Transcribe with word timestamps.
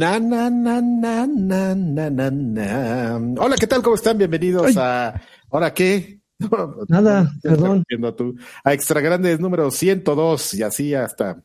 Na, 0.00 0.18
na, 0.18 0.48
na, 0.48 0.80
na, 0.80 1.26
na, 1.26 1.74
na, 1.74 2.08
na, 2.08 2.30
na. 2.30 3.20
Hola, 3.36 3.56
¿qué 3.56 3.66
tal? 3.66 3.82
¿Cómo 3.82 3.96
están? 3.96 4.16
Bienvenidos 4.16 4.74
a. 4.78 5.20
¿Ahora 5.50 5.74
qué? 5.74 6.20
Nada, 6.88 7.30
perdón. 7.42 7.84
Tú. 8.16 8.34
A 8.64 8.72
Extra 8.72 9.02
Grandes 9.02 9.38
número 9.40 9.70
102 9.70 10.54
y 10.54 10.62
así 10.62 10.94
hasta. 10.94 11.42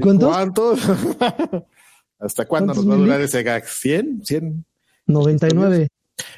¿Cuántos? 0.00 0.30
¿Cuántos? 0.30 0.80
¿Hasta 2.18 2.46
cuándo 2.46 2.72
nos 2.72 2.88
va 2.88 2.94
a 2.94 2.96
durar 2.96 3.20
ese 3.20 3.42
gag? 3.42 3.64
¿100? 3.64 4.22
¿100? 4.22 4.64
99. 5.04 5.88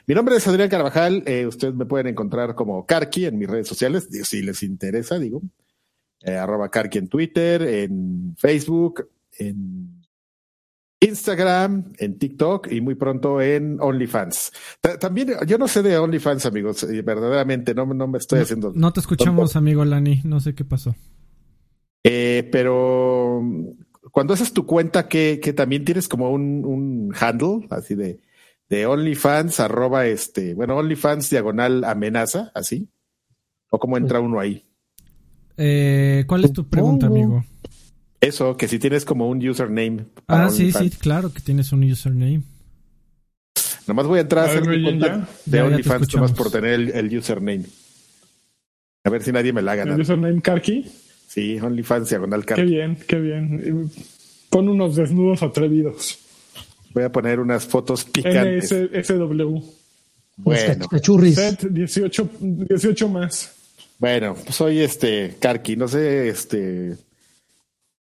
Mi 0.08 0.14
nombre 0.16 0.34
es 0.34 0.48
Adrián 0.48 0.70
Carvajal. 0.70 1.22
Eh, 1.24 1.46
ustedes 1.46 1.72
me 1.72 1.86
pueden 1.86 2.08
encontrar 2.08 2.56
como 2.56 2.84
Karki 2.84 3.26
en 3.26 3.38
mis 3.38 3.48
redes 3.48 3.68
sociales, 3.68 4.08
si 4.24 4.42
les 4.42 4.64
interesa, 4.64 5.20
digo. 5.20 5.40
Eh, 6.22 6.34
arroba 6.34 6.68
Karki 6.68 6.98
en 6.98 7.06
Twitter, 7.06 7.62
en 7.62 8.34
Facebook, 8.36 9.08
en 9.38 9.99
Instagram, 11.00 11.94
en 11.98 12.18
TikTok 12.18 12.70
y 12.70 12.80
muy 12.82 12.94
pronto 12.94 13.40
en 13.40 13.80
OnlyFans. 13.80 14.52
También, 15.00 15.32
yo 15.46 15.56
no 15.56 15.66
sé 15.66 15.82
de 15.82 15.96
OnlyFans, 15.96 16.44
amigos, 16.44 16.86
verdaderamente, 17.04 17.74
no, 17.74 17.86
no 17.86 18.06
me 18.06 18.18
estoy 18.18 18.40
haciendo. 18.40 18.72
No 18.74 18.92
te 18.92 19.00
escuchamos, 19.00 19.56
amigo 19.56 19.84
Lani, 19.84 20.20
no 20.24 20.40
sé 20.40 20.54
qué 20.54 20.64
pasó. 20.64 20.94
Eh, 22.04 22.48
pero 22.52 23.42
cuando 24.12 24.34
haces 24.34 24.52
tu 24.52 24.66
cuenta, 24.66 25.08
que, 25.08 25.40
que 25.42 25.52
también 25.52 25.84
tienes 25.84 26.06
como 26.06 26.30
un, 26.30 26.64
un 26.64 27.14
handle, 27.18 27.66
así 27.70 27.94
de, 27.94 28.20
de 28.68 28.86
OnlyFans, 28.86 29.58
arroba 29.60 30.06
este, 30.06 30.54
bueno, 30.54 30.76
OnlyFans 30.76 31.30
diagonal 31.30 31.84
amenaza, 31.84 32.52
así. 32.54 32.88
¿O 33.70 33.78
cómo 33.78 33.96
entra 33.96 34.20
uno 34.20 34.40
ahí? 34.40 34.66
Eh, 35.56 36.24
¿Cuál 36.26 36.44
es 36.44 36.52
tu 36.52 36.68
pregunta, 36.68 37.06
amigo? 37.06 37.44
Eso, 38.20 38.56
que 38.56 38.68
si 38.68 38.78
tienes 38.78 39.04
como 39.04 39.28
un 39.28 39.46
username. 39.46 40.04
Ah, 40.28 40.50
sí, 40.50 40.72
sí, 40.72 40.90
claro 40.90 41.32
que 41.32 41.40
tienes 41.40 41.72
un 41.72 41.84
username. 41.84 42.42
Nomás 43.86 44.06
voy 44.06 44.18
a 44.18 44.22
entrar 44.22 44.44
a, 44.44 44.50
hacer 44.50 44.68
mi 44.68 44.82
cuenta 44.82 45.28
de 45.46 45.62
OnlyFans 45.62 46.14
nomás 46.14 46.32
por 46.32 46.50
tener 46.50 46.94
el, 46.94 47.18
username. 47.18 47.64
A 49.04 49.10
ver 49.10 49.22
si 49.22 49.32
nadie 49.32 49.52
me 49.52 49.62
la 49.62 49.72
haga. 49.72 49.84
¿El 49.84 50.00
username 50.00 50.42
Karki? 50.42 50.86
Sí, 51.26 51.58
OnlyFans 51.58 52.10
diagonal 52.10 52.44
Karki. 52.44 52.62
Qué 52.62 52.68
bien, 52.68 52.98
qué 53.08 53.18
bien. 53.18 53.90
Pon 54.50 54.68
unos 54.68 54.96
desnudos 54.96 55.42
atrevidos. 55.42 56.18
Voy 56.92 57.04
a 57.04 57.12
poner 57.12 57.40
unas 57.40 57.64
fotos 57.64 58.04
picantes. 58.04 58.68
SW. 58.68 59.60
Bueno. 60.36 60.88
Cachurris. 60.88 61.36
Set 61.36 61.68
18, 61.70 62.30
18 62.40 63.08
más. 63.08 63.54
Bueno, 63.98 64.34
pues 64.34 64.56
soy 64.56 64.80
este 64.80 65.36
Karki, 65.38 65.76
no 65.76 65.88
sé, 65.88 66.28
este 66.28 66.96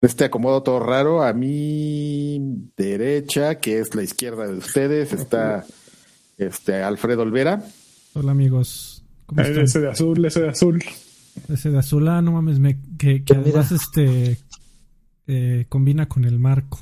este 0.04 0.26
acomodo 0.26 0.64
todo 0.64 0.80
raro. 0.80 1.24
A 1.24 1.34
mi 1.34 2.70
derecha, 2.76 3.60
que 3.60 3.80
es 3.80 3.96
la 3.96 4.04
izquierda 4.04 4.48
de 4.48 4.58
ustedes, 4.58 5.14
está 5.14 5.66
este 6.38 6.84
Alfredo 6.84 7.22
Olvera. 7.24 7.64
Hola 8.14 8.32
amigos. 8.32 9.04
ese 9.38 9.80
de 9.80 9.90
azul, 9.90 10.24
ese 10.26 10.42
de 10.42 10.50
azul. 10.50 10.84
Ese 11.50 11.72
de 11.72 11.80
azul, 11.80 12.08
ah, 12.08 12.22
no 12.22 12.34
mames, 12.34 12.60
me, 12.60 12.78
que, 12.98 13.24
que 13.24 13.34
además 13.34 13.72
este 13.72 14.38
eh, 15.26 15.66
combina 15.70 16.08
con 16.08 16.26
el 16.26 16.38
marco. 16.38 16.80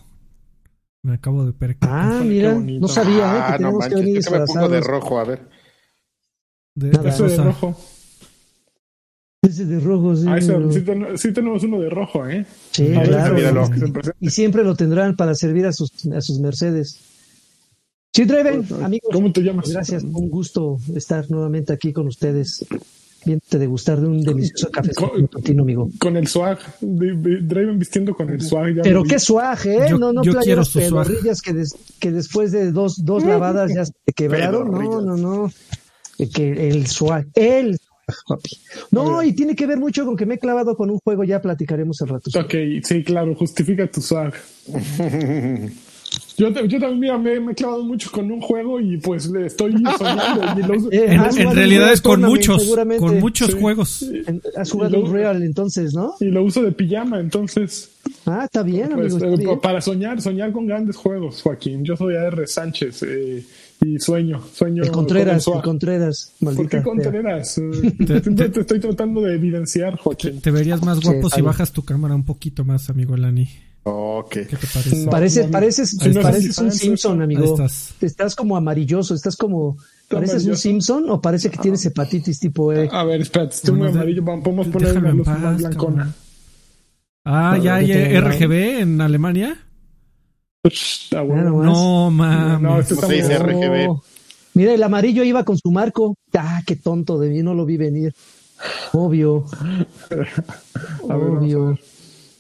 Me 1.04 1.14
acabo 1.14 1.46
de 1.46 1.54
percatar. 1.54 2.22
Ah, 2.22 2.24
mira, 2.24 2.54
no 2.54 2.88
sabía, 2.88 3.16
¿eh? 3.16 3.44
Que 3.48 3.54
ah, 3.54 3.58
no 3.60 3.72
manches, 3.74 3.90
que 3.90 3.96
venir 3.96 4.32
me 4.32 4.46
pongo 4.46 4.70
de 4.70 4.82
rojo, 4.82 5.20
a 5.20 5.24
ver. 5.24 5.50
De, 6.76 6.90
de 6.90 7.38
rojo. 7.38 7.78
Ese 9.42 9.66
de 9.66 9.80
rojo, 9.80 10.16
sí. 10.16 10.26
Ah, 10.28 10.40
sí, 11.16 11.32
tenemos 11.34 11.64
uno 11.64 11.80
de 11.80 11.90
rojo, 11.90 12.28
¿eh? 12.28 12.46
Sí, 12.70 12.94
claro. 13.04 13.68
Y 14.20 14.30
siempre 14.30 14.64
lo 14.64 14.76
tendrán 14.76 15.16
para 15.16 15.34
servir 15.34 15.66
a 15.66 15.74
sus, 15.74 15.92
a 16.14 16.22
sus 16.22 16.40
Mercedes. 16.40 17.00
Sí, 18.14 18.26
Dreven, 18.26 18.64
amigos. 18.84 19.10
¿Cómo 19.12 19.32
te 19.32 19.42
llamas? 19.42 19.72
Gracias, 19.72 20.04
un 20.04 20.30
gusto 20.30 20.78
estar 20.96 21.32
nuevamente 21.32 21.74
aquí 21.74 21.92
con 21.92 22.06
ustedes. 22.06 22.64
Bien, 23.26 23.40
te 23.48 23.58
degustar 23.58 24.00
de 24.00 24.08
un 24.08 24.24
delicioso 24.24 24.70
café 24.70 24.94
con, 24.94 25.10
amigo. 25.60 25.90
Con 25.98 26.18
el 26.18 26.28
swag, 26.28 26.60
Draven 26.82 27.80
vistiendo 27.80 28.14
con 28.14 28.30
el 28.30 28.42
swag. 28.42 28.82
Pero 28.84 29.04
qué 29.04 29.18
swag, 29.18 29.66
¿eh? 29.66 29.90
no, 29.98 30.14
no, 30.14 30.24
yo 30.24 30.36
quiero 30.36 30.64
su 30.64 30.80
que, 30.80 31.64
que 32.00 32.12
después 32.12 32.52
de 32.52 32.72
dos, 32.72 33.04
dos 33.04 33.24
lavadas 33.24 33.74
ya 33.74 33.86
se 33.86 34.14
quebraron. 34.16 34.72
No, 34.72 35.02
no, 35.02 35.18
no. 35.18 35.52
Que 36.32 36.70
el 36.70 36.86
swag, 36.86 37.26
el 37.34 37.80
no, 38.92 39.24
y 39.24 39.34
tiene 39.34 39.56
que 39.56 39.66
ver 39.66 39.80
mucho 39.80 40.06
con 40.06 40.16
que 40.16 40.26
me 40.26 40.36
he 40.36 40.40
clavado 40.40 40.76
con 40.76 40.90
un 40.90 41.00
juego, 41.00 41.24
ya 41.24 41.42
platicaremos 41.42 42.02
al 42.02 42.10
rato. 42.10 42.30
Ok, 42.40 42.54
sí, 42.84 43.04
claro, 43.04 43.36
justifica 43.36 43.88
tu 43.88 44.02
swag. 44.02 44.34
Yo, 46.38 46.50
yo, 46.50 46.80
también 46.80 47.22
me, 47.22 47.52
he 47.52 47.56
clavado 47.56 47.84
mucho 47.84 48.12
con 48.12 48.32
un 48.32 48.42
juego 48.42 48.80
y 48.80 48.98
pues 48.98 49.28
le 49.28 49.46
estoy 49.46 49.74
soñando. 49.98 50.92
Eh, 50.92 51.06
en, 51.08 51.56
realidad 51.56 51.94
es 51.94 52.02
con 52.02 52.22
muchos, 52.22 52.76
con 53.00 53.20
muchos 53.20 53.54
juegos. 53.56 54.06
Has 54.58 54.72
jugado 54.72 55.04
un 55.04 55.14
Real 55.14 55.42
entonces, 55.44 55.94
¿no? 55.94 56.16
Y 56.20 56.26
lo 56.26 56.44
uso 56.44 56.64
de 56.64 56.72
pijama, 56.72 57.20
entonces. 57.20 57.92
Ah, 58.26 58.44
está 58.46 58.64
bien, 58.64 58.90
pues, 58.94 59.14
amigo. 59.22 59.54
Eh, 59.54 59.60
para 59.62 59.82
soñar, 59.82 60.22
soñar 60.22 60.52
con 60.52 60.68
grandes 60.68 60.98
juegos, 60.98 61.42
Joaquín. 61.42 61.86
Yo 61.86 61.96
soy 61.96 62.16
AR 62.16 62.48
Sánchez. 62.48 63.04
Eh, 63.04 63.46
y 63.84 64.00
sueño, 64.00 64.42
sueño. 64.54 64.84
El 64.84 64.92
Contreras, 64.92 65.48
el 65.48 65.62
Contreras. 65.62 66.34
¿Por 66.40 66.70
qué 66.70 66.84
Contreras? 66.84 67.60
te, 68.06 68.22
te, 68.22 68.60
estoy 68.62 68.80
tratando 68.80 69.22
de 69.22 69.36
evidenciar, 69.36 69.98
Joaquín. 69.98 70.40
Te 70.40 70.52
verías 70.52 70.84
más 70.84 71.00
guapo 71.02 71.30
si 71.30 71.42
bajas 71.42 71.72
tu 71.72 71.84
cámara 71.84 72.14
un 72.14 72.24
poquito 72.24 72.64
más, 72.64 72.90
amigo 72.90 73.18
Lani. 73.18 73.50
Okay. 73.84 74.46
¿Qué 74.46 74.58
te 74.58 74.68
parece? 74.68 75.08
Parece, 75.08 75.44
pareces, 75.46 75.98
pareces 76.22 76.58
un 76.60 76.72
Simpson, 76.72 77.22
amigo. 77.24 77.44
Estás. 77.44 77.96
estás. 78.00 78.36
como 78.36 78.56
amarilloso, 78.56 79.16
estás 79.16 79.36
como. 79.36 79.78
¿Pareces 80.08 80.46
un 80.46 80.58
Simpson 80.58 81.10
o 81.10 81.20
parece 81.20 81.50
que 81.50 81.58
tienes 81.58 81.84
hepatitis 81.86 82.40
tipo 82.40 82.72
E? 82.74 82.88
A 82.92 83.04
ver, 83.04 83.22
espérate, 83.22 83.56
estoy 83.56 83.76
muy 83.76 83.88
amarillo. 83.88 84.24
Podemos 84.24 84.68
poner 84.68 84.98
una 84.98 85.12
luz 85.12 85.26
más 85.26 85.58
blancona. 85.58 86.14
Ah, 87.26 87.58
ya 87.58 87.76
hay 87.76 88.20
RGB 88.20 88.82
en 88.82 89.02
Alemania. 89.02 89.58
No, 90.64 92.12
mames. 92.12 92.62
No, 92.62 92.80
esto 92.80 92.96
se 92.96 93.14
dice 93.14 93.40
RGB. 93.40 94.00
Mira, 94.54 94.74
el 94.74 94.84
amarillo 94.84 95.24
iba 95.24 95.44
con 95.44 95.58
su 95.58 95.72
marco. 95.72 96.16
Ah, 96.34 96.62
qué 96.66 96.76
tonto 96.76 97.18
de 97.20 97.30
mí, 97.30 97.42
no 97.42 97.54
lo 97.54 97.66
vi 97.66 97.78
venir. 97.78 98.14
Obvio. 98.94 99.46
Obvio. 101.02 101.80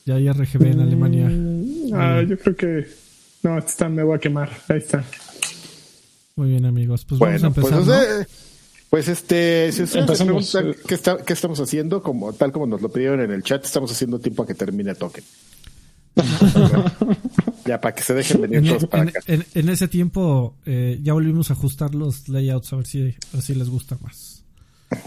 Ya 0.05 0.15
hay 0.15 0.31
RGB 0.31 0.65
en 0.67 0.79
Alemania. 0.81 1.29
Mm, 1.29 1.93
ah, 1.93 2.21
yo 2.27 2.37
creo 2.37 2.55
que. 2.55 2.87
No, 3.43 3.57
está, 3.57 3.89
me 3.89 4.03
voy 4.03 4.17
a 4.17 4.19
quemar. 4.19 4.51
Ahí 4.67 4.77
está. 4.77 5.03
Muy 6.35 6.49
bien, 6.49 6.65
amigos. 6.65 7.05
Pues 7.05 7.19
vamos 7.19 7.43
a 7.43 7.49
pues, 7.49 7.71
empezar. 7.71 8.27
Pues, 8.91 9.07
este, 9.07 9.71
si 9.71 9.83
ustedes 9.83 10.21
preguntan 10.21 10.75
qué, 10.87 10.99
qué 11.25 11.33
estamos 11.33 11.59
haciendo, 11.59 12.03
como 12.03 12.33
tal 12.33 12.51
como 12.51 12.67
nos 12.67 12.81
lo 12.81 12.89
pidieron 12.89 13.21
en 13.21 13.31
el 13.31 13.41
chat, 13.41 13.63
estamos 13.63 13.91
haciendo 13.91 14.19
tiempo 14.19 14.43
a 14.43 14.47
que 14.47 14.53
termine 14.53 14.93
toque. 14.93 15.23
ya 17.71 17.79
para 17.79 17.95
que 17.95 18.03
se 18.03 18.13
dejen 18.13 18.41
venir 18.41 18.67
todos 18.67 18.85
para 18.85 19.03
acá. 19.03 19.21
En, 19.27 19.69
ese 19.69 19.87
tiempo 19.87 20.55
eh, 20.65 20.99
ya 21.01 21.13
volvimos 21.13 21.49
a 21.51 21.53
ajustar 21.53 21.95
los 21.95 22.27
layouts 22.27 22.73
a 22.73 22.75
ver 22.75 22.85
si, 22.85 23.15
así 23.37 23.55
les 23.55 23.69
gusta 23.69 23.97
más. 24.01 24.43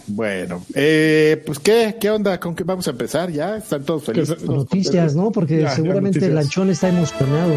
Bueno, 0.06 0.64
eh, 0.75 1.42
pues 1.44 1.58
¿qué, 1.58 1.97
qué 2.00 2.08
onda, 2.08 2.41
con 2.41 2.56
qué 2.56 2.64
vamos 2.64 2.88
a 2.88 2.92
empezar 2.92 3.30
ya, 3.30 3.58
están 3.58 3.84
todos 3.84 4.04
felices. 4.04 4.42
Noticias, 4.44 5.14
¿no? 5.14 5.30
Porque 5.30 5.69
seguramente 5.69 6.25
el 6.25 6.34
lanchón 6.34 6.70
está 6.70 6.88
emocionado. 6.88 7.54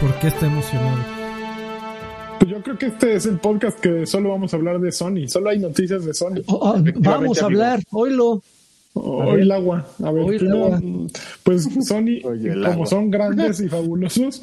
¿Por 0.00 0.18
qué 0.20 0.28
está 0.28 0.46
emocionado? 0.46 1.04
Pues 2.38 2.50
yo 2.50 2.62
creo 2.62 2.78
que 2.78 2.86
este 2.86 3.16
es 3.16 3.26
el 3.26 3.38
podcast 3.38 3.78
que 3.78 4.06
solo 4.06 4.30
vamos 4.30 4.54
a 4.54 4.56
hablar 4.56 4.80
de 4.80 4.90
Sony. 4.90 5.28
Solo 5.28 5.50
hay 5.50 5.58
noticias 5.58 6.06
de 6.06 6.14
Sony. 6.14 6.40
Oh, 6.46 6.72
oh, 6.72 6.82
vamos 6.94 7.42
a 7.42 7.44
hablar, 7.44 7.82
oílo. 7.90 8.42
Hoy 8.92 9.42
el 9.42 9.52
agua. 9.52 9.86
A 10.02 10.10
ver, 10.10 10.26
pues 11.44 11.68
Sony, 11.86 12.20
como 12.64 12.86
son 12.86 13.10
grandes 13.10 13.60
y 13.60 13.68
fabulosos, 13.68 14.42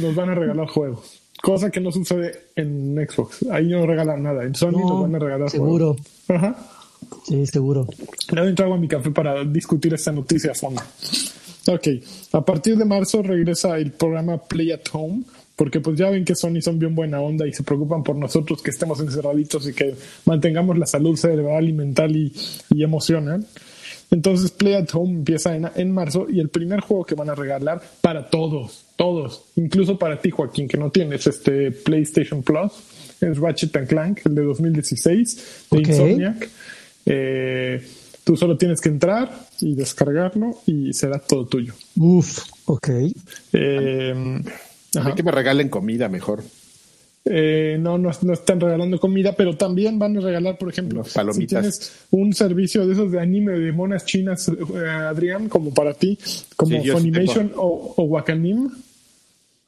nos 0.00 0.14
van 0.14 0.30
a 0.30 0.34
regalar 0.34 0.66
juegos. 0.66 1.22
Cosa 1.42 1.70
que 1.70 1.80
no 1.80 1.92
sucede 1.92 2.46
en 2.56 2.96
Xbox. 3.08 3.44
Ahí 3.50 3.68
no 3.68 3.86
regalan 3.86 4.22
nada. 4.22 4.44
En 4.44 4.54
Sony 4.54 4.72
nos 4.80 5.02
van 5.02 5.14
a 5.14 5.18
regalar 5.18 5.50
seguro. 5.50 5.94
juegos. 5.94 6.06
Ajá. 6.28 6.56
Sí, 7.24 7.46
seguro. 7.46 7.86
Le 8.32 8.40
doy 8.40 8.54
agua 8.64 8.76
a 8.76 8.80
mi 8.80 8.88
café 8.88 9.10
para 9.10 9.44
discutir 9.44 9.94
esta 9.94 10.12
noticia 10.12 10.52
a 10.52 10.54
fondo. 10.54 10.82
Ok, 11.68 11.88
a 12.32 12.44
partir 12.44 12.76
de 12.76 12.84
marzo 12.84 13.22
regresa 13.22 13.76
el 13.76 13.92
programa 13.92 14.38
Play 14.38 14.70
at 14.70 14.82
Home, 14.92 15.24
porque 15.56 15.80
pues 15.80 15.98
ya 15.98 16.10
ven 16.10 16.24
que 16.24 16.34
Sony 16.34 16.60
son 16.60 16.78
bien 16.78 16.94
buena 16.94 17.20
onda 17.20 17.46
y 17.46 17.52
se 17.52 17.64
preocupan 17.64 18.04
por 18.04 18.14
nosotros 18.14 18.62
que 18.62 18.70
estemos 18.70 19.00
encerraditos 19.00 19.68
y 19.68 19.72
que 19.72 19.94
mantengamos 20.26 20.78
la 20.78 20.86
salud 20.86 21.16
cerebral 21.16 21.68
y 21.68 21.72
mental 21.72 22.14
y, 22.16 22.32
y 22.70 22.82
emocional. 22.84 23.44
Entonces 24.10 24.50
Play 24.50 24.74
at 24.74 24.88
Home 24.92 25.14
empieza 25.14 25.56
en, 25.56 25.90
marzo 25.90 26.26
y 26.30 26.40
el 26.40 26.48
primer 26.48 26.80
juego 26.80 27.04
que 27.04 27.14
van 27.14 27.30
a 27.30 27.34
regalar 27.34 27.82
para 28.00 28.28
todos, 28.30 28.84
todos, 28.96 29.44
incluso 29.56 29.98
para 29.98 30.20
ti 30.20 30.30
Joaquín 30.30 30.68
que 30.68 30.76
no 30.76 30.90
tienes 30.90 31.26
este 31.26 31.72
PlayStation 31.72 32.42
Plus, 32.42 32.72
es 33.20 33.38
Ratchet 33.38 33.76
and 33.76 33.88
Clank, 33.88 34.20
el 34.24 34.34
de 34.34 34.42
2016 34.42 35.66
de 35.70 35.78
Insomniac. 35.78 36.48
Eh, 37.06 37.80
Tú 38.26 38.36
solo 38.36 38.58
tienes 38.58 38.80
que 38.80 38.88
entrar 38.88 39.30
y 39.60 39.76
descargarlo 39.76 40.58
y 40.66 40.92
será 40.92 41.20
todo 41.20 41.46
tuyo. 41.46 41.74
Uf, 41.94 42.40
ok. 42.64 42.88
Eh, 43.52 44.42
que 45.14 45.22
me 45.22 45.30
regalen 45.30 45.68
comida 45.68 46.08
mejor. 46.08 46.42
Eh, 47.28 47.76
no, 47.80 47.98
no, 47.98 48.10
están 48.10 48.60
regalando 48.60 49.00
comida, 49.00 49.32
pero 49.32 49.56
también 49.56 49.98
van 49.98 50.16
a 50.16 50.20
regalar, 50.20 50.56
por 50.56 50.68
ejemplo, 50.68 51.02
si 51.04 51.46
tienes 51.48 52.06
un 52.12 52.32
servicio 52.32 52.86
de 52.86 52.92
esos 52.92 53.10
de 53.10 53.20
anime 53.20 53.58
de 53.58 53.72
monas 53.72 54.04
chinas, 54.04 54.48
eh, 54.48 54.88
Adrián, 54.88 55.48
como 55.48 55.74
para 55.74 55.92
ti, 55.92 56.16
como 56.54 56.80
Funimation 56.84 57.52
o, 57.56 57.94
o, 57.96 58.02
Wakanim. 58.04 58.70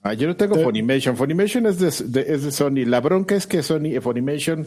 Ah, 0.02 0.14
yo 0.14 0.28
no 0.28 0.36
tengo 0.36 0.54
Funimation. 0.54 1.16
Funimation 1.16 1.66
es 1.66 1.78
de, 1.80 1.88
es 1.88 2.44
de 2.44 2.52
Sony. 2.52 2.86
La 2.86 3.00
bronca 3.00 3.34
es 3.34 3.48
que 3.48 3.60
Sony, 3.64 3.86
eh, 3.86 4.00
Funimation 4.00 4.64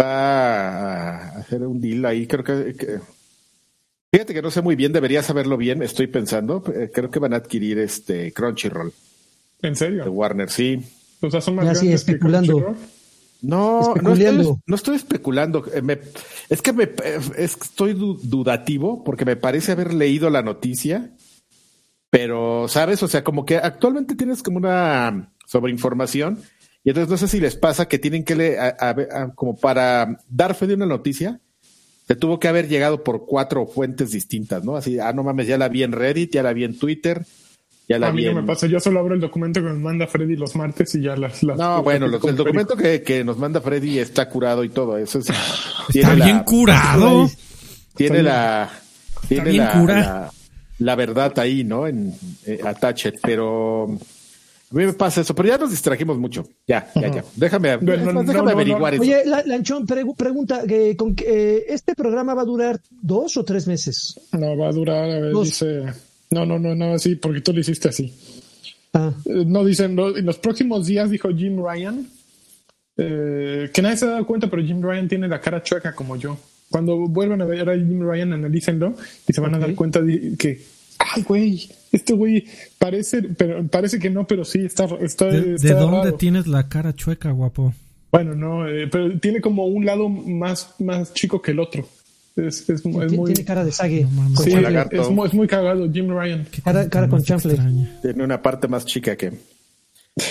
va 0.00 1.34
a 1.34 1.38
hacer 1.40 1.62
un 1.66 1.78
deal 1.78 2.06
ahí. 2.06 2.26
Creo 2.26 2.42
que, 2.42 3.00
Fíjate 4.10 4.32
que 4.32 4.40
no 4.40 4.50
sé 4.50 4.62
muy 4.62 4.76
bien, 4.76 4.94
debería 4.94 5.22
saberlo 5.22 5.58
bien, 5.58 5.82
estoy 5.82 6.06
pensando. 6.06 6.62
Creo 6.62 7.10
que 7.10 7.18
van 7.18 7.34
a 7.34 7.36
adquirir 7.36 7.78
este 7.78 8.32
Crunchyroll. 8.32 8.94
¿En 9.62 9.76
serio? 9.76 10.04
De 10.04 10.10
Warner, 10.10 10.50
sí. 10.50 10.82
O 11.20 11.30
sea, 11.30 11.40
son 11.40 11.56
más 11.56 11.80
ya, 11.80 11.94
especulando. 11.94 12.76
no, 13.42 13.94
no 13.94 14.12
estoy, 14.14 14.58
no 14.66 14.74
estoy, 14.74 14.96
especulando. 14.96 15.64
Eh, 15.72 16.00
es 16.48 16.62
que 16.62 16.72
me, 16.72 16.88
estoy 17.36 17.94
dudativo 17.94 19.04
porque 19.04 19.24
me 19.24 19.36
parece 19.36 19.72
haber 19.72 19.92
leído 19.92 20.30
la 20.30 20.42
noticia, 20.42 21.10
pero, 22.08 22.68
¿sabes? 22.68 23.02
O 23.02 23.08
sea, 23.08 23.22
como 23.22 23.44
que 23.44 23.56
actualmente 23.56 24.14
tienes 24.14 24.42
como 24.42 24.58
una 24.58 25.32
sobreinformación 25.46 26.38
y 26.82 26.90
entonces 26.90 27.10
no 27.10 27.16
sé 27.16 27.28
si 27.28 27.40
les 27.40 27.56
pasa 27.56 27.88
que 27.88 27.98
tienen 27.98 28.24
que 28.24 28.36
leer, 28.36 28.76
como 29.34 29.56
para 29.56 30.18
dar 30.28 30.54
fe 30.54 30.66
de 30.66 30.74
una 30.74 30.86
noticia, 30.86 31.40
se 32.06 32.16
tuvo 32.16 32.40
que 32.40 32.48
haber 32.48 32.68
llegado 32.68 33.04
por 33.04 33.26
cuatro 33.26 33.66
fuentes 33.66 34.12
distintas, 34.12 34.64
¿no? 34.64 34.76
Así, 34.76 34.98
ah, 34.98 35.12
no 35.12 35.22
mames, 35.22 35.46
ya 35.46 35.58
la 35.58 35.68
vi 35.68 35.82
en 35.82 35.92
Reddit, 35.92 36.32
ya 36.32 36.42
la 36.42 36.52
vi 36.52 36.64
en 36.64 36.78
Twitter, 36.78 37.26
a 37.94 38.12
mí 38.12 38.24
no 38.24 38.34
me 38.34 38.42
pasa, 38.44 38.66
yo 38.66 38.78
solo 38.78 39.00
abro 39.00 39.14
el 39.14 39.20
documento 39.20 39.60
que 39.60 39.68
nos 39.68 39.78
manda 39.78 40.06
Freddy 40.06 40.36
los 40.36 40.54
martes 40.54 40.94
y 40.94 41.02
ya 41.02 41.16
las... 41.16 41.42
no, 41.42 41.82
bueno, 41.82 42.06
el 42.06 42.12
documento 42.12 42.76
que, 42.76 43.24
nos 43.24 43.38
manda 43.38 43.60
Freddy 43.60 43.98
está 43.98 44.28
curado 44.28 44.62
y 44.64 44.68
todo 44.68 44.96
eso. 44.96 45.18
está 45.94 46.14
bien 46.14 46.40
curado. 46.40 47.28
Tiene 47.94 48.22
la... 48.22 48.70
Tiene 49.28 49.52
la, 49.52 50.30
la, 50.78 50.94
verdad 50.94 51.38
ahí, 51.38 51.62
¿no? 51.64 51.86
En 51.86 52.14
eh, 52.46 52.60
Attached, 52.64 53.14
pero... 53.22 53.84
A 53.84 54.76
mí 54.76 54.86
me 54.86 54.92
pasa 54.92 55.22
eso, 55.22 55.34
pero 55.34 55.48
ya 55.48 55.58
nos 55.58 55.70
distrajimos 55.70 56.16
mucho. 56.16 56.46
Ya, 56.66 56.88
ya, 56.94 57.10
ya. 57.10 57.24
Déjame, 57.34 57.76
déjame 57.78 58.52
averiguar 58.52 58.94
eso. 58.94 59.02
Oye, 59.02 59.24
Lanchón, 59.24 59.84
pregunta, 59.84 60.62
eh, 60.68 60.94
¿con, 60.96 61.16
eh, 61.26 61.64
¿este 61.68 61.96
programa 61.96 62.34
va 62.34 62.42
a 62.42 62.44
durar 62.44 62.80
dos 63.02 63.36
o 63.36 63.44
tres 63.44 63.66
meses? 63.66 64.14
No, 64.30 64.56
va 64.56 64.68
a 64.68 64.72
durar, 64.72 65.10
a 65.10 65.20
ver, 65.20 65.34
dice 65.34 65.86
no, 66.30 66.46
no, 66.46 66.58
no, 66.58 66.74
no, 66.74 66.94
así, 66.94 67.16
porque 67.16 67.40
tú 67.40 67.52
lo 67.52 67.60
hiciste 67.60 67.88
así. 67.88 68.14
Ah. 68.92 69.12
Eh, 69.24 69.44
no 69.46 69.64
dicen, 69.64 69.98
en 69.98 70.26
los 70.26 70.38
próximos 70.38 70.86
días, 70.86 71.10
dijo 71.10 71.28
Jim 71.34 71.62
Ryan, 71.64 72.06
eh, 72.96 73.70
que 73.72 73.82
nadie 73.82 73.96
se 73.96 74.04
ha 74.04 74.10
dado 74.10 74.26
cuenta, 74.26 74.48
pero 74.48 74.62
Jim 74.62 74.82
Ryan 74.82 75.08
tiene 75.08 75.28
la 75.28 75.40
cara 75.40 75.62
chueca 75.62 75.94
como 75.94 76.16
yo. 76.16 76.38
Cuando 76.70 76.96
vuelvan 76.96 77.42
a 77.42 77.46
ver 77.46 77.68
a 77.68 77.74
Jim 77.74 78.00
Ryan, 78.00 78.32
analícenlo 78.32 78.94
y 79.26 79.32
se 79.32 79.40
van 79.40 79.54
a 79.54 79.58
dar 79.58 79.74
cuenta 79.74 80.00
de 80.00 80.36
que, 80.38 80.60
ay, 80.98 81.22
güey, 81.22 81.68
este 81.90 82.12
güey 82.12 82.44
parece, 82.78 83.22
pero 83.22 83.66
parece 83.66 83.98
que 83.98 84.10
no, 84.10 84.26
pero 84.26 84.44
sí, 84.44 84.60
está. 84.64 84.84
está 85.00 85.26
¿De, 85.26 85.56
¿de 85.56 85.74
dónde 85.74 86.12
tienes 86.12 86.46
la 86.46 86.68
cara 86.68 86.94
chueca, 86.94 87.32
guapo? 87.32 87.74
Bueno, 88.12 88.34
no, 88.34 88.68
eh, 88.68 88.88
pero 88.88 89.18
tiene 89.18 89.40
como 89.40 89.66
un 89.66 89.84
lado 89.84 90.08
más, 90.08 90.74
más 90.78 91.12
chico 91.12 91.42
que 91.42 91.52
el 91.52 91.60
otro. 91.60 91.88
Es, 92.46 92.68
es, 92.68 92.84
muy, 92.84 93.06
tiene 93.06 93.44
cara 93.44 93.64
de 93.64 93.72
sague. 93.72 94.06
sí, 94.42 94.52
es, 94.52 95.10
muy, 95.10 95.26
es, 95.26 95.34
muy, 95.34 95.46
cagado, 95.46 95.90
Jim 95.90 96.08
Ryan. 96.08 96.46
Cara, 96.64 96.88
cara 96.88 97.08
con 97.08 97.22
chanfle. 97.22 97.56
Tiene 98.02 98.24
una 98.24 98.40
parte 98.40 98.68
más 98.68 98.84
chica 98.84 99.16
que. 99.16 99.32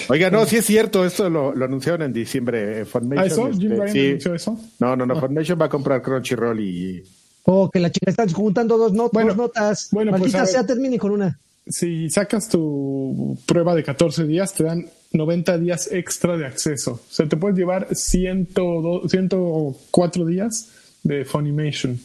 Oiga, 0.09 0.29
no, 0.29 0.45
sí 0.45 0.57
es 0.57 0.65
cierto, 0.65 1.05
esto 1.05 1.29
lo, 1.29 1.53
lo 1.55 1.65
anunciaron 1.65 2.01
en 2.03 2.13
diciembre. 2.13 2.81
Eh, 2.81 2.85
¿Ah, 3.17 3.25
eso? 3.25 3.49
¿Jim 3.51 3.71
este, 3.71 3.75
Ryan 3.75 3.93
sí. 3.93 4.07
anunció 4.07 4.35
eso? 4.35 4.59
No, 4.79 4.95
no, 4.95 5.05
no, 5.05 5.15
ah. 5.15 5.19
Formation 5.19 5.59
va 5.59 5.65
a 5.65 5.69
comprar 5.69 6.01
Crunchyroll 6.01 6.59
y. 6.59 7.03
Oh, 7.43 7.69
que 7.69 7.79
la 7.79 7.91
chica 7.91 8.11
está 8.11 8.27
juntando 8.27 8.77
dos, 8.77 8.93
dos 8.93 9.35
notas. 9.35 9.89
Bueno, 9.91 10.11
pues, 10.11 10.21
Maldita 10.21 10.39
pues, 10.39 10.51
sea, 10.51 10.65
termine 10.65 10.97
con 10.99 11.11
una. 11.11 11.39
Si 11.67 12.09
sacas 12.09 12.49
tu 12.49 13.37
prueba 13.45 13.75
de 13.75 13.83
14 13.83 14.25
días, 14.25 14.53
te 14.53 14.63
dan 14.63 14.85
90 15.13 15.57
días 15.57 15.89
extra 15.91 16.37
de 16.37 16.45
acceso. 16.45 16.93
O 16.93 17.13
sea, 17.13 17.27
te 17.27 17.37
puedes 17.37 17.57
llevar 17.57 17.87
102, 17.95 19.09
104 19.09 20.25
días 20.25 20.69
de 21.03 21.25
Funimation. 21.25 21.99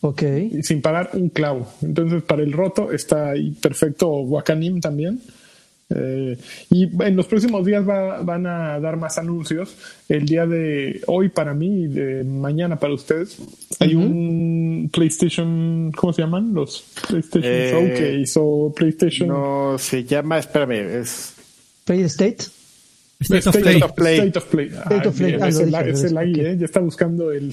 Ok. 0.00 0.22
Y 0.52 0.62
sin 0.62 0.80
pagar 0.82 1.10
un 1.14 1.28
clavo. 1.30 1.66
Entonces, 1.82 2.22
para 2.22 2.42
el 2.42 2.52
roto 2.52 2.92
está 2.92 3.30
ahí 3.30 3.50
perfecto. 3.50 4.08
Wakanim 4.08 4.80
también. 4.80 5.20
Eh, 5.88 6.36
y 6.70 6.90
en 7.00 7.14
los 7.14 7.26
próximos 7.26 7.64
días 7.64 7.84
van 7.84 8.46
a 8.46 8.80
dar 8.80 8.96
más 8.96 9.18
anuncios. 9.18 9.76
El 10.08 10.26
día 10.26 10.46
de 10.46 11.00
hoy 11.06 11.28
para 11.28 11.54
mí 11.54 11.84
y 11.84 11.86
de 11.86 12.24
mañana 12.24 12.76
para 12.78 12.94
ustedes 12.94 13.38
hay 13.78 13.94
un 13.94 14.90
PlayStation, 14.92 15.92
¿cómo 15.92 16.12
se 16.12 16.22
llaman? 16.22 16.52
Los 16.52 16.84
PlayStation 17.08 17.52
eh, 17.52 17.70
Showcase 17.70 18.32
o 18.40 18.74
PlayStation. 18.74 19.28
No, 19.28 19.76
se 19.78 20.04
llama, 20.04 20.38
espérame, 20.38 21.00
es. 21.00 21.34
Play 21.84 22.02
State. 22.02 22.38
State, 23.18 23.48
of, 23.48 23.56
Play. 23.94 24.18
State 24.18 24.38
of 24.38 24.44
Play. 24.50 24.68
State 24.68 25.08
of 25.08 25.16
Play. 25.16 25.34
es, 25.34 26.04
el, 26.04 26.18
ahí, 26.18 26.34
¿eh? 26.36 26.56
Ya 26.58 26.66
está 26.66 26.80
buscando 26.80 27.32
el. 27.32 27.50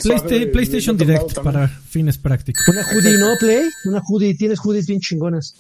PlayStation 0.51 0.97
Direct 0.97 1.39
para 1.41 1.67
fines 1.67 2.17
prácticos. 2.17 2.67
Una 2.67 2.83
hoodie, 2.83 3.17
¿no, 3.17 3.27
Play? 3.39 3.69
Una 3.85 4.01
hoodie. 4.05 4.35
Tienes 4.35 4.59
hoodies 4.59 4.87
bien 4.87 4.99
chingonas. 4.99 5.55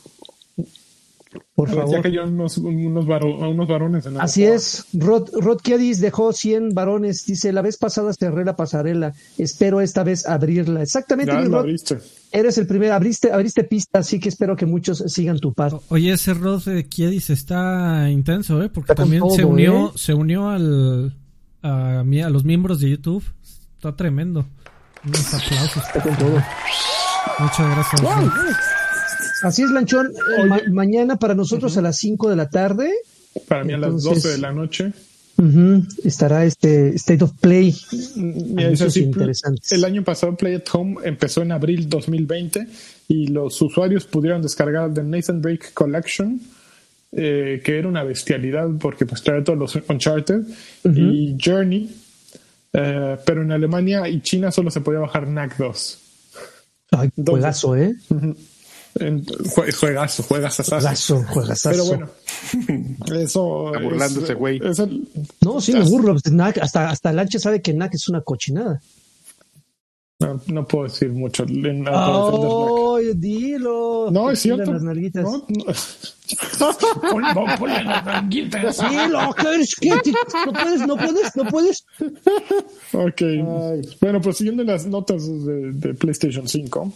Por 1.55 1.69
favor. 1.69 1.91
Ya 1.91 2.01
que 2.01 2.11
yo 2.11 2.23
unos, 2.23 2.57
unos, 2.57 3.05
unos 3.05 3.67
varones. 3.67 4.05
En 4.05 4.19
Así 4.19 4.43
es. 4.43 4.85
Rod, 4.93 5.29
Rod 5.33 5.61
Kiedis 5.61 6.01
dejó 6.01 6.33
100 6.33 6.73
varones. 6.73 7.25
Dice: 7.25 7.53
La 7.53 7.61
vez 7.61 7.77
pasada 7.77 8.13
cerré 8.13 8.43
la 8.45 8.55
pasarela. 8.55 9.13
Espero 9.37 9.81
esta 9.81 10.03
vez 10.03 10.25
abrirla. 10.25 10.81
Exactamente. 10.81 11.33
Ya 11.33 11.41
Rod. 11.41 11.59
Abriste. 11.59 11.99
Eres 12.31 12.57
el 12.57 12.65
primero, 12.65 12.95
abriste, 12.95 13.31
abriste 13.31 13.63
pista, 13.63 13.99
así 13.99 14.19
que 14.19 14.27
espero 14.27 14.55
que 14.55 14.65
muchos 14.65 15.03
sigan 15.05 15.37
tu 15.37 15.53
paso. 15.53 15.83
Oye, 15.89 16.11
ese 16.11 16.33
Rod 16.33 16.63
de 16.63 16.83
Kiedis 16.83 17.29
está 17.29 18.09
intenso, 18.09 18.63
¿eh? 18.63 18.69
Porque 18.69 18.95
también 18.95 19.21
se 19.29 19.45
unió, 19.45 19.89
¿eh? 19.89 19.91
se 19.93 20.15
unió 20.15 20.49
al, 20.49 21.15
a, 21.61 21.99
a, 21.99 22.29
los 22.31 22.43
miembros 22.43 22.79
de 22.79 22.89
YouTube. 22.89 23.23
Está 23.75 23.95
tremendo. 23.95 24.47
Unos 25.05 25.33
aplausos. 25.33 25.83
con 26.01 26.15
todo. 26.15 26.43
Muchas 27.39 27.69
gracias. 27.69 28.82
Así 29.43 29.61
es, 29.61 29.71
Lanchón. 29.71 30.13
mañana 30.71 31.17
para 31.17 31.35
nosotros 31.35 31.77
a 31.77 31.81
las 31.81 31.97
5 31.97 32.29
de 32.29 32.35
la 32.35 32.49
tarde. 32.49 32.91
Para 33.47 33.63
mí 33.63 33.73
a 33.73 33.77
las 33.77 34.03
12 34.03 34.29
de 34.29 34.37
la 34.37 34.51
noche. 34.51 34.93
Estará 36.03 36.45
este 36.45 36.95
State 36.95 37.23
of 37.23 37.33
Play. 37.41 37.69
Es 38.57 39.71
El 39.71 39.85
año 39.85 40.03
pasado 40.03 40.37
Play 40.37 40.55
at 40.55 40.63
Home 40.71 40.97
empezó 41.03 41.41
en 41.41 41.51
abril 41.51 41.89
2020 41.89 42.67
y 43.09 43.27
los 43.27 43.61
usuarios 43.61 44.05
pudieron 44.05 44.41
descargar 44.41 44.93
The 44.93 45.03
Nathan 45.03 45.41
Drake 45.41 45.67
Collection, 45.73 46.39
eh, 47.11 47.61
que 47.63 47.77
era 47.77 47.87
una 47.87 48.03
bestialidad 48.03 48.69
porque 48.79 49.05
pues 49.05 49.21
trae 49.23 49.41
todos 49.41 49.59
los 49.59 49.75
Uncharted 49.89 50.43
y 50.85 51.35
Journey, 51.43 51.89
eh, 52.71 53.17
pero 53.25 53.41
en 53.41 53.51
Alemania 53.51 54.07
y 54.07 54.21
China 54.21 54.51
solo 54.51 54.71
se 54.71 54.81
podía 54.81 54.99
bajar 54.99 55.27
NAC 55.27 55.57
2. 55.57 55.99
Ay, 56.91 57.09
juegazo, 57.15 57.75
¿eh? 57.75 57.95
Juegazo, 59.79 60.23
juegazo, 60.23 60.63
juegazo. 60.63 61.25
Pero 61.63 61.85
bueno, 61.85 62.09
eso. 63.15 63.73
Está 63.73 63.83
burlándose, 63.83 64.33
güey. 64.33 64.61
No, 65.41 65.61
sí, 65.61 65.73
me 65.73 65.83
burlo. 65.83 66.15
Hasta, 66.61 66.89
hasta 66.89 67.09
el 67.09 67.19
H 67.19 67.39
sabe 67.39 67.61
que 67.61 67.73
NAC 67.73 67.95
es 67.95 68.07
una 68.09 68.21
cochinada. 68.21 68.81
No, 70.19 70.39
no 70.47 70.67
puedo 70.67 70.85
decir 70.85 71.09
mucho. 71.11 71.45
Oh, 71.91 72.99
dilo. 73.15 74.09
No, 74.11 74.31
es 74.31 74.39
cierto. 74.39 74.71
Las 74.71 74.83
nalguitas. 74.83 75.23
No, 75.23 75.45
no. 77.33 77.57
ponle 77.59 77.83
las 77.83 78.05
nalguitas. 78.05 78.77
Dilo, 78.89 79.35
¿qué? 79.81 79.89
¿No 80.45 80.53
puedes? 80.53 80.87
¿No 80.87 80.95
puedes? 80.97 81.35
¿No 81.35 81.45
puedes? 81.45 81.85
Ok. 82.93 83.21
Bueno, 83.99 84.21
pues 84.21 84.37
siguiendo 84.37 84.63
las 84.63 84.85
notas 84.85 85.27
de, 85.27 85.71
de 85.73 85.93
PlayStation 85.93 86.47
5. 86.47 86.93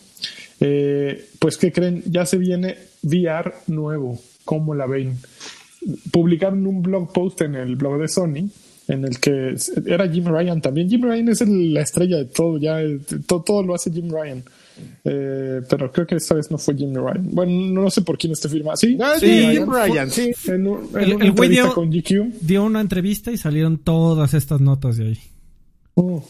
Eh, 0.59 1.29
pues, 1.39 1.57
¿qué 1.57 1.71
creen? 1.71 2.03
Ya 2.05 2.25
se 2.25 2.37
viene 2.37 2.77
VR 3.03 3.53
nuevo. 3.67 4.19
¿Cómo 4.45 4.73
la 4.73 4.85
ven? 4.87 5.17
Publicaron 6.11 6.65
un 6.65 6.81
blog 6.81 7.11
post 7.13 7.41
en 7.41 7.55
el 7.55 7.75
blog 7.75 7.99
de 7.99 8.07
Sony 8.07 8.49
en 8.87 9.03
el 9.03 9.19
que 9.19 9.55
era 9.85 10.07
Jim 10.09 10.25
Ryan 10.25 10.61
también. 10.61 10.89
Jim 10.89 11.01
Ryan 11.03 11.29
es 11.29 11.47
la 11.47 11.81
estrella 11.81 12.17
de 12.17 12.25
todo, 12.25 12.57
ya 12.57 12.79
todo, 13.25 13.63
lo 13.63 13.75
hace 13.75 13.91
Jim 13.91 14.09
Ryan. 14.09 14.43
Eh, 15.03 15.61
pero 15.69 15.91
creo 15.91 16.07
que 16.07 16.15
esta 16.15 16.35
vez 16.35 16.49
no 16.51 16.57
fue 16.57 16.75
Jim 16.75 16.93
Ryan. 16.93 17.29
Bueno, 17.31 17.81
no 17.81 17.89
sé 17.89 18.01
por 18.01 18.17
quién 18.17 18.33
esté 18.33 18.47
firmado. 18.47 18.77
Sí, 18.77 18.97
ah, 19.01 19.15
sí, 19.19 19.27
Jim 19.27 19.69
Ryan, 19.69 20.09
sí. 20.09 20.31
En, 20.47 20.67
el, 21.21 21.31
güey 21.33 21.49
dio, 21.49 21.73
con 21.73 21.89
GQ. 21.89 22.39
dio 22.41 22.63
una 22.63 22.79
entrevista 22.79 23.31
y 23.31 23.37
salieron 23.37 23.79
todas 23.79 24.33
estas 24.33 24.61
notas 24.61 24.97
de 24.97 25.07
ahí. 25.07 25.19
Oh. 25.95 26.23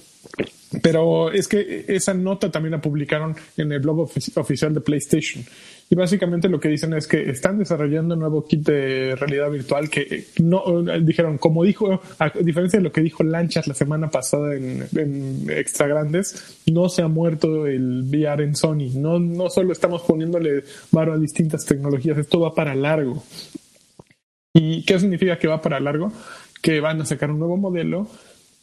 Pero 0.81 1.31
es 1.31 1.47
que 1.47 1.85
esa 1.87 2.13
nota 2.13 2.51
también 2.51 2.71
la 2.71 2.81
publicaron 2.81 3.35
en 3.55 3.71
el 3.71 3.79
blog 3.79 4.09
oficial 4.35 4.73
de 4.73 4.81
PlayStation. 4.81 5.45
Y 5.89 5.95
básicamente 5.95 6.49
lo 6.49 6.59
que 6.59 6.67
dicen 6.67 6.93
es 6.93 7.07
que 7.07 7.29
están 7.29 7.57
desarrollando 7.57 8.15
un 8.15 8.19
nuevo 8.19 8.45
kit 8.45 8.65
de 8.65 9.15
realidad 9.15 9.49
virtual 9.49 9.89
que 9.89 10.25
no 10.39 10.83
dijeron, 11.01 11.37
como 11.37 11.63
dijo, 11.63 12.01
a 12.19 12.29
diferencia 12.41 12.79
de 12.79 12.83
lo 12.83 12.91
que 12.91 13.01
dijo 13.01 13.23
Lanchas 13.23 13.67
la 13.67 13.73
semana 13.73 14.09
pasada 14.09 14.53
en, 14.55 15.49
Extra 15.49 15.87
Grandes, 15.87 16.59
no 16.65 16.89
se 16.89 17.03
ha 17.03 17.07
muerto 17.07 17.67
el 17.67 18.03
VR 18.03 18.43
en 18.43 18.55
Sony. 18.55 18.89
No, 18.95 19.19
no 19.19 19.49
solo 19.49 19.71
estamos 19.71 20.01
poniéndole 20.01 20.63
varo 20.91 21.13
a 21.13 21.17
distintas 21.17 21.65
tecnologías, 21.65 22.17
esto 22.17 22.41
va 22.41 22.53
para 22.53 22.75
largo. 22.75 23.23
¿Y 24.53 24.83
qué 24.83 24.99
significa 24.99 25.39
que 25.39 25.47
va 25.47 25.61
para 25.61 25.79
largo? 25.79 26.11
Que 26.61 26.81
van 26.81 26.99
a 26.99 27.05
sacar 27.05 27.31
un 27.31 27.39
nuevo 27.39 27.55
modelo 27.55 28.09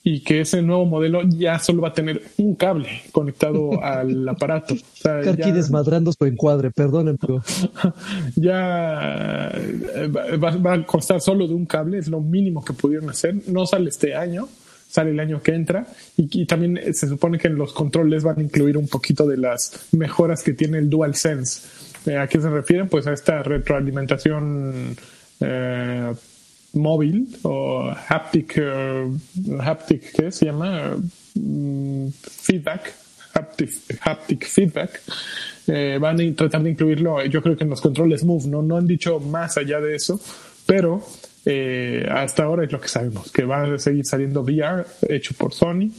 y 0.07 0.21
que 0.21 0.43
ese 0.43 0.61
nuevo 0.61 0.85
modelo 0.85 1.23
ya 1.23 1.59
solo 1.59 1.81
va 1.81 1.89
a 1.89 1.95
tener 1.95 2.23
un 2.37 2.55
cable 2.55 3.03
conectado 3.11 3.71
al 3.83 4.29
aparato. 4.29 4.75
O 4.75 4.79
sea, 4.93 5.15
desmadrando 5.17 6.13
su 6.13 6.27
encuadre, 6.27 6.71
perdonen, 6.71 7.17
pero... 7.17 7.43
ya 8.37 9.51
eh, 9.51 10.09
va, 10.37 10.75
a 10.75 10.87
costar 10.87 11.23
solo 11.23 11.49
de 11.49 11.55
un 11.55 11.65
cable, 11.65 11.99
es 11.99 12.09
lo 12.09 12.21
mínimo 12.21 12.63
que 12.63 12.75
pudieron 12.75 13.09
hacer. 13.09 13.35
No 13.49 13.65
sale 13.65 13.89
este 13.89 14.15
año, 14.15 14.47
sale 14.87 15.13
el 15.13 15.21
año 15.21 15.43
que 15.43 15.55
entra 15.55 15.87
y, 16.19 16.45
también 16.45 16.79
se 16.93 17.09
supone 17.09 17.39
que 17.39 17.49
en 17.49 17.57
los 17.57 17.73
controles 17.73 18.23
van 18.23 18.39
a 18.39 18.43
incluir 18.43 18.77
un 18.77 18.89
poquito 18.89 19.27
de 19.27 19.39
las 19.39 19.89
mejoras 19.93 20.43
que 20.43 20.53
tiene 20.53 20.77
el 20.79 20.91
DualSense. 20.91 21.63
Eh, 22.11 22.19
¿A 22.19 22.27
qué 22.27 22.39
se 22.43 22.51
refieren? 22.51 22.91
Pues 22.91 23.07
a 23.07 23.15
esta 23.15 23.43
retroalimentación 23.43 24.95
eh, 25.41 26.13
móvil 26.75 27.29
o 27.43 27.91
haptic, 28.09 28.55
eh, 28.57 29.07
haptic 29.61 30.13
¿qué 30.13 30.33
se 30.33 30.47
llama? 30.47 30.97
Mm, 31.35 32.09
feedback, 32.21 32.95
haptic, 33.35 34.47
feedback. 34.47 35.01
Eh, 35.67 35.99
van 36.01 36.21
a 36.21 36.37
tratar 36.37 36.63
de 36.63 36.71
incluirlo, 36.71 37.25
yo 37.25 37.43
creo 37.43 37.57
que 37.57 37.65
en 37.65 37.71
los 37.71 37.81
controles 37.81 38.25
Move, 38.25 38.47
no, 38.49 38.63
no 38.63 38.77
han 38.77 38.87
dicho 38.87 39.19
más 39.19 39.57
allá 39.57 39.81
de 39.81 39.97
eso, 39.97 40.21
pero 40.67 41.03
eh, 41.47 42.07
hasta 42.11 42.45
ahora 42.45 42.65
es 42.65 42.73
lo 42.73 42.81
que 42.81 42.89
sabemos, 42.89 43.31
que 43.33 43.45
va 43.45 43.75
a 43.75 43.79
seguir 43.79 44.05
saliendo 44.05 44.43
VR 44.43 44.85
hecho 45.09 45.35
por 45.35 45.53
Sony 45.53 45.91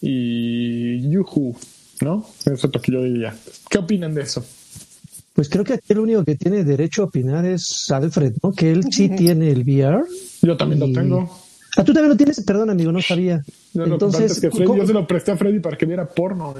y 0.00 1.10
Yuhu, 1.10 1.56
¿no? 2.02 2.26
Eso 2.40 2.66
es 2.66 2.74
lo 2.74 2.80
que 2.80 2.92
yo 2.92 3.02
diría. 3.02 3.34
¿Qué 3.68 3.78
opinan 3.78 4.14
de 4.14 4.22
eso? 4.22 4.44
Pues 5.38 5.48
creo 5.48 5.62
que 5.62 5.74
aquí 5.74 5.92
el 5.92 6.00
único 6.00 6.24
que 6.24 6.34
tiene 6.34 6.64
derecho 6.64 7.02
a 7.02 7.04
opinar 7.04 7.46
es 7.46 7.88
Alfred, 7.92 8.32
¿no? 8.42 8.50
Que 8.50 8.72
él 8.72 8.82
sí 8.90 9.08
tiene 9.08 9.52
el 9.52 9.62
VR. 9.62 10.02
Yo 10.42 10.56
también 10.56 10.80
lo 10.80 10.92
tengo. 10.92 11.30
Ah, 11.76 11.84
tú 11.84 11.92
también 11.92 12.08
lo 12.08 12.16
tienes, 12.16 12.42
perdón 12.42 12.70
amigo, 12.70 12.90
no 12.90 13.00
sabía. 13.00 13.44
Entonces, 13.72 14.42
yo 14.42 14.50
se 14.84 14.92
lo 14.92 15.06
presté 15.06 15.30
a 15.30 15.36
Freddy 15.36 15.60
para 15.60 15.78
que 15.78 15.86
viera 15.86 16.08
porno. 16.08 16.56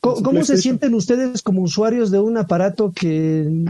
¿Cómo, 0.00 0.44
se 0.44 0.58
sienten 0.58 0.94
ustedes 0.94 1.42
como 1.42 1.62
usuarios 1.62 2.12
de 2.12 2.20
un 2.20 2.36
aparato 2.36 2.92
que 2.92 3.64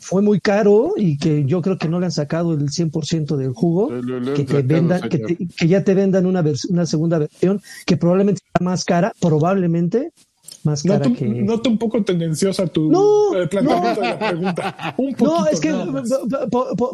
fue 0.00 0.22
muy 0.22 0.40
caro 0.40 0.94
y 0.96 1.18
que 1.18 1.44
yo 1.44 1.60
creo 1.60 1.76
que 1.76 1.90
no 1.90 2.00
le 2.00 2.06
han 2.06 2.12
sacado 2.12 2.54
el 2.54 2.70
100% 2.70 3.36
del 3.36 3.52
jugo? 3.52 3.90
que, 4.34 4.44
te 4.44 4.62
vendan, 4.62 5.06
que, 5.10 5.68
ya 5.68 5.84
te 5.84 5.92
vendan 5.92 6.24
una, 6.24 6.42
una 6.70 6.86
segunda 6.86 7.18
versión 7.18 7.60
que 7.84 7.98
probablemente 7.98 8.40
sea 8.40 8.64
más 8.64 8.86
cara, 8.86 9.12
probablemente, 9.20 10.12
más 10.64 10.82
cara 10.82 10.98
noto, 10.98 11.14
que... 11.14 11.26
Noto 11.26 11.70
un 11.70 11.78
poco 11.78 12.02
tendenciosa 12.02 12.66
tu 12.66 12.90
no, 12.90 13.36
eh, 13.36 13.46
planteamiento 13.46 14.00
de 14.00 14.08
la 14.08 14.18
pregunta. 14.18 14.94
Un 14.98 15.16
no, 15.18 15.46
es 15.46 15.60
que 15.60 15.72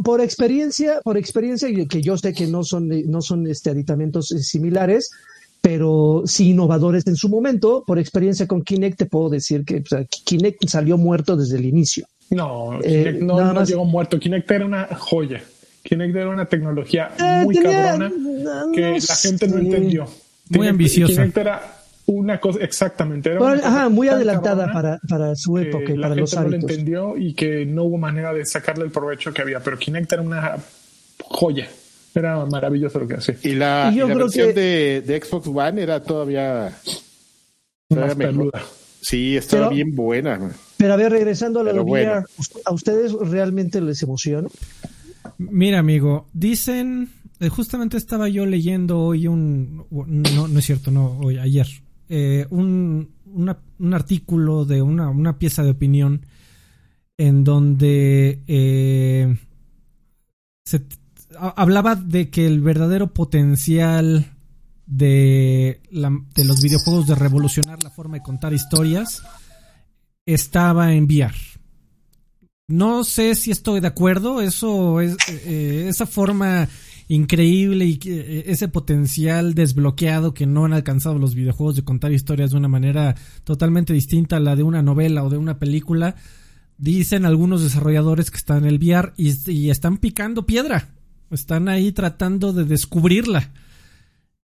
por, 0.04 0.20
experiencia, 0.20 1.00
por 1.02 1.16
experiencia, 1.16 1.68
que 1.88 2.00
yo 2.00 2.16
sé 2.16 2.32
que 2.32 2.46
no 2.46 2.64
son, 2.64 2.88
no 3.06 3.22
son 3.22 3.46
este, 3.46 3.70
aditamentos 3.70 4.30
eh, 4.32 4.38
similares, 4.38 5.10
pero 5.60 6.22
sí 6.25 6.50
innovadores 6.50 7.06
en 7.06 7.16
su 7.16 7.28
momento, 7.28 7.84
por 7.87 7.98
experiencia 7.98 8.46
con 8.46 8.62
Kinect 8.62 8.98
te 8.98 9.06
puedo 9.06 9.28
decir 9.28 9.64
que 9.64 9.82
Kinect 10.25 10.68
salió 10.68 10.96
muerto 10.96 11.37
desde 11.37 11.58
el 11.58 11.66
inicio. 11.66 12.06
No, 12.30 12.78
eh, 12.82 13.04
Kinect 13.04 13.22
no, 13.22 13.52
no 13.52 13.64
llegó 13.64 13.84
muerto. 13.84 14.18
Kinect 14.18 14.50
era 14.50 14.66
una 14.66 14.87
joya. 14.96 15.42
Kinect 15.82 16.16
era 16.16 16.28
una 16.28 16.46
tecnología 16.46 17.10
muy 17.44 17.56
cabrona 17.56 18.12
que 18.72 18.98
la 19.06 19.16
gente 19.16 19.48
no 19.48 19.58
entendió. 19.58 20.06
Muy 20.50 20.68
ambiciosa. 20.68 21.14
Kinect 21.14 21.37
era 21.37 21.77
una 22.09 22.41
cosa, 22.41 22.61
exactamente. 22.61 23.37
ajá, 23.37 23.88
muy 23.88 24.09
adelantada 24.09 24.73
para, 24.73 24.99
para, 25.09 25.37
su 25.37 25.59
época 25.59 25.93
y 25.93 25.99
para 25.99 26.15
los 26.15 26.35
no 26.35 26.49
lo 26.49 26.57
entendió 26.57 27.17
y 27.17 27.35
que 27.35 27.67
no 27.67 27.85
hubo 27.85 27.99
manera 27.99 28.33
de 28.33 28.47
sacarle 28.47 28.85
el 28.85 28.91
provecho 28.91 29.33
que 29.33 29.43
había, 29.43 29.61
pero 29.61 29.79
Kinect 29.79 30.12
era 30.12 30.23
una 30.23 30.57
joya. 31.25 31.69
Era 32.15 32.45
maravilloso 32.47 32.99
lo 32.99 33.07
que 33.07 33.15
hacía. 33.17 33.37
Y 33.43 33.55
la, 33.55 33.93
versión 33.95 34.55
de, 34.55 35.03
de, 35.03 35.21
Xbox 35.21 35.47
One 35.47 35.83
era 35.83 36.03
todavía, 36.03 36.73
Sí, 39.00 39.37
estaba 39.37 39.69
bien 39.69 39.95
buena. 39.95 40.50
Pero 40.77 40.95
a 40.95 40.97
ver, 40.97 41.12
regresando 41.12 41.61
a 41.61 41.65
la 41.65 41.81
VR, 41.81 42.25
¿a 42.65 42.73
ustedes 42.73 43.12
realmente 43.12 43.81
les 43.81 44.03
emociona? 44.03 44.49
Mira, 45.37 45.79
amigo, 45.79 46.27
dicen, 46.33 47.11
eh, 47.38 47.49
justamente 47.49 47.97
estaba 47.97 48.29
yo 48.29 48.47
leyendo 48.47 48.99
hoy 49.00 49.29
un, 49.29 49.87
no, 49.91 50.49
no 50.49 50.59
es 50.59 50.65
cierto, 50.65 50.91
no, 50.91 51.19
hoy, 51.19 51.38
ayer, 51.38 51.67
eh, 52.09 52.47
un, 52.50 53.11
un, 53.27 53.95
artículo 53.95 54.65
de 54.65 54.83
una, 54.83 55.11
una, 55.11 55.38
pieza 55.38 55.62
de 55.62 55.71
opinión 55.71 56.27
en 57.17 57.45
donde 57.45 58.43
eh, 58.47 59.37
se 60.65 60.87
hablaba 61.38 61.97
de 61.97 62.31
que 62.31 62.47
el 62.47 62.61
verdadero 62.61 63.12
potencial 63.12 64.33
de, 64.87 65.83
de 65.91 66.45
los 66.45 66.62
videojuegos 66.62 67.07
de 67.07 67.15
revolucionar 67.15 67.83
la 67.83 67.91
forma 67.91 68.17
de 68.17 68.23
contar 68.23 68.53
historias 68.53 69.23
estaba 70.25 70.95
en 70.95 71.05
VR. 71.05 71.35
No 72.69 73.03
sé 73.05 73.35
si 73.35 73.50
estoy 73.50 73.81
de 73.81 73.87
acuerdo, 73.87 74.43
eso 74.43 75.00
es 75.00 75.17
eh, 75.29 75.87
esa 75.88 76.05
forma 76.05 76.69
increíble 77.09 77.87
y 77.87 77.99
eh, 78.05 78.45
ese 78.47 78.69
potencial 78.69 79.55
desbloqueado 79.55 80.35
que 80.35 80.47
no 80.47 80.67
han 80.67 80.75
alcanzado 80.75 81.19
los 81.19 81.35
videojuegos 81.35 81.77
de 81.77 81.85
contar 81.85 82.12
historias 82.12 82.50
de 82.50 82.59
una 82.59 82.69
manera 82.69 83.17
totalmente 83.45 83.95
distinta 83.95 84.37
a 84.37 84.41
la 84.41 84.55
de 84.55 84.62
una 84.62 84.83
novela 84.83 85.25
o 85.25 85.31
de 85.31 85.38
una 85.38 85.59
película. 85.59 86.15
Dicen 86.77 87.25
algunos 87.25 87.62
desarrolladores 87.62 88.31
que 88.31 88.37
están 88.37 88.59
en 88.59 88.67
el 88.67 88.79
VR 88.79 89.12
y, 89.17 89.71
están 89.71 89.97
picando 89.97 90.47
piedra. 90.47 90.91
Están 91.31 91.69
ahí 91.69 91.93
tratando 91.93 92.53
de 92.53 92.65
descubrirla. 92.65 93.50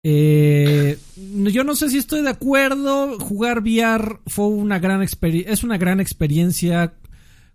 Eh, 0.05 0.99
yo 1.17 1.63
no 1.63 1.77
sé 1.77 1.91
si 1.91 1.99
estoy 1.99 2.23
de 2.23 2.31
acuerdo. 2.31 3.19
Jugar 3.21 3.61
VR 3.61 4.21
fue 4.27 4.47
una 4.47 4.79
gran. 4.79 5.03
Es 5.03 5.63
una 5.63 5.77
gran 5.77 6.01
experiencia 6.01 6.95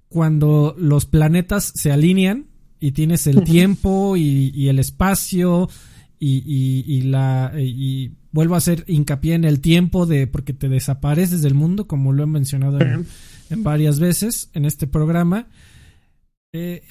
cuando 0.10 0.76
los 0.78 1.06
planetas 1.06 1.74
se 1.76 1.92
alinean 1.92 2.46
y 2.80 2.92
tienes 2.92 3.28
el 3.28 3.44
tiempo 3.44 4.16
y, 4.18 4.70
el 4.70 4.80
espacio 4.80 5.70
y, 6.20 7.02
la 7.04 7.54
y 7.58 8.12
vuelvo 8.32 8.56
a 8.56 8.60
hacer 8.60 8.84
hincapié 8.88 9.36
en 9.36 9.46
el 9.46 9.60
tiempo 9.60 10.06
de 10.06 10.28
porque 10.28 10.54
te 10.54 10.70
desapareces 10.70 11.42
del 11.42 11.54
mundo 11.54 11.88
como 11.88 12.14
lo 12.14 12.24
he 12.24 12.28
mencionado 12.28 12.80
en, 12.80 13.06
varias 13.64 14.00
veces 14.00 14.50
en 14.54 14.66
este 14.66 14.88
programa. 14.88 15.48
Eh, 16.54 16.84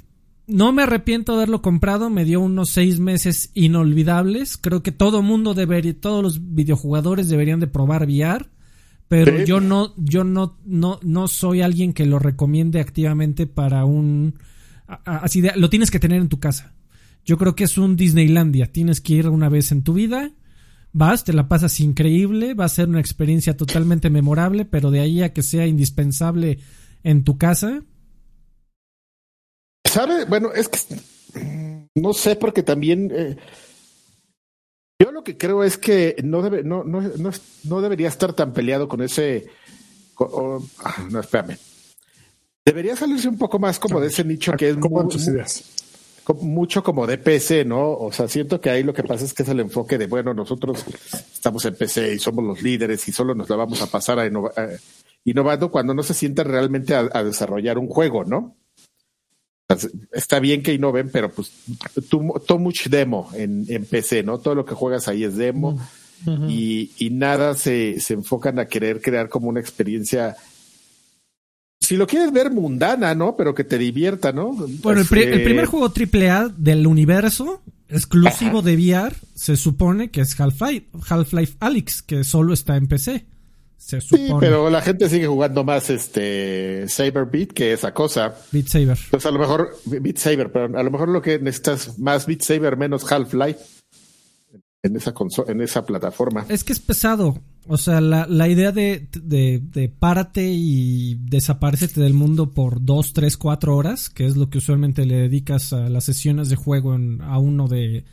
no 0.46 0.72
me 0.72 0.82
arrepiento 0.82 1.32
de 1.32 1.38
haberlo 1.38 1.60
comprado 1.60 2.08
me 2.08 2.24
dio 2.24 2.40
unos 2.40 2.70
seis 2.70 3.00
meses 3.00 3.50
inolvidables. 3.54 4.56
Creo 4.56 4.82
que 4.82 4.92
todo 4.92 5.22
mundo 5.22 5.54
debería 5.54 5.98
todos 5.98 6.22
los 6.22 6.54
videojugadores 6.54 7.28
deberían 7.28 7.60
de 7.60 7.66
probar 7.66 8.06
VR 8.06 8.48
pero 9.08 9.44
yo 9.44 9.60
no 9.60 9.92
yo 9.96 10.24
no 10.24 10.58
no 10.64 10.98
no 11.02 11.28
soy 11.28 11.62
alguien 11.62 11.92
que 11.92 12.06
lo 12.06 12.18
recomiende 12.18 12.80
activamente 12.80 13.46
para 13.46 13.84
un 13.84 14.34
así 14.86 15.40
de, 15.40 15.52
lo 15.56 15.70
tienes 15.70 15.90
que 15.90 15.98
tener 15.98 16.20
en 16.20 16.28
tu 16.28 16.40
casa. 16.40 16.74
Yo 17.24 17.38
creo 17.38 17.54
que 17.54 17.64
es 17.64 17.76
un 17.76 17.96
Disneylandia. 17.96 18.70
Tienes 18.70 19.00
que 19.00 19.14
ir 19.14 19.28
una 19.28 19.48
vez 19.48 19.72
en 19.72 19.82
tu 19.82 19.94
vida. 19.94 20.30
Vas, 20.92 21.24
te 21.24 21.32
la 21.32 21.48
pasas 21.48 21.80
increíble, 21.80 22.54
va 22.54 22.64
a 22.64 22.70
ser 22.70 22.88
una 22.88 23.00
experiencia 23.00 23.56
totalmente 23.56 24.08
memorable, 24.08 24.64
pero 24.64 24.90
de 24.90 25.00
ahí 25.00 25.22
a 25.22 25.32
que 25.32 25.42
sea 25.42 25.66
indispensable 25.66 26.58
en 27.02 27.24
tu 27.24 27.36
casa. 27.36 27.82
¿Sabe? 29.84 30.24
Bueno, 30.24 30.52
es 30.54 30.68
que 30.68 30.78
no 31.96 32.12
sé, 32.12 32.36
porque 32.36 32.62
también 32.62 33.10
eh, 33.14 33.36
yo 34.98 35.12
lo 35.12 35.24
que 35.24 35.36
creo 35.36 35.64
es 35.64 35.76
que 35.76 36.16
no, 36.22 36.42
debe, 36.42 36.62
no, 36.62 36.84
no, 36.84 37.02
no, 37.64 37.80
debería 37.80 38.08
estar 38.08 38.32
tan 38.32 38.52
peleado 38.52 38.88
con 38.88 39.02
ese. 39.02 39.46
Ah, 40.18 41.06
no, 41.10 41.20
espérame. 41.20 41.58
Debería 42.66 42.96
salirse 42.96 43.28
un 43.28 43.38
poco 43.38 43.60
más 43.60 43.78
como 43.78 44.00
de 44.00 44.08
ese 44.08 44.24
nicho 44.24 44.52
que 44.54 44.70
es 44.70 44.76
mucho 46.40 46.82
como 46.82 47.06
de 47.06 47.16
PC, 47.16 47.64
¿no? 47.64 47.92
O 47.92 48.10
sea, 48.10 48.26
siento 48.26 48.60
que 48.60 48.70
ahí 48.70 48.82
lo 48.82 48.92
que 48.92 49.04
pasa 49.04 49.24
es 49.24 49.32
que 49.32 49.44
es 49.44 49.48
el 49.48 49.60
enfoque 49.60 49.96
de, 49.96 50.08
bueno, 50.08 50.34
nosotros 50.34 50.84
estamos 51.32 51.64
en 51.64 51.76
PC 51.76 52.14
y 52.14 52.18
somos 52.18 52.44
los 52.44 52.62
líderes 52.62 53.06
y 53.06 53.12
solo 53.12 53.36
nos 53.36 53.48
la 53.48 53.54
vamos 53.54 53.80
a 53.82 53.86
pasar 53.86 54.18
a 54.18 54.28
innovando 55.24 55.70
cuando 55.70 55.94
no 55.94 56.02
se 56.02 56.14
siente 56.14 56.42
realmente 56.42 56.96
a, 56.96 57.22
desarrollar 57.22 57.78
un 57.78 57.86
juego, 57.86 58.24
¿no? 58.24 58.56
Está 60.12 60.40
bien 60.40 60.64
que 60.64 60.74
innoven, 60.74 61.10
pero 61.12 61.30
pues 61.30 61.52
too, 62.10 62.58
much 62.58 62.88
demo 62.88 63.30
en, 63.34 63.64
en, 63.68 63.84
PC, 63.84 64.24
¿no? 64.24 64.38
Todo 64.38 64.56
lo 64.56 64.64
que 64.64 64.74
juegas 64.74 65.06
ahí 65.06 65.22
es 65.22 65.36
demo. 65.36 65.78
Y, 66.48 66.90
y, 66.98 67.10
nada 67.10 67.54
se, 67.54 68.00
se 68.00 68.14
enfocan 68.14 68.58
a 68.58 68.66
querer 68.66 69.00
crear 69.00 69.28
como 69.28 69.48
una 69.48 69.60
experiencia 69.60 70.34
si 71.80 71.96
lo 71.96 72.06
quieres 72.06 72.32
ver 72.32 72.50
mundana, 72.50 73.14
¿no? 73.14 73.36
Pero 73.36 73.54
que 73.54 73.64
te 73.64 73.78
divierta, 73.78 74.32
¿no? 74.32 74.52
Bueno, 74.52 75.00
el, 75.00 75.18
el 75.18 75.42
primer 75.44 75.66
juego 75.66 75.86
AAA 75.86 76.48
del 76.56 76.86
universo, 76.86 77.62
exclusivo 77.88 78.62
de 78.62 78.74
VR, 78.74 79.14
se 79.34 79.56
supone 79.56 80.10
que 80.10 80.22
es 80.22 80.38
Half-Life 80.38 80.88
Half 81.08 81.32
-Life 81.32 81.56
Alyx, 81.60 82.02
que 82.02 82.24
solo 82.24 82.54
está 82.54 82.76
en 82.76 82.88
PC. 82.88 83.26
Se 83.76 84.00
supone. 84.00 84.26
Sí, 84.26 84.34
pero 84.40 84.68
la 84.68 84.82
gente 84.82 85.08
sigue 85.08 85.28
jugando 85.28 85.62
más 85.62 85.90
este 85.90 86.88
Saber 86.88 87.26
Beat 87.26 87.52
que 87.52 87.72
esa 87.72 87.94
cosa. 87.94 88.34
Beat 88.50 88.66
Saber. 88.66 88.98
Pues 89.10 89.26
a 89.26 89.30
lo 89.30 89.38
mejor, 89.38 89.76
Beat 89.84 90.16
Saber, 90.16 90.50
pero 90.50 90.76
a 90.76 90.82
lo 90.82 90.90
mejor 90.90 91.08
lo 91.08 91.22
que 91.22 91.38
necesitas 91.38 91.98
más 91.98 92.26
Beat 92.26 92.42
Saber 92.42 92.76
menos 92.76 93.10
Half-Life 93.10 93.60
en 94.82 94.96
esa 94.96 95.14
en 95.46 95.60
esa 95.60 95.86
plataforma. 95.86 96.46
Es 96.48 96.64
que 96.64 96.72
es 96.72 96.80
pesado. 96.80 97.38
O 97.68 97.76
sea, 97.76 98.00
la, 98.00 98.26
la 98.28 98.48
idea 98.48 98.70
de, 98.70 99.08
de, 99.12 99.60
de, 99.60 99.88
párate 99.88 100.48
y 100.48 101.16
desaparecete 101.16 102.00
del 102.00 102.14
mundo 102.14 102.50
por 102.50 102.84
dos, 102.84 103.12
tres, 103.12 103.36
cuatro 103.36 103.76
horas, 103.76 104.08
que 104.08 104.24
es 104.26 104.36
lo 104.36 104.50
que 104.50 104.58
usualmente 104.58 105.04
le 105.04 105.16
dedicas 105.16 105.72
a 105.72 105.88
las 105.88 106.04
sesiones 106.04 106.48
de 106.48 106.56
juego 106.56 106.92
a 106.92 107.38
uno 107.38 107.66
de 107.66 108.04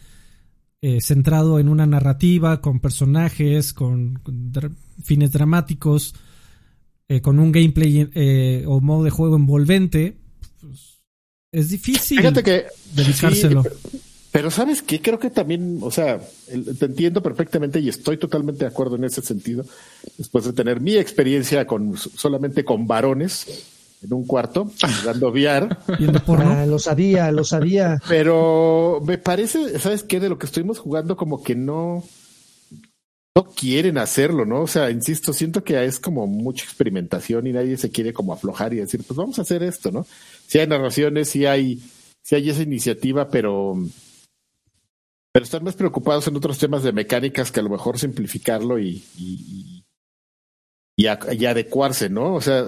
eh, 0.82 1.00
centrado 1.02 1.60
en 1.60 1.70
una 1.70 1.86
narrativa, 1.86 2.60
con 2.62 2.80
personajes, 2.80 3.74
con, 3.74 4.22
fines 5.04 5.32
dramáticos, 5.32 6.14
eh, 7.08 7.22
con 7.22 7.40
un 7.40 7.52
gameplay 7.52 8.10
eh, 8.14 8.66
o 8.68 8.82
modo 8.82 9.04
de 9.04 9.10
juego 9.10 9.36
envolvente, 9.36 10.18
pues, 10.60 11.04
es 11.54 11.70
difícil 11.70 12.18
Fíjate 12.18 12.44
que, 12.44 12.66
dedicárselo. 12.96 13.64
Pero 14.34 14.50
sabes 14.50 14.82
qué, 14.82 15.00
creo 15.00 15.20
que 15.20 15.30
también, 15.30 15.78
o 15.84 15.92
sea, 15.92 16.20
te 16.80 16.86
entiendo 16.86 17.22
perfectamente 17.22 17.80
y 17.80 17.88
estoy 17.88 18.18
totalmente 18.18 18.66
de 18.66 18.72
acuerdo 18.72 18.96
en 18.96 19.04
ese 19.04 19.22
sentido, 19.22 19.64
después 20.18 20.44
de 20.44 20.54
tener 20.54 20.82
mi 20.82 20.96
experiencia 20.96 21.68
con 21.68 21.96
solamente 21.96 22.66
con 22.66 22.88
varones 22.88 23.46
en 24.02 24.12
un 24.12 24.26
cuarto, 24.26 24.72
dando 25.06 25.30
VR. 25.30 25.78
Ah, 26.30 26.66
lo 26.66 26.80
sabía, 26.80 27.32
lo 27.32 27.44
sabía. 27.44 28.02
Pero 28.10 29.04
me 29.06 29.20
parece, 29.20 29.78
¿sabes 29.78 30.02
qué? 30.02 30.20
De 30.20 30.30
lo 30.30 30.40
que 30.40 30.48
estuvimos 30.48 30.80
jugando 30.80 31.16
como 31.16 31.44
que 31.44 31.54
no, 31.54 32.04
no 33.36 33.44
quieren 33.56 34.00
hacerlo, 34.00 34.46
¿no? 34.46 34.62
O 34.62 34.68
sea, 34.68 34.90
insisto, 34.90 35.32
siento 35.32 35.64
que 35.64 35.86
es 35.86 36.00
como 36.00 36.26
mucha 36.26 36.66
experimentación 36.66 37.46
y 37.46 37.54
nadie 37.54 37.78
se 37.78 37.92
quiere 37.92 38.14
como 38.14 38.34
aflojar 38.34 38.74
y 38.74 38.78
decir, 38.78 39.04
pues 39.06 39.16
vamos 39.16 39.38
a 39.38 39.44
hacer 39.44 39.62
esto, 39.62 39.92
¿no? 39.92 40.08
Si 40.48 40.58
hay 40.58 40.66
narraciones, 40.66 41.30
si 41.30 41.46
hay, 41.46 41.84
si 42.24 42.34
hay 42.34 42.50
esa 42.50 42.64
iniciativa, 42.64 43.30
pero 43.30 43.78
pero 45.34 45.46
están 45.46 45.64
más 45.64 45.76
preocupados 45.76 46.28
en 46.28 46.36
otros 46.36 46.60
temas 46.60 46.84
de 46.84 46.94
mecánicas 46.94 47.52
que 47.52 47.60
a 47.60 47.64
lo 47.64 47.70
mejor 47.70 47.98
simplificarlo 47.98 48.78
y, 48.78 49.04
y, 50.96 51.06
adecuarse, 51.08 52.08
¿no? 52.08 52.36
O 52.36 52.42
sea, 52.42 52.64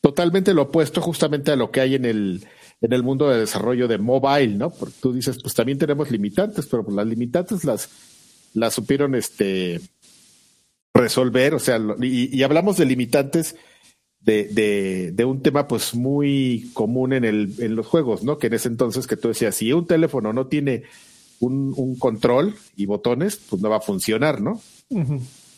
totalmente 0.00 0.54
lo 0.54 0.62
opuesto 0.62 1.00
justamente 1.00 1.52
a 1.52 1.56
lo 1.56 1.70
que 1.70 1.80
hay 1.80 1.94
en 1.94 2.04
el, 2.04 2.44
en 2.80 2.92
el 2.92 3.04
mundo 3.04 3.30
de 3.30 3.38
desarrollo 3.38 3.86
de 3.86 3.98
mobile, 3.98 4.56
¿no? 4.56 4.70
Porque 4.70 4.96
tú 5.00 5.12
dices, 5.12 5.38
pues 5.40 5.54
también 5.54 5.78
tenemos 5.78 6.10
limitantes, 6.10 6.66
pero 6.66 6.84
pues 6.84 6.96
las 6.96 7.06
limitantes 7.06 7.62
las, 7.62 7.88
las 8.54 8.74
supieron 8.74 9.14
este 9.14 9.80
resolver, 10.92 11.54
o 11.54 11.60
sea, 11.60 11.80
y, 12.00 12.36
y 12.36 12.42
hablamos 12.42 12.76
de 12.76 12.86
limitantes 12.86 13.54
de, 14.18 14.48
de, 14.48 15.12
de, 15.12 15.24
un 15.24 15.42
tema 15.42 15.68
pues 15.68 15.94
muy 15.94 16.70
común 16.74 17.12
en, 17.12 17.24
el, 17.24 17.54
en 17.60 17.76
los 17.76 17.86
juegos, 17.86 18.24
¿no? 18.24 18.38
Que 18.38 18.48
en 18.48 18.54
ese 18.54 18.66
entonces 18.66 19.06
que 19.06 19.16
tú 19.16 19.28
decías, 19.28 19.54
si 19.54 19.72
un 19.72 19.86
teléfono 19.86 20.32
no 20.32 20.48
tiene 20.48 20.82
un, 21.46 21.96
control 21.96 22.54
y 22.76 22.86
botones, 22.86 23.36
pues 23.36 23.60
no 23.60 23.70
va 23.70 23.76
a 23.76 23.80
funcionar, 23.80 24.40
¿no? 24.40 24.60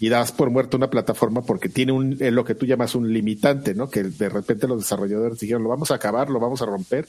Y 0.01 0.09
das 0.09 0.33
por 0.33 0.51
muerto 0.51 0.77
una 0.77 0.91
plataforma 0.91 1.43
porque 1.43 1.69
tiene 1.69 1.93
un, 1.93 2.17
lo 2.19 2.45
que 2.45 2.55
tú 2.55 2.67
llamas 2.67 2.95
un 2.95 3.13
limitante, 3.13 3.75
¿no? 3.75 3.89
Que 3.89 4.03
de 4.05 4.29
repente 4.29 4.67
los 4.67 4.81
desarrolladores 4.81 5.39
dijeron, 5.39 5.63
lo 5.63 5.69
vamos 5.69 5.91
a 5.91 5.97
acabar, 5.97 6.31
lo 6.31 6.41
vamos 6.41 6.63
a 6.63 6.67
romper, 6.67 7.07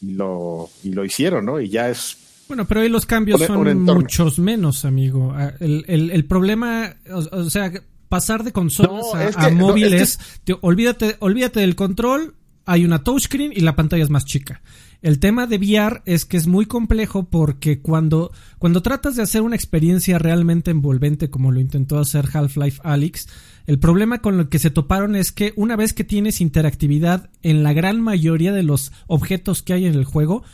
y 0.00 0.12
lo, 0.12 0.68
y 0.82 0.92
lo 0.92 1.04
hicieron, 1.04 1.44
¿no? 1.44 1.60
Y 1.60 1.68
ya 1.68 1.88
es 1.88 2.18
bueno, 2.48 2.66
pero 2.66 2.82
ahí 2.82 2.88
los 2.90 3.06
cambios 3.06 3.40
son 3.40 3.82
muchos 3.82 4.38
menos, 4.38 4.84
amigo. 4.84 5.32
Ah, 5.34 5.54
el, 5.60 5.84
el, 5.88 6.10
el 6.10 6.24
problema, 6.26 6.96
o, 7.10 7.48
sea, 7.48 7.72
pasar 8.10 8.44
de 8.44 8.52
consolas 8.52 9.36
a, 9.36 9.48
móviles, 9.48 10.18
olvídate, 10.60 11.16
olvídate 11.20 11.60
del 11.60 11.76
control, 11.76 12.34
hay 12.66 12.84
una 12.84 13.02
touchscreen 13.02 13.52
y 13.54 13.60
la 13.60 13.74
pantalla 13.74 14.02
es 14.02 14.10
más 14.10 14.26
chica. 14.26 14.60
El 15.02 15.18
tema 15.18 15.48
de 15.48 15.56
VR 15.56 16.00
es 16.06 16.24
que 16.24 16.36
es 16.36 16.46
muy 16.46 16.66
complejo 16.66 17.24
porque 17.24 17.80
cuando, 17.80 18.30
cuando 18.58 18.82
tratas 18.82 19.16
de 19.16 19.22
hacer 19.22 19.42
una 19.42 19.56
experiencia 19.56 20.16
realmente 20.18 20.70
envolvente 20.70 21.28
como 21.28 21.50
lo 21.50 21.58
intentó 21.58 21.98
hacer 21.98 22.28
Half-Life 22.32 22.80
Alyx, 22.84 23.26
el 23.66 23.80
problema 23.80 24.22
con 24.22 24.36
lo 24.38 24.48
que 24.48 24.60
se 24.60 24.70
toparon 24.70 25.16
es 25.16 25.32
que 25.32 25.54
una 25.56 25.74
vez 25.74 25.92
que 25.92 26.04
tienes 26.04 26.40
interactividad 26.40 27.30
en 27.42 27.64
la 27.64 27.72
gran 27.72 28.00
mayoría 28.00 28.52
de 28.52 28.62
los 28.62 28.92
objetos 29.08 29.62
que 29.62 29.72
hay 29.72 29.86
en 29.86 29.94
el 29.94 30.04
juego, 30.04 30.44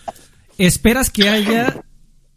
esperas 0.57 1.11
que 1.11 1.29
haya 1.29 1.85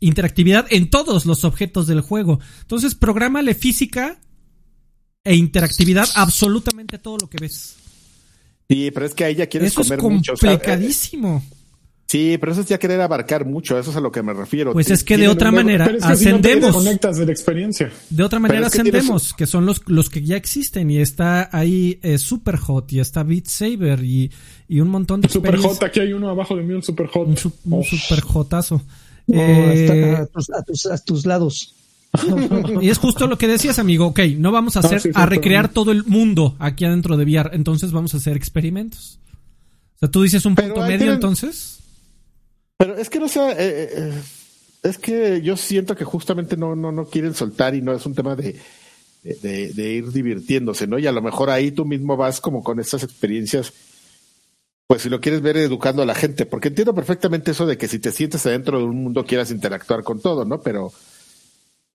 interactividad 0.01 0.65
en 0.69 0.89
todos 0.89 1.25
los 1.25 1.45
objetos 1.45 1.87
del 1.87 2.01
juego. 2.01 2.39
Entonces, 2.61 2.93
prográmale 2.93 3.55
física 3.55 4.19
e 5.23 5.35
interactividad 5.35 6.09
absolutamente 6.15 6.97
todo 6.97 7.17
lo 7.21 7.29
que 7.29 7.37
ves. 7.39 7.75
Sí, 8.69 8.91
pero 8.91 9.05
es 9.05 9.13
que 9.13 9.23
ahí 9.23 9.35
ya 9.35 9.47
quieres 9.47 9.71
Eso 9.71 9.83
comer 9.83 9.99
es 9.99 10.03
mucho. 10.03 10.33
complicadísimo. 10.33 11.43
Sí, 12.11 12.37
pero 12.37 12.51
eso 12.51 12.59
es 12.59 12.67
ya 12.67 12.77
querer 12.77 12.99
abarcar 12.99 13.45
mucho, 13.45 13.79
eso 13.79 13.89
es 13.89 13.95
a 13.95 14.01
lo 14.01 14.11
que 14.11 14.21
me 14.21 14.33
refiero. 14.33 14.73
Pues 14.73 14.91
es 14.91 15.01
que 15.01 15.17
de 15.17 15.29
otra 15.29 15.49
manera 15.49 15.89
ascendemos. 16.01 16.75
conectas 16.75 17.15
de 17.15 17.25
la 17.25 17.31
experiencia. 17.31 17.89
De 18.09 18.21
otra 18.21 18.37
manera 18.37 18.67
ascendemos, 18.67 19.33
que 19.33 19.47
son 19.47 19.65
los, 19.65 19.81
los 19.87 20.09
que 20.09 20.21
ya 20.21 20.35
existen 20.35 20.91
y 20.91 20.97
está 20.97 21.47
ahí 21.53 22.01
eh, 22.03 22.17
Superhot 22.17 22.91
y 22.91 22.99
está 22.99 23.23
Beat 23.23 23.45
Saber 23.45 24.03
y, 24.03 24.29
y 24.67 24.81
un 24.81 24.89
montón 24.89 25.21
de 25.21 25.29
Superhot, 25.29 25.81
aquí 25.83 26.01
hay 26.01 26.11
uno 26.11 26.29
abajo 26.29 26.57
de 26.57 26.63
mí, 26.63 26.73
un 26.73 26.83
Superhot. 26.83 27.29
Un, 27.29 27.37
su, 27.37 27.53
un 27.63 27.81
Superhotazo. 27.81 28.81
Eh, 29.29 30.17
a, 30.19 30.25
tus, 30.25 30.49
a, 30.49 30.63
tus, 30.63 30.85
a 30.87 30.97
tus 30.97 31.25
lados. 31.25 31.75
y 32.81 32.89
es 32.89 32.97
justo 32.97 33.25
lo 33.25 33.37
que 33.37 33.47
decías, 33.47 33.79
amigo. 33.79 34.07
Ok, 34.07 34.19
no 34.37 34.51
vamos 34.51 34.75
a 34.75 34.81
hacer, 34.81 35.13
a 35.13 35.25
recrear 35.25 35.69
todo 35.69 35.93
el 35.93 36.03
mundo 36.03 36.57
aquí 36.59 36.83
adentro 36.83 37.15
de 37.15 37.23
VR, 37.23 37.51
entonces 37.53 37.93
vamos 37.93 38.13
a 38.15 38.17
hacer 38.17 38.35
experimentos. 38.35 39.17
O 39.95 39.99
sea, 39.99 40.11
tú 40.11 40.23
dices 40.23 40.45
un 40.45 40.55
punto 40.55 40.81
medio, 40.81 41.13
entonces. 41.13 41.77
Pero 42.81 42.97
es 42.97 43.11
que 43.11 43.19
no 43.19 43.27
sea, 43.27 43.51
eh, 43.51 43.55
eh, 43.59 43.89
eh, 43.95 44.21
es 44.81 44.97
que 44.97 45.39
yo 45.43 45.55
siento 45.55 45.95
que 45.95 46.03
justamente 46.03 46.57
no, 46.57 46.75
no, 46.75 46.91
no 46.91 47.05
quieren 47.05 47.35
soltar 47.35 47.75
y 47.75 47.81
no 47.83 47.93
es 47.93 48.03
un 48.07 48.15
tema 48.15 48.35
de, 48.35 48.59
de, 49.21 49.91
ir 49.91 50.11
divirtiéndose, 50.11 50.87
¿no? 50.87 50.97
Y 50.97 51.05
a 51.05 51.11
lo 51.11 51.21
mejor 51.21 51.51
ahí 51.51 51.69
tú 51.69 51.85
mismo 51.85 52.17
vas 52.17 52.41
como 52.41 52.63
con 52.63 52.79
estas 52.79 53.03
experiencias, 53.03 53.71
pues 54.87 55.03
si 55.03 55.09
lo 55.09 55.21
quieres 55.21 55.43
ver 55.43 55.57
educando 55.57 56.01
a 56.01 56.07
la 56.07 56.15
gente, 56.15 56.47
porque 56.47 56.69
entiendo 56.69 56.95
perfectamente 56.95 57.51
eso 57.51 57.67
de 57.67 57.77
que 57.77 57.87
si 57.87 57.99
te 57.99 58.11
sientes 58.11 58.47
adentro 58.47 58.79
de 58.79 58.85
un 58.85 59.03
mundo 59.03 59.27
quieras 59.27 59.51
interactuar 59.51 60.01
con 60.01 60.19
todo, 60.19 60.43
¿no? 60.43 60.59
Pero, 60.59 60.91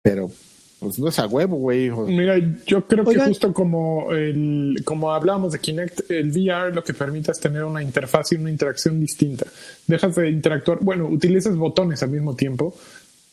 pero 0.03 0.31
pues 0.78 0.98
no 0.98 1.08
es 1.08 1.18
a 1.18 1.26
huevo, 1.26 1.56
güey. 1.56 1.90
Mira, 1.90 2.36
yo 2.66 2.86
creo 2.86 3.04
que 3.04 3.18
justo 3.18 3.52
como 3.54 4.12
el, 4.12 4.82
como 4.84 5.10
hablábamos 5.12 5.52
de 5.52 5.58
Kinect, 5.58 6.10
el 6.10 6.30
VR 6.30 6.74
lo 6.74 6.84
que 6.84 6.92
permite 6.92 7.32
es 7.32 7.40
tener 7.40 7.64
una 7.64 7.82
interfaz 7.82 8.32
y 8.32 8.36
una 8.36 8.50
interacción 8.50 9.00
distinta. 9.00 9.46
Dejas 9.86 10.14
de 10.16 10.28
interactuar, 10.28 10.78
bueno, 10.82 11.06
utilizas 11.06 11.56
botones 11.56 12.02
al 12.02 12.10
mismo 12.10 12.36
tiempo. 12.36 12.74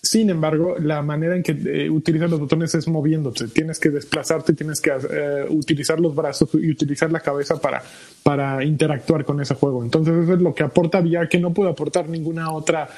Sin 0.01 0.29
embargo, 0.29 0.75
la 0.79 1.01
manera 1.01 1.35
en 1.35 1.43
que 1.43 1.51
eh, 1.51 1.89
utilizas 1.89 2.29
los 2.29 2.39
botones 2.39 2.75
es 2.75 2.87
moviéndote. 2.87 3.47
Tienes 3.47 3.79
que 3.79 3.89
desplazarte, 3.89 4.53
tienes 4.53 4.81
que 4.81 4.91
eh, 4.91 5.45
utilizar 5.49 5.99
los 5.99 6.13
brazos 6.13 6.49
y 6.53 6.71
utilizar 6.71 7.11
la 7.11 7.21
cabeza 7.21 7.59
para, 7.59 7.81
para 8.21 8.63
interactuar 8.65 9.23
con 9.23 9.39
ese 9.41 9.55
juego. 9.55 9.83
Entonces, 9.83 10.13
eso 10.23 10.33
es 10.33 10.41
lo 10.41 10.53
que 10.53 10.63
aporta 10.63 10.99
VR 10.99 11.29
que 11.29 11.39
no 11.39 11.53
puede 11.53 11.71
aportar 11.71 12.09
ninguna 12.09 12.51
otra 12.51 12.89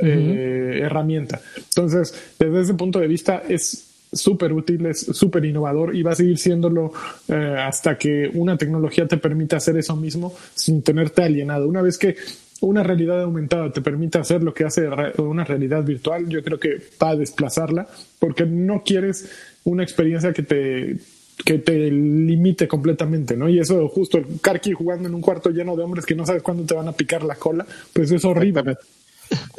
eh, 0.00 0.80
herramienta. 0.82 1.40
Entonces, 1.56 2.14
desde 2.38 2.60
ese 2.60 2.74
punto 2.74 2.98
de 2.98 3.08
vista 3.08 3.42
es 3.48 3.86
súper 4.12 4.52
útil, 4.52 4.86
es 4.86 5.00
súper 5.00 5.44
innovador 5.44 5.94
y 5.94 6.02
va 6.02 6.12
a 6.12 6.16
seguir 6.16 6.38
siéndolo 6.38 6.92
eh, 7.28 7.56
hasta 7.58 7.96
que 7.96 8.30
una 8.34 8.56
tecnología 8.56 9.06
te 9.06 9.16
permita 9.16 9.56
hacer 9.56 9.76
eso 9.76 9.96
mismo 9.96 10.34
sin 10.54 10.82
tenerte 10.82 11.22
alienado. 11.22 11.68
Una 11.68 11.82
vez 11.82 11.96
que 11.96 12.16
una 12.60 12.82
realidad 12.82 13.22
aumentada 13.22 13.72
te 13.72 13.80
permite 13.80 14.18
hacer 14.18 14.42
lo 14.42 14.52
que 14.52 14.64
hace 14.64 14.88
una 15.18 15.44
realidad 15.44 15.82
virtual, 15.82 16.28
yo 16.28 16.42
creo 16.42 16.58
que 16.58 16.78
va 17.02 17.10
a 17.10 17.16
desplazarla 17.16 17.86
porque 18.18 18.44
no 18.44 18.82
quieres 18.84 19.30
una 19.64 19.82
experiencia 19.82 20.32
que 20.32 20.42
te 20.42 20.96
que 21.42 21.58
te 21.58 21.90
limite 21.90 22.68
completamente, 22.68 23.34
¿no? 23.34 23.48
Y 23.48 23.58
eso 23.58 23.88
justo 23.88 24.18
el 24.18 24.26
Karki 24.42 24.72
jugando 24.72 25.08
en 25.08 25.14
un 25.14 25.22
cuarto 25.22 25.48
lleno 25.48 25.74
de 25.74 25.82
hombres 25.82 26.04
que 26.04 26.14
no 26.14 26.26
sabes 26.26 26.42
cuándo 26.42 26.64
te 26.64 26.74
van 26.74 26.88
a 26.88 26.92
picar 26.92 27.22
la 27.22 27.36
cola, 27.36 27.66
pues 27.94 28.10
es 28.10 28.24
horrible 28.26 28.76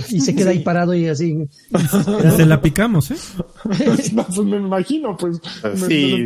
y 0.10 0.22
se 0.22 0.36
queda 0.36 0.52
ahí 0.52 0.60
parado 0.60 0.94
y 0.94 1.08
así. 1.08 1.48
Se 2.36 2.46
la 2.46 2.62
picamos, 2.62 3.12
¿eh? 3.12 3.16
pues 3.64 4.38
me 4.40 4.58
imagino, 4.58 5.18
pues. 5.18 5.40
Sí. 5.88 6.26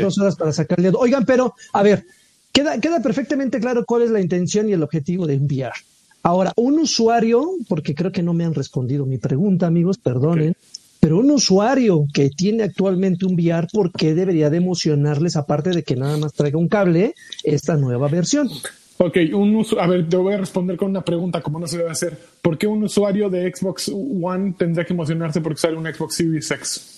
dos 0.00 0.18
horas 0.18 0.36
para 0.36 0.52
sacarle. 0.52 0.92
Oigan, 0.98 1.24
pero, 1.24 1.54
a 1.72 1.82
ver, 1.82 2.06
queda, 2.52 2.80
queda 2.80 3.00
perfectamente 3.00 3.60
claro 3.60 3.84
cuál 3.86 4.02
es 4.02 4.10
la 4.10 4.20
intención 4.20 4.68
y 4.68 4.72
el 4.72 4.82
objetivo 4.82 5.26
de 5.26 5.34
enviar. 5.34 5.72
Ahora, 6.22 6.52
un 6.56 6.78
usuario, 6.80 7.52
porque 7.68 7.94
creo 7.94 8.10
que 8.10 8.22
no 8.22 8.34
me 8.34 8.44
han 8.44 8.54
respondido 8.54 9.06
mi 9.06 9.18
pregunta, 9.18 9.68
amigos, 9.68 9.98
perdonen, 9.98 10.56
pero 10.98 11.18
un 11.18 11.30
usuario 11.30 12.04
que 12.12 12.30
tiene 12.30 12.64
actualmente 12.64 13.26
un 13.26 13.34
VR, 13.34 13.68
¿por 13.72 13.92
qué 13.92 14.12
debería 14.12 14.50
de 14.50 14.56
emocionarles, 14.56 15.36
aparte 15.36 15.70
de 15.70 15.84
que 15.84 15.94
nada 15.94 16.16
más 16.16 16.32
traiga 16.32 16.58
un 16.58 16.66
cable, 16.66 17.14
esta 17.44 17.76
nueva 17.76 18.08
versión? 18.08 18.50
Ok, 18.98 19.16
un 19.34 19.64
a 19.78 19.86
ver, 19.86 20.08
te 20.08 20.16
voy 20.16 20.34
a 20.34 20.38
responder 20.38 20.76
con 20.76 20.90
una 20.90 21.04
pregunta, 21.04 21.42
como 21.42 21.58
no 21.58 21.66
se 21.66 21.78
debe 21.78 21.90
hacer. 21.90 22.18
¿Por 22.40 22.56
qué 22.56 22.66
un 22.66 22.82
usuario 22.84 23.28
de 23.28 23.52
Xbox 23.54 23.90
One 23.90 24.54
tendría 24.56 24.86
que 24.86 24.94
emocionarse 24.94 25.40
porque 25.40 25.58
sale 25.58 25.76
un 25.76 25.84
Xbox 25.84 26.14
Series 26.14 26.50
X? 26.50 26.92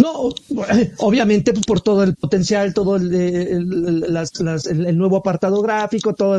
No, 0.00 0.30
obviamente 0.98 1.52
pues, 1.52 1.66
por 1.66 1.82
todo 1.82 2.02
el 2.02 2.14
potencial, 2.14 2.72
todo 2.72 2.96
el, 2.96 3.14
el, 3.14 4.98
nuevo 4.98 5.16
apartado 5.18 5.60
gráfico, 5.60 6.14
todo 6.14 6.36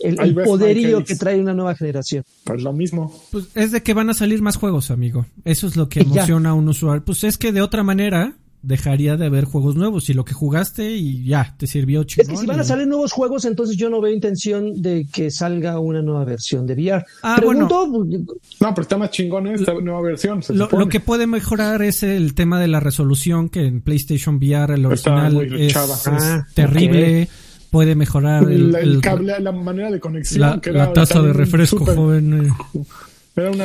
el, 0.00 0.34
poderío 0.34 1.04
que 1.04 1.14
trae 1.16 1.38
una 1.38 1.52
nueva 1.52 1.74
generación. 1.74 2.24
Pues 2.44 2.62
lo 2.62 2.72
mismo. 2.72 3.12
Pues 3.30 3.48
es 3.54 3.70
de 3.70 3.82
que 3.82 3.92
van 3.92 4.08
a 4.08 4.14
salir 4.14 4.40
más 4.40 4.56
juegos, 4.56 4.90
amigo. 4.90 5.26
Eso 5.44 5.66
es 5.66 5.76
lo 5.76 5.88
que 5.88 6.00
emociona 6.00 6.50
a 6.50 6.54
un 6.54 6.68
usuario. 6.68 7.04
Pues 7.04 7.22
es 7.24 7.36
que 7.36 7.52
de 7.52 7.60
otra 7.60 7.82
manera, 7.82 8.34
dejaría 8.62 9.16
de 9.16 9.26
haber 9.26 9.44
juegos 9.44 9.74
nuevos 9.74 10.08
y 10.08 10.14
lo 10.14 10.24
que 10.24 10.34
jugaste 10.34 10.92
y 10.92 11.24
ya, 11.24 11.54
te 11.58 11.66
sirvió 11.66 12.04
chingón. 12.04 12.32
Es 12.32 12.38
que 12.38 12.40
si 12.42 12.46
van 12.46 12.60
a 12.60 12.64
salir 12.64 12.86
nuevos 12.86 13.12
juegos, 13.12 13.44
entonces 13.44 13.76
yo 13.76 13.90
no 13.90 14.00
veo 14.00 14.12
intención 14.12 14.80
de 14.80 15.06
que 15.12 15.30
salga 15.30 15.78
una 15.80 16.00
nueva 16.00 16.24
versión 16.24 16.66
de 16.66 16.74
VR. 16.74 17.04
Ah, 17.22 17.40
bueno. 17.42 17.68
No, 17.68 18.74
pero 18.74 18.82
está 18.82 18.96
más 18.96 19.10
chingón 19.10 19.48
esta 19.48 19.74
nueva 19.74 20.00
versión. 20.00 20.42
lo, 20.48 20.88
que 20.88 21.00
puede 21.00 21.26
mejorar 21.26 21.82
es 21.82 22.02
el 22.02 22.34
tema 22.34 22.60
de 22.60 22.68
la 22.68 22.80
resolución, 22.80 23.48
que 23.48 23.66
en 23.66 23.80
PlayStation 23.80 24.36
VR 24.36 24.74
el 24.74 24.86
original 24.86 25.52
es, 25.52 25.76
ah, 25.76 26.46
terrible. 26.54 27.28
Puede 27.70 27.94
mejorar 27.94 28.50
el, 28.50 29.00
cable, 29.00 29.40
la 29.40 29.50
manera 29.50 29.90
de 29.90 29.98
conexión. 29.98 30.60
La, 30.62 30.92
tasa 30.92 31.22
de 31.22 31.32
refresco, 31.32 31.86
joven. 31.86 32.46
Eh. 32.46 32.52
Era 33.36 33.50
una 33.50 33.64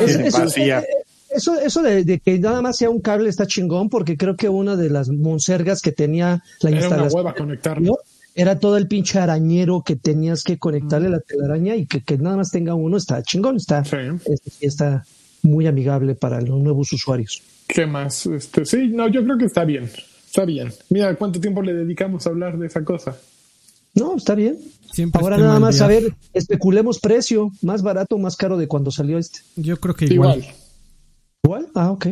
eso, 1.38 1.60
eso 1.60 1.82
de, 1.82 2.20
que 2.20 2.40
nada 2.40 2.62
más 2.62 2.78
sea 2.78 2.90
un 2.90 3.02
cable 3.02 3.30
está 3.30 3.46
chingón, 3.46 3.90
porque 3.90 4.18
creo 4.18 4.36
que 4.36 4.50
una 4.50 4.76
de 4.76 4.90
las 4.90 5.10
monsergas 5.10 5.82
que 5.82 5.92
tenía 5.92 6.44
la 6.62 6.70
era 6.70 6.80
instalación. 6.80 7.22
Una 7.22 7.34
conectarlo. 7.34 7.98
Era 8.36 8.60
todo 8.60 8.78
el 8.78 8.88
pinche 8.88 9.18
arañero 9.18 9.82
que 9.84 9.96
tenías 9.96 10.44
que 10.44 10.60
conectarle 10.60 11.10
la 11.10 11.20
telaraña 11.20 11.76
y 11.76 11.88
que, 11.88 12.02
que, 12.02 12.20
nada 12.20 12.38
más 12.38 12.52
tenga 12.52 12.76
uno 12.76 12.98
está 12.98 13.24
chingón, 13.24 13.56
está, 13.56 13.82
este, 13.82 14.52
está 14.62 15.06
muy 15.42 15.66
amigable 15.66 16.14
para 16.14 16.40
los 16.42 16.60
nuevos 16.60 16.92
usuarios. 16.94 17.42
¿Qué 17.68 17.88
más? 17.88 18.28
Este, 18.28 18.66
sí, 18.66 18.90
no, 18.90 19.08
yo 19.08 19.24
creo 19.24 19.38
que 19.38 19.46
está 19.46 19.66
bien. 19.66 19.90
Está 20.28 20.46
bien. 20.46 20.72
Mira 20.90 21.16
cuánto 21.16 21.40
tiempo 21.40 21.64
le 21.64 21.74
dedicamos 21.74 22.28
a 22.28 22.30
hablar 22.30 22.60
de 22.60 22.68
esa 22.68 22.84
cosa. 22.84 23.18
No, 23.96 24.16
está 24.16 24.36
bien. 24.36 24.60
Ahora 25.14 25.38
nada 25.38 25.60
más 25.60 25.82
a 25.82 25.88
ver, 25.88 26.14
especulemos 26.34 27.00
precio, 27.00 27.52
más 27.62 27.82
barato 27.82 28.16
o 28.16 28.20
más 28.20 28.36
caro 28.36 28.58
de 28.58 28.68
cuando 28.68 28.92
salió 28.92 29.18
este. 29.18 29.40
Yo 29.56 29.78
creo 29.78 29.96
que 29.96 30.06
igual. 30.06 30.46
Ah, 31.76 31.92
ok. 31.92 32.08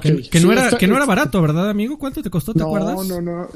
Que, 0.00 0.40
no 0.40 0.52
era, 0.52 0.70
que 0.76 0.88
no 0.88 0.96
era 0.96 1.06
barato, 1.06 1.40
¿verdad, 1.40 1.70
amigo? 1.70 1.98
¿Cuánto 1.98 2.22
te 2.22 2.30
costó? 2.30 2.52
¿Te 2.52 2.62
acuerdas? 2.62 2.96
No, 3.06 3.20
no, 3.20 3.20
no. 3.20 3.48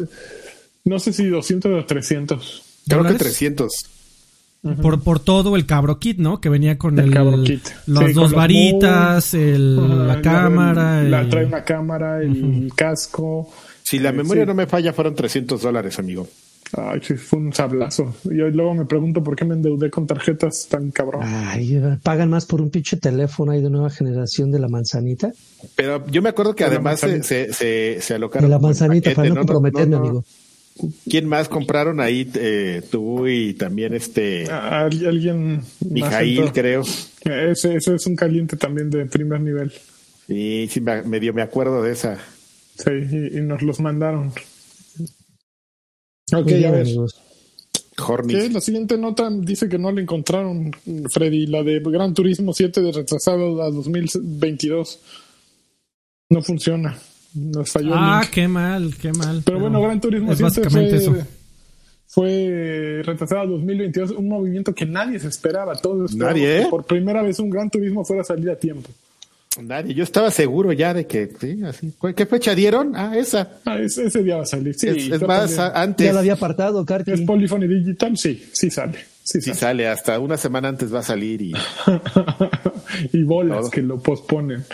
No 0.85 0.99
sé 0.99 1.13
si 1.13 1.27
200 1.27 1.83
o 1.83 1.85
300. 1.85 2.63
Creo 2.87 3.05
que 3.05 3.15
300. 3.15 3.73
Por, 4.83 5.03
por 5.03 5.21
todo 5.21 5.57
el 5.57 5.67
cabro 5.67 5.99
kit, 5.99 6.19
¿no? 6.19 6.41
Que 6.41 6.49
venía 6.49 6.79
con 6.79 6.99
el, 6.99 7.11
los 7.87 8.15
dos 8.15 8.33
varitas, 8.33 9.35
la 9.35 10.21
cámara. 10.21 11.03
La, 11.03 11.29
trae 11.29 11.47
una 11.47 11.65
cámara, 11.65 12.23
el 12.23 12.73
casco. 12.75 13.51
Si 13.83 13.99
la 13.99 14.13
memoria 14.13 14.45
no 14.45 14.55
me 14.55 14.67
falla, 14.67 14.93
fueron 14.93 15.15
300 15.15 15.63
dólares, 15.63 15.99
amigo. 15.99 16.29
Ay, 16.77 17.01
sí, 17.03 17.15
fue 17.15 17.39
un 17.39 17.53
sablazo. 17.53 18.15
Y 18.25 18.35
luego 18.35 18.75
me 18.75 18.85
pregunto 18.85 19.23
por 19.23 19.37
qué 19.37 19.45
me 19.45 19.55
endeudé 19.55 19.91
con 19.91 20.07
tarjetas 20.07 20.67
tan 20.69 20.91
cabrón. 20.91 21.23
Ay, 21.25 21.81
pagan 22.03 22.31
más 22.31 22.47
por 22.47 22.61
un 22.61 22.71
pinche 22.71 22.97
teléfono 22.97 23.53
ahí 23.53 23.63
de 23.63 23.71
nueva 23.71 23.91
generación 23.91 24.51
de 24.51 24.59
la 24.59 24.69
manzanita. 24.69 25.33
Pero 25.75 26.07
yo 26.09 26.21
me 26.21 26.29
acuerdo 26.29 26.55
que 26.55 26.65
además 26.65 27.01
se, 27.01 27.23
se, 27.23 28.01
se, 28.01 28.15
alocaron. 28.15 28.49
De 28.49 28.55
la 28.55 28.61
manzanita, 28.61 29.15
para 29.15 29.29
no, 29.29 29.37
comprometerme, 29.37 29.97
amigo. 29.97 30.25
¿Quién 31.09 31.27
más 31.27 31.49
compraron 31.49 32.01
ahí? 32.01 32.31
Eh, 32.35 32.83
tú 32.91 33.27
y 33.27 33.55
también 33.55 33.95
este. 33.95 34.49
alguien. 34.51 35.63
Mijail, 35.89 36.53
creo. 36.53 36.83
Ese, 37.25 37.77
ese 37.77 37.95
es 37.95 38.07
un 38.07 38.15
caliente 38.15 38.57
también 38.57 38.91
de 38.91 39.07
primer 39.07 39.41
nivel. 39.41 39.73
Sí, 40.27 40.69
sí, 40.71 40.81
medio 40.81 41.33
me 41.33 41.43
acuerdo 41.43 41.83
de 41.83 41.93
esa. 41.93 42.19
Sí, 42.77 42.91
y 43.33 43.41
nos 43.41 43.63
los 43.63 43.81
mandaron. 43.81 44.33
Ok, 46.33 46.53
a 46.67 46.71
ver. 46.71 46.87
La 48.53 48.61
siguiente 48.61 48.97
nota 48.97 49.29
dice 49.31 49.69
que 49.69 49.79
no 49.79 49.91
le 49.91 50.03
encontraron, 50.03 50.71
Freddy, 51.11 51.47
la 51.47 51.63
de 51.63 51.81
Gran 51.81 52.15
Turismo 52.15 52.53
7 52.53 52.81
de 52.81 52.93
retrasado 52.93 53.61
a 53.63 53.71
2022. 53.71 55.01
No 56.31 56.43
funciona. 56.43 56.97
Nos 57.35 57.71
falló. 57.71 57.93
Ah, 57.95 58.25
qué 58.31 58.47
mal, 58.47 58.95
qué 59.01 59.13
mal. 59.13 59.43
Pero, 59.45 59.59
bueno, 59.59 59.83
Gran 59.83 60.01
Turismo 60.01 60.35
7 60.35 60.71
fue, 60.71 61.25
fue 62.07 63.03
retrasado 63.05 63.41
a 63.41 63.47
2022, 63.47 64.13
un 64.13 64.29
movimiento 64.29 64.75
que 64.75 64.87
nadie 64.87 65.19
se 65.19 65.29
esperaba. 65.29 65.75
Todos 65.75 66.15
nadie, 66.15 66.63
¿eh? 66.63 66.67
por 66.71 66.85
primera 66.85 67.23
vez 67.23 67.39
un 67.41 67.51
Gran 67.51 67.69
Turismo 67.69 68.05
fuera 68.05 68.23
a 68.23 68.25
salir 68.25 68.49
a 68.51 68.57
tiempo. 68.57 68.91
Nadie, 69.63 69.95
yo 69.95 70.05
estaba 70.05 70.31
seguro 70.31 70.73
ya 70.73 70.95
de 70.95 71.07
que, 71.07 71.31
sí, 71.41 71.61
así. 71.65 71.93
¿Qué 72.15 72.27
fecha 72.27 72.55
dieron? 72.55 72.95
Ah, 72.95 73.17
esa. 73.17 73.59
Ah, 73.65 73.79
ese, 73.79 74.23
día 74.23 74.37
va 74.37 74.43
a 74.43 74.47
salir, 74.47 74.75
sí. 74.75 74.89
Es, 74.89 75.21
más, 75.23 75.59
antes. 75.59 76.07
Ya 76.07 76.13
lo 76.13 76.21
había 76.21 76.35
apartado, 76.35 76.85
Carti. 76.85 77.13
¿Es 77.13 77.21
Polyphony 77.23 77.67
Digital? 77.67 78.17
Sí, 78.17 78.45
sí 78.53 78.71
sale. 78.71 78.99
Sí, 79.23 79.41
sale. 79.41 79.87
hasta 79.87 80.19
una 80.19 80.37
semana 80.39 80.69
antes 80.69 80.93
va 80.93 81.01
a 81.01 81.03
salir 81.03 81.43
y... 81.43 81.53
y 83.13 83.23
bolas 83.25 83.69
que 83.69 83.83
lo 83.83 83.99
posponen. 83.99 84.65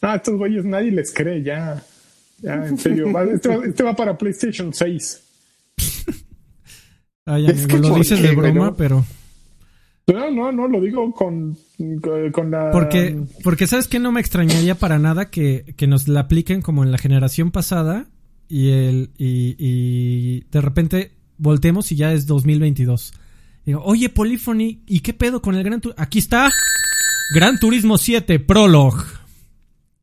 Ah, 0.00 0.16
estos 0.16 0.36
güeyes 0.36 0.64
nadie 0.64 0.92
les 0.92 1.12
cree 1.12 1.42
ya. 1.42 1.82
Ya, 2.38 2.54
en 2.54 2.78
serio. 2.78 3.06
este, 3.32 3.48
va, 3.48 3.66
este, 3.66 3.82
va, 3.82 3.96
para 3.96 4.16
PlayStation 4.16 4.72
6. 4.72 5.22
Ay, 7.26 7.46
amigo, 7.46 7.78
lo 7.78 7.94
dices 7.96 8.22
de 8.22 8.34
broma, 8.34 8.76
pero... 8.76 9.04
No, 10.06 10.30
no, 10.30 10.52
no, 10.52 10.68
lo 10.68 10.80
digo 10.80 11.12
con, 11.12 11.56
con 12.32 12.50
la... 12.50 12.70
Porque, 12.70 13.22
porque 13.42 13.66
¿sabes 13.66 13.88
que 13.88 13.98
No 13.98 14.12
me 14.12 14.20
extrañaría 14.20 14.74
para 14.74 14.98
nada 14.98 15.30
que, 15.30 15.74
que 15.76 15.86
nos 15.86 16.08
la 16.08 16.20
apliquen 16.20 16.62
como 16.62 16.84
en 16.84 16.92
la 16.92 16.98
generación 16.98 17.50
pasada 17.50 18.06
y, 18.48 18.70
el, 18.70 19.10
y, 19.16 19.56
y 19.58 20.40
de 20.50 20.60
repente 20.60 21.12
voltemos 21.38 21.90
y 21.92 21.96
ya 21.96 22.12
es 22.12 22.26
2022. 22.26 23.12
Digo, 23.64 23.82
oye, 23.84 24.08
Polyphony, 24.08 24.80
¿y 24.86 25.00
qué 25.00 25.14
pedo 25.14 25.42
con 25.42 25.54
el 25.54 25.62
Gran 25.62 25.80
Turismo? 25.80 26.02
Aquí 26.02 26.18
está, 26.18 26.50
Gran 27.34 27.58
Turismo 27.58 27.98
7, 27.98 28.38
Prolog. 28.40 29.04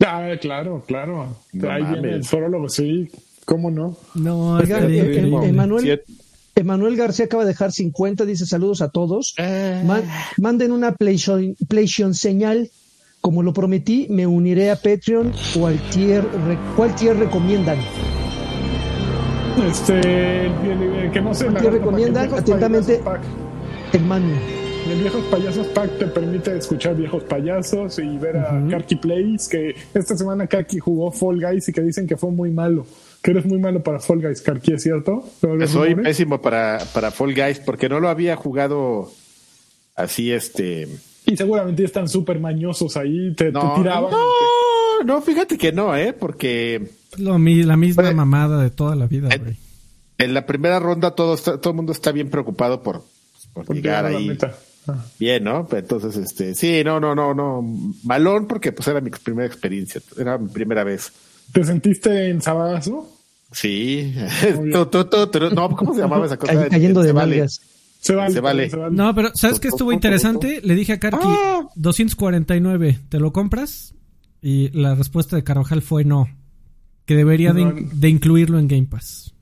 Ah, 0.06 0.32
claro, 0.40 0.84
claro. 0.88 1.38
Ahí 1.70 1.84
viene 1.84 2.14
el 2.16 2.22
prólogo, 2.22 2.70
sí. 2.70 3.10
¿Cómo 3.46 3.72
no? 3.72 3.98
No, 4.16 4.60
Emanuel, 4.60 6.02
Emanuel 6.58 6.98
García 6.98 7.26
acaba 7.26 7.44
de 7.44 7.50
dejar 7.50 7.72
50, 7.72 8.26
dice 8.26 8.46
saludos 8.48 8.82
a 8.82 8.90
todos. 8.90 9.36
Eh. 9.38 9.84
manden 10.38 10.72
una 10.72 10.94
PlayStation, 10.96 12.14
señal. 12.14 12.72
Como 13.22 13.44
lo 13.44 13.54
prometí, 13.54 14.08
me 14.10 14.26
uniré 14.26 14.72
a 14.72 14.76
Patreon 14.76 15.34
o 15.60 15.68
al 15.68 15.78
tier. 15.90 16.24
¿Cuál 16.76 16.96
tier 16.96 17.18
recomiendan? 17.18 17.78
Este, 19.68 20.02
que 21.14 21.22
no 21.22 21.34
sé. 21.34 21.46
¿Cuál 21.46 21.58
tier 21.58 21.74
recomiendan? 21.74 22.34
Atentamente, 22.34 23.02
el 23.94 24.02
Manu. 24.02 24.34
El 24.90 25.02
Viejos 25.02 25.24
Payasos 25.26 25.68
Pack 25.68 25.98
te 25.98 26.06
permite 26.08 26.58
escuchar 26.58 26.96
Viejos 26.96 27.24
Payasos 27.24 28.00
y 28.00 28.18
ver 28.18 28.38
a 28.38 28.66
Karki 28.70 28.96
Plays, 28.96 29.50
que 29.50 29.76
esta 29.94 30.16
semana 30.16 30.48
Karki 30.48 30.80
jugó 30.80 31.12
Fall 31.12 31.42
Guys 31.42 31.68
y 31.68 31.74
que 31.74 31.82
dicen 31.82 32.08
que 32.08 32.16
fue 32.16 32.32
muy 32.32 32.52
malo 32.52 32.86
que 33.28 33.32
eres 33.32 33.46
muy 33.46 33.60
malo 33.60 33.84
para 33.84 34.00
Fall 34.00 34.22
Guys, 34.22 34.42
Karki, 34.42 34.72
¿es 34.72 34.84
cierto? 34.84 35.22
Soy 35.68 35.96
pésimo 35.96 36.42
para, 36.42 36.80
para 36.94 37.12
Fall 37.12 37.36
Guys 37.36 37.60
porque 37.60 37.90
no 37.90 38.00
lo 38.00 38.08
había 38.08 38.38
jugado 38.38 39.12
así, 39.98 40.32
este... 40.32 40.88
Y 41.26 41.36
seguramente 41.36 41.84
están 41.84 42.08
súper 42.08 42.40
mañosos 42.40 42.96
ahí, 42.96 43.34
te, 43.36 43.48
tiraban. 43.48 44.12
No, 44.12 45.04
no, 45.04 45.22
fíjate 45.22 45.58
que 45.58 45.74
no, 45.74 45.94
¿eh? 45.98 46.14
Porque... 46.14 46.90
Lo, 47.18 47.38
la 47.38 47.76
misma 47.76 48.14
mamada 48.14 48.64
de 48.64 48.70
toda 48.70 48.96
la 48.96 49.08
vida, 49.08 49.28
güey. 49.38 49.58
En, 50.20 50.34
la 50.34 50.46
primera 50.46 50.80
ronda 50.80 51.12
todo, 51.12 51.36
todo 51.36 51.72
el 51.72 51.76
mundo 51.76 51.92
está 51.92 52.14
bien 52.14 52.30
preocupado 52.30 52.82
por, 52.82 53.04
por, 53.52 53.76
llegar 53.76 54.06
ahí. 54.06 54.38
Ah. 54.88 55.04
Bien, 55.20 55.44
¿no? 55.44 55.68
Entonces, 55.70 56.16
este, 56.16 56.56
sí, 56.56 56.82
no, 56.86 57.02
no, 57.02 57.14
no, 57.14 57.34
no, 57.34 57.62
malón 58.06 58.48
porque 58.48 58.72
pues 58.72 58.88
era 58.88 59.02
mi 59.02 59.10
primera 59.10 59.46
experiencia, 59.46 60.00
era 60.18 60.38
mi 60.38 60.48
primera 60.48 60.86
vez. 60.86 61.12
¿Te 61.52 61.66
sentiste 61.66 62.30
en 62.30 62.42
Sabadazo? 62.42 63.17
Sí. 63.52 64.14
no, 65.54 65.76
¿cómo 65.76 65.94
se 65.94 66.02
llamaba 66.02 66.26
esa 66.26 66.38
cosa? 66.38 66.70
cayendo 66.70 67.02
de 67.02 67.12
vale. 67.12 67.46
Se 68.00 68.16
vale, 68.16 68.34
se 68.34 68.40
vale. 68.40 68.70
No, 68.92 69.14
pero 69.16 69.32
¿sabes 69.34 69.60
qué 69.60 69.70
estuvo 69.70 69.92
interesante? 69.92 70.62
Le 70.64 70.76
dije 70.76 70.94
a 70.94 71.00
Karki, 71.00 71.28
249, 71.76 73.00
¿te 73.10 73.20
lo 73.20 73.34
compras? 73.34 73.96
Y 74.42 74.70
la 74.70 74.96
respuesta 74.96 75.36
de 75.36 75.44
Carvajal 75.44 75.82
fue 75.82 76.06
no. 76.06 76.28
Que 77.06 77.16
debería 77.16 77.54
de, 77.54 78.10
incluirlo 78.10 78.60
en 78.60 78.68
Game 78.68 78.88
Pass. 78.88 79.34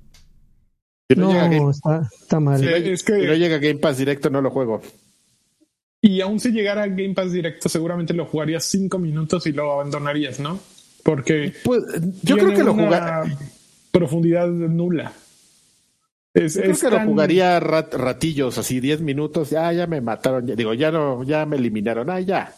no, 1.09 1.71
está, 1.71 2.39
mal. 2.39 2.63
es 2.63 3.03
que, 3.03 3.21
si 3.21 3.27
no 3.27 3.33
llega 3.33 3.57
Game 3.57 3.79
Pass 3.79 3.97
directo, 3.97 4.29
no 4.29 4.41
lo 4.41 4.51
juego. 4.51 4.81
Y 6.01 6.21
aún 6.21 6.39
si 6.39 6.51
llegara 6.51 6.83
a 6.83 6.87
Game 6.87 7.13
Pass 7.15 7.31
directo, 7.31 7.67
seguramente 7.67 8.13
lo 8.13 8.25
jugarías 8.25 8.63
cinco 8.65 8.99
minutos 8.99 9.47
y 9.47 9.51
lo 9.51 9.73
abandonarías, 9.73 10.39
¿no? 10.39 10.59
Porque 11.03 11.53
pues, 11.63 11.83
yo 12.23 12.37
creo 12.37 12.53
que 12.55 12.63
lo 12.63 12.73
jugaría 12.73 13.37
profundidad 13.99 14.47
nula. 14.47 15.13
Es, 16.33 16.55
yo 16.55 16.61
creo 16.61 16.75
que 16.77 16.89
lo 16.89 17.05
jugaría 17.05 17.59
ratillos, 17.59 18.57
así 18.57 18.81
diez 18.81 18.99
minutos. 18.99 19.51
Ya, 19.51 19.71
ya 19.71 19.87
me 19.87 20.01
mataron. 20.01 20.45
digo, 20.45 20.73
ya 20.73 20.91
no, 20.91 21.23
ya 21.23 21.45
me 21.45 21.55
eliminaron. 21.55 22.09
Ah, 22.09 22.19
ya. 22.19 22.53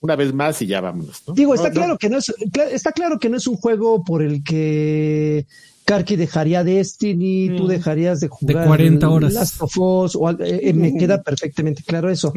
Una 0.00 0.16
vez 0.16 0.32
más 0.32 0.60
y 0.62 0.66
ya 0.66 0.80
vámonos. 0.80 1.22
Digo, 1.34 1.54
está 1.54 1.70
claro 1.70 1.96
que 1.98 2.08
no 2.08 2.18
es, 2.18 2.32
está 2.70 2.92
claro 2.92 3.18
que 3.18 3.28
no 3.28 3.36
es 3.36 3.46
un 3.46 3.56
juego 3.56 4.02
por 4.04 4.22
el 4.22 4.42
que 4.42 5.46
Karki 5.84 6.16
dejaría 6.16 6.62
Destiny, 6.62 7.56
tú 7.56 7.64
mm. 7.64 7.68
dejarías 7.68 8.20
de 8.20 8.28
jugar 8.28 8.62
de 8.62 8.66
40 8.66 9.08
horas. 9.08 9.32
Last 9.32 9.62
of 9.62 9.76
Us, 9.78 10.16
o, 10.16 10.30
eh, 10.30 10.60
eh, 10.62 10.72
me 10.72 10.94
queda 10.98 11.22
perfectamente 11.22 11.82
claro 11.82 12.10
eso. 12.10 12.32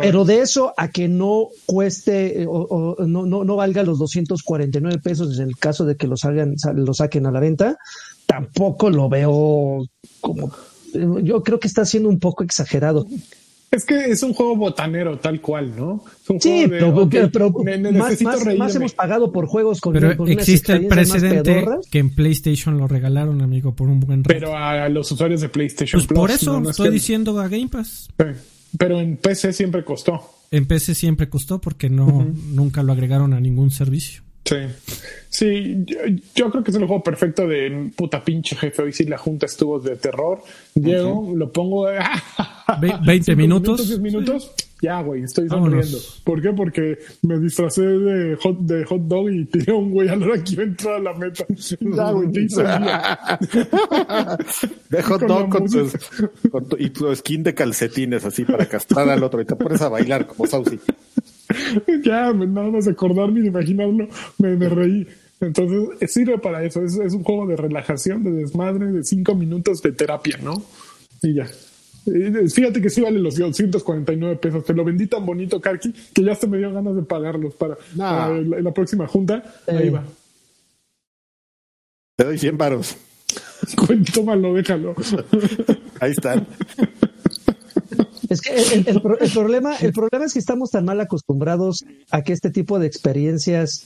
Pero 0.00 0.24
de 0.24 0.40
eso 0.40 0.74
a 0.76 0.88
que 0.88 1.08
no 1.08 1.48
cueste 1.66 2.42
eh, 2.42 2.46
o, 2.48 2.96
no, 3.06 3.26
no, 3.26 3.44
no, 3.44 3.56
valga 3.56 3.82
los 3.82 3.98
249 3.98 4.98
pesos 4.98 5.38
en 5.38 5.48
el 5.48 5.56
caso 5.56 5.84
de 5.84 5.96
que 5.96 6.06
lo, 6.06 6.16
salgan, 6.16 6.54
lo 6.74 6.94
saquen 6.94 7.26
a 7.26 7.30
la 7.30 7.40
venta, 7.40 7.78
tampoco 8.26 8.90
lo 8.90 9.08
veo 9.08 9.86
como... 10.20 10.52
Yo 10.92 11.44
creo 11.44 11.60
que 11.60 11.68
está 11.68 11.84
siendo 11.84 12.08
un 12.08 12.18
poco 12.18 12.42
exagerado. 12.42 13.06
Es 13.70 13.84
que 13.84 14.06
es 14.06 14.24
un 14.24 14.34
juego 14.34 14.56
botanero, 14.56 15.18
tal 15.20 15.40
cual, 15.40 15.72
¿no? 15.76 16.02
sí, 16.40 16.66
pero, 16.68 16.92
más, 18.56 18.74
hemos 18.74 18.94
pagado 18.94 19.30
por 19.30 19.46
juegos 19.46 19.80
con 19.80 19.92
Pero 19.92 20.26
existe 20.26 20.72
el 20.72 20.88
precedente 20.88 21.64
que 21.88 22.00
en 22.00 22.10
PlayStation 22.10 22.76
lo 22.76 22.88
regalaron, 22.88 23.40
amigo, 23.42 23.76
por 23.76 23.88
un 23.88 24.00
buen 24.00 24.24
rato. 24.24 24.34
Pero 24.34 24.56
a 24.56 24.88
los 24.88 25.12
usuarios 25.12 25.40
de 25.40 25.48
PlayStation 25.48 26.00
pues 26.00 26.08
por 26.08 26.32
eso 26.32 26.68
estoy 26.68 26.90
diciendo 26.90 27.38
a 27.38 27.46
Game 27.46 27.68
Pass. 27.68 28.08
Pero 28.76 28.98
en 28.98 29.16
PC 29.16 29.52
siempre 29.52 29.84
costó. 29.84 30.20
En 30.50 30.66
PC 30.66 30.96
siempre 30.96 31.28
costó 31.28 31.60
porque 31.60 31.88
no 31.88 32.26
nunca 32.52 32.82
lo 32.82 32.92
agregaron 32.92 33.34
a 33.34 33.40
ningún 33.40 33.70
servicio. 33.70 34.22
Sí. 34.50 34.56
Sí, 35.28 35.86
yo, 36.34 36.50
creo 36.50 36.64
que 36.64 36.72
es 36.72 36.76
el 36.76 36.86
juego 36.86 37.04
perfecto 37.04 37.46
de 37.46 37.92
puta 37.94 38.22
pinche 38.24 38.56
jefe. 38.56 38.82
Hoy 38.82 38.92
sí 38.92 39.04
la 39.04 39.16
junta 39.16 39.46
estuvo 39.46 39.78
de 39.78 39.94
terror. 39.96 40.42
Diego, 40.74 41.32
lo 41.36 41.52
pongo. 41.52 41.86
20 43.06 43.36
minutos. 43.36 43.86
10 43.86 44.00
minutos. 44.00 44.52
Ya, 44.82 45.02
güey, 45.02 45.22
estoy 45.24 45.48
sonriendo. 45.48 45.98
¿Por 46.24 46.40
qué? 46.40 46.52
Porque 46.52 46.98
me 47.22 47.38
disfracé 47.38 47.82
de 47.82 48.34
hot, 48.36 48.58
de 48.60 48.84
hot 48.86 49.02
dog 49.02 49.30
y 49.30 49.44
tiré 49.44 49.72
un 49.72 49.90
güey 49.90 50.08
a 50.08 50.16
la 50.16 50.26
hora 50.26 50.42
que 50.42 50.54
iba 50.54 50.62
a 50.62 50.66
entrar 50.66 50.94
a 50.94 50.98
la 51.00 51.12
meta. 51.14 51.44
Ya, 51.80 52.10
güey, 52.10 52.32
te 52.32 52.40
hice 52.42 52.62
De 54.88 55.02
hot 55.04 55.22
dog 55.22 55.48
con, 55.50 55.68
tu, 55.68 56.76
y 56.78 56.90
tu 56.90 57.14
skin 57.14 57.42
de 57.42 57.54
calcetines 57.54 58.24
así 58.24 58.44
para 58.44 58.66
castrar 58.66 59.08
al 59.10 59.22
otro 59.22 59.40
y 59.42 59.44
te 59.44 59.54
pones 59.54 59.82
a 59.82 59.90
bailar 59.90 60.26
como 60.26 60.46
Saucy. 60.46 60.80
ya, 62.04 62.32
nada 62.32 62.70
más 62.70 62.88
acordarme 62.88 63.40
y 63.40 63.46
imaginarlo, 63.46 64.08
me, 64.38 64.56
me 64.56 64.68
reí. 64.68 65.06
Entonces, 65.40 66.10
sirve 66.12 66.38
para 66.38 66.62
eso. 66.64 66.82
Es, 66.82 66.96
es, 66.96 67.14
un 67.14 67.24
juego 67.24 67.46
de 67.46 67.56
relajación, 67.56 68.22
de 68.24 68.30
desmadre, 68.32 68.86
de 68.86 69.04
cinco 69.04 69.34
minutos 69.34 69.82
de 69.82 69.92
terapia, 69.92 70.38
¿no? 70.42 70.62
Y 71.22 71.34
ya. 71.34 71.46
Fíjate 72.04 72.80
que 72.80 72.90
sí 72.90 73.00
vale 73.00 73.18
los 73.18 73.36
249 73.36 74.36
pesos. 74.36 74.64
Te 74.64 74.72
lo 74.72 74.84
vendí 74.84 75.06
tan 75.06 75.24
bonito, 75.24 75.60
Karki, 75.60 75.92
que 76.14 76.24
ya 76.24 76.34
se 76.34 76.46
me 76.46 76.58
dio 76.58 76.72
ganas 76.72 76.96
de 76.96 77.02
pagarlos 77.02 77.54
para, 77.54 77.76
la, 77.94 78.72
próxima 78.72 79.06
junta. 79.06 79.42
Ahí 79.66 79.90
va. 79.90 80.04
Te 82.16 82.24
doy 82.24 82.38
100 82.38 82.58
varos. 82.58 82.96
Tómalo, 84.14 84.54
déjalo. 84.54 84.94
Ahí 86.00 86.12
están. 86.12 86.46
Es 88.30 88.40
que 88.40 88.54
el, 88.54 89.02
problema, 89.32 89.76
el 89.76 89.92
problema 89.92 90.24
es 90.24 90.32
que 90.32 90.38
estamos 90.38 90.70
tan 90.70 90.84
mal 90.84 91.00
acostumbrados 91.00 91.84
a 92.10 92.22
que 92.22 92.32
este 92.32 92.50
tipo 92.50 92.78
de 92.78 92.86
experiencias 92.86 93.84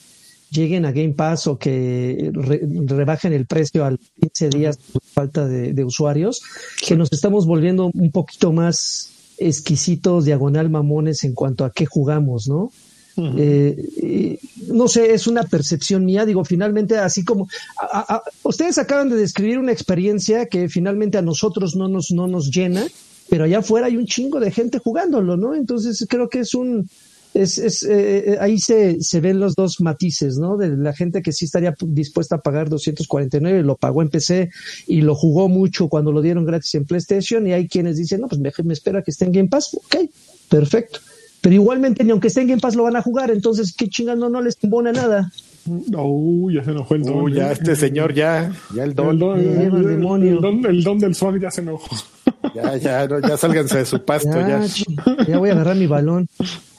lleguen 0.51 0.85
a 0.85 0.93
Game 0.93 1.15
Pass 1.15 1.47
o 1.47 1.59
que 1.59 2.31
rebajen 2.33 3.33
el 3.33 3.47
precio 3.47 3.87
al 3.87 3.99
15 4.21 4.51
días 4.51 4.77
por 4.77 5.03
falta 5.03 5.47
de, 5.47 5.85
usuarios, 5.85 6.43
que 6.87 6.95
nos 6.95 7.11
estamos 7.11 7.47
volviendo 7.47 7.91
un 7.93 8.13
poquito 8.13 8.53
más 8.53 9.11
exquisitos, 9.39 10.27
diagonal 10.27 10.69
mamones 10.69 11.25
en 11.25 11.33
cuanto 11.33 11.65
a 11.65 11.73
qué 11.73 11.87
jugamos, 11.87 12.47
¿no? 12.47 12.71
Eh, 13.17 14.39
no 14.69 14.89
sé, 14.89 15.15
es 15.15 15.27
una 15.27 15.45
percepción 15.45 16.05
mía, 16.05 16.27
digo, 16.27 16.45
finalmente, 16.45 16.99
así 16.99 17.25
como 17.25 17.49
ustedes 18.43 18.77
acaban 18.77 19.09
de 19.09 19.17
describir 19.17 19.59
una 19.59 19.73
experiencia 19.73 20.47
que 20.47 20.69
finalmente 20.69 21.17
a 21.17 21.23
nosotros 21.23 21.77
no 21.77 21.89
nos, 21.89 22.11
no 22.11 22.27
nos 22.27 22.51
llena, 22.51 22.85
pero 23.29 23.45
allá 23.45 23.59
afuera 23.59 23.87
hay 23.87 23.97
un 23.97 24.07
chingo 24.07 24.41
de 24.41 24.51
gente 24.51 24.79
jugándolo, 24.79 25.37
¿no? 25.37 25.55
Entonces 25.55 26.05
creo 26.09 26.29
que 26.29 26.41
es 26.41 26.55
un, 26.55 26.89
es, 27.35 27.59
es 27.59 27.83
eh, 27.83 28.33
eh, 28.33 28.37
ahí 28.41 28.59
se, 28.59 29.01
se 29.01 29.21
ven 29.21 29.41
los 29.41 29.55
dos 29.55 29.81
matices, 29.81 30.39
¿no? 30.39 30.57
De 30.57 30.77
la 30.77 30.95
gente 30.95 31.21
que 31.21 31.33
sí 31.33 31.47
estaría 31.47 31.75
dispuesta 31.81 32.37
a 32.37 32.43
pagar 32.43 32.69
249, 32.69 33.63
lo 33.63 33.77
pagó 33.77 34.03
en 34.03 34.09
PC 34.09 34.51
y 34.87 35.03
lo 35.03 35.15
jugó 35.15 35.49
mucho 35.49 35.89
cuando 35.89 36.13
lo 36.13 36.23
dieron 36.23 36.45
gratis 36.45 36.75
en 36.77 36.85
PlayStation, 36.85 37.47
y 37.47 37.53
hay 37.53 37.67
quienes 37.69 37.97
dicen, 37.97 38.21
no, 38.21 38.29
pues 38.29 38.41
me, 38.41 38.53
me 38.65 38.73
espera 38.73 39.03
que 39.03 39.11
esté 39.11 39.25
en 39.25 39.33
Game 39.33 39.49
Pass, 39.49 39.75
ok, 39.75 39.97
perfecto. 40.49 41.01
Pero 41.41 41.57
igualmente, 41.57 42.05
ni 42.05 42.11
aunque 42.11 42.29
esté 42.29 42.41
en 42.41 42.47
Game 42.47 42.61
Pass, 42.61 42.77
lo 42.77 42.85
van 42.85 42.97
a 42.97 43.03
jugar, 43.03 43.31
entonces, 43.31 43.75
qué 43.77 43.89
chingando, 43.89 44.31
no 44.31 44.41
les 44.41 44.57
impone 44.63 44.93
nada. 44.93 45.31
Uh, 45.67 46.51
ya 46.51 46.63
se 46.63 46.71
enojó 46.71 46.95
el 46.95 47.03
don. 47.03 47.33
ya 47.33 47.53
este 47.53 47.75
señor, 47.75 48.15
ya, 48.15 48.53
ya 48.75 48.85
el 48.85 48.95
don. 48.95 49.11
El 49.11 49.19
don, 49.19 50.23
el, 50.67 50.83
don, 50.83 50.99
del 50.99 51.15
swag 51.15 51.41
ya 51.41 51.51
se 51.51 51.63
enojó. 51.63 51.97
Ya, 52.55 52.77
ya, 52.77 53.09
no, 53.09 53.21
ya 53.21 53.37
sálganse 53.37 53.79
de 53.79 53.85
su 53.85 54.05
pasto. 54.05 54.31
Ya, 54.31 54.65
ya. 55.27 55.39
voy 55.39 55.51
a 55.51 55.53
agarrar 55.53 55.77
mi 55.77 55.87
balón. 55.87 56.29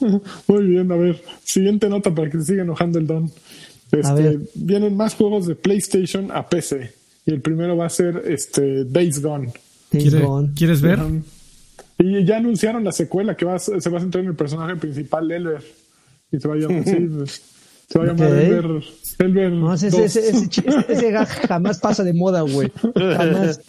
Muy 0.48 0.66
bien, 0.66 0.90
a 0.90 0.96
ver. 0.96 1.22
Siguiente 1.44 1.88
nota 1.88 2.14
para 2.14 2.30
que 2.30 2.38
se 2.38 2.44
siga 2.44 2.62
enojando 2.62 2.98
el 2.98 3.06
don. 3.06 3.30
Este, 3.92 4.40
vienen 4.54 4.96
más 4.96 5.14
juegos 5.14 5.46
de 5.46 5.54
PlayStation 5.54 6.30
a 6.32 6.48
PC. 6.48 6.92
Y 7.26 7.32
el 7.32 7.40
primero 7.40 7.76
va 7.76 7.86
a 7.86 7.90
ser 7.90 8.22
este 8.26 8.84
Days 8.84 9.20
Gone. 9.20 9.52
¿Quieres 9.90 10.80
ver? 10.80 11.00
Y 11.98 12.24
ya 12.24 12.38
anunciaron 12.38 12.84
la 12.84 12.92
secuela 12.92 13.36
que 13.36 13.44
va 13.44 13.58
se 13.58 13.90
va 13.90 13.98
a 13.98 14.00
centrar 14.00 14.22
en 14.22 14.30
el 14.30 14.36
personaje 14.36 14.76
principal, 14.76 15.30
Elver. 15.30 15.62
Y 16.30 16.38
se 16.38 16.48
va 16.48 16.54
a 16.54 16.58
llamar, 16.58 16.84
pues, 17.16 17.42
se 17.88 17.98
va 17.98 18.04
a 18.04 18.08
llamar 18.08 18.28
Elver. 18.28 18.82
No, 19.18 19.72
ese, 19.74 19.88
ese, 19.88 20.28
ese, 20.28 21.12
jamás 21.48 21.78
pasa 21.78 22.04
de 22.04 22.12
moda, 22.12 22.42
güey. 22.42 22.70
Jamás. 22.94 23.60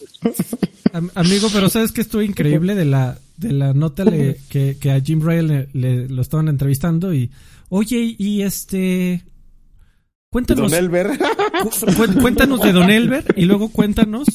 Amigo, 1.16 1.48
pero 1.54 1.70
¿sabes 1.70 1.92
que 1.92 2.02
estuvo 2.02 2.22
increíble 2.22 2.76
de 2.76 2.86
la, 2.86 3.18
de 3.38 3.54
la 3.54 3.74
nota 3.74 4.04
que, 4.06 4.78
que, 4.80 4.92
a 4.92 5.00
Jim 5.00 5.22
Ryan 5.22 5.68
le, 5.74 6.08
lo 6.10 6.22
estaban 6.22 6.50
entrevistando? 6.50 7.14
Y, 7.14 7.32
oye, 7.70 8.16
y 8.18 8.42
este... 8.42 9.24
Cuéntanos. 10.30 10.72
Don 10.72 10.80
Elber. 10.80 11.18
cuéntanos 12.22 12.62
de 12.62 12.74
Don 12.74 12.90
Elber 12.90 13.24
y 13.38 13.46
luego 13.46 13.70
cuéntanos 13.70 14.28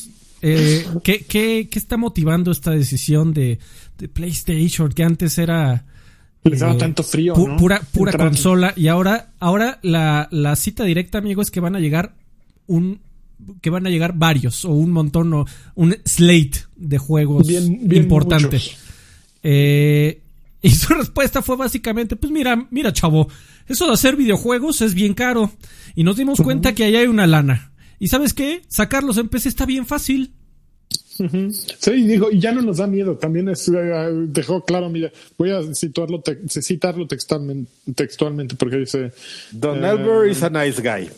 eh, 0.43 0.85
¿qué, 1.05 1.25
qué, 1.25 1.69
qué, 1.71 1.79
está 1.79 1.97
motivando 1.97 2.51
esta 2.51 2.73
decisión 2.73 3.33
de, 3.33 3.61
de 3.97 4.09
PlayStation? 4.09 4.91
Que 4.91 5.05
antes 5.05 5.39
era. 5.39 5.85
Les 6.45 6.61
daba 6.61 6.75
eh, 6.75 6.79
tanto 6.79 7.03
frío. 7.03 7.35
Pura, 7.35 7.81
pura 7.93 8.13
consola. 8.13 8.73
Y 8.77 8.89
ahora, 8.89 9.33
ahora 9.39 9.79
la, 9.83 10.29
la 10.31 10.57
cita 10.57 10.85
directa, 10.85 11.19
amigo, 11.19 11.43
es 11.43 11.51
que 11.51 11.61
van 11.61 11.77
a 11.77 11.81
llegar 11.81 12.15
un 12.67 13.01
que 13.61 13.71
van 13.71 13.87
a 13.87 13.91
llegar 13.91 14.13
varios 14.17 14.65
o 14.65 14.71
un 14.71 14.91
montón 14.93 15.33
o 15.35 15.47
un 15.75 15.97
slate 16.05 16.67
de 16.77 16.99
juegos 16.99 17.47
bien, 17.47 17.93
importante. 17.93 18.61
Eh, 19.43 20.23
y 20.63 20.71
su 20.71 20.95
respuesta 20.95 21.43
fue 21.43 21.57
básicamente, 21.57 22.17
pues 22.17 22.33
mira, 22.33 22.69
mira 22.71 22.93
chavo, 22.93 23.29
eso 23.67 23.87
de 23.87 23.93
hacer 23.93 24.17
videojuegos 24.17 24.81
es 24.81 24.95
bien 24.95 25.15
caro 25.15 25.51
y 25.95 26.05
nos 26.05 26.17
dimos 26.17 26.41
cuenta 26.41 26.75
que 26.75 26.85
ahí 26.85 26.97
hay 26.97 27.07
una 27.07 27.27
lana. 27.27 27.73
¿Y 27.99 28.09
sabes 28.09 28.35
qué? 28.35 28.63
Sacarlos 28.69 29.17
en 29.19 29.29
PC 29.29 29.49
está 29.49 29.67
bien 29.67 29.87
fácil. 29.87 30.35
Sí, 31.17 32.07
dijo, 32.07 32.31
y 32.31 32.41
ya 32.41 32.53
no 32.53 32.63
nos 32.63 32.79
da 32.79 32.87
miedo. 32.87 33.17
También 33.17 33.49
es, 33.49 33.69
eh, 33.69 33.73
dejó 34.29 34.65
claro, 34.65 34.89
mira, 34.89 35.11
voy 35.37 35.51
a 35.51 35.63
citarlo, 35.75 36.23
citarlo 36.49 37.07
textualmente, 37.07 37.71
textualmente 37.95 38.57
porque 38.57 38.79
dice... 38.79 39.13
Don 39.51 39.85
eh, 39.85 40.31
is 40.31 40.43
a 40.43 40.51
nice 40.51 40.81
guy. 40.81 41.09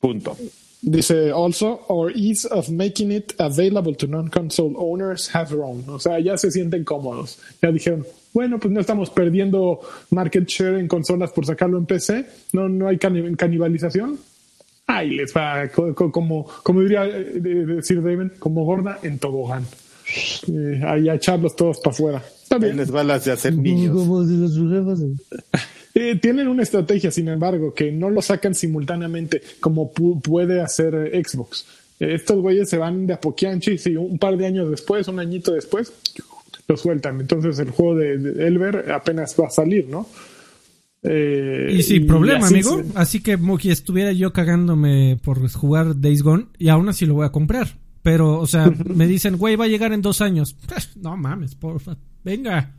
Punto. 0.00 0.36
Dice, 0.80 1.32
also, 1.32 1.84
our 1.88 2.12
ease 2.14 2.44
of 2.44 2.70
making 2.70 3.10
it 3.10 3.34
available 3.40 3.94
to 3.94 4.06
non-console 4.06 4.74
owners 4.78 5.28
have 5.28 5.50
grown. 5.50 5.84
O 5.88 5.98
sea, 5.98 6.20
ya 6.20 6.36
se 6.36 6.52
sienten 6.52 6.84
cómodos. 6.84 7.38
Ya 7.60 7.72
dijeron, 7.72 8.06
bueno, 8.32 8.60
pues 8.60 8.72
no 8.72 8.80
estamos 8.80 9.10
perdiendo 9.10 9.80
market 10.10 10.46
share 10.46 10.78
en 10.78 10.86
consolas 10.86 11.32
por 11.32 11.44
sacarlo 11.44 11.78
en 11.78 11.86
PC. 11.86 12.26
No, 12.52 12.68
no 12.68 12.86
hay 12.86 12.96
canibalización. 12.98 14.18
Ahí 14.88 15.10
les 15.10 15.34
va, 15.34 15.68
como, 15.68 16.46
como 16.62 16.80
diría 16.80 17.04
eh, 17.04 17.40
decir 17.40 18.02
David, 18.02 18.32
como 18.38 18.64
gorda 18.64 18.98
en 19.02 19.18
tobogán. 19.18 19.64
Eh, 20.50 20.80
ahí 20.84 21.10
a 21.10 21.14
echarlos 21.14 21.54
todos 21.54 21.78
para 21.80 21.94
afuera. 21.94 22.24
También 22.48 22.78
les 22.78 22.92
va 22.92 23.04
las 23.04 23.24
de 23.24 23.32
hacer 23.32 23.54
niños. 23.54 23.96
Eh, 25.94 26.14
tienen 26.14 26.46
una 26.46 26.62
estrategia, 26.62 27.10
sin 27.10 27.26
embargo, 27.26 27.74
que 27.74 27.90
no 27.90 28.08
lo 28.08 28.22
sacan 28.22 28.54
simultáneamente 28.54 29.42
como 29.58 29.90
puede 29.90 30.60
hacer 30.60 31.10
Xbox. 31.24 31.66
estos 31.98 32.40
güeyes 32.40 32.68
se 32.68 32.78
van 32.78 33.06
de 33.08 33.14
a 33.14 33.20
y 33.20 33.96
un 33.96 34.16
par 34.18 34.36
de 34.36 34.46
años 34.46 34.70
después, 34.70 35.08
un 35.08 35.18
añito 35.18 35.50
después, 35.50 35.92
lo 36.68 36.76
sueltan. 36.76 37.20
Entonces 37.20 37.58
el 37.58 37.70
juego 37.70 37.96
de, 37.96 38.12
Elber 38.46 38.92
apenas 38.92 39.34
va 39.40 39.48
a 39.48 39.50
salir, 39.50 39.88
¿no? 39.88 40.06
Eh, 41.02 41.74
y 41.78 41.82
sin 41.82 42.06
problema, 42.06 42.46
amigo. 42.46 42.82
Así 42.94 43.20
que 43.20 43.38
si 43.60 43.70
estuviera 43.70 44.12
yo 44.12 44.32
cagándome 44.32 45.18
por 45.22 45.48
jugar 45.50 46.00
Days 46.00 46.22
Gone 46.22 46.46
y 46.58 46.68
aún 46.68 46.88
así 46.88 47.06
lo 47.06 47.14
voy 47.14 47.26
a 47.26 47.32
comprar. 47.32 47.78
Pero, 48.02 48.40
o 48.40 48.46
sea, 48.46 48.70
me 48.94 49.06
dicen, 49.06 49.36
güey, 49.36 49.56
va 49.56 49.66
a 49.66 49.68
llegar 49.68 49.92
en 49.92 50.02
dos 50.02 50.20
años. 50.20 50.56
No 50.96 51.16
mames, 51.16 51.54
porfa. 51.54 51.96
Venga. 52.24 52.74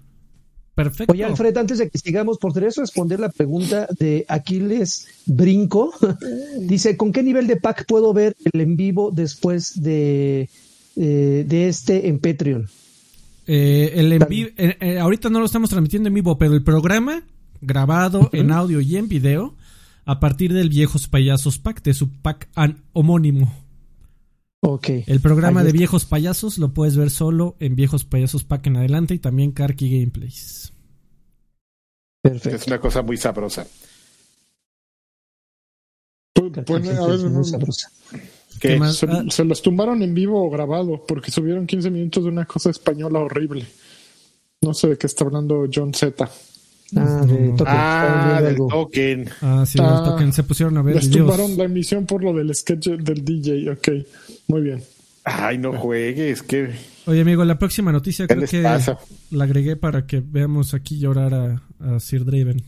Perfecto. 0.76 1.12
Oye, 1.12 1.26
Alfred, 1.26 1.58
antes 1.58 1.80
de 1.80 1.90
que 1.90 1.98
sigamos, 1.98 2.38
¿podrías 2.38 2.78
responder 2.78 3.20
la 3.20 3.30
pregunta 3.30 3.88
de 4.00 4.26
Aquiles 4.30 5.08
Brinco? 5.26 5.94
Dice, 6.62 6.96
¿con 6.96 7.12
qué 7.12 7.22
nivel 7.22 7.48
de 7.48 7.58
pack 7.58 7.86
puedo 7.86 8.14
ver 8.14 8.36
el 8.54 8.62
en 8.62 8.78
vivo 8.78 9.12
después 9.12 9.82
de, 9.82 10.50
eh, 10.96 11.46
de 11.46 11.68
este 11.68 12.08
en 12.08 12.20
Patreon? 12.20 12.70
Eh, 13.46 13.92
el 13.96 14.14
en 14.14 14.26
vivo, 14.30 14.50
eh, 14.56 15.00
ahorita 15.00 15.30
no 15.30 15.40
lo 15.40 15.46
estamos 15.48 15.70
transmitiendo 15.70 16.08
en 16.08 16.14
vivo, 16.14 16.38
pero 16.38 16.54
el 16.54 16.64
programa 16.64 17.24
grabado 17.62 18.30
en 18.34 18.52
audio 18.52 18.82
y 18.82 18.98
en 18.98 19.08
video 19.08 19.56
a 20.06 20.20
partir 20.20 20.54
del 20.54 20.70
Viejos 20.70 21.08
Payasos 21.08 21.60
Pack, 21.60 21.84
de 21.84 21.94
su 21.94 22.10
pack 22.10 22.50
homónimo. 22.94 23.54
Ok. 24.62 24.90
El 25.06 25.22
programa 25.22 25.64
de 25.64 25.72
Viejos 25.72 26.06
Payasos 26.06 26.58
lo 26.58 26.74
puedes 26.74 26.98
ver 26.98 27.10
solo 27.10 27.56
en 27.60 27.76
Viejos 27.76 28.06
Payasos 28.06 28.44
Pack 28.44 28.68
en 28.68 28.78
adelante 28.78 29.14
y 29.14 29.20
también 29.20 29.52
Karki 29.52 30.00
Gameplays. 30.00 30.74
Perfecto. 32.22 32.58
Es 32.58 32.68
una 32.68 32.80
cosa 32.80 33.02
muy 33.02 33.18
sabrosa. 33.18 33.66
Pues, 36.34 37.88
Que 38.60 38.80
ah. 38.82 38.92
se, 39.30 39.44
los 39.46 39.62
tumbaron 39.62 40.02
en 40.04 40.14
vivo 40.14 40.44
o 40.44 40.50
grabado 40.50 41.06
porque 41.06 41.32
subieron 41.32 41.66
15 41.66 41.90
minutos 41.92 42.24
de 42.24 42.30
una 42.30 42.46
cosa 42.46 42.70
española 42.70 43.20
horrible. 43.20 43.66
No 44.62 44.74
sé 44.74 44.90
de 44.90 44.98
qué 44.98 45.08
está 45.08 45.24
hablando 45.24 45.66
John 45.74 45.94
Z. 45.94 46.30
Ah, 46.96 47.26
de 47.26 47.50
token. 47.50 47.68
Ah, 47.68 48.42
del 48.42 48.56
token. 48.58 49.30
Ah, 49.42 49.64
sí, 49.66 49.80
ah, 49.82 50.04
token. 50.06 50.34
Se 50.34 50.44
pusieron 50.44 50.78
a 50.78 50.82
ver. 50.82 50.96
Les 50.96 51.10
tumbaron 51.10 51.58
la 51.58 51.66
emisión 51.66 52.06
por 52.06 52.24
lo 52.24 52.34
del 52.34 52.54
sketch 52.54 52.88
del 52.88 53.24
DJ. 53.24 53.72
Ok, 53.72 53.90
muy 54.48 54.62
bien. 54.62 54.84
Ay, 55.24 55.58
no 55.58 55.74
juegues, 55.74 56.42
que. 56.42 56.70
Oye, 57.06 57.22
amigo, 57.22 57.44
la 57.46 57.58
próxima 57.58 57.92
noticia 57.92 58.28
creo 58.28 58.48
que 58.48 58.62
la 58.62 59.44
agregué 59.44 59.76
para 59.76 60.06
que 60.06 60.22
veamos 60.26 60.74
aquí 60.74 61.00
llorar 61.00 61.34
a, 61.80 62.00
Sir 62.00 62.26
Draven. 62.26 62.62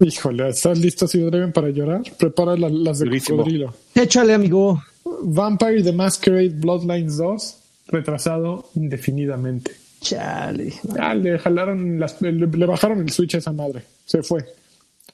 Híjole, 0.00 0.48
¿estás 0.48 0.78
listo, 0.78 1.06
Sir 1.06 1.30
Draven, 1.30 1.52
para 1.52 1.70
llorar? 1.70 2.02
Prepara 2.18 2.56
las 2.56 2.98
de 2.98 3.20
cocodrilo. 3.20 3.74
Échale, 3.94 4.34
amigo. 4.34 4.82
Vampire 5.22 5.82
the 5.82 5.92
Masquerade 5.92 6.50
Bloodlines 6.50 7.16
2, 7.16 7.56
retrasado 7.88 8.70
indefinidamente. 8.74 9.81
Chale. 10.02 10.74
Ah, 10.98 11.14
le 11.14 11.38
jalaron, 11.38 11.98
las, 11.98 12.20
le, 12.20 12.66
bajaron 12.66 13.00
el 13.00 13.10
switch 13.10 13.36
a 13.36 13.38
esa 13.38 13.52
madre. 13.52 13.82
Se 14.04 14.22
fue. 14.22 14.44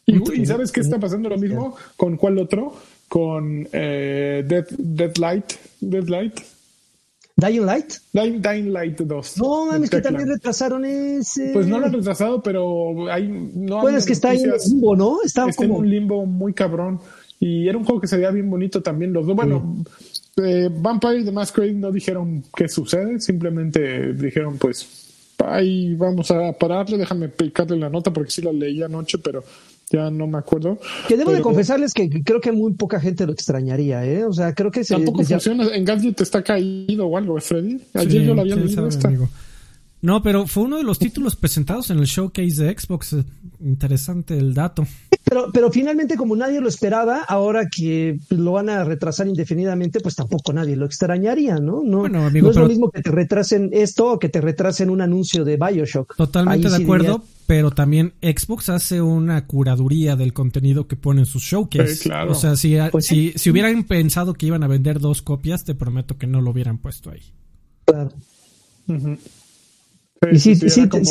Y, 0.07 0.46
¿sabes 0.46 0.72
qué 0.72 0.81
está 0.81 0.98
pasando 0.98 1.29
lo 1.29 1.37
mismo? 1.37 1.77
¿Con 1.96 2.16
cuál 2.16 2.38
otro? 2.38 2.74
Con 3.07 3.68
eh, 3.72 4.42
Dead, 4.46 4.66
Deadlight. 4.79 5.53
Deadlight. 5.81 6.40
Dying 7.37 7.66
Light. 7.66 7.92
Dying, 8.12 8.72
Light 8.72 9.01
2. 9.01 9.38
No, 9.38 9.66
mames, 9.66 9.90
que 9.90 10.01
también 10.01 10.29
retrasaron 10.29 10.85
ese. 10.85 11.51
Pues 11.53 11.68
no 11.68 11.79
lo 11.79 11.87
han 11.87 11.92
retrasado, 11.92 12.42
pero 12.42 13.09
hay. 13.12 13.29
No 13.29 13.81
bueno, 13.81 13.98
es 13.98 14.07
que 14.07 14.14
está 14.14 14.35
en 14.35 14.51
limbo, 14.66 14.96
¿no? 14.96 15.18
Está, 15.22 15.48
está 15.48 15.62
como... 15.62 15.77
en 15.77 15.81
un 15.83 15.90
limbo 15.90 16.27
muy 16.27 16.53
cabrón. 16.53 16.98
Y 17.38 17.68
era 17.68 17.79
un 17.79 17.85
juego 17.85 18.01
que 18.01 18.09
se 18.09 18.16
veía 18.16 18.33
bien 18.33 18.51
bonito 18.51 18.83
también. 18.83 19.12
Los 19.12 19.24
dos, 19.24 19.37
bueno, 19.37 19.85
eh, 20.38 20.68
Vampire 20.70 21.24
the 21.24 21.33
Masquerade 21.33 21.74
no 21.74 21.90
dijeron 21.90 22.44
qué 22.57 22.68
sucede, 22.68 23.20
simplemente 23.20 24.12
dijeron 24.14 24.59
pues 24.59 25.09
ahí 25.44 25.94
vamos 25.94 26.31
a 26.31 26.53
pararle, 26.53 26.98
déjame 26.98 27.29
picarle 27.29 27.77
la 27.77 27.88
nota 27.88 28.12
porque 28.12 28.31
sí 28.31 28.42
la 28.42 28.53
leí 28.53 28.83
anoche, 28.83 29.18
pero 29.18 29.44
ya 29.90 30.11
no 30.11 30.27
me 30.27 30.38
acuerdo. 30.38 30.79
Que 31.07 31.16
debo 31.16 31.33
de 31.33 31.40
confesarles 31.40 31.94
que 31.94 32.09
creo 32.22 32.40
que 32.40 32.53
muy 32.53 32.72
poca 32.74 33.01
gente 33.01 33.27
lo 33.27 33.33
extrañaría, 33.33 34.05
¿eh? 34.05 34.24
O 34.24 34.33
sea, 34.33 34.55
creo 34.55 34.70
que 34.70 34.85
Tampoco 34.85 35.24
funciona, 35.24 35.74
en 35.74 35.85
Gadget 35.85 36.20
está 36.20 36.42
caído 36.42 37.07
o 37.07 37.16
algo, 37.16 37.40
Freddy. 37.40 37.81
Ayer 37.94 38.22
yo 38.22 38.35
lo 38.35 38.42
había 38.42 38.57
leído. 38.57 38.88
No, 40.00 40.22
pero 40.22 40.46
fue 40.46 40.64
uno 40.64 40.76
de 40.76 40.84
los 40.84 40.98
títulos 40.98 41.34
presentados 41.34 41.90
en 41.90 41.98
el 41.98 42.06
showcase 42.06 42.62
de 42.62 42.78
Xbox. 42.78 43.16
Interesante 43.61 44.38
el 44.38 44.54
dato. 44.54 44.87
Pero, 45.24 45.50
pero 45.52 45.72
finalmente, 45.72 46.16
como 46.16 46.37
nadie 46.37 46.61
lo 46.61 46.68
esperaba, 46.68 47.24
ahora 47.24 47.66
que 47.68 48.18
lo 48.30 48.52
van 48.52 48.68
a 48.68 48.84
retrasar 48.84 49.26
indefinidamente, 49.26 49.98
pues 50.00 50.14
tampoco 50.14 50.52
nadie 50.52 50.76
lo 50.76 50.87
extrañaría, 50.87 51.56
¿no? 51.56 51.82
No, 51.82 52.06
es 52.06 52.56
lo 52.56 52.68
mismo 52.68 52.90
que 52.90 53.02
te 53.02 53.11
retrasen 53.11 53.70
esto 53.72 54.12
o 54.12 54.18
que 54.18 54.28
te 54.28 54.40
retrasen 54.40 54.88
un 54.88 55.00
anuncio 55.00 55.44
de 55.44 55.56
Bioshock. 55.56 56.16
Totalmente 56.16 56.70
de 56.70 56.76
acuerdo, 56.76 57.24
pero 57.46 57.72
también 57.72 58.14
Xbox 58.22 58.68
hace 58.68 59.02
una 59.02 59.46
curaduría 59.46 60.14
del 60.14 60.32
contenido 60.32 60.87
que 60.87 60.96
pone 60.96 61.20
en 61.22 61.26
sus 61.26 61.42
showcase. 61.42 62.11
O 62.28 62.34
sea, 62.34 62.54
si, 62.56 62.76
pues 62.92 63.06
si, 63.06 63.32
si 63.34 63.50
hubieran 63.50 63.82
pensado 63.84 64.34
que 64.34 64.46
iban 64.46 64.62
a 64.62 64.68
vender 64.68 65.00
dos 65.00 65.22
copias, 65.22 65.64
te 65.64 65.74
prometo 65.74 66.16
que 66.16 66.28
no 66.28 66.40
lo 66.40 66.52
hubieran 66.52 66.78
puesto 66.78 67.11
ahí. 67.11 67.22
Claro. 67.84 68.12
Y 70.33 70.38
sí, 70.38 70.57
sí, 70.57 70.68
sí, 70.68 70.88
como, 70.88 71.11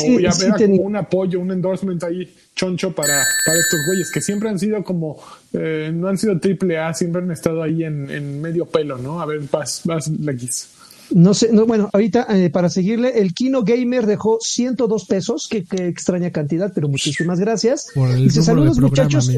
un 0.82 0.96
apoyo, 0.96 1.40
un 1.40 1.50
endorsement 1.50 2.02
ahí 2.04 2.28
choncho 2.54 2.92
para, 2.92 3.24
para 3.46 3.58
estos 3.58 3.80
güeyes 3.86 4.10
que 4.12 4.20
siempre 4.20 4.48
han 4.48 4.58
sido 4.58 4.84
como, 4.84 5.18
eh, 5.52 5.90
no 5.94 6.08
han 6.08 6.18
sido 6.18 6.38
triple 6.38 6.78
A, 6.78 6.92
siempre 6.92 7.22
han 7.22 7.30
estado 7.30 7.62
ahí 7.62 7.84
en, 7.84 8.10
en 8.10 8.40
medio 8.40 8.66
pelo, 8.66 8.98
¿no? 8.98 9.20
A 9.20 9.26
ver, 9.26 9.40
vas, 9.50 9.82
vas, 9.84 10.08
Leguis. 10.08 10.68
No 11.10 11.32
sé, 11.32 11.50
no, 11.52 11.64
bueno, 11.64 11.88
ahorita 11.92 12.26
eh, 12.36 12.50
para 12.50 12.68
seguirle, 12.68 13.20
el 13.20 13.32
Kino 13.32 13.62
Gamer 13.62 14.04
dejó 14.04 14.38
102 14.42 15.06
pesos, 15.06 15.48
que, 15.48 15.64
extraña 15.88 16.30
cantidad, 16.30 16.70
pero 16.74 16.88
muchísimas 16.88 17.40
gracias. 17.40 17.88
Dice, 18.16 18.42
saludos 18.42 18.78
muchachos. 18.78 19.30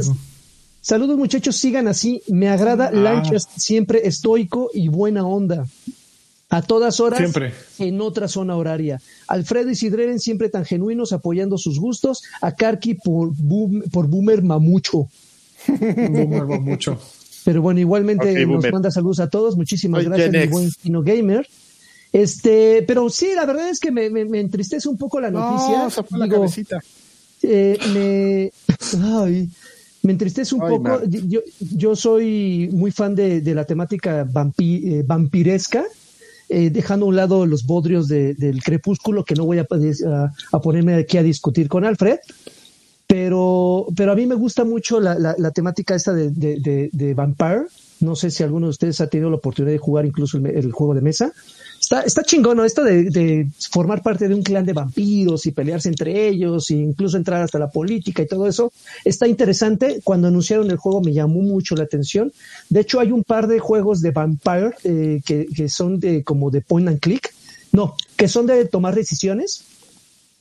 Saludos 0.81 1.17
muchachos, 1.17 1.57
sigan 1.57 1.87
así. 1.87 2.23
Me 2.27 2.49
agrada 2.49 2.87
ah. 2.87 2.93
Lanchas, 2.93 3.49
siempre 3.57 4.09
estoico 4.09 4.71
y 4.75 4.89
buena 4.89 5.25
onda 5.25 5.67
a 6.51 6.63
todas 6.63 6.99
horas 6.99 7.19
siempre. 7.19 7.53
en 7.79 8.01
otra 8.01 8.27
zona 8.27 8.57
horaria. 8.57 9.01
Alfredo 9.29 9.71
y 9.71 9.77
Sidreven 9.77 10.19
siempre 10.19 10.49
tan 10.49 10.65
genuinos 10.65 11.13
apoyando 11.13 11.57
sus 11.57 11.79
gustos. 11.79 12.25
A 12.43 12.57
Karki 12.57 12.95
por, 12.95 13.31
por 13.93 14.09
Boomer 14.09 14.43
Mamucho. 14.43 15.09
boomer 15.69 16.45
Mamucho. 16.45 16.99
Pero 17.45 17.63
bueno, 17.63 17.79
igualmente 17.79 18.45
nos 18.47 18.71
manda 18.71 18.91
saludos 18.91 19.21
a 19.21 19.31
todos. 19.31 19.57
Muchísimas 19.57 20.05
gracias, 20.05 20.33
mi 20.33 20.47
buen 20.49 20.71
Kino 20.83 21.03
Gamer. 21.03 21.47
Este, 22.13 22.83
pero 22.87 23.09
sí, 23.09 23.29
la 23.37 23.47
verdad 23.47 23.69
es 23.69 23.79
que 23.79 23.93
me, 23.93 24.07
entristece 24.41 24.89
un 24.89 24.99
poco 24.99 25.21
la 25.21 25.31
noticia. 25.31 25.85
No, 25.85 25.91
se 25.91 26.03
fue 26.03 26.19
la 26.19 26.29
cabecita. 26.29 26.81
Eh, 27.43 27.79
me, 27.95 28.53
ay, 29.05 29.49
me 30.03 30.13
entristece 30.13 30.53
un 30.57 30.63
poco. 30.63 31.01
Yo, 31.07 31.41
yo 31.61 31.95
soy 31.95 32.69
muy 32.73 32.91
fan 32.91 33.15
de, 33.15 33.41
de 33.41 33.55
la 33.55 33.65
temática 33.65 34.27
vampi, 34.29 34.83
eh, 34.85 35.05
vampiresca 35.07 35.87
eh, 36.51 36.71
dejando 36.71 37.07
a 37.07 37.09
un 37.09 37.17
lado 37.17 37.47
los 37.47 37.65
bodrios 37.65 38.09
del 38.09 38.63
crepúsculo, 38.63 39.25
que 39.25 39.35
no 39.35 39.45
voy 39.45 39.59
a, 39.59 39.67
ponerme 40.63 40.95
aquí 40.95 41.17
a 41.17 41.23
discutir 41.23 41.69
con 41.69 41.85
Alfred, 41.85 42.19
pero, 43.07 43.87
pero 43.97 44.13
a 44.13 44.15
mí 44.17 44.27
me 44.27 44.35
gusta 44.35 44.65
mucho 44.65 45.01
la, 45.01 45.51
temática 45.53 45.95
esta 45.95 46.13
de, 46.13 46.31
de, 46.31 47.15
Vampire. 47.15 47.67
No 48.01 48.17
sé 48.17 48.31
si 48.31 48.43
alguno 48.43 48.67
de 48.67 48.71
ustedes 48.71 49.01
ha 49.01 49.07
tenido 49.07 49.31
la 49.31 49.37
oportunidad 49.37 49.73
de 49.73 49.79
jugar 49.79 50.07
incluso 50.07 50.39
el 50.39 50.73
juego 50.73 50.95
de 50.95 51.01
mesa. 51.01 51.33
Está, 51.91 52.03
está 52.03 52.23
chingón, 52.23 52.57
¿no? 52.57 52.65
Esto 52.65 52.85
de, 52.85 53.49
formar 53.73 54.01
parte 54.01 54.29
de 54.29 54.35
un 54.37 54.45
clan 54.45 54.65
de 54.65 54.73
vampiros 54.73 55.45
y 55.47 55.51
pelearse 55.51 55.89
entre 55.89 56.29
ellos 56.29 56.71
e 56.71 56.75
incluso 56.75 57.17
entrar 57.17 57.43
hasta 57.43 57.59
la 57.59 57.69
política 57.69 58.23
y 58.23 58.29
todo 58.29 58.47
eso. 58.47 58.73
Está 59.05 59.27
interesante. 59.27 60.01
Cuando 60.05 60.29
anunciaron 60.29 60.71
el 60.71 60.77
juego 60.77 61.01
me 61.01 61.13
llamó 61.13 61.43
mucho 61.43 61.75
la 61.75 61.83
atención. 61.83 62.33
De 62.69 62.83
hecho, 62.83 63.01
hay 63.01 63.11
un 63.11 63.25
par 63.25 63.49
de 63.49 63.59
juegos 63.59 64.03
de 64.03 64.13
Vampire 64.13 64.71
eh, 64.85 65.21
que, 65.27 65.47
que 65.47 65.69
son 65.69 65.99
de 65.99 66.23
como 66.23 66.53
de 66.53 66.61
point 66.61 66.87
and 66.87 67.01
click. 67.01 67.35
No, 67.73 67.97
que 68.15 68.29
son 68.29 68.47
de 68.47 68.67
tomar 68.67 68.95
decisiones 68.95 69.65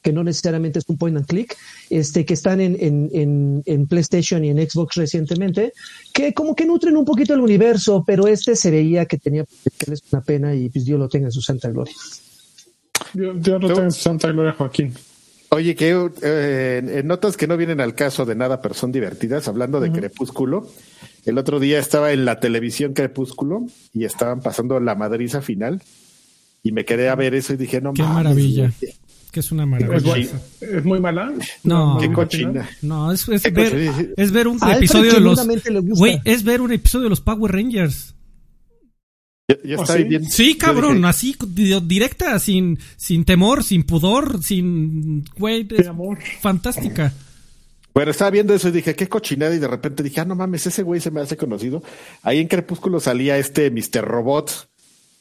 que 0.01 0.13
no 0.13 0.23
necesariamente 0.23 0.79
es 0.79 0.85
un 0.87 0.97
point 0.97 1.17
and 1.17 1.25
click, 1.25 1.55
este, 1.89 2.25
que 2.25 2.33
están 2.33 2.61
en, 2.61 2.77
en, 2.79 3.63
en, 3.65 3.87
PlayStation 3.87 4.43
y 4.43 4.49
en 4.49 4.69
Xbox 4.69 4.95
recientemente, 4.95 5.73
que 6.13 6.33
como 6.33 6.55
que 6.55 6.65
nutren 6.65 6.97
un 6.97 7.05
poquito 7.05 7.33
el 7.33 7.41
universo, 7.41 8.03
pero 8.05 8.27
este 8.27 8.55
se 8.55 8.71
veía 8.71 9.05
que 9.05 9.17
tenía 9.17 9.45
que 9.77 9.91
es 9.91 10.03
una 10.11 10.21
pena 10.21 10.55
y 10.55 10.69
pues 10.69 10.85
Dios 10.85 10.99
lo 10.99 11.09
tenga 11.09 11.27
en 11.27 11.31
su 11.31 11.41
santa 11.41 11.69
gloria. 11.69 11.93
Dios, 13.13 13.35
lo 13.61 13.67
tenga 13.67 13.83
en 13.83 13.91
su 13.91 14.01
santa 14.01 14.31
gloria, 14.31 14.53
Joaquín. 14.53 14.93
Oye, 15.51 15.75
que 15.75 16.09
eh, 16.21 17.01
notas 17.03 17.35
que 17.35 17.47
no 17.47 17.57
vienen 17.57 17.81
al 17.81 17.95
caso 17.95 18.25
de 18.25 18.35
nada, 18.35 18.61
pero 18.61 18.75
son 18.75 18.91
divertidas, 18.91 19.47
hablando 19.47 19.79
de 19.79 19.91
Crepúsculo. 19.91 20.69
El 21.25 21.39
otro 21.39 21.59
día 21.59 21.79
estaba 21.79 22.11
en 22.11 22.23
la 22.23 22.39
televisión 22.39 22.93
Crepúsculo 22.93 23.65
y 23.91 24.05
estaban 24.05 24.41
pasando 24.41 24.79
la 24.79 24.93
madriza 24.93 25.41
final 25.41 25.81
y 26.61 26.71
me 26.71 26.85
quedé 26.85 27.09
a 27.09 27.15
ver 27.15 27.33
eso 27.33 27.53
y 27.53 27.57
dije, 27.57 27.81
no 27.81 27.93
Qué 27.93 28.03
maravilla 28.03 28.71
que 29.31 29.39
es 29.39 29.51
una 29.51 29.65
maravilla. 29.65 30.15
¿Es, 30.61 30.83
muy 30.83 30.99
mala? 30.99 31.33
No, 31.63 31.97
qué 31.99 32.11
cochina. 32.11 32.69
No, 32.81 33.11
es, 33.11 33.27
es 33.29 33.53
ver, 33.53 34.13
es 34.17 34.31
ver 34.31 34.47
un 34.47 34.59
episodio 34.69 35.13
de 35.13 35.19
los. 35.19 35.47
Güey, 35.97 36.21
es 36.25 36.43
ver 36.43 36.61
un 36.61 36.71
episodio 36.71 37.05
de 37.05 37.09
los 37.09 37.21
Power 37.21 37.51
Rangers. 37.51 38.15
Ya, 39.63 39.75
está 39.75 39.95
bien. 39.95 40.25
Sí, 40.25 40.57
cabrón, 40.57 41.05
así, 41.05 41.35
directa, 41.83 42.37
sin, 42.37 42.77
sin 42.97 43.25
temor, 43.25 43.63
sin 43.63 43.83
pudor, 43.83 44.43
sin, 44.43 45.25
güey, 45.37 45.67
amor. 45.87 46.19
fantástica. 46.39 47.11
Bueno, 47.93 48.11
estaba 48.11 48.29
viendo 48.29 48.53
eso 48.53 48.69
y 48.69 48.71
dije, 48.71 48.95
qué 48.95 49.09
cochinada, 49.09 49.55
y 49.55 49.59
de 49.59 49.67
repente 49.67 50.03
dije, 50.03 50.21
ah, 50.21 50.25
no 50.25 50.35
mames, 50.35 50.67
ese 50.67 50.83
güey 50.83 51.01
se 51.01 51.09
me 51.09 51.21
hace 51.21 51.35
conocido. 51.35 51.81
Ahí 52.21 52.39
en 52.39 52.47
Crepúsculo 52.47 52.99
salía 52.99 53.37
este 53.37 53.71
Mr. 53.71 54.05
Robot, 54.05 54.68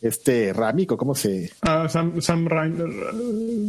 este 0.01 0.53
Ramico, 0.53 0.96
¿cómo 0.96 1.14
se...? 1.14 1.51
Ah, 1.62 1.88
Sam, 1.88 2.20
Sam 2.20 2.49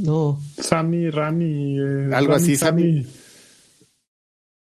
No. 0.03 0.39
Sammy, 0.57 1.09
Rami. 1.09 1.77
Eh, 1.79 2.09
Algo 2.13 2.33
así, 2.33 2.55
Sammy. 2.55 3.05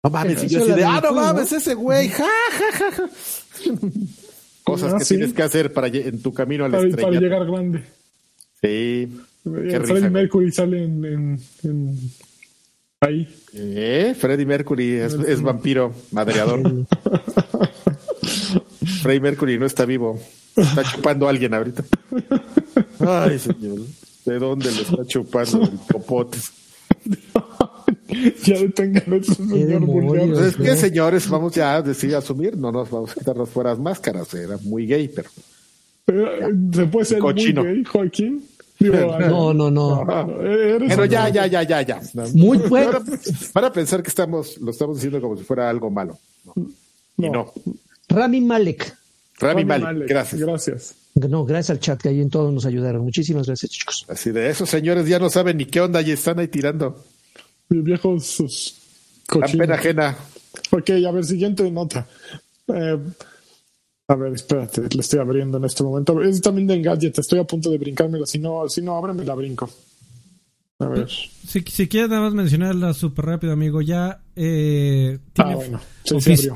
No 0.03 0.10
mames, 0.10 0.43
y 0.45 0.47
yo 0.47 0.62
así 0.62 0.72
de, 0.72 0.86
ah, 0.86 1.01
no 1.03 1.12
mames, 1.12 1.51
ese 1.51 1.74
güey, 1.74 2.07
ja, 2.07 2.26
ja, 2.51 2.72
ja, 2.72 2.91
ja. 2.91 3.10
Cosas 4.64 4.93
que 4.93 5.05
tienes 5.05 5.34
que 5.34 5.43
hacer 5.43 5.74
para 5.74 5.88
en 5.88 6.22
tu 6.22 6.34
camino 6.34 6.64
a 6.64 6.70
la 6.70 6.80
para, 6.80 6.95
Para 6.95 7.20
llegar 7.20 7.45
grande. 7.45 7.84
Sí. 8.62 9.10
Qué 9.43 9.80
Freddie 9.82 10.10
Mercury 10.10 10.51
sale 10.51 10.84
en, 10.84 11.39
ahí. 13.01 13.28
¿Eh? 13.53 14.16
Freddie 14.18 14.45
Mercury 14.45 14.93
es, 14.93 15.41
vampiro, 15.41 15.93
madreador. 16.12 16.62
Freddie 19.01 19.22
Mercury 19.22 19.57
no 19.60 19.66
está 19.66 19.86
vivo. 19.86 20.20
Está 20.56 20.84
chupando 20.84 21.28
a 21.28 21.30
alguien 21.30 21.54
ahorita. 21.54 21.84
Ay, 23.00 23.39
señor. 23.39 23.80
¿De 24.26 24.39
dónde 24.39 24.72
le 24.72 24.82
está 24.82 25.06
chupando 25.06 25.64
el 25.64 25.80
popote? 25.91 26.38
ya 28.43 28.60
detengan 28.60 29.14
eso, 29.14 29.34
señor 29.34 29.82
vulgar. 29.82 30.45
Es 30.45 30.56
que, 30.56 30.76
señores, 30.76 31.30
vamos 31.30 31.54
ya 31.54 31.76
a 31.76 31.82
decir 31.82 32.16
asumir, 32.16 32.58
no 32.58 32.72
nos 32.72 32.89
vamos 32.89 33.12
a 33.12 33.14
quitarnos 33.16 33.50
fuera 33.50 33.72
las 33.72 33.80
máscaras. 33.80 34.34
Era 34.34 34.58
muy 34.58 34.86
gay, 34.86 35.08
pero. 35.08 35.30
¿Se 36.74 36.86
puede 36.86 37.06
ser 37.06 37.22
muy 37.22 37.54
gay, 37.54 37.84
Joaquín? 37.84 38.43
no, 38.80 39.54
no, 39.54 39.70
no. 39.70 40.06
pero 40.88 41.06
ya, 41.06 41.28
ya, 41.30 41.47
ya, 41.47 41.64
ya, 41.64 41.82
ya. 41.82 42.02
Muy 42.34 42.58
bueno. 42.60 43.04
Para, 43.52 43.72
pensar 43.74 44.02
que 44.02 44.08
estamos, 44.08 44.58
lo 44.58 44.72
estamos 44.72 44.95
diciendo 44.95 45.20
como 45.20 45.38
si 45.38 45.43
fuera 45.43 45.70
algo 45.70 45.89
malo. 45.89 46.18
Y 47.18 47.30
no. 47.30 47.52
Rami 48.08 48.41
Malek. 48.41 48.95
Rami, 49.40 49.66
Malek, 49.66 50.08
gracias. 50.08 50.42
Gracias. 50.42 50.96
No, 51.16 51.46
gracias 51.46 51.72
al 51.72 51.80
chat 51.80 52.02
que 52.02 52.10
ahí 52.10 52.22
en 52.22 52.30
todos 52.30 52.54
nos 52.54 52.66
ayudaron. 52.66 53.04
Muchísimas 53.04 53.48
gracias, 53.48 53.72
chicos. 53.72 54.06
Así 54.08 54.32
de 54.32 54.50
esos 54.50 54.70
señores 54.70 55.08
ya 55.08 55.20
no 55.20 55.30
saben 55.30 55.58
ni 55.58 55.66
qué 55.66 55.82
onda 55.82 56.02
y 56.02 56.12
están 56.12 56.40
ahí 56.40 56.48
tirando. 56.48 57.04
Viejos 57.70 58.26
sus 58.26 58.76
pena 59.58 59.76
ajena. 59.76 60.18
Ok, 60.72 60.90
a 61.08 61.12
ver, 61.12 61.26
siguiente 61.26 61.70
nota. 61.70 62.08
Eh, 62.68 62.98
a 64.08 64.16
ver, 64.16 64.34
espérate, 64.34 64.82
le 64.82 65.02
estoy 65.02 65.20
abriendo 65.20 65.58
en 65.58 65.66
este 65.66 65.84
momento. 65.84 66.22
Es 66.22 66.42
también 66.42 66.68
de 66.68 66.76
Engadget, 66.76 67.18
estoy 67.20 67.40
a 67.40 67.44
punto 67.44 67.70
de 67.70 67.78
brincármelo. 67.78 68.26
Si 68.26 68.40
no, 68.40 68.68
si 68.68 68.82
no 68.82 68.96
abre, 68.98 69.14
me 69.14 69.24
la 69.24 69.36
brinco. 69.36 69.70
A 70.80 70.88
ver. 70.88 71.10
Si, 71.10 71.62
si 71.62 71.88
quieres 71.88 72.10
nada 72.10 72.22
más 72.22 72.34
mencionarla 72.34 72.94
súper 72.94 73.26
rápido, 73.26 73.54
amigo, 73.54 73.82
ya 73.82 74.22
eh, 74.36 75.20
ah, 75.38 75.56
bueno. 75.56 75.82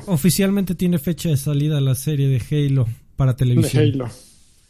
oficialmente 0.06 0.74
tiene 0.74 0.98
fecha 0.98 1.28
de 1.28 1.36
salida 1.36 1.80
la 1.80 1.94
serie 1.94 2.28
de 2.28 2.40
Halo 2.50 2.86
para 3.16 3.36
televisión. 3.36 3.82
De 3.82 3.90
Halo. 3.90 4.10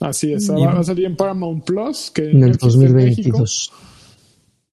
Así 0.00 0.32
es, 0.32 0.50
va 0.50 0.80
a 0.80 0.84
salir 0.84 1.06
en 1.06 1.16
Paramount 1.16 1.64
Plus. 1.64 2.10
Que 2.10 2.30
en 2.30 2.42
el 2.42 2.56
2022 2.56 3.72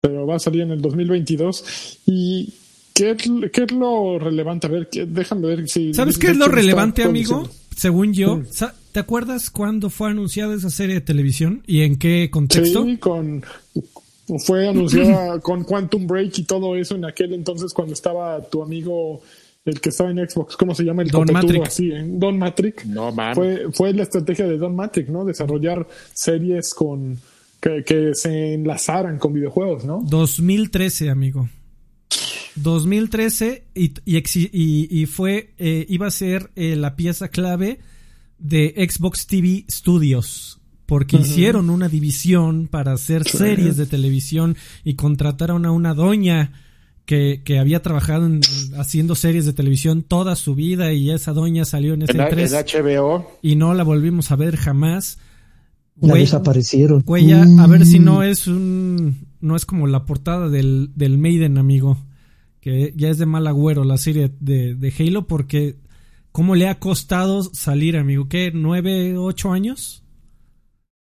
pero 0.01 0.25
va 0.25 0.35
a 0.35 0.39
salir 0.39 0.61
en 0.61 0.71
el 0.71 0.81
2022. 0.81 1.99
¿Y 2.07 2.53
qué, 2.93 3.15
qué 3.53 3.63
es 3.63 3.71
lo 3.71 4.17
relevante? 4.17 4.67
A 4.67 4.71
ver, 4.71 4.89
déjame 4.89 5.47
ver 5.47 5.69
si... 5.69 5.93
¿Sabes 5.93 6.17
qué 6.17 6.31
es 6.31 6.37
lo 6.37 6.47
relevante, 6.47 7.03
amigo? 7.03 7.47
Según 7.77 8.13
yo, 8.13 8.41
¿te 8.91 8.99
acuerdas 8.99 9.49
cuándo 9.49 9.89
fue 9.89 10.09
anunciada 10.09 10.55
esa 10.55 10.71
serie 10.71 10.95
de 10.95 11.01
televisión 11.01 11.63
y 11.67 11.81
en 11.81 11.97
qué 11.97 12.29
contexto? 12.31 12.83
Sí, 12.83 12.97
con 12.97 13.43
fue 14.39 14.67
anunciada 14.67 15.39
con 15.41 15.63
Quantum 15.63 16.07
Break 16.07 16.39
y 16.39 16.43
todo 16.43 16.75
eso 16.75 16.95
en 16.95 17.05
aquel 17.05 17.33
entonces 17.33 17.73
cuando 17.73 17.93
estaba 17.93 18.41
tu 18.41 18.61
amigo 18.63 19.21
el 19.63 19.79
que 19.79 19.89
estaba 19.89 20.09
en 20.09 20.17
Xbox, 20.17 20.57
¿cómo 20.57 20.73
se 20.73 20.83
llama? 20.83 21.03
El 21.03 21.09
Don 21.09 21.31
Matrix. 21.31 21.67
así, 21.67 21.91
¿eh? 21.91 22.03
Don 22.07 22.37
Matrix. 22.37 22.85
No, 22.87 23.11
man. 23.11 23.35
Fue, 23.35 23.67
fue 23.71 23.93
la 23.93 24.03
estrategia 24.03 24.47
de 24.47 24.57
Don 24.57 24.75
Matrix, 24.75 25.09
¿no? 25.09 25.23
Desarrollar 25.23 25.87
series 26.13 26.73
con 26.73 27.19
que, 27.61 28.11
se 28.15 28.53
enlazaran 28.53 29.19
con 29.19 29.33
videojuegos, 29.33 29.85
¿no? 29.85 30.01
2013, 30.03 31.09
amigo. 31.09 31.47
2013 32.55 33.65
y, 33.75 33.93
y, 34.03 35.05
fue, 35.05 35.53
eh, 35.57 35.85
iba 35.87 36.07
a 36.07 36.11
ser 36.11 36.51
eh, 36.55 36.75
la 36.75 36.95
pieza 36.95 37.29
clave 37.29 37.79
de 38.39 38.73
Xbox 38.89 39.27
TV 39.27 39.65
Studios, 39.69 40.59
porque 40.91 41.15
hicieron 41.15 41.69
una 41.69 41.87
división 41.87 42.67
para 42.67 42.91
hacer 42.91 43.23
series 43.23 43.77
de 43.77 43.85
televisión 43.85 44.57
y 44.83 44.95
contrataron 44.95 45.65
a 45.65 45.71
una 45.71 45.93
doña 45.93 46.51
que, 47.05 47.43
que 47.45 47.59
había 47.59 47.81
trabajado 47.81 48.25
en, 48.25 48.41
haciendo 48.77 49.15
series 49.15 49.45
de 49.45 49.53
televisión 49.53 50.03
toda 50.03 50.35
su 50.35 50.53
vida 50.53 50.91
y 50.91 51.09
esa 51.09 51.31
doña 51.31 51.63
salió 51.63 51.93
en 51.93 52.01
ese 52.01 52.11
en, 52.11 52.19
en 52.19 52.49
HBO 52.49 53.25
y 53.41 53.55
no 53.55 53.73
la 53.73 53.85
volvimos 53.85 54.31
a 54.31 54.35
ver 54.35 54.57
jamás. 54.57 55.17
Ya 55.95 56.13
desaparecieron. 56.15 57.03
Güey, 57.05 57.31
a 57.31 57.67
ver 57.67 57.85
si 57.85 57.99
no 57.99 58.21
es 58.21 58.47
un. 58.47 59.27
No 59.39 59.55
es 59.55 59.65
como 59.65 59.87
la 59.87 60.03
portada 60.03 60.49
del, 60.49 60.91
del 60.93 61.17
Maiden, 61.17 61.57
amigo. 61.57 61.99
Que 62.59 62.93
ya 62.97 63.07
es 63.07 63.17
de 63.17 63.25
mal 63.25 63.47
agüero 63.47 63.85
la 63.85 63.97
serie 63.97 64.29
de, 64.41 64.75
de 64.75 64.93
Halo, 64.99 65.25
porque. 65.25 65.77
¿Cómo 66.33 66.55
le 66.55 66.67
ha 66.67 66.79
costado 66.79 67.43
salir, 67.43 67.95
amigo? 67.95 68.27
¿Qué? 68.27 68.51
¿Nueve, 68.53 69.17
ocho 69.17 69.53
años? 69.53 70.01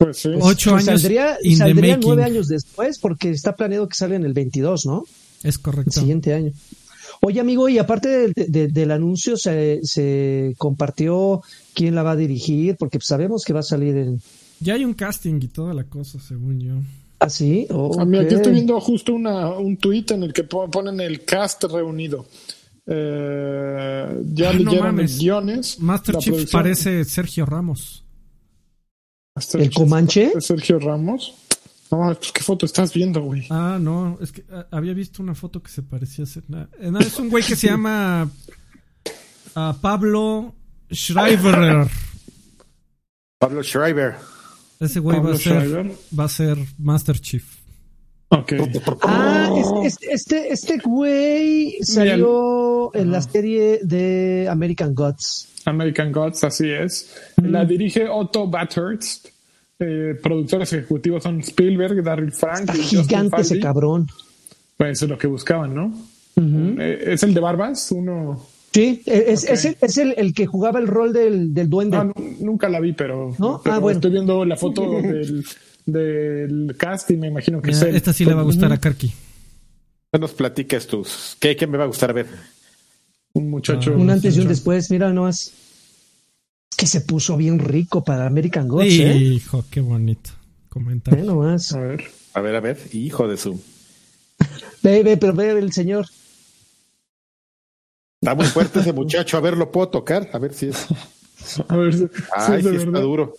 Pues 0.01 0.17
sí. 0.17 0.29
Ocho 0.39 0.71
pues 0.71 0.87
años. 0.87 1.01
Saldría, 1.01 1.37
saldría 1.57 1.97
nueve 1.97 2.23
años 2.23 2.47
después, 2.47 2.97
porque 2.97 3.29
está 3.29 3.55
planeado 3.55 3.87
que 3.87 3.95
salga 3.95 4.15
en 4.15 4.25
el 4.25 4.33
22, 4.33 4.85
¿no? 4.85 5.03
Es 5.43 5.57
correcto. 5.57 5.91
El 5.93 5.93
siguiente 5.93 6.33
año. 6.33 6.51
Oye, 7.21 7.39
amigo, 7.39 7.69
y 7.69 7.77
aparte 7.77 8.33
del 8.35 8.91
anuncio, 8.91 9.37
se, 9.37 9.81
se 9.83 10.55
compartió 10.57 11.41
quién 11.75 11.93
la 11.93 12.01
va 12.03 12.11
a 12.11 12.15
dirigir, 12.15 12.77
porque 12.77 12.99
sabemos 13.01 13.43
que 13.45 13.53
va 13.53 13.59
a 13.59 13.63
salir 13.63 13.95
en, 13.95 14.21
ya 14.61 14.75
hay 14.75 14.85
un 14.85 14.93
casting 14.93 15.39
y 15.41 15.47
toda 15.47 15.73
la 15.73 15.85
cosa, 15.85 16.19
según 16.19 16.59
yo. 16.59 16.75
¿Ah, 17.19 17.29
sí? 17.29 17.67
A 17.99 18.05
mí 18.05 18.17
aquí 18.17 18.35
estoy 18.35 18.53
viendo 18.53 18.79
justo 18.79 19.13
una, 19.13 19.49
un 19.49 19.75
tweet 19.77 20.05
en 20.09 20.23
el 20.23 20.33
que 20.33 20.43
ponen 20.43 20.99
el 20.99 21.25
cast 21.25 21.63
reunido. 21.63 22.25
Eh, 22.85 24.21
ya 24.33 24.49
ah, 24.49 24.53
leyeron 24.53 24.95
no 24.95 25.03
guiones. 25.03 25.79
Master 25.79 26.17
Chief 26.17 26.51
parece 26.51 27.03
Sergio 27.05 27.45
Ramos. 27.45 28.03
¿El 29.53 29.71
Comanche? 29.73 30.31
Sergio 30.39 30.79
Ramos. 30.79 31.33
No, 31.91 32.15
pues, 32.17 32.31
¿qué 32.31 32.41
foto 32.41 32.65
estás 32.65 32.93
viendo, 32.93 33.21
güey? 33.21 33.47
Ah, 33.49 33.77
no, 33.79 34.17
es 34.21 34.31
que 34.31 34.45
ah, 34.51 34.65
había 34.71 34.93
visto 34.93 35.21
una 35.21 35.35
foto 35.35 35.61
que 35.61 35.69
se 35.69 35.83
parecía 35.83 36.23
a 36.23 36.27
ser... 36.27 36.43
Eh, 36.79 36.91
es 36.99 37.19
un 37.19 37.29
güey 37.29 37.43
que 37.43 37.55
se 37.55 37.67
llama 37.67 38.29
uh, 39.55 39.73
Pablo 39.81 40.55
Schreiber. 40.89 41.87
Pablo 43.37 43.63
Schreiber. 43.63 44.15
Ese 44.79 44.99
güey 44.99 45.19
va 45.19 45.33
a, 45.33 45.37
ser, 45.37 45.91
va 46.17 46.23
a 46.23 46.29
ser 46.29 46.57
Master 46.77 47.19
Chief. 47.19 47.60
Ok. 48.33 48.53
Ah, 49.03 49.53
este, 50.09 50.53
este 50.53 50.77
güey 50.77 51.77
salió 51.81 52.95
en 52.95 53.11
la 53.11 53.21
serie 53.21 53.79
de 53.83 54.47
American 54.49 54.95
Gods. 54.95 55.49
American 55.65 56.13
Gods, 56.13 56.45
así 56.45 56.69
es. 56.69 57.13
Mm. 57.35 57.45
La 57.47 57.65
dirige 57.65 58.07
Otto 58.07 58.47
Bathurst. 58.47 59.27
Eh, 59.79 60.15
productores 60.21 60.71
ejecutivos 60.71 61.23
son 61.23 61.39
Spielberg, 61.41 62.01
Darryl 62.03 62.31
Frank. 62.31 62.71
y 62.73 62.83
gigante 62.83 63.41
ese 63.41 63.59
cabrón. 63.59 64.07
Pues 64.77 64.91
eso 64.91 65.05
es 65.05 65.11
lo 65.11 65.17
que 65.17 65.27
buscaban, 65.27 65.75
¿no? 65.75 65.93
Eh, 66.37 67.03
¿Es 67.07 67.23
el 67.23 67.33
de 67.33 67.39
Barbas? 67.41 67.91
Uno. 67.91 68.45
Sí, 68.71 69.01
es, 69.05 69.43
es, 69.43 69.97
el, 69.97 70.13
el, 70.17 70.33
que 70.33 70.45
jugaba 70.45 70.79
el 70.79 70.87
rol 70.87 71.11
del, 71.11 71.53
del 71.53 71.69
duende. 71.69 71.97
Ah, 71.97 72.09
nunca 72.39 72.69
la 72.69 72.79
vi, 72.79 72.93
pero, 72.93 73.35
ah, 73.39 73.79
bueno. 73.79 73.97
estoy 73.97 74.11
viendo 74.11 74.45
la 74.45 74.55
foto 74.55 74.89
del, 75.01 75.43
del 75.85 76.75
cast 76.77 77.09
y 77.11 77.17
me 77.17 77.27
imagino 77.27 77.61
que 77.61 77.71
es 77.71 77.81
él. 77.81 77.95
Esta 77.95 78.13
sí 78.13 78.25
le 78.25 78.33
va 78.33 78.41
a 78.41 78.45
gustar 78.45 78.71
a 78.71 78.79
Karki. 78.79 79.11
Nos 80.19 80.31
platiques 80.33 80.87
tus. 80.87 81.37
¿Qué, 81.39 81.55
¿Qué, 81.55 81.67
me 81.67 81.77
va 81.77 81.85
a 81.85 81.87
gustar 81.87 82.13
ver? 82.13 82.27
Un 83.33 83.49
muchacho. 83.49 83.95
un 83.95 84.09
antes 84.09 84.35
y 84.35 84.41
un 84.41 84.47
después, 84.47 84.91
mira 84.91 85.11
nomás. 85.13 85.53
Que 86.75 86.85
se 86.85 87.01
puso 87.01 87.37
bien 87.37 87.59
rico 87.59 88.03
para 88.03 88.25
American 88.25 88.67
Gods. 88.67 88.87
¿eh? 88.87 89.15
Hijo, 89.15 89.63
qué 89.69 89.79
bonito. 89.79 90.31
Comentario. 90.69 91.23
nomás. 91.25 91.71
A 91.73 91.79
ver. 91.79 92.03
A 92.33 92.41
ver, 92.41 92.55
a 92.55 92.59
ver. 92.59 92.77
Hijo 92.91 93.27
de 93.27 93.37
su. 93.37 93.61
Ve, 94.83 95.03
ve, 95.03 95.15
pero 95.15 95.33
ve 95.33 95.51
el 95.51 95.71
señor. 95.71 96.07
Está 98.21 98.35
muy 98.35 98.45
fuerte 98.45 98.79
ese 98.79 98.93
muchacho. 98.93 99.37
A 99.37 99.41
ver, 99.41 99.55
lo 99.55 99.71
puedo 99.71 99.89
tocar. 99.89 100.29
A 100.33 100.39
ver 100.39 100.53
si 100.53 100.67
es. 100.67 100.87
A 101.67 101.75
ver 101.75 101.93
si, 101.93 102.07
Ay, 102.35 102.61
sí 102.61 102.69
está 102.69 102.99
duro. 102.99 103.35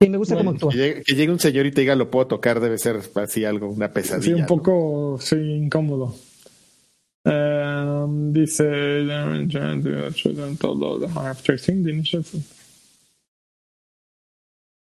Sí, 0.00 0.08
me 0.08 0.16
gusta 0.16 0.36
cómo 0.36 0.50
actúa. 0.50 0.70
Que 0.70 1.02
llegue, 1.06 1.32
un 1.32 1.40
señor 1.40 1.66
y 1.66 1.72
te 1.72 1.80
diga 1.80 1.96
lo 1.96 2.08
puedo 2.10 2.28
tocar, 2.28 2.60
debe 2.60 2.78
ser 2.78 3.00
así 3.16 3.44
algo, 3.44 3.68
una 3.68 3.92
pesadilla. 3.92 4.36
Sí, 4.36 4.40
un 4.40 4.46
poco 4.46 5.18
sí, 5.20 5.36
incómodo. 5.36 6.14
Um, 7.24 8.32
dice 8.32 8.64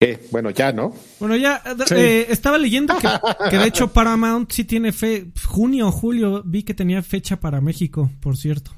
eh, 0.02 0.28
bueno, 0.32 0.50
ya, 0.50 0.74
¿no? 0.74 0.94
Bueno, 1.20 1.36
ya 1.36 1.62
eh, 1.92 2.26
estaba 2.30 2.58
leyendo 2.58 2.96
que, 2.98 3.08
que, 3.50 3.58
de 3.58 3.68
hecho 3.68 3.94
Paramount 3.94 4.52
sí 4.52 4.66
tiene 4.66 4.92
fe, 4.92 5.28
junio 5.48 5.88
o 5.88 5.92
julio 5.92 6.42
vi 6.44 6.64
que 6.64 6.74
tenía 6.74 7.02
fecha 7.04 7.40
para 7.40 7.62
México, 7.62 8.10
por 8.22 8.36
cierto. 8.38 8.72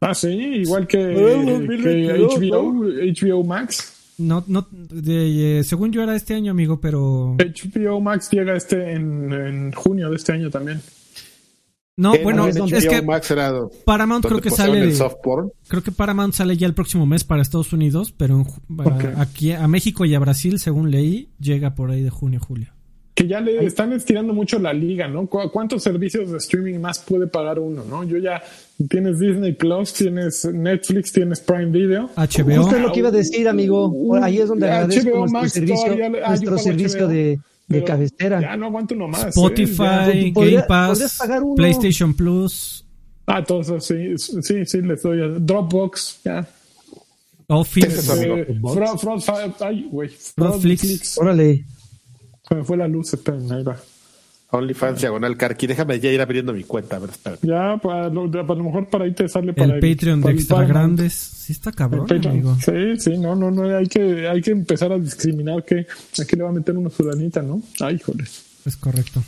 Ah, 0.00 0.14
sí, 0.14 0.28
igual 0.28 0.86
que, 0.86 0.98
HBO, 0.98 2.72
HBO 2.82 3.44
Max. 3.44 3.99
No, 4.20 4.44
no, 4.46 4.68
de, 4.70 5.62
según 5.64 5.92
yo 5.92 6.02
era 6.02 6.14
este 6.14 6.34
año, 6.34 6.50
amigo, 6.50 6.78
pero... 6.78 7.36
HBO 7.38 8.00
Max 8.00 8.28
llega 8.30 8.54
este 8.54 8.92
en, 8.92 9.32
en 9.32 9.72
junio 9.72 10.10
de 10.10 10.16
este 10.16 10.32
año 10.32 10.50
también. 10.50 10.80
No, 11.96 12.14
bueno, 12.22 12.46
es, 12.46 12.56
que 12.86 13.02
Paramount 13.84 14.24
creo 14.24 14.40
que 14.40 14.50
sale. 14.50 14.90
Creo 15.68 15.82
que 15.82 15.92
Paramount 15.92 16.32
sale 16.32 16.56
ya 16.56 16.66
el 16.66 16.72
próximo 16.72 17.04
mes 17.04 17.24
para 17.24 17.42
Estados 17.42 17.74
Unidos, 17.74 18.14
pero 18.16 18.46
aquí 19.16 19.52
a 19.52 19.68
México 19.68 20.06
y 20.06 20.14
a 20.14 20.18
Brasil, 20.18 20.58
según 20.58 20.90
leí, 20.90 21.30
llega 21.38 21.74
por 21.74 21.90
ahí 21.90 22.02
de 22.02 22.08
junio, 22.08 22.40
julio. 22.40 22.72
Que 23.20 23.28
ya 23.28 23.38
le 23.38 23.66
están 23.66 23.92
estirando 23.92 24.32
mucho 24.32 24.58
la 24.58 24.72
liga, 24.72 25.06
¿no? 25.06 25.26
¿Cuántos 25.26 25.82
servicios 25.82 26.30
de 26.30 26.38
streaming 26.38 26.78
más 26.78 27.00
puede 27.00 27.26
pagar 27.26 27.58
uno, 27.58 27.84
no? 27.84 28.02
Yo 28.02 28.16
ya 28.16 28.42
tienes 28.88 29.18
Disney 29.18 29.52
Plus, 29.52 29.92
tienes 29.92 30.46
Netflix, 30.46 31.12
tienes 31.12 31.38
Prime 31.40 31.66
Video. 31.66 32.08
HBO. 32.16 32.62
Justo 32.62 32.76
es 32.76 32.82
lo 32.82 32.92
que 32.92 33.00
iba 33.00 33.10
a 33.10 33.12
decir, 33.12 33.46
amigo. 33.46 33.94
Ahí 34.22 34.38
es 34.38 34.48
donde 34.48 34.70
agradezco 34.70 35.26
nuestro 35.26 35.48
servicio, 35.50 36.08
nuestro 36.08 36.56
servicio 36.56 37.08
de 37.08 37.38
de 37.66 37.84
cabecera. 37.84 38.40
Ya 38.40 38.56
no 38.56 38.66
aguanto 38.66 38.94
uno 38.94 39.06
más. 39.06 39.26
Spotify, 39.26 40.32
Game 40.32 40.62
Pass, 40.66 41.20
PlayStation 41.56 42.14
Plus. 42.14 42.86
Ah, 43.26 43.44
todo 43.44 43.60
eso 43.60 43.78
sí, 43.80 44.16
sí, 44.16 44.64
sí, 44.64 44.80
les 44.80 45.02
doy 45.02 45.20
a 45.20 45.28
Dropbox, 45.28 46.20
ya. 46.24 46.48
Office. 47.48 47.86
Eh. 48.24 48.58
Netflix. 50.38 51.18
Órale. 51.18 51.66
Se 52.50 52.56
me 52.56 52.64
fue 52.64 52.76
la 52.76 52.88
luz, 52.88 53.14
esperen, 53.14 53.50
ahí 53.52 53.62
va. 53.62 53.76
OnlyFans 54.50 55.00
diagonal 55.00 55.36
Carqui. 55.36 55.68
Déjame 55.68 56.00
ya 56.00 56.10
ir 56.10 56.20
abriendo 56.20 56.52
mi 56.52 56.64
cuenta. 56.64 56.96
A 56.96 56.98
ver, 56.98 57.10
Ya, 57.42 57.78
para 57.80 58.08
lo, 58.08 58.24
a 58.24 58.54
lo 58.54 58.64
mejor 58.64 58.88
para 58.88 59.04
ahí 59.04 59.12
te 59.12 59.28
sale 59.28 59.52
para 59.52 59.76
el, 59.76 59.80
Patreon 59.80 60.20
de 60.20 60.32
Extra 60.32 60.64
Grandes. 60.64 61.14
Sí 61.14 61.52
está 61.52 61.70
cabrón, 61.70 62.08
amigo. 62.26 62.56
Sí, 62.56 62.98
sí, 62.98 63.18
no, 63.18 63.36
no, 63.36 63.52
no. 63.52 63.76
Hay 63.76 63.86
que, 63.86 64.26
hay 64.26 64.40
que 64.42 64.50
empezar 64.50 64.90
a 64.90 64.98
discriminar 64.98 65.64
que 65.64 65.86
aquí 66.20 66.34
le 66.34 66.42
va 66.42 66.48
a 66.48 66.52
meter 66.52 66.76
una 66.76 66.90
sudanita, 66.90 67.40
¿no? 67.40 67.62
Ay, 67.78 68.00
joder. 68.00 68.26
Es 68.64 68.76
correcto. 68.76 69.22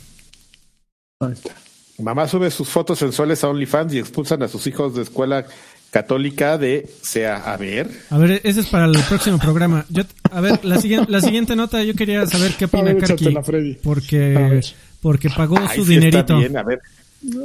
Ahí 1.21 1.31
está. 1.31 1.55
Mamá 1.99 2.27
sube 2.27 2.51
sus 2.51 2.67
fotos 2.67 2.99
sensuales 2.99 3.41
a 3.45 3.49
OnlyFans 3.49 3.93
y 3.93 3.99
expulsan 3.99 4.43
a 4.43 4.49
sus 4.49 4.67
hijos 4.67 4.95
de 4.95 5.03
escuela 5.03 5.45
católica 5.93 6.57
de 6.57 6.89
sea 7.03 7.53
a 7.53 7.55
ver. 7.55 7.87
A 8.09 8.17
ver, 8.17 8.41
ese 8.43 8.61
es 8.61 8.65
para 8.65 8.87
el 8.87 8.97
próximo 9.07 9.37
programa. 9.37 9.85
Yo, 9.89 10.01
a 10.31 10.41
ver, 10.41 10.65
la 10.65 10.81
siguiente, 10.81 11.11
la 11.11 11.21
siguiente 11.21 11.55
nota, 11.55 11.83
yo 11.83 11.93
quería 11.93 12.25
saber 12.25 12.53
qué 12.57 12.65
opina 12.65 12.97
Karki. 12.97 13.77
Porque 13.83 14.61
porque 15.01 15.29
pagó 15.29 15.55
su 15.75 15.85
dinerito. 15.85 16.33
a 16.35 16.63
ver, 16.63 16.81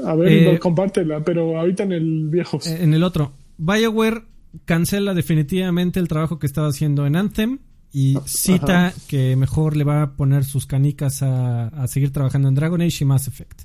a 0.06 0.14
ver 0.14 0.32
eh, 0.32 0.58
compártela, 0.58 1.22
pero 1.22 1.58
ahorita 1.58 1.82
en 1.82 1.92
el 1.92 2.28
viejo. 2.30 2.58
Eh, 2.64 2.78
en 2.80 2.94
el 2.94 3.04
otro. 3.04 3.34
BioWare 3.58 4.22
cancela 4.64 5.12
definitivamente 5.12 6.00
el 6.00 6.08
trabajo 6.08 6.38
que 6.38 6.46
estaba 6.46 6.68
haciendo 6.68 7.06
en 7.06 7.16
Anthem 7.16 7.58
y 7.92 8.16
cita 8.24 8.94
que 9.08 9.36
mejor 9.36 9.76
le 9.76 9.84
va 9.84 10.02
a 10.02 10.12
poner 10.12 10.44
sus 10.44 10.64
canicas 10.64 11.22
a, 11.22 11.86
seguir 11.86 12.12
trabajando 12.12 12.48
en 12.48 12.54
Dragon 12.54 12.80
Age 12.80 12.98
y 13.00 13.04
Mass 13.04 13.28
Effect. 13.28 13.60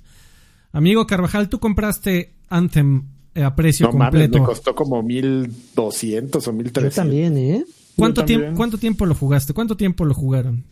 Amigo 0.73 1.07
Carvajal, 1.07 1.47
tú 1.47 1.61
compraste 1.61 2.33
Anthem 2.49 3.12
a 3.35 3.55
precio 3.55 3.89
completo. 3.89 4.39
me 4.39 4.45
costó 4.45 4.75
como 4.75 5.01
1200 5.01 6.47
o 6.47 6.53
1300. 6.53 6.83
Yo 6.83 7.01
también, 7.01 7.37
¿eh? 7.37 7.65
¿Cuánto, 7.95 8.25
tiempo, 8.25 8.57
¿Cuánto 8.57 8.77
tiempo 8.77 9.05
lo 9.05 9.15
jugaste? 9.15 9.53
¿Cuánto 9.53 9.77
tiempo 9.77 10.05
lo 10.05 10.13
jugaron? 10.13 10.65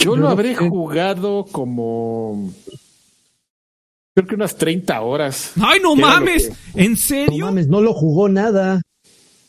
Yo, 0.00 0.16
lo 0.16 0.28
habré 0.28 0.54
jugado 0.54 1.44
como. 1.50 2.52
Creo 4.14 4.28
que 4.28 4.34
unas 4.36 4.56
30 4.56 5.00
horas. 5.00 5.52
¡Ay, 5.60 5.80
no 5.82 5.96
mames! 5.96 6.52
¿En 6.74 6.96
serio? 6.96 7.38
No 7.38 7.46
mames, 7.46 7.68
no 7.68 7.80
lo 7.80 7.92
jugó 7.92 8.28
nada. 8.28 8.82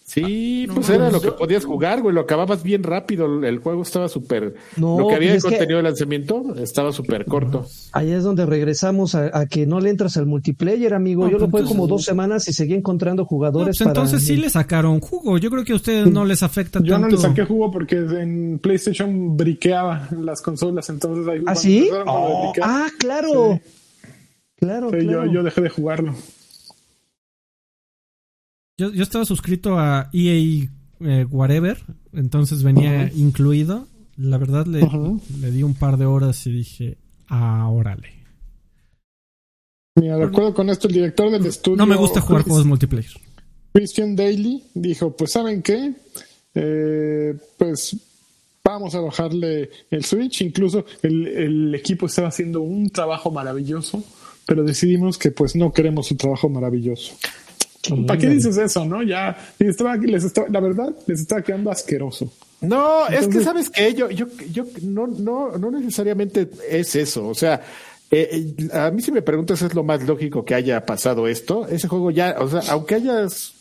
Sí, 0.10 0.68
pues 0.74 0.90
era 0.90 1.12
lo 1.12 1.22
que 1.22 1.32
podías 1.32 1.66
jugar, 1.66 2.02
güey. 2.02 2.16
Lo 2.16 2.22
acababas 2.22 2.64
bien 2.64 2.82
rápido. 2.82 3.44
El 3.44 3.60
juego 3.60 3.84
estaba 3.84 4.10
súper. 4.10 4.56
lo 4.76 5.08
que 5.08 5.16
había 5.16 5.34
de 5.34 5.40
pues 5.40 5.44
contenido 5.44 5.78
de 5.78 5.84
lanzamiento 5.84 6.56
estaba 6.56 6.92
súper 6.92 7.26
corto. 7.26 7.68
Ahí 7.92 8.12
es 8.12 8.24
donde 8.24 8.48
regresamos 8.48 9.14
a, 9.14 9.46
que 9.46 9.68
no 9.68 9.80
le 9.80 9.92
entras 9.92 10.18
al 10.18 10.26
multiplayer, 10.26 10.96
amigo. 10.96 11.30
Yo 11.30 11.38
lo 11.38 11.48
jugué 11.48 11.64
como 11.64 11.86
dos 11.86 12.06
semanas 12.06 12.48
y 12.48 12.54
seguí 12.54 12.74
encontrando 12.74 13.24
jugadores. 13.24 13.78
pues 13.78 13.88
entonces 13.88 14.24
sí 14.24 14.36
le 14.36 14.50
sacaron 14.50 15.00
jugo. 15.00 15.38
Yo 15.38 15.52
creo 15.52 15.64
que 15.64 15.74
a 15.74 15.76
ustedes 15.76 16.12
no 16.12 16.26
les 16.26 16.42
afecta 16.42 16.82
Yo 16.82 16.98
no 16.98 17.08
le 17.08 17.18
saqué 17.18 17.46
jugo 17.46 17.70
porque 17.70 17.98
en 17.98 18.58
PlayStation 18.58 19.38
briqueaba 19.38 20.08
las 20.20 20.42
consolas. 20.42 20.90
Entonces 20.90 21.28
ahí. 21.28 21.44
¿Ah, 21.46 21.54
sí? 21.54 21.88
Oh, 22.08 22.52
ah, 22.64 22.88
claro. 22.98 23.60
Claro, 24.56 24.92
Yo, 24.92 25.26
yo 25.26 25.44
dejé 25.44 25.62
de 25.62 25.70
jugarlo. 25.70 26.16
Yo, 28.80 28.94
yo 28.94 29.04
estaba 29.04 29.26
suscrito 29.26 29.78
a 29.78 30.10
EA 30.14 30.70
eh, 31.02 31.26
Whatever, 31.30 31.78
entonces 32.14 32.64
venía 32.64 33.12
incluido. 33.14 33.88
La 34.16 34.38
verdad 34.38 34.68
le, 34.68 34.88
le, 35.42 35.52
di 35.52 35.64
un 35.64 35.74
par 35.74 35.98
de 35.98 36.06
horas 36.06 36.48
y 36.48 36.52
dije, 36.52 36.98
ah, 37.28 37.68
órale. 37.70 38.14
Mira, 39.96 40.16
de 40.16 40.24
acuerdo 40.24 40.54
con 40.54 40.70
esto, 40.70 40.88
el 40.88 40.94
director 40.94 41.30
del 41.30 41.46
estudio. 41.46 41.76
No 41.76 41.86
me 41.86 41.98
gusta 41.98 42.22
jugar 42.22 42.44
juegos 42.44 42.66
multiplayer. 42.66 43.12
Christian 43.74 44.16
Daly 44.16 44.64
dijo: 44.74 45.14
Pues, 45.14 45.34
¿saben 45.34 45.62
qué? 45.62 45.94
Eh, 46.56 47.36
pues 47.58 47.98
vamos 48.64 48.96
a 48.96 49.02
bajarle 49.02 49.70
el 49.92 50.06
Switch. 50.06 50.42
Incluso 50.42 50.86
el, 51.02 51.28
el, 51.28 51.76
equipo 51.76 52.06
estaba 52.06 52.30
haciendo 52.30 52.62
un 52.62 52.90
trabajo 52.90 53.30
maravilloso, 53.30 54.02
pero 54.46 54.64
decidimos 54.64 55.18
que 55.18 55.32
pues 55.32 55.58
no 55.58 55.74
queremos 55.74 56.12
un 56.12 56.18
trabajo 56.18 56.48
maravilloso. 56.48 57.14
¿Para 58.06 58.20
qué 58.20 58.30
dices 58.30 58.58
eso, 58.58 58.86
no? 58.86 59.02
Ya, 59.04 59.38
estaba, 59.58 59.96
les 59.96 60.24
estaba, 60.24 60.48
la 60.50 60.60
verdad, 60.60 60.94
les 61.08 61.22
estaba 61.22 61.42
quedando 61.42 61.72
asqueroso. 61.72 62.32
No, 62.62 63.08
es 63.08 63.28
que 63.28 63.42
sabes 63.42 63.70
que 63.70 63.94
yo, 63.94 64.10
yo, 64.10 64.28
yo 64.52 64.66
no, 64.82 65.08
no, 65.08 65.58
no 65.58 65.72
necesariamente 65.72 66.50
es 66.70 66.96
eso. 66.96 67.28
O 67.28 67.34
sea, 67.34 67.62
eh, 68.12 68.54
eh, 68.58 68.78
a 68.78 68.92
mí 68.92 69.02
si 69.02 69.12
me 69.12 69.22
preguntas 69.22 69.62
es 69.62 69.74
lo 69.74 69.84
más 69.84 70.04
lógico 70.04 70.44
que 70.44 70.56
haya 70.56 70.86
pasado 70.86 71.28
esto. 71.28 71.68
Ese 71.68 71.88
juego 71.88 72.12
ya, 72.12 72.36
o 72.40 72.50
sea, 72.50 72.62
aunque 72.72 72.96
hayas 72.96 73.54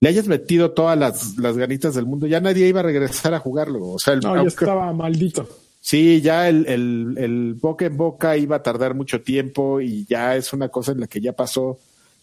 le 0.00 0.08
hayas 0.08 0.26
metido 0.26 0.72
todas 0.72 0.98
las, 0.98 1.38
las 1.38 1.56
ganitas 1.56 1.94
del 1.94 2.06
mundo, 2.06 2.26
ya 2.26 2.40
nadie 2.40 2.66
iba 2.66 2.80
a 2.80 2.84
regresar 2.84 3.34
a 3.34 3.38
jugarlo. 3.38 3.86
O 3.88 3.98
sea, 3.98 4.14
el, 4.14 4.20
no, 4.20 4.34
ya 4.34 4.48
estaba 4.48 4.92
maldito. 4.92 5.48
Sí, 5.80 6.20
ya 6.20 6.48
el, 6.48 6.66
el, 6.66 7.14
el 7.18 7.54
boca 7.54 7.86
en 7.86 7.96
boca 7.96 8.36
iba 8.36 8.56
a 8.56 8.62
tardar 8.62 8.94
mucho 8.94 9.20
tiempo 9.22 9.80
y 9.80 10.04
ya 10.06 10.36
es 10.36 10.52
una 10.52 10.68
cosa 10.68 10.92
en 10.92 11.00
la 11.00 11.06
que 11.08 11.20
ya 11.20 11.32
pasó 11.32 11.78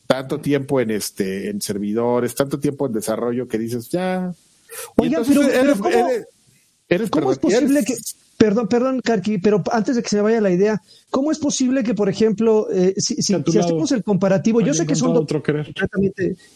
tanto 0.09 0.41
tiempo 0.41 0.81
en 0.81 0.89
este 0.89 1.51
en 1.51 1.61
servidores, 1.61 2.33
tanto 2.33 2.59
tiempo 2.59 2.87
en 2.87 2.93
desarrollo 2.93 3.47
que 3.47 3.59
dices, 3.59 3.89
ya. 3.89 4.33
Oiga, 4.95 5.21
pero, 5.25 5.43
eres, 6.87 7.09
¿cómo, 7.11 7.31
es 7.31 7.37
posible 7.37 7.83
que 7.85 7.93
Perdón, 8.35 8.67
perdón, 8.69 9.01
Karki, 9.03 9.37
pero 9.37 9.61
antes 9.71 9.97
de 9.97 10.01
que 10.01 10.09
se 10.09 10.21
vaya 10.21 10.41
la 10.41 10.49
idea, 10.49 10.81
¿cómo 11.09 11.31
es 11.31 11.39
posible 11.39 11.83
que, 11.83 11.93
por 11.93 12.09
ejemplo, 12.09 12.67
eh, 12.71 12.93
si, 12.97 13.21
si, 13.21 13.33
hacemos 13.33 13.91
el 13.91 14.03
comparativo, 14.03 14.61
yo 14.61 14.73
sé 14.73 14.85
que 14.85 14.95
son 14.95 15.25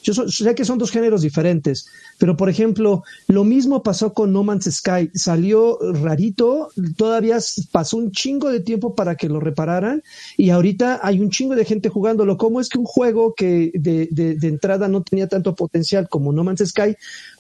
yo 0.04 0.14
sé 0.14 0.56
que 0.56 0.66
son 0.66 0.78
dos 0.78 0.92
géneros 0.92 1.22
diferentes, 1.22 1.88
pero 2.18 2.38
por 2.38 2.50
ejemplo, 2.50 3.04
lo 3.28 3.44
mismo 3.44 3.84
pasó 3.84 4.14
con 4.14 4.32
No 4.32 4.44
Man's 4.44 4.66
Sky, 4.66 5.10
salió 5.14 5.80
rarito, 5.94 6.70
todavía 6.98 7.38
pasó 7.72 7.98
un 7.98 8.12
chingo 8.12 8.50
de 8.50 8.60
tiempo 8.60 8.96
para 8.96 9.16
que 9.16 9.30
lo 9.30 9.40
repararan 9.40 10.04
y 10.38 10.52
ahorita 10.52 11.00
hay 11.02 11.20
un 11.20 11.30
chingo 11.30 11.56
de 11.56 11.66
gente 11.66 11.90
jugándolo. 11.90 12.38
¿Cómo 12.38 12.60
es 12.60 12.70
que 12.70 12.78
un 12.78 12.86
juego 12.86 13.34
que 13.34 13.72
de, 13.74 14.08
de, 14.12 14.36
de 14.36 14.48
entrada 14.48 14.88
no 14.88 15.02
tenía 15.04 15.28
tanto 15.28 15.56
potencial 15.56 16.08
como 16.10 16.32
No 16.32 16.44
Man's 16.44 16.64
Sky 16.66 16.96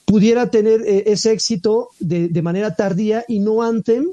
pudiera 0.06 0.50
tener 0.50 0.82
eh, 0.82 1.04
ese 1.08 1.32
éxito 1.32 1.90
de, 2.00 2.28
de 2.28 2.42
manera 2.42 2.76
tardía 2.76 3.24
y 3.28 3.40
no 3.40 3.62
Anthem? 3.62 4.08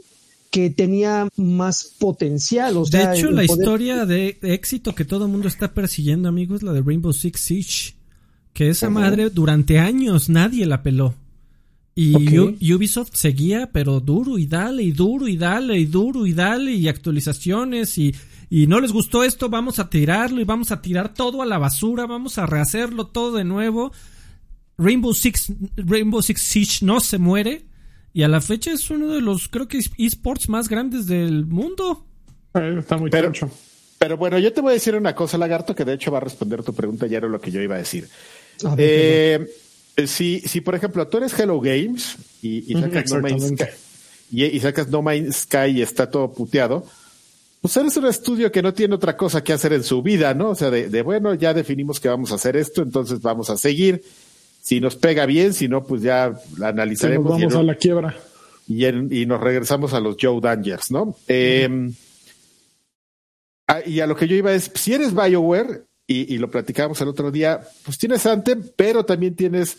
Que 0.51 0.69
tenía 0.69 1.29
más 1.37 1.95
potencial. 1.99 2.77
O 2.77 2.85
sea, 2.85 3.11
de 3.11 3.19
hecho, 3.19 3.31
la 3.31 3.45
historia 3.45 4.05
de, 4.05 4.39
éxito 4.43 4.95
que 4.95 5.05
todo 5.05 5.27
el 5.27 5.31
mundo 5.31 5.49
está 5.49 5.73
persiguiendo, 5.73 6.29
amigo, 6.29 6.57
es 6.57 6.63
la 6.63 6.73
de 6.73 6.83
Rainbow 6.83 7.13
Six 7.13 7.41
Siege. 7.41 7.95
Que 8.53 8.69
esa 8.69 8.91
madre 8.91 9.31
durante 9.31 9.79
años 9.79 10.29
nadie 10.29 10.67
la 10.67 10.83
peló. 10.83 11.15
Y 11.95 12.73
Ubisoft 12.73 13.15
seguía, 13.15 13.71
pero 13.73 14.01
duro 14.01 14.39
y 14.39 14.47
dale, 14.47 14.83
y 14.83 14.93
duro 14.93 15.29
y 15.29 15.37
dale, 15.37 15.79
y 15.79 15.85
duro 15.85 16.27
y 16.27 16.33
dale, 16.33 16.73
y 16.73 16.89
actualizaciones, 16.89 17.99
y, 17.99 18.15
y 18.49 18.67
no 18.67 18.81
les 18.81 18.93
gustó 18.93 19.23
esto, 19.23 19.49
vamos 19.51 19.79
a 19.79 19.91
tirarlo 19.91 20.41
y 20.41 20.45
vamos 20.45 20.73
a 20.73 20.81
tirar 20.81 21.15
todo 21.15 21.43
a 21.43 21.47
la 21.47 21.59
basura, 21.59 22.07
vamos 22.07 22.39
a 22.39 22.47
rehacerlo 22.47 23.07
todo 23.07 23.37
de 23.37 23.45
nuevo. 23.45 23.93
Rainbow 24.79 25.13
Six, 25.13 25.53
Rainbow 25.77 26.23
Six 26.23 26.41
Siege 26.41 26.87
no 26.87 27.01
se 27.01 27.19
muere, 27.19 27.67
y 28.13 28.23
a 28.23 28.29
la 28.29 28.41
fecha 28.41 28.73
es 28.73 28.91
uno 28.91 29.09
de 29.09 29.21
los, 29.21 29.49
creo 29.49 29.69
que, 29.69 29.81
esports 29.99 30.49
más 30.49 30.69
grandes 30.69 31.07
del 31.07 31.47
mundo. 31.47 32.05
Eh, 32.55 32.77
está 32.79 32.97
muy 32.97 33.11
pero, 33.11 33.33
Pero 33.99 34.17
bueno, 34.17 34.39
yo 34.39 34.53
te 34.53 34.61
voy 34.61 34.71
a 34.71 34.75
decir 34.75 34.95
una 34.95 35.15
cosa, 35.15 35.39
Lagarto, 35.39 35.75
que 35.75 35.85
de 35.85 35.95
hecho 35.95 36.11
va 36.11 36.19
a 36.19 36.23
responder 36.23 36.63
tu 36.63 36.75
pregunta, 36.75 37.07
ya 37.07 37.19
era 37.19 37.29
lo 37.29 37.41
que 37.41 37.51
yo 37.51 37.61
iba 37.61 37.77
a 37.77 37.79
decir. 37.79 38.09
eh, 38.77 39.47
si, 40.07 40.41
si, 40.41 40.61
por 40.61 40.75
ejemplo, 40.75 41.07
tú 41.09 41.19
eres 41.19 41.39
Hello 41.39 41.61
Games 41.61 42.17
y, 42.43 42.75
sacas, 42.75 43.11
no 43.13 43.21
Man's 43.21 43.49
Sky, 43.49 43.65
y, 44.31 44.61
sacas 44.61 44.89
No 44.89 45.03
Man's 45.03 45.37
Sky 45.43 45.71
y 45.77 45.83
está 45.83 46.11
todo 46.11 46.33
puteado, 46.33 46.87
pues 47.61 47.77
eres 47.77 47.97
un 47.97 48.07
estudio 48.07 48.51
que 48.51 48.63
no 48.63 48.73
tiene 48.73 48.95
otra 48.95 49.17
cosa 49.17 49.45
que 49.45 49.53
hacer 49.53 49.73
en 49.75 49.85
su 49.85 50.03
vida, 50.03 50.33
¿no? 50.33 50.51
O 50.51 50.55
sea, 50.55 50.71
de, 50.71 51.03
bueno, 51.03 51.35
ya 51.35 51.53
definimos 51.53 52.01
que 52.01 52.09
vamos 52.09 52.33
a 52.33 52.37
hacer 52.37 52.57
esto, 52.57 52.83
entonces 52.83 53.21
vamos 53.21 53.51
a 53.51 53.57
seguir. 53.57 54.03
Si 54.61 54.81
nos 54.81 54.97
pega 54.97 55.27
bien, 55.27 55.55
si 55.55 55.69
no, 55.69 55.85
pues 55.85 56.03
ya 56.03 56.35
la 56.59 56.69
analizaremos. 56.69 57.29
vamos 57.29 57.55
a 57.55 57.63
la 57.63 57.75
quiebra. 57.75 58.15
Y, 58.69 58.87
y, 58.87 59.27
nos 59.27 59.41
regresamos 59.41 59.95
a 59.95 60.01
los 60.01 60.17
Joe 60.21 60.41
Dangers, 60.41 60.91
¿no? 60.91 61.17
Em, 61.27 61.93
y 63.87 64.01
a 64.01 64.07
lo 64.07 64.17
que 64.17 64.29
yo 64.29 64.37
iba 64.37 64.53
es, 64.53 64.71
si 64.75 64.95
eres 64.95 65.15
BioWare, 65.15 65.85
y, 66.07 66.39
lo 66.39 66.51
platicábamos 66.51 67.01
el 67.01 67.09
otro 67.09 67.31
día, 67.31 67.61
pues 67.85 67.97
tienes 67.97 68.27
Anthem, 68.27 68.65
pero 68.75 69.05
también 69.05 69.37
tienes 69.37 69.77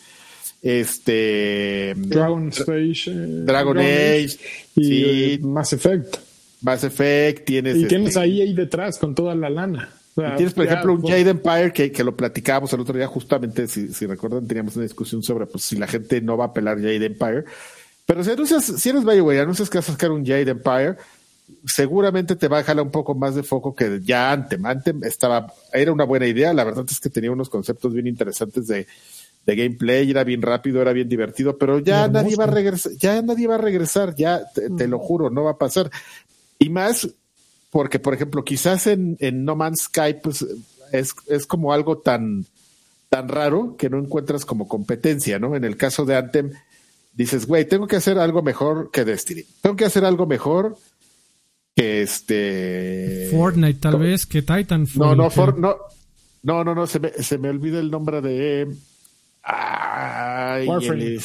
este 0.61 1.93
Dragon 1.97 2.47
Age, 2.47 3.03
eh, 3.07 3.43
Dragon, 3.43 3.77
Age, 3.77 4.37
y 4.77 5.39
Mass 5.41 5.73
Effect. 5.73 6.15
Mass 6.61 6.85
Effect, 6.85 7.45
tienes. 7.45 7.75
Y 7.75 7.85
tienes 7.85 8.09
este, 8.09 8.19
ahí 8.21 8.41
ahí 8.41 8.53
detrás 8.53 8.97
con 8.97 9.13
toda 9.13 9.35
la 9.35 9.49
lana. 9.49 9.89
Y 10.17 10.35
tienes, 10.35 10.53
por 10.53 10.65
ejemplo, 10.65 10.93
un 10.93 11.01
Jade 11.01 11.29
Empire 11.29 11.71
que, 11.73 11.91
que, 11.91 12.03
lo 12.03 12.15
platicábamos 12.15 12.71
el 12.73 12.81
otro 12.81 12.97
día, 12.97 13.07
justamente, 13.07 13.67
si, 13.67 13.93
si 13.93 14.05
recuerdan, 14.05 14.47
teníamos 14.47 14.75
una 14.75 14.83
discusión 14.83 15.23
sobre 15.23 15.45
pues, 15.45 15.63
si 15.63 15.77
la 15.77 15.87
gente 15.87 16.21
no 16.21 16.37
va 16.37 16.45
a 16.45 16.53
pelar 16.53 16.77
Jade 16.77 17.05
Empire. 17.05 17.45
Pero 18.05 18.23
si 18.23 18.31
anuncias, 18.31 18.65
si 18.65 18.89
eres 18.89 19.05
BioWare, 19.05 19.41
anuncias 19.41 19.69
que 19.69 19.77
vas 19.77 19.89
a 19.89 19.93
sacar 19.93 20.11
un 20.11 20.25
Jade 20.25 20.51
Empire, 20.51 20.97
seguramente 21.65 22.35
te 22.35 22.47
va 22.47 22.59
a 22.59 22.63
jalar 22.63 22.85
un 22.85 22.91
poco 22.91 23.15
más 23.15 23.35
de 23.35 23.43
foco 23.43 23.75
que 23.75 23.99
ya 24.03 24.31
Anthem. 24.31 24.65
Anthem 24.65 25.03
estaba, 25.03 25.53
era 25.71 25.91
una 25.91 26.03
buena 26.03 26.27
idea, 26.27 26.53
la 26.53 26.63
verdad 26.63 26.85
es 26.89 26.99
que 26.99 27.09
tenía 27.09 27.31
unos 27.31 27.49
conceptos 27.49 27.93
bien 27.93 28.07
interesantes 28.07 28.67
de, 28.67 28.87
de 29.45 29.55
gameplay, 29.55 30.09
era 30.09 30.23
bien 30.23 30.41
rápido, 30.41 30.81
era 30.81 30.93
bien 30.93 31.09
divertido, 31.09 31.57
pero 31.57 31.79
ya 31.79 32.07
nadie 32.07 32.35
va 32.35 32.45
a 32.45 32.47
regresar, 32.47 32.91
ya 32.93 33.21
nadie 33.21 33.47
va 33.47 33.55
a 33.55 33.59
regresar, 33.59 34.15
ya 34.15 34.41
te, 34.77 34.87
lo 34.87 34.99
juro, 34.99 35.29
no 35.29 35.43
va 35.43 35.51
a 35.51 35.57
pasar. 35.57 35.89
Y 36.59 36.69
más 36.69 37.09
porque, 37.71 37.99
por 37.99 38.13
ejemplo, 38.13 38.43
quizás 38.43 38.85
en, 38.85 39.17
en 39.19 39.45
No 39.45 39.55
Man's 39.55 39.83
Sky, 39.83 40.15
pues 40.21 40.45
es, 40.91 41.15
es 41.27 41.47
como 41.47 41.73
algo 41.73 41.97
tan, 41.97 42.45
tan 43.09 43.29
raro 43.29 43.75
que 43.77 43.89
no 43.89 43.97
encuentras 43.97 44.45
como 44.45 44.67
competencia, 44.67 45.39
¿no? 45.39 45.55
En 45.55 45.63
el 45.63 45.77
caso 45.77 46.05
de 46.05 46.17
Anthem, 46.17 46.51
dices, 47.13 47.47
güey, 47.47 47.65
tengo 47.65 47.87
que 47.87 47.95
hacer 47.95 48.19
algo 48.19 48.41
mejor 48.41 48.91
que 48.91 49.05
Destiny. 49.05 49.43
Tengo 49.61 49.77
que 49.77 49.85
hacer 49.85 50.03
algo 50.03 50.27
mejor 50.27 50.77
que 51.73 52.01
este 52.01 53.29
Fortnite 53.31 53.79
tal 53.79 53.97
vez 53.97 54.25
que 54.25 54.41
Titan 54.41 54.85
no 54.95 55.15
no 55.15 55.29
no 55.29 55.77
no 56.43 56.63
no 56.65 56.75
no 56.75 56.85
se 56.85 56.99
me, 56.99 57.11
se 57.11 57.37
me 57.37 57.47
olvida 57.47 57.79
el 57.79 57.89
nombre 57.89 58.19
de 58.19 58.67
Warframe. 60.67 61.19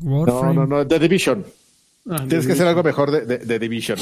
no 0.00 0.54
no 0.54 0.66
no 0.66 0.86
The 0.86 0.98
Division 0.98 1.44
ah, 2.08 2.24
tienes 2.28 2.46
que 2.46 2.52
hacer 2.52 2.66
algo 2.66 2.82
mejor 2.82 3.10
de, 3.10 3.38
de, 3.38 3.58
Division 3.58 3.98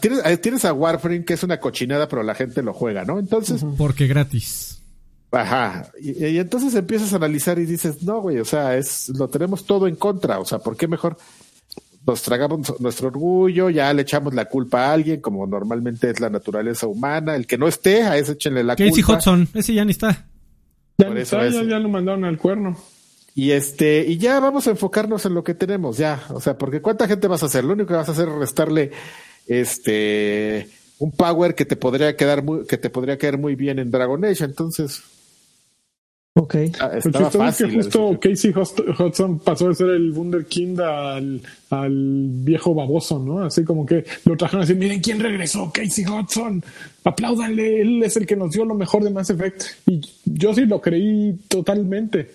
tienes, 0.00 0.20
eh, 0.24 0.36
tienes 0.38 0.64
a 0.64 0.72
Warframe 0.72 1.24
que 1.24 1.34
es 1.34 1.42
una 1.42 1.58
cochinada 1.60 2.08
pero 2.08 2.22
la 2.22 2.34
gente 2.34 2.62
lo 2.62 2.72
juega 2.72 3.04
no 3.04 3.18
entonces 3.18 3.64
porque 3.76 4.06
gratis 4.06 4.76
Ajá, 5.32 5.92
y, 6.00 6.26
y, 6.26 6.38
entonces 6.38 6.74
empiezas 6.74 7.12
a 7.12 7.16
analizar 7.16 7.56
y 7.60 7.64
dices, 7.64 8.02
no, 8.02 8.20
güey, 8.20 8.40
o 8.40 8.44
sea, 8.44 8.76
es, 8.76 9.10
lo 9.10 9.28
tenemos 9.28 9.64
todo 9.64 9.86
en 9.86 9.94
contra, 9.94 10.40
o 10.40 10.44
sea, 10.44 10.58
¿por 10.58 10.76
qué 10.76 10.88
mejor 10.88 11.16
nos 12.06 12.22
tragamos 12.22 12.80
nuestro 12.80 13.08
orgullo, 13.08 13.70
ya 13.70 13.92
le 13.92 14.02
echamos 14.02 14.34
la 14.34 14.46
culpa 14.46 14.86
a 14.86 14.92
alguien, 14.92 15.20
como 15.20 15.46
normalmente 15.46 16.10
es 16.10 16.20
la 16.20 16.30
naturaleza 16.30 16.86
humana. 16.86 17.36
El 17.36 17.46
que 17.46 17.58
no 17.58 17.68
esté, 17.68 18.02
a 18.02 18.16
ese 18.16 18.32
échenle 18.32 18.64
la 18.64 18.76
Casey 18.76 19.02
culpa. 19.02 19.18
Hudson, 19.18 19.48
ese 19.54 19.74
ya 19.74 19.84
ni 19.84 19.92
está. 19.92 20.26
Ya, 20.98 21.08
está, 21.08 21.48
ya, 21.48 21.78
lo 21.78 21.88
mandaron 21.88 22.24
al 22.24 22.38
cuerno. 22.38 22.76
Y 23.34 23.52
este, 23.52 24.04
y 24.06 24.18
ya 24.18 24.40
vamos 24.40 24.66
a 24.66 24.70
enfocarnos 24.70 25.24
en 25.26 25.34
lo 25.34 25.44
que 25.44 25.54
tenemos, 25.54 25.96
ya. 25.96 26.22
O 26.30 26.40
sea, 26.40 26.58
porque 26.58 26.82
cuánta 26.82 27.06
gente 27.06 27.28
vas 27.28 27.42
a 27.42 27.46
hacer, 27.46 27.64
lo 27.64 27.74
único 27.74 27.88
que 27.88 27.94
vas 27.94 28.08
a 28.08 28.12
hacer 28.12 28.28
es 28.28 28.34
restarle 28.34 28.90
este 29.46 30.68
un 30.98 31.12
power 31.12 31.54
que 31.54 31.64
te 31.64 31.76
podría 31.76 32.14
quedar 32.16 32.42
muy, 32.42 32.66
que 32.66 32.76
te 32.76 32.90
podría 32.90 33.16
caer 33.16 33.38
muy 33.38 33.54
bien 33.54 33.78
en 33.78 33.90
Dragon 33.90 34.24
Age. 34.24 34.44
Entonces, 34.44 35.02
Ok. 36.34 36.54
Ah, 36.78 36.92
es 36.96 37.58
que 37.58 37.70
justo 37.70 38.18
Casey 38.20 38.54
Hudson 38.54 39.40
pasó 39.40 39.68
de 39.68 39.74
ser 39.74 39.88
el 39.90 40.12
Wunderkind 40.12 40.80
al, 40.80 41.42
al 41.70 42.28
viejo 42.30 42.72
baboso, 42.72 43.18
¿no? 43.18 43.40
Así 43.40 43.64
como 43.64 43.84
que 43.84 44.04
lo 44.24 44.36
trajeron 44.36 44.62
así, 44.62 44.74
miren 44.74 45.00
quién 45.00 45.18
regresó, 45.18 45.72
Casey 45.74 46.04
Hudson, 46.06 46.62
apláudanle, 47.02 47.80
él 47.80 48.02
es 48.04 48.16
el 48.16 48.26
que 48.26 48.36
nos 48.36 48.52
dio 48.52 48.64
lo 48.64 48.76
mejor 48.76 49.02
de 49.02 49.10
Mass 49.10 49.30
Effect. 49.30 49.64
Y 49.86 50.00
yo 50.24 50.54
sí 50.54 50.66
lo 50.66 50.80
creí 50.80 51.36
totalmente. 51.48 52.30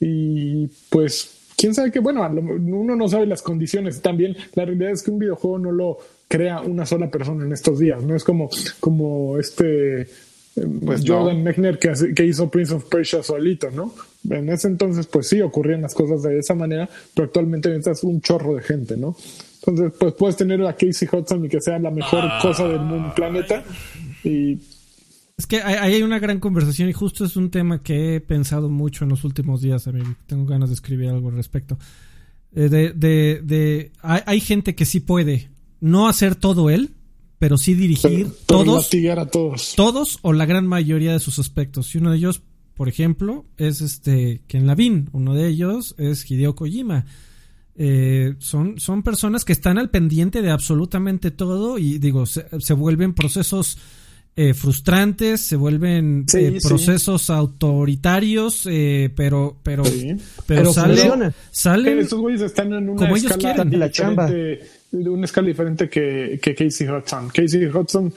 Y 0.00 0.68
pues, 0.88 1.52
quién 1.56 1.74
sabe 1.74 1.92
que, 1.92 2.00
bueno, 2.00 2.26
uno 2.26 2.96
no 2.96 3.08
sabe 3.08 3.26
las 3.26 3.42
condiciones. 3.42 4.00
También 4.00 4.36
la 4.54 4.64
realidad 4.64 4.92
es 4.92 5.02
que 5.02 5.10
un 5.10 5.18
videojuego 5.18 5.58
no 5.58 5.72
lo 5.72 5.98
crea 6.26 6.60
una 6.60 6.86
sola 6.86 7.10
persona 7.10 7.44
en 7.44 7.52
estos 7.52 7.78
días, 7.78 8.02
¿no? 8.02 8.16
Es 8.16 8.24
como, 8.24 8.48
como 8.80 9.38
este 9.38 10.08
pues 10.84 11.02
Jordan 11.06 11.42
Mechner 11.42 11.78
que, 11.78 12.24
hizo 12.24 12.50
Prince 12.50 12.74
of 12.74 12.84
Persia 12.86 13.22
solito, 13.22 13.70
¿no? 13.70 13.94
En 14.28 14.48
ese 14.48 14.68
entonces, 14.68 15.06
pues 15.06 15.28
sí, 15.28 15.40
ocurrían 15.40 15.82
las 15.82 15.94
cosas 15.94 16.22
de 16.22 16.38
esa 16.38 16.54
manera, 16.54 16.88
pero 17.14 17.26
actualmente 17.26 17.68
necesitas 17.68 18.04
un 18.04 18.20
chorro 18.20 18.56
de 18.56 18.62
gente, 18.62 18.96
¿no? 18.96 19.16
Entonces, 19.64 19.92
pues 19.98 20.14
puedes 20.14 20.36
tener 20.36 20.64
a 20.66 20.74
Casey 20.74 21.08
Hudson 21.10 21.44
y 21.44 21.48
que 21.48 21.60
sea 21.60 21.78
la 21.78 21.90
mejor 21.90 22.20
ah, 22.22 22.38
cosa 22.42 22.66
del 22.66 22.80
mundo, 22.80 23.12
planeta. 23.14 23.62
Y 24.24 24.58
es 25.40 25.46
que 25.46 25.62
ahí 25.62 25.94
hay 25.94 26.02
una 26.02 26.18
gran 26.18 26.38
conversación 26.38 26.90
y 26.90 26.92
justo 26.92 27.24
es 27.24 27.34
un 27.34 27.50
tema 27.50 27.82
que 27.82 28.16
he 28.16 28.20
pensado 28.20 28.68
mucho 28.68 29.04
en 29.04 29.10
los 29.10 29.24
últimos 29.24 29.62
días. 29.62 29.86
A 29.86 29.92
mí 29.92 30.02
tengo 30.26 30.44
ganas 30.44 30.68
de 30.68 30.74
escribir 30.74 31.08
algo 31.08 31.30
al 31.30 31.36
respecto. 31.36 31.78
Eh, 32.52 32.68
de, 32.68 32.92
de, 32.92 33.40
de 33.42 33.90
hay, 34.02 34.40
gente 34.40 34.74
que 34.74 34.84
sí 34.84 35.00
puede 35.00 35.48
no 35.80 36.08
hacer 36.08 36.34
todo 36.34 36.68
él, 36.68 36.90
pero 37.38 37.56
sí 37.56 37.72
dirigir 37.72 38.28
todos, 38.44 38.90
a 39.16 39.26
todos. 39.26 39.72
Todos 39.76 40.18
o 40.20 40.34
la 40.34 40.44
gran 40.44 40.66
mayoría 40.66 41.12
de 41.12 41.20
sus 41.20 41.38
aspectos. 41.38 41.94
Y 41.94 41.98
uno 41.98 42.10
de 42.10 42.18
ellos, 42.18 42.42
por 42.74 42.90
ejemplo, 42.90 43.46
es 43.56 43.80
este 43.80 44.42
Ken 44.46 44.66
Lavin. 44.66 45.08
Uno 45.12 45.34
de 45.34 45.48
ellos 45.48 45.94
es 45.96 46.30
Hideo 46.30 46.54
Kojima. 46.54 47.06
Eh, 47.76 48.34
son, 48.40 48.78
son 48.78 49.02
personas 49.02 49.46
que 49.46 49.54
están 49.54 49.78
al 49.78 49.88
pendiente 49.88 50.42
de 50.42 50.50
absolutamente 50.50 51.30
todo 51.30 51.78
y 51.78 51.98
digo, 51.98 52.26
se, 52.26 52.74
vuelven 52.74 53.14
procesos 53.14 53.78
eh, 54.36 54.54
frustrantes, 54.54 55.40
se 55.40 55.56
vuelven 55.56 56.24
eh, 56.34 56.58
procesos 56.62 57.30
autoritarios, 57.30 58.62
pero 59.16 59.56
pero 59.62 59.82
pero, 60.46 60.72
salen, 60.72 61.34
salen 61.50 61.98
estos 61.98 62.20
güeyes 62.20 62.40
están 62.42 62.72
en 62.72 62.88
una 62.88 62.98
como 62.98 63.16
ellos 63.16 63.36
quieren. 63.36 63.78
La 63.78 63.90
chamba 63.90 64.30
de 64.30 64.60
una 64.92 65.24
escala 65.24 65.48
diferente 65.48 65.88
que, 65.88 66.38
que 66.42 66.54
Casey 66.54 66.88
Hudson. 66.88 67.28
Casey 67.28 67.66
Hudson 67.66 68.12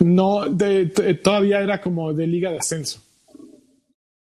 no 0.00 0.48
de, 0.48 0.86
todavía 1.22 1.60
era 1.60 1.80
como 1.80 2.12
de 2.12 2.26
liga 2.26 2.50
de 2.50 2.58
ascenso. 2.58 3.00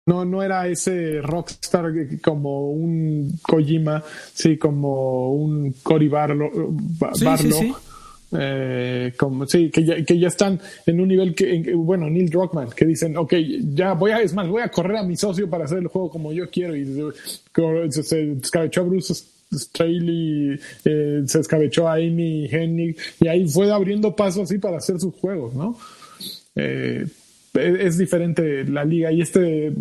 No, 0.05 0.25
no 0.25 0.41
era 0.41 0.67
ese 0.67 1.21
rockstar 1.21 1.93
como 2.23 2.71
un 2.71 3.37
Kojima, 3.43 4.03
sí, 4.33 4.57
como 4.57 5.31
un 5.33 5.73
Cory 5.83 6.07
Barlow, 6.07 6.75
Eh, 8.31 9.13
como, 9.17 9.47
sí, 9.47 9.71
que 9.71 9.83
ya, 9.83 10.03
que 10.03 10.19
ya 10.19 10.27
están 10.27 10.59
en 10.85 10.99
un 10.99 11.07
nivel 11.07 11.33
que, 11.33 11.73
bueno, 11.75 12.09
Neil 12.09 12.29
Druckmann, 12.29 12.69
que 12.69 12.85
dicen, 12.85 13.17
ok, 13.17 13.33
ya 13.73 13.93
voy 13.93 14.11
a, 14.11 14.21
es 14.21 14.33
más, 14.33 14.47
voy 14.47 14.61
a 14.61 14.69
correr 14.69 14.97
a 14.97 15.03
mi 15.03 15.15
socio 15.15 15.49
para 15.49 15.65
hacer 15.65 15.79
el 15.79 15.87
juego 15.87 16.09
como 16.09 16.31
yo 16.31 16.49
quiero. 16.49 16.75
Y 16.75 16.85
se, 17.89 18.03
se, 18.03 18.37
se 18.41 18.79
Bruce 18.81 19.13
Straley 19.51 20.59
eh, 20.85 21.23
se 21.25 21.39
escabechó 21.39 21.87
a 21.87 21.95
Amy 21.95 22.47
Hennig 22.51 22.97
y 23.19 23.27
ahí 23.27 23.47
fue 23.47 23.71
abriendo 23.71 24.15
paso 24.15 24.43
así 24.43 24.57
para 24.59 24.77
hacer 24.77 24.99
sus 24.99 25.15
juegos, 25.15 25.55
¿no? 25.55 25.77
Eh, 26.55 27.07
es 27.53 27.97
diferente 27.97 28.63
la 28.65 28.85
liga 28.85 29.11
y 29.11 29.21
este 29.21 29.67
eh, 29.67 29.73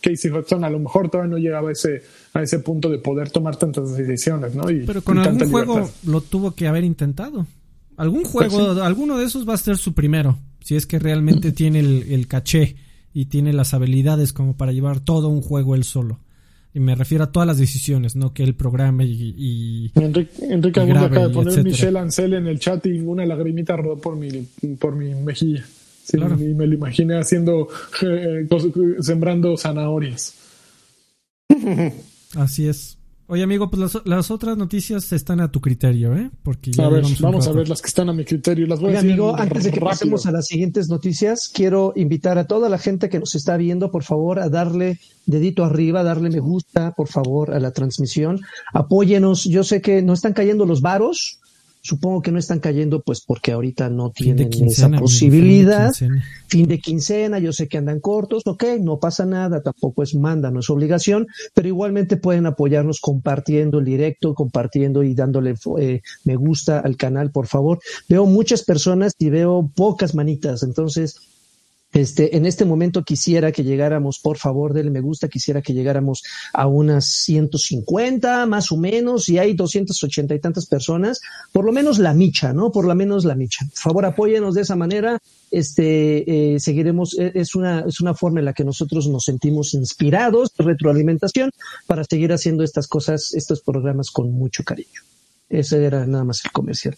Casey 0.00 0.30
Hudson 0.30 0.64
a 0.64 0.70
lo 0.70 0.80
mejor 0.80 1.08
todavía 1.10 1.30
no 1.30 1.38
llegaba 1.38 1.68
a 1.68 1.72
ese, 1.72 2.02
a 2.32 2.42
ese 2.42 2.58
punto 2.58 2.90
de 2.90 2.98
poder 2.98 3.30
tomar 3.30 3.56
tantas 3.56 3.96
decisiones, 3.96 4.54
¿no? 4.54 4.64
Pero 4.64 5.00
con 5.02 5.18
algún 5.18 5.48
juego 5.48 5.88
lo 6.04 6.20
tuvo 6.20 6.54
que 6.54 6.66
haber 6.66 6.82
intentado. 6.82 7.46
Algún 7.96 8.22
pues 8.22 8.52
juego, 8.52 8.82
alguno 8.82 9.18
de 9.18 9.24
esos 9.24 9.48
va 9.48 9.54
a 9.54 9.58
ser 9.58 9.76
su 9.76 9.94
primero, 9.94 10.38
si 10.60 10.76
es 10.76 10.86
que 10.86 10.98
realmente 10.98 11.52
tiene 11.52 11.80
el, 11.80 12.04
el 12.10 12.26
caché 12.26 12.76
y 13.12 13.26
tiene 13.26 13.52
las 13.52 13.74
habilidades 13.74 14.32
como 14.32 14.56
para 14.56 14.72
llevar 14.72 15.00
todo 15.00 15.28
un 15.28 15.40
juego 15.40 15.74
él 15.74 15.84
solo. 15.84 16.18
Y 16.74 16.80
me 16.80 16.96
refiero 16.96 17.22
a 17.22 17.30
todas 17.30 17.46
las 17.46 17.56
decisiones, 17.56 18.16
no 18.16 18.34
que 18.34 18.42
él 18.42 18.56
programe 18.56 19.04
y. 19.06 19.92
Enrique, 19.94 20.32
Enrique 20.40 20.80
acaba 20.80 21.28
de 21.28 21.32
poner 21.32 21.62
Michelle 21.62 22.00
Ancel 22.00 22.34
en 22.34 22.48
el 22.48 22.58
chat 22.58 22.84
y 22.86 22.98
una 22.98 23.24
lagrimita 23.24 23.76
rodó 23.76 23.96
por 23.96 24.16
mi, 24.16 24.28
por 24.80 24.96
mi 24.96 25.14
mejilla. 25.14 25.64
Y 26.12 26.54
me 26.54 26.66
lo 26.66 26.74
imaginé 26.74 27.16
haciendo, 27.16 27.68
eh, 28.02 28.46
sembrando 29.00 29.56
zanahorias. 29.56 30.34
Así 32.34 32.66
es. 32.66 32.98
Oye, 33.26 33.42
amigo, 33.42 33.70
pues 33.70 33.94
las, 34.04 34.30
otras 34.30 34.58
noticias 34.58 35.10
están 35.12 35.40
a 35.40 35.50
tu 35.50 35.62
criterio, 35.62 36.14
¿eh? 36.14 36.30
Porque 36.42 36.72
ya 36.72 36.84
a 36.84 36.88
ver, 36.90 37.04
vamos 37.20 37.48
a 37.48 37.52
ver 37.52 37.68
las 37.70 37.80
que 37.80 37.88
están 37.88 38.10
a 38.10 38.12
mi 38.12 38.24
criterio. 38.24 38.66
Las 38.66 38.80
voy 38.80 38.90
Oye, 38.90 38.98
amigo, 38.98 39.34
antes 39.34 39.64
de 39.64 39.70
que 39.70 39.80
pasemos 39.80 40.26
a 40.26 40.30
las 40.30 40.46
siguientes 40.46 40.90
noticias, 40.90 41.48
quiero 41.48 41.94
invitar 41.96 42.36
a 42.36 42.46
toda 42.46 42.68
la 42.68 42.76
gente 42.76 43.08
que 43.08 43.18
nos 43.18 43.34
está 43.34 43.56
viendo, 43.56 43.90
por 43.90 44.04
favor, 44.04 44.40
a 44.40 44.50
darle 44.50 44.98
dedito 45.24 45.64
arriba, 45.64 46.02
darle 46.02 46.28
me 46.28 46.40
gusta, 46.40 46.92
por 46.92 47.08
favor, 47.08 47.54
a 47.54 47.60
la 47.60 47.70
transmisión. 47.70 48.40
Apóyenos. 48.74 49.44
Yo 49.44 49.64
sé 49.64 49.80
que 49.80 50.02
no 50.02 50.12
están 50.12 50.34
cayendo 50.34 50.66
los 50.66 50.82
varos, 50.82 51.38
Supongo 51.86 52.22
que 52.22 52.32
no 52.32 52.38
están 52.38 52.60
cayendo 52.60 53.02
pues 53.02 53.20
porque 53.20 53.52
ahorita 53.52 53.90
no 53.90 54.10
tienen 54.10 54.50
esa 54.64 54.88
posibilidad. 54.88 55.92
Fin 56.46 56.66
de, 56.66 56.78
quincena, 56.78 57.38
yo 57.38 57.52
sé 57.52 57.68
que 57.68 57.76
andan 57.76 58.00
cortos, 58.00 58.42
ok, 58.46 58.64
no 58.80 58.98
pasa 58.98 59.26
nada, 59.26 59.62
tampoco 59.62 60.02
es 60.02 60.14
manda, 60.14 60.50
no 60.50 60.60
es 60.60 60.70
obligación, 60.70 61.26
pero 61.52 61.68
igualmente 61.68 62.16
pueden 62.16 62.46
apoyarnos 62.46 63.00
compartiendo 63.00 63.80
el 63.80 63.84
directo, 63.84 64.32
compartiendo 64.32 65.02
y 65.02 65.14
dándole 65.14 65.56
eh, 65.78 66.00
me 66.24 66.36
gusta 66.36 66.80
al 66.80 66.96
canal, 66.96 67.30
por 67.30 67.48
favor. 67.48 67.80
Veo 68.08 68.24
muchas 68.24 68.62
personas 68.64 69.12
y 69.18 69.28
veo 69.28 69.70
pocas 69.76 70.14
manitas, 70.14 70.62
entonces 70.62 71.20
este, 71.94 72.36
en 72.36 72.44
este 72.44 72.64
momento 72.64 73.04
quisiera 73.04 73.52
que 73.52 73.62
llegáramos, 73.62 74.18
por 74.18 74.36
favor, 74.36 74.74
denle 74.74 74.90
me 74.90 75.00
gusta, 75.00 75.28
quisiera 75.28 75.62
que 75.62 75.72
llegáramos 75.72 76.22
a 76.52 76.66
unas 76.66 77.06
150 77.22 78.46
más 78.46 78.72
o 78.72 78.76
menos, 78.76 79.28
y 79.28 79.38
hay 79.38 79.54
280 79.54 80.34
y 80.34 80.40
tantas 80.40 80.66
personas, 80.66 81.20
por 81.52 81.64
lo 81.64 81.72
menos 81.72 82.00
la 82.00 82.12
micha, 82.12 82.52
¿no? 82.52 82.72
Por 82.72 82.84
lo 82.84 82.94
menos 82.96 83.24
la 83.24 83.36
micha. 83.36 83.64
Por 83.66 83.78
favor, 83.78 84.06
apóyenos 84.06 84.54
de 84.54 84.62
esa 84.62 84.74
manera. 84.74 85.18
Este, 85.52 86.54
eh, 86.54 86.58
seguiremos, 86.58 87.16
e, 87.16 87.30
es 87.34 87.54
una, 87.54 87.84
es 87.86 88.00
una 88.00 88.14
forma 88.14 88.40
en 88.40 88.46
la 88.46 88.54
que 88.54 88.64
nosotros 88.64 89.06
nos 89.06 89.24
sentimos 89.24 89.72
inspirados, 89.74 90.50
retroalimentación, 90.58 91.50
para 91.86 92.02
seguir 92.02 92.32
haciendo 92.32 92.64
estas 92.64 92.88
cosas, 92.88 93.32
estos 93.34 93.60
programas 93.60 94.10
con 94.10 94.32
mucho 94.32 94.64
cariño. 94.64 95.00
Ese 95.48 95.84
era 95.84 96.06
nada 96.06 96.24
más 96.24 96.44
el 96.44 96.50
comercial. 96.50 96.96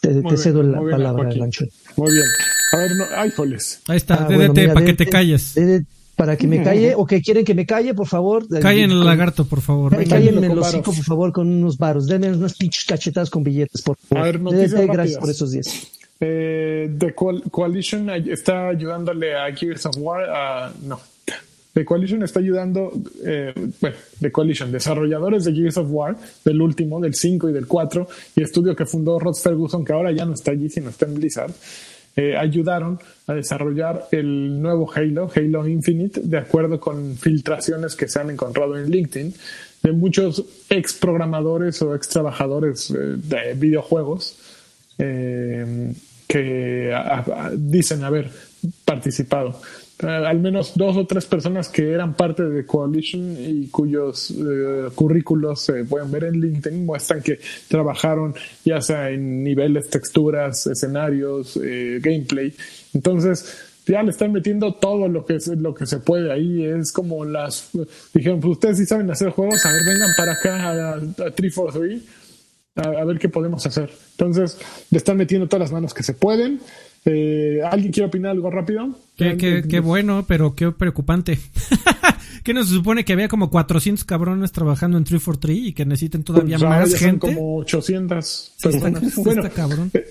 Te, 0.00 0.36
cedo 0.36 0.64
la 0.64 0.80
palabra, 0.80 1.30
Lancho. 1.30 1.64
Muy 1.96 2.12
bien. 2.12 2.26
A 2.72 2.76
ver, 2.76 2.96
no, 2.96 3.04
ay, 3.14 3.30
Ahí 3.88 3.96
está, 3.96 4.14
ah, 4.14 4.28
para 4.28 4.84
que 4.84 4.94
te 4.94 5.06
calles. 5.06 5.54
para 6.16 6.36
que 6.36 6.46
me 6.46 6.62
calle, 6.62 6.94
o 6.96 7.04
que 7.06 7.20
quieren 7.20 7.44
que 7.44 7.54
me 7.54 7.66
calle, 7.66 7.94
por 7.94 8.06
favor. 8.06 8.48
Callen 8.60 8.90
el 8.90 9.04
lagarto, 9.04 9.44
por 9.44 9.60
favor. 9.60 9.96
Cállenme 10.08 10.46
el 10.46 10.58
hocico, 10.58 10.92
por 10.92 11.04
favor, 11.04 11.32
con 11.32 11.48
unos 11.48 11.76
varos. 11.76 12.06
Denme 12.06 12.32
unas 12.32 12.54
pinches 12.54 12.84
cachetadas 12.84 13.28
con 13.28 13.42
billetes, 13.42 13.82
por 13.82 13.96
favor. 13.96 14.22
A 14.22 14.26
ver, 14.26 14.40
noticias 14.40 14.86
Gracias 14.86 15.18
por 15.18 15.30
esos 15.30 15.52
días. 15.52 15.86
Eh, 16.24 16.94
The 16.98 17.14
Coalition 17.14 18.08
está 18.10 18.68
ayudándole 18.68 19.34
a 19.34 19.52
Gears 19.54 19.86
of 19.86 19.96
War 19.98 20.24
a... 20.30 20.72
No, 20.84 21.00
The 21.72 21.84
Coalition 21.86 22.22
está 22.22 22.38
ayudando, 22.40 22.92
eh, 23.24 23.54
bueno, 23.80 23.96
The 24.20 24.30
Coalition, 24.30 24.70
desarrolladores 24.70 25.44
de 25.44 25.54
Gears 25.54 25.78
of 25.78 25.88
War, 25.90 26.16
del 26.44 26.60
último, 26.60 27.00
del 27.00 27.14
5 27.14 27.48
y 27.48 27.52
del 27.52 27.66
4, 27.66 28.06
y 28.36 28.42
estudio 28.42 28.76
que 28.76 28.84
fundó 28.84 29.18
Rod 29.18 29.34
Ferguson, 29.34 29.82
que 29.84 29.92
ahora 29.92 30.12
ya 30.12 30.26
no 30.26 30.34
está 30.34 30.50
allí, 30.50 30.68
sino 30.68 30.90
está 30.90 31.06
en 31.06 31.14
Blizzard, 31.14 31.52
eh, 32.16 32.36
ayudaron 32.36 32.98
a 33.26 33.34
desarrollar 33.34 34.06
el 34.12 34.60
nuevo 34.60 34.90
Halo, 34.92 35.30
Halo 35.34 35.66
Infinite, 35.66 36.20
de 36.22 36.38
acuerdo 36.38 36.78
con 36.78 37.16
filtraciones 37.16 37.96
que 37.96 38.08
se 38.08 38.20
han 38.20 38.30
encontrado 38.30 38.76
en 38.76 38.90
LinkedIn 38.90 39.34
de 39.82 39.92
muchos 39.92 40.44
ex 40.68 40.92
programadores 40.92 41.80
o 41.82 41.94
ex 41.94 42.08
trabajadores 42.08 42.90
eh, 42.90 43.16
de 43.16 43.54
videojuegos 43.54 44.36
que 46.28 46.94
dicen 47.56 48.04
haber 48.04 48.30
participado. 48.84 49.60
Eh, 50.02 50.06
al 50.06 50.40
menos 50.40 50.72
dos 50.74 50.96
o 50.96 51.06
tres 51.06 51.26
personas 51.26 51.68
que 51.68 51.92
eran 51.92 52.14
parte 52.14 52.42
de 52.42 52.66
Coalition 52.66 53.36
y 53.38 53.68
cuyos 53.68 54.32
eh, 54.32 54.88
currículos 54.94 55.60
se 55.60 55.84
pueden 55.84 56.10
ver 56.10 56.24
en 56.24 56.40
LinkedIn 56.40 56.84
muestran 56.84 57.22
que 57.22 57.38
trabajaron 57.68 58.34
ya 58.64 58.80
sea 58.80 59.10
en 59.10 59.44
niveles, 59.44 59.88
texturas, 59.90 60.66
escenarios, 60.66 61.56
eh, 61.62 62.00
gameplay. 62.02 62.52
Entonces, 62.94 63.70
ya 63.86 64.02
le 64.02 64.10
están 64.10 64.32
metiendo 64.32 64.74
todo 64.74 65.06
lo 65.08 65.24
que, 65.24 65.38
lo 65.56 65.74
que 65.74 65.86
se 65.86 65.98
puede 65.98 66.32
ahí. 66.32 66.64
Es 66.64 66.92
como 66.92 67.24
las. 67.24 67.70
Dijeron, 68.12 68.40
pues 68.40 68.52
ustedes 68.52 68.78
sí 68.78 68.86
saben 68.86 69.10
hacer 69.10 69.30
juegos, 69.30 69.64
a 69.64 69.72
ver, 69.72 69.82
vengan 69.86 70.10
para 70.16 70.32
acá 70.32 70.68
a, 70.68 70.94
a 70.94 71.30
343 71.30 72.02
a, 72.76 72.82
a 72.82 73.04
ver 73.04 73.18
qué 73.18 73.28
podemos 73.28 73.64
hacer. 73.66 73.90
Entonces, 74.12 74.58
le 74.90 74.98
están 74.98 75.16
metiendo 75.16 75.48
todas 75.48 75.60
las 75.60 75.72
manos 75.72 75.94
que 75.94 76.02
se 76.02 76.14
pueden. 76.14 76.60
Eh, 77.04 77.60
¿Alguien 77.68 77.92
quiere 77.92 78.06
opinar 78.06 78.30
algo 78.32 78.50
rápido? 78.50 78.96
Qué, 79.16 79.80
bueno, 79.82 80.24
pero 80.26 80.54
qué 80.54 80.70
preocupante. 80.70 81.38
que 82.44 82.54
no 82.54 82.64
se 82.64 82.74
supone 82.74 83.04
que 83.04 83.12
había 83.12 83.28
como 83.28 83.50
400 83.50 84.04
cabrones 84.04 84.52
trabajando 84.52 84.98
en 84.98 85.04
343 85.04 85.68
y 85.68 85.72
que 85.72 85.84
necesiten 85.84 86.22
todavía 86.22 86.58
pues, 86.58 86.68
más 86.68 86.94
gente? 86.94 87.26
Son 87.26 87.34
como 87.34 87.56
800 87.58 88.54
personas. 88.62 89.16
bueno, 89.16 89.50
cabrón. 89.54 89.90
Eh, 89.94 90.06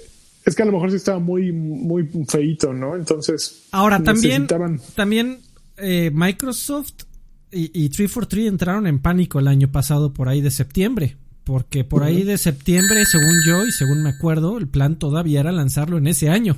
es 0.46 0.56
que 0.56 0.64
a 0.64 0.66
lo 0.66 0.74
mejor 0.74 0.90
sí 0.90 0.98
estaba 0.98 1.20
muy, 1.20 1.52
muy 1.52 2.10
feito, 2.28 2.74
¿no? 2.74 2.96
Entonces. 2.96 3.68
Ahora, 3.72 4.04
también, 4.04 4.48
también 4.96 5.40
eh, 5.78 6.12
Microsoft 6.14 7.04
y, 7.52 7.66
y 7.74 7.90
343 7.90 8.48
entraron 8.48 8.88
en 8.88 9.00
pánico 9.00 9.40
el 9.40 9.48
año 9.48 9.72
pasado 9.72 10.14
por 10.14 10.28
ahí 10.28 10.42
de 10.42 10.52
septiembre. 10.52 11.16
Porque 11.44 11.84
por 11.84 12.04
ahí 12.04 12.24
de 12.24 12.38
septiembre, 12.38 13.06
según 13.06 13.36
yo 13.46 13.66
y 13.66 13.72
según 13.72 14.04
me 14.04 14.10
acuerdo, 14.10 14.58
el 14.58 14.68
plan 14.68 14.98
todavía 14.98 15.40
era 15.40 15.52
lanzarlo 15.52 15.98
en 15.98 16.08
ese 16.08 16.30
año. 16.30 16.58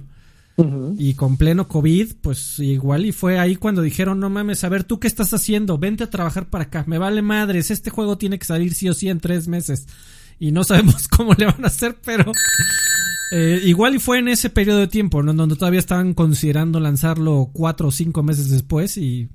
Y 0.99 1.15
con 1.15 1.37
pleno 1.37 1.67
COVID, 1.67 2.13
pues 2.21 2.59
igual 2.59 3.07
y 3.07 3.11
fue 3.11 3.39
ahí 3.39 3.55
cuando 3.55 3.81
dijeron, 3.81 4.19
no 4.19 4.29
mames, 4.29 4.63
a 4.63 4.69
ver, 4.69 4.83
¿tú 4.83 4.99
qué 4.99 5.07
estás 5.07 5.33
haciendo? 5.33 5.79
Vente 5.79 6.03
a 6.03 6.11
trabajar 6.11 6.47
para 6.49 6.65
acá, 6.65 6.83
me 6.85 6.99
vale 6.99 7.23
madres, 7.23 7.71
este 7.71 7.89
juego 7.89 8.19
tiene 8.19 8.37
que 8.37 8.45
salir 8.45 8.75
sí 8.75 8.87
o 8.87 8.93
sí 8.93 9.09
en 9.09 9.19
tres 9.19 9.47
meses. 9.47 9.87
Y 10.37 10.51
no 10.51 10.63
sabemos 10.63 11.07
cómo 11.17 11.33
le 11.33 11.45
van 11.45 11.63
a 11.63 11.67
hacer, 11.67 11.97
pero 12.05 12.31
eh, 13.31 13.61
igual 13.63 13.95
y 13.95 13.99
fue 13.99 14.19
en 14.19 14.27
ese 14.27 14.51
periodo 14.51 14.79
de 14.79 14.87
tiempo, 14.87 15.23
¿no? 15.23 15.33
donde 15.33 15.55
todavía 15.55 15.79
estaban 15.79 16.13
considerando 16.13 16.79
lanzarlo 16.79 17.49
cuatro 17.51 17.87
o 17.87 17.91
cinco 17.91 18.21
meses 18.21 18.51
después 18.51 18.97
y... 18.97 19.29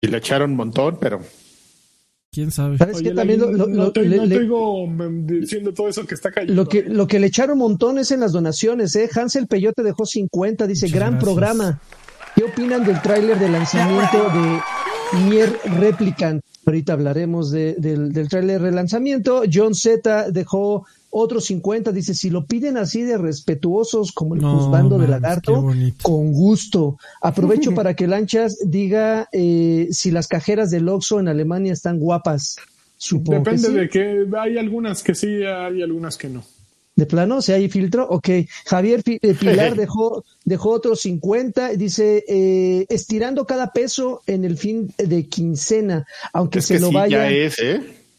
Y 0.00 0.08
le 0.08 0.16
echaron 0.16 0.52
un 0.52 0.56
montón, 0.56 0.96
pero 0.98 1.20
quién 2.36 2.50
sabe. 2.50 2.76
¿Sabes 2.76 3.02
También 3.14 3.40
lo, 3.40 3.50
no, 3.66 3.90
digo 3.90 4.86
diciendo 5.22 5.72
todo 5.72 5.88
eso 5.88 6.06
que 6.06 6.14
está 6.14 6.30
cayendo. 6.30 6.54
Lo 6.54 6.68
que, 6.68 6.82
lo 6.82 7.06
que 7.06 7.18
le 7.18 7.28
echaron 7.28 7.54
un 7.54 7.70
montón 7.70 7.98
es 7.98 8.10
en 8.10 8.20
las 8.20 8.32
donaciones, 8.32 8.94
¿eh? 8.94 9.08
Hansel 9.14 9.46
Peyote 9.46 9.82
dejó 9.82 10.04
50, 10.04 10.66
dice, 10.66 10.88
gran 10.88 11.18
programa. 11.18 11.80
¿Qué 12.34 12.44
opinan 12.44 12.84
del 12.84 13.00
tráiler 13.00 13.38
de 13.38 13.48
lanzamiento 13.48 14.28
de 14.28 15.20
Nier 15.24 15.58
Replicant? 15.80 16.42
Ahorita 16.66 16.92
hablaremos 16.92 17.50
del, 17.50 18.12
del 18.12 18.28
tráiler 18.28 18.60
de 18.60 18.72
lanzamiento. 18.72 19.44
John 19.50 19.74
Z 19.74 20.30
dejó 20.30 20.84
otros 21.18 21.46
50 21.46 21.92
dice, 21.92 22.14
si 22.14 22.30
lo 22.30 22.46
piden 22.46 22.76
así 22.76 23.02
de 23.02 23.16
respetuosos 23.16 24.12
como 24.12 24.34
el 24.34 24.42
juzgando 24.42 24.98
de 24.98 25.08
lagarto, 25.08 25.64
con 26.02 26.32
gusto. 26.32 26.98
Aprovecho 27.22 27.72
para 27.74 27.94
que 27.94 28.06
Lanchas 28.06 28.58
diga 28.64 29.28
eh, 29.32 29.88
si 29.90 30.10
las 30.10 30.28
cajeras 30.28 30.70
del 30.70 30.88
Oxxo 30.88 31.18
en 31.18 31.28
Alemania 31.28 31.72
están 31.72 31.98
guapas. 31.98 32.56
Supongo 32.98 33.44
Depende 33.44 33.70
de 33.70 33.88
que 33.88 34.26
hay 34.38 34.58
algunas 34.58 35.02
que 35.02 35.14
sí, 35.14 35.42
hay 35.42 35.82
algunas 35.82 36.16
que 36.16 36.28
no. 36.28 36.44
De 36.96 37.04
plano, 37.04 37.42
si 37.42 37.52
hay 37.52 37.68
filtro, 37.68 38.06
ok. 38.08 38.28
Javier 38.66 39.02
eh, 39.06 39.34
Pilar 39.34 39.74
dejó, 39.76 40.24
dejó 40.44 40.70
otros 40.70 41.00
50, 41.00 41.70
dice, 41.74 42.24
eh, 42.26 42.86
estirando 42.88 43.46
cada 43.46 43.72
peso 43.72 44.22
en 44.26 44.44
el 44.44 44.56
fin 44.56 44.92
de 44.96 45.26
quincena, 45.26 46.06
aunque 46.32 46.62
se 46.62 46.78
lo 46.78 46.90
vaya. 46.90 47.30
¿eh? 47.30 47.50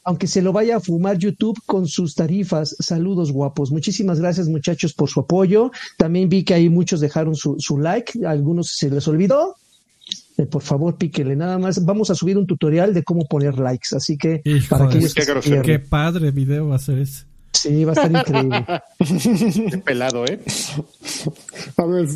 Aunque 0.07 0.25
se 0.27 0.41
lo 0.41 0.53
vaya 0.53 0.77
a 0.77 0.79
fumar 0.79 1.17
YouTube 1.17 1.59
con 1.65 1.85
sus 1.85 2.15
tarifas. 2.15 2.77
Saludos 2.79 3.33
guapos. 3.33 3.73
Muchísimas 3.73 4.21
gracias 4.21 4.47
muchachos 4.47 4.93
por 4.93 5.09
su 5.09 5.19
apoyo. 5.19 5.69
También 5.97 6.29
vi 6.29 6.45
que 6.45 6.53
ahí 6.53 6.69
muchos 6.69 7.01
dejaron 7.01 7.35
su, 7.35 7.57
su 7.59 7.77
like, 7.77 8.25
algunos 8.25 8.69
se 8.69 8.89
les 8.89 9.05
olvidó. 9.09 9.57
Eh, 10.37 10.45
por 10.45 10.61
favor, 10.61 10.95
píquele 10.95 11.35
nada 11.35 11.57
más. 11.57 11.83
Vamos 11.83 12.09
a 12.09 12.15
subir 12.15 12.37
un 12.37 12.47
tutorial 12.47 12.93
de 12.93 13.03
cómo 13.03 13.25
poner 13.25 13.59
likes, 13.59 13.89
así 13.97 14.17
que 14.17 14.41
para 14.69 14.87
que 14.87 14.99
qué, 15.43 15.61
qué 15.61 15.79
padre 15.79 16.31
video 16.31 16.69
va 16.69 16.77
a 16.77 16.79
ser 16.79 16.99
ese. 16.99 17.25
Sí, 17.51 17.83
va 17.83 17.91
a 17.91 17.95
estar 17.95 18.11
increíble. 18.13 19.71
Qué 19.71 19.77
pelado, 19.79 20.23
¿eh? 20.23 20.39
A 21.75 21.85
ver, 21.85 22.07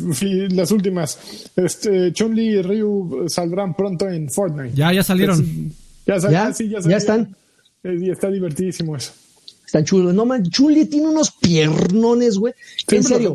las 0.52 0.70
últimas. 0.70 1.18
Este, 1.56 2.10
Chun-Li 2.14 2.54
y 2.54 2.62
Ryu 2.62 3.26
saldrán 3.28 3.74
pronto 3.74 4.08
en 4.08 4.30
Fortnite. 4.30 4.74
Ya, 4.74 4.94
ya 4.94 5.02
salieron. 5.02 5.70
ya, 6.06 6.16
¿Ya? 6.16 6.52
Sí, 6.54 6.70
ya, 6.70 6.80
ya 6.80 6.96
están. 6.96 7.36
Y 7.84 8.10
está 8.10 8.30
divertidísimo 8.30 8.96
eso. 8.96 9.12
Está 9.64 9.82
chulo. 9.82 10.12
No 10.12 10.26
man, 10.26 10.44
Chuli 10.44 10.84
tiene 10.86 11.08
unos 11.08 11.30
piernones, 11.32 12.36
güey. 12.36 12.54
En 12.88 13.02
serio. 13.02 13.34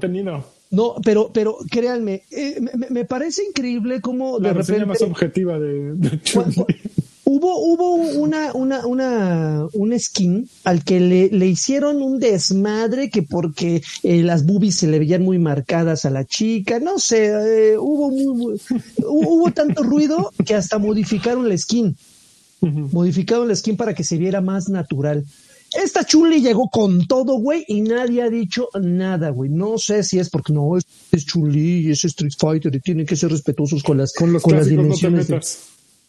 No, 0.69 0.95
pero, 1.03 1.31
pero 1.33 1.57
créanme, 1.71 2.23
eh, 2.29 2.59
me, 2.89 3.05
parece 3.05 3.43
increíble 3.45 4.01
cómo 4.01 4.37
de 4.39 4.51
repente. 4.51 4.85
más 4.85 5.01
objetiva 5.01 5.57
de, 5.59 5.93
Hubo, 7.29 7.57
hubo 7.59 7.95
una, 7.95 8.53
una, 8.53 8.85
una, 8.85 9.67
un 9.73 9.99
skin 9.99 10.49
al 10.63 10.85
que 10.85 11.01
le, 11.01 11.27
le 11.27 11.45
hicieron 11.45 12.01
un 12.01 12.19
desmadre 12.19 13.09
que 13.09 13.21
porque 13.21 13.81
eh, 14.03 14.23
las 14.23 14.45
boobies 14.45 14.75
se 14.77 14.87
le 14.87 14.97
veían 14.97 15.23
muy 15.23 15.37
marcadas 15.37 16.05
a 16.05 16.09
la 16.09 16.23
chica, 16.23 16.79
no 16.79 16.99
sé, 16.99 17.25
eh, 17.25 17.77
hubo 17.77 18.11
muy, 18.11 18.61
hubo 19.03 19.51
tanto 19.51 19.83
ruido 19.83 20.31
que 20.45 20.55
hasta 20.55 20.77
modificaron 20.77 21.49
la 21.49 21.57
skin. 21.57 21.97
Modificaron 22.61 23.47
la 23.47 23.55
skin 23.55 23.77
para 23.77 23.93
que 23.93 24.03
se 24.03 24.17
viera 24.17 24.41
más 24.41 24.69
natural. 24.69 25.25
Esta 25.73 26.05
Chuli 26.05 26.41
llegó 26.41 26.69
con 26.69 27.07
todo, 27.07 27.39
güey, 27.39 27.65
y 27.67 27.81
nadie 27.81 28.21
ha 28.21 28.29
dicho 28.29 28.69
nada, 28.81 29.29
güey. 29.29 29.49
No 29.49 29.77
sé 29.77 30.03
si 30.03 30.17
es 30.17 30.29
porque 30.29 30.53
no, 30.53 30.77
es, 30.77 30.85
es 31.11 31.25
Chuli 31.25 31.87
y 31.87 31.91
es 31.91 32.03
Street 32.05 32.33
Fighter 32.37 32.73
y 32.73 32.79
tienen 32.79 33.05
que 33.05 33.15
ser 33.15 33.31
respetuosos 33.31 33.83
con 33.83 33.97
las, 33.97 34.13
con, 34.13 34.39
con 34.39 34.55
las 34.55 34.67
dimensiones. 34.67 35.29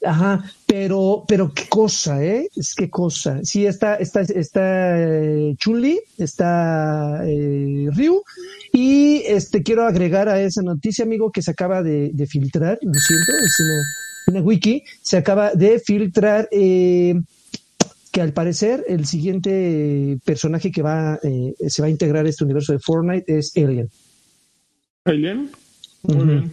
Ajá, 0.05 0.45
pero, 0.65 1.25
pero 1.27 1.53
qué 1.53 1.69
cosa, 1.69 2.23
¿eh? 2.25 2.49
Es 2.55 2.75
qué 2.75 2.89
cosa. 2.89 3.41
Sí, 3.43 3.67
está, 3.67 3.97
está, 3.97 4.21
está 4.21 4.97
eh, 4.97 5.57
Chuli, 5.59 6.01
está 6.17 7.23
eh, 7.27 7.89
Ryu, 7.93 8.23
y 8.73 9.23
este 9.27 9.65
quiero 9.65 9.87
agregar 9.87 10.29
a 10.29 10.41
esa 10.41 10.63
noticia, 10.63 11.05
amigo, 11.05 11.33
que 11.33 11.43
se 11.43 11.51
acaba 11.51 11.83
de, 11.83 12.13
filtrar, 12.29 12.79
lo 12.81 12.93
siento, 12.93 13.33
es 13.45 13.61
una, 13.61 13.83
wiki, 14.37 14.83
se 15.03 15.17
acaba 15.17 15.53
de 15.53 15.79
filtrar 15.81 16.49
eh, 16.51 17.15
que 18.13 18.21
al 18.21 18.33
parecer 18.33 18.85
el 18.89 19.07
siguiente 19.07 20.19
personaje 20.25 20.71
que 20.71 20.83
va, 20.83 21.19
eh, 21.23 21.55
se 21.69 21.83
va 21.83 21.89
a 21.89 21.91
integrar 21.91 22.27
a 22.27 22.29
este 22.29 22.45
universo 22.45 22.73
de 22.73 22.79
Fortnite 22.79 23.39
es 23.39 23.53
Alien. 23.57 23.91
¿Alien? 25.05 25.51
Muy 26.03 26.25
bien. 26.25 26.53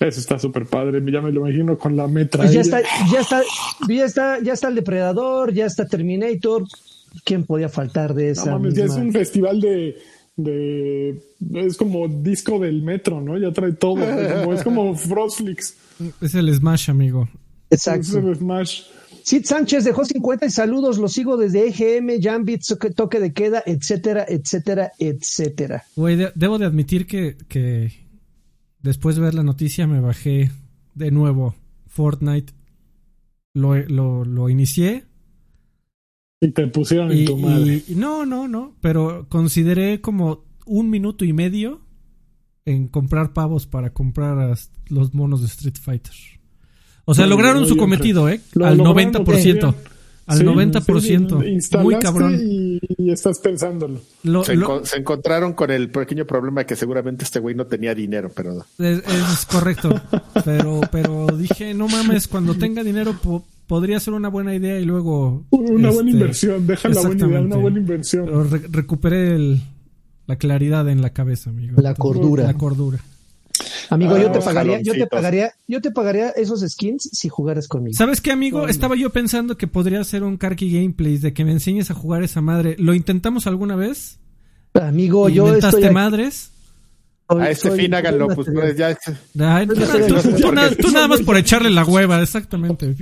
Eso 0.00 0.18
está 0.18 0.38
súper 0.38 0.66
padre, 0.66 1.00
ya 1.12 1.20
me 1.20 1.30
lo 1.30 1.46
imagino 1.46 1.78
con 1.78 1.96
la 1.96 2.08
metra. 2.08 2.44
ya 2.46 2.60
está, 2.60 2.80
ya 3.12 3.20
está, 3.20 3.42
ya 3.88 4.04
está, 4.04 4.42
ya 4.42 4.52
está 4.52 4.68
el 4.68 4.74
depredador, 4.74 5.52
ya 5.52 5.66
está 5.66 5.86
Terminator. 5.86 6.64
¿Quién 7.24 7.44
podía 7.44 7.68
faltar 7.68 8.14
de 8.14 8.30
esa? 8.30 8.58
No 8.58 8.68
ya 8.70 8.86
es 8.86 8.92
un 8.92 9.12
festival 9.12 9.60
de, 9.60 9.96
de 10.36 11.22
es 11.54 11.76
como 11.76 12.08
disco 12.08 12.58
del 12.58 12.82
metro, 12.82 13.20
¿no? 13.20 13.38
Ya 13.38 13.52
trae 13.52 13.72
todo, 13.72 14.02
es 14.52 14.62
como 14.62 14.94
Frostflix. 14.96 15.76
Es 16.20 16.34
el 16.34 16.52
Smash, 16.54 16.90
amigo. 16.90 17.28
Exacto. 17.70 18.00
Es 18.00 18.14
el 18.14 18.36
Smash. 18.36 18.82
Sid 19.24 19.44
Sánchez 19.44 19.84
dejó 19.84 20.04
50 20.04 20.46
y 20.46 20.50
saludos, 20.50 20.98
los 20.98 21.12
sigo 21.12 21.36
desde 21.36 21.68
EGM, 21.68 22.20
Jambit, 22.20 22.62
toque 22.96 23.20
de 23.20 23.32
queda, 23.32 23.62
etcétera, 23.64 24.24
etcétera, 24.28 24.92
etcétera. 24.98 25.84
Güey, 25.94 26.18
debo 26.34 26.58
de 26.58 26.66
admitir 26.66 27.06
que, 27.06 27.36
que 27.48 27.92
después 28.80 29.14
de 29.14 29.22
ver 29.22 29.34
la 29.34 29.44
noticia 29.44 29.86
me 29.86 30.00
bajé 30.00 30.50
de 30.94 31.10
nuevo 31.10 31.54
Fortnite. 31.86 32.52
Lo, 33.54 33.76
lo, 33.76 34.24
lo 34.24 34.48
inicié. 34.48 35.04
Y 36.42 36.50
te 36.50 36.66
pusieron 36.66 37.12
en 37.12 37.24
tu 37.24 37.38
madre. 37.38 37.84
no, 37.94 38.26
no, 38.26 38.48
no. 38.48 38.74
Pero 38.80 39.26
consideré 39.28 40.00
como 40.00 40.44
un 40.66 40.90
minuto 40.90 41.24
y 41.24 41.32
medio 41.32 41.80
en 42.64 42.88
comprar 42.88 43.32
pavos 43.32 43.66
para 43.66 43.92
comprar 43.92 44.58
los 44.88 45.14
monos 45.14 45.40
de 45.40 45.46
Street 45.46 45.76
Fighter. 45.80 46.14
O 47.04 47.14
sea, 47.14 47.26
lograron 47.26 47.66
su 47.66 47.76
cometido, 47.76 48.28
¿eh? 48.28 48.40
Al 48.60 48.78
90%. 48.78 49.74
Al 50.26 50.40
90%. 50.40 51.82
muy 51.82 51.98
cabrón. 51.98 52.38
Y, 52.40 53.10
estás 53.10 53.38
pensándolo. 53.38 54.00
se, 54.44 54.96
encontraron 54.96 55.52
con 55.52 55.70
el 55.70 55.90
pequeño 55.90 56.26
problema 56.26 56.64
que 56.64 56.74
seguramente 56.74 57.24
este 57.24 57.38
güey 57.38 57.54
no 57.54 57.66
tenía 57.66 57.94
dinero, 57.94 58.32
pero... 58.34 58.64
Es, 58.78 59.46
correcto. 59.46 60.00
pero, 60.44 60.80
pero 60.90 61.26
dije, 61.36 61.72
no 61.74 61.86
mames, 61.86 62.26
cuando 62.26 62.54
tenga 62.54 62.82
dinero 62.82 63.16
podría 63.72 63.98
ser 64.00 64.12
una 64.12 64.28
buena 64.28 64.54
idea 64.54 64.78
y 64.78 64.84
luego... 64.84 65.46
Una 65.48 65.90
buena 65.90 66.10
este, 66.10 66.10
inversión, 66.10 66.66
deja 66.66 66.90
la 66.90 67.00
buena 67.00 67.26
idea, 67.26 67.40
una 67.40 67.56
buena 67.56 67.78
inversión. 67.78 68.26
Pero 68.26 68.44
recuperé 68.70 69.62
la 70.26 70.36
claridad 70.36 70.86
en 70.90 71.00
la 71.00 71.14
cabeza, 71.14 71.48
amigo. 71.48 71.80
La 71.80 71.94
cordura. 71.94 72.44
La 72.44 72.52
cordura. 72.52 72.98
Amigo, 73.88 74.18
yo 74.18 74.30
te 74.30 74.40
ah, 74.40 74.42
pagaría, 74.44 74.82
yo 74.82 74.92
te 74.92 75.06
pagaría, 75.06 75.54
yo 75.66 75.80
te 75.80 75.90
pagaría 75.90 76.28
esos 76.32 76.60
skins 76.60 77.08
si 77.14 77.30
jugaras 77.30 77.66
conmigo. 77.66 77.96
¿Sabes 77.96 78.20
qué, 78.20 78.30
amigo? 78.30 78.68
Estaba 78.68 78.94
yo 78.94 79.08
pensando 79.08 79.56
que 79.56 79.66
podría 79.66 80.04
ser 80.04 80.22
un 80.22 80.36
Karki 80.36 80.70
Gameplay 80.70 81.16
de 81.16 81.32
que 81.32 81.46
me 81.46 81.52
enseñes 81.52 81.90
a 81.90 81.94
jugar 81.94 82.22
esa 82.22 82.42
madre. 82.42 82.76
¿Lo 82.78 82.92
intentamos 82.92 83.46
alguna 83.46 83.74
vez? 83.74 84.18
Amigo, 84.74 85.30
yo 85.30 85.54
estoy 85.54 85.84
aquí... 85.84 85.94
A 87.40 87.50
este 87.50 87.70
fin 87.72 87.94
háganlo, 87.94 88.28
pues, 88.28 88.48
pues 88.52 88.76
ya. 88.76 88.94
tú, 88.94 90.90
nada, 90.90 91.08
más 91.08 91.20
por 91.22 91.36
echarle 91.36 91.70
la 91.70 91.84
hueva, 91.84 92.20
exactamente. 92.22 92.94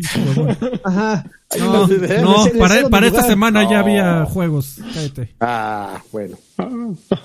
Ajá. 0.84 1.24
No, 1.58 1.86
no 1.86 2.46
para, 2.58 2.88
para 2.88 3.06
esta 3.08 3.22
semana 3.22 3.68
ya 3.68 3.80
había 3.80 4.24
juegos. 4.24 4.78
Cállate. 4.94 5.34
Ah, 5.40 6.02
bueno. 6.12 6.38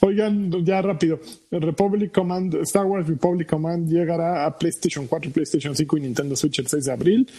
Oigan, 0.00 0.64
ya 0.64 0.82
rápido. 0.82 1.20
Republic 1.50 2.12
Command, 2.12 2.54
Star 2.62 2.84
Wars 2.84 3.08
Republic 3.08 3.48
Command 3.48 3.88
llegará 3.88 4.46
a 4.46 4.56
PlayStation 4.56 5.06
4, 5.06 5.30
PlayStation 5.32 5.74
5 5.74 5.98
y 5.98 6.00
Nintendo 6.00 6.36
Switch 6.36 6.58
el 6.60 6.68
6 6.68 6.84
de 6.84 6.92
abril. 6.92 7.30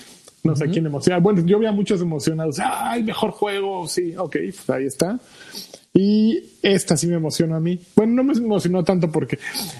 No 0.43 0.55
sé 0.55 0.69
quién 0.69 0.85
emociona. 0.85 1.19
Bueno, 1.19 1.41
yo 1.45 1.59
vi 1.59 1.65
a 1.65 1.71
muchos 1.71 1.99
emocionados. 2.01 2.57
¡Ay, 2.59 3.03
mejor 3.03 3.31
juego! 3.31 3.87
Sí, 3.87 4.15
ok, 4.15 4.37
pues 4.45 4.69
ahí 4.69 4.85
está. 4.85 5.19
Y 5.97 6.43
esta 6.61 6.95
sí 6.95 7.07
me 7.07 7.15
emociona 7.15 7.55
a 7.55 7.59
mí. 7.59 7.79
Bueno, 7.95 8.13
no 8.13 8.23
me 8.23 8.33
emocionó 8.33 8.83
tanto 8.83 9.11
porque. 9.11 9.39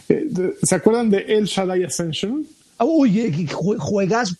Eh, 0.09 0.28
¿Se 0.63 0.74
acuerdan 0.74 1.11
de 1.11 1.20
El 1.20 1.45
Shaddai 1.45 1.84
Ascension? 1.84 2.43
Uy, 2.80 3.20
eh, 3.20 3.47
juegas 3.78 4.36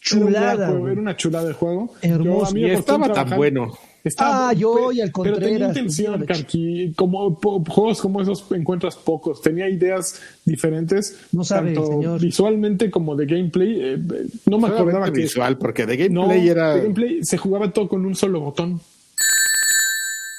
chulada. 0.00 0.70
Era, 0.70 1.00
una 1.00 1.16
chulada 1.16 1.46
de 1.46 1.54
juego. 1.54 1.94
Hermoso. 2.02 2.56
y 2.56 2.64
estaba 2.64 3.12
tan 3.12 3.36
bueno. 3.36 3.78
ah, 4.18 4.52
yo 4.56 4.90
y 4.90 5.02
al 5.02 5.12
Pero 5.22 5.38
tenía 5.38 5.68
intención, 5.68 6.26
Karki. 6.26 6.94
Como 6.96 7.36
juegos 7.36 8.00
como 8.00 8.22
esos 8.22 8.44
encuentras 8.50 8.96
pocos. 8.96 9.40
Tenía 9.40 9.68
ideas 9.68 10.20
diferentes. 10.44 11.16
No 11.30 11.44
sabe, 11.44 11.76
señor. 11.76 12.20
Visualmente 12.20 12.90
como 12.90 13.14
de 13.14 13.26
gameplay. 13.26 13.78
Eh, 13.80 13.98
no 14.46 14.58
me 14.58 14.66
acordaba 14.66 15.12
que 15.12 15.20
visual 15.20 15.58
porque 15.58 15.86
de 15.86 15.96
gameplay 15.96 16.48
era. 16.48 16.74
De 16.74 16.82
gameplay 16.82 17.24
se 17.24 17.36
jugaba 17.36 17.72
todo 17.72 17.88
con 17.88 18.04
un 18.04 18.16
solo 18.16 18.40
botón. 18.40 18.80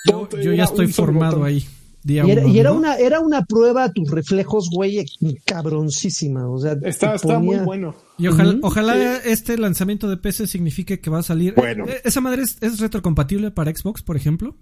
Yo, 0.05 0.53
ya 0.53 0.63
estoy 0.63 0.87
formado 0.87 1.43
ahí. 1.43 1.65
y, 2.03 2.17
era, 2.17 2.71
una, 2.71 2.95
era 2.95 3.19
una 3.19 3.45
prueba 3.45 3.83
a 3.83 3.91
tus 3.91 4.09
reflejos, 4.09 4.69
güey, 4.71 5.05
cabroncísima. 5.45 6.49
O 6.49 6.59
sea, 6.59 6.75
está, 6.83 7.15
está 7.15 7.39
muy 7.39 7.57
bueno. 7.57 7.95
Y 8.17 8.27
ojalá, 8.27 8.57
ojalá 8.61 9.17
este 9.17 9.57
lanzamiento 9.57 10.09
de 10.09 10.17
PC 10.17 10.47
signifique 10.47 10.99
que 10.99 11.09
va 11.09 11.19
a 11.19 11.23
salir. 11.23 11.53
Bueno. 11.55 11.85
Eh, 11.87 12.01
¿Esa 12.03 12.21
madre 12.21 12.43
es, 12.43 12.79
retrocompatible 12.79 13.51
para 13.51 13.73
Xbox, 13.75 14.01
por 14.01 14.17
ejemplo? 14.17 14.55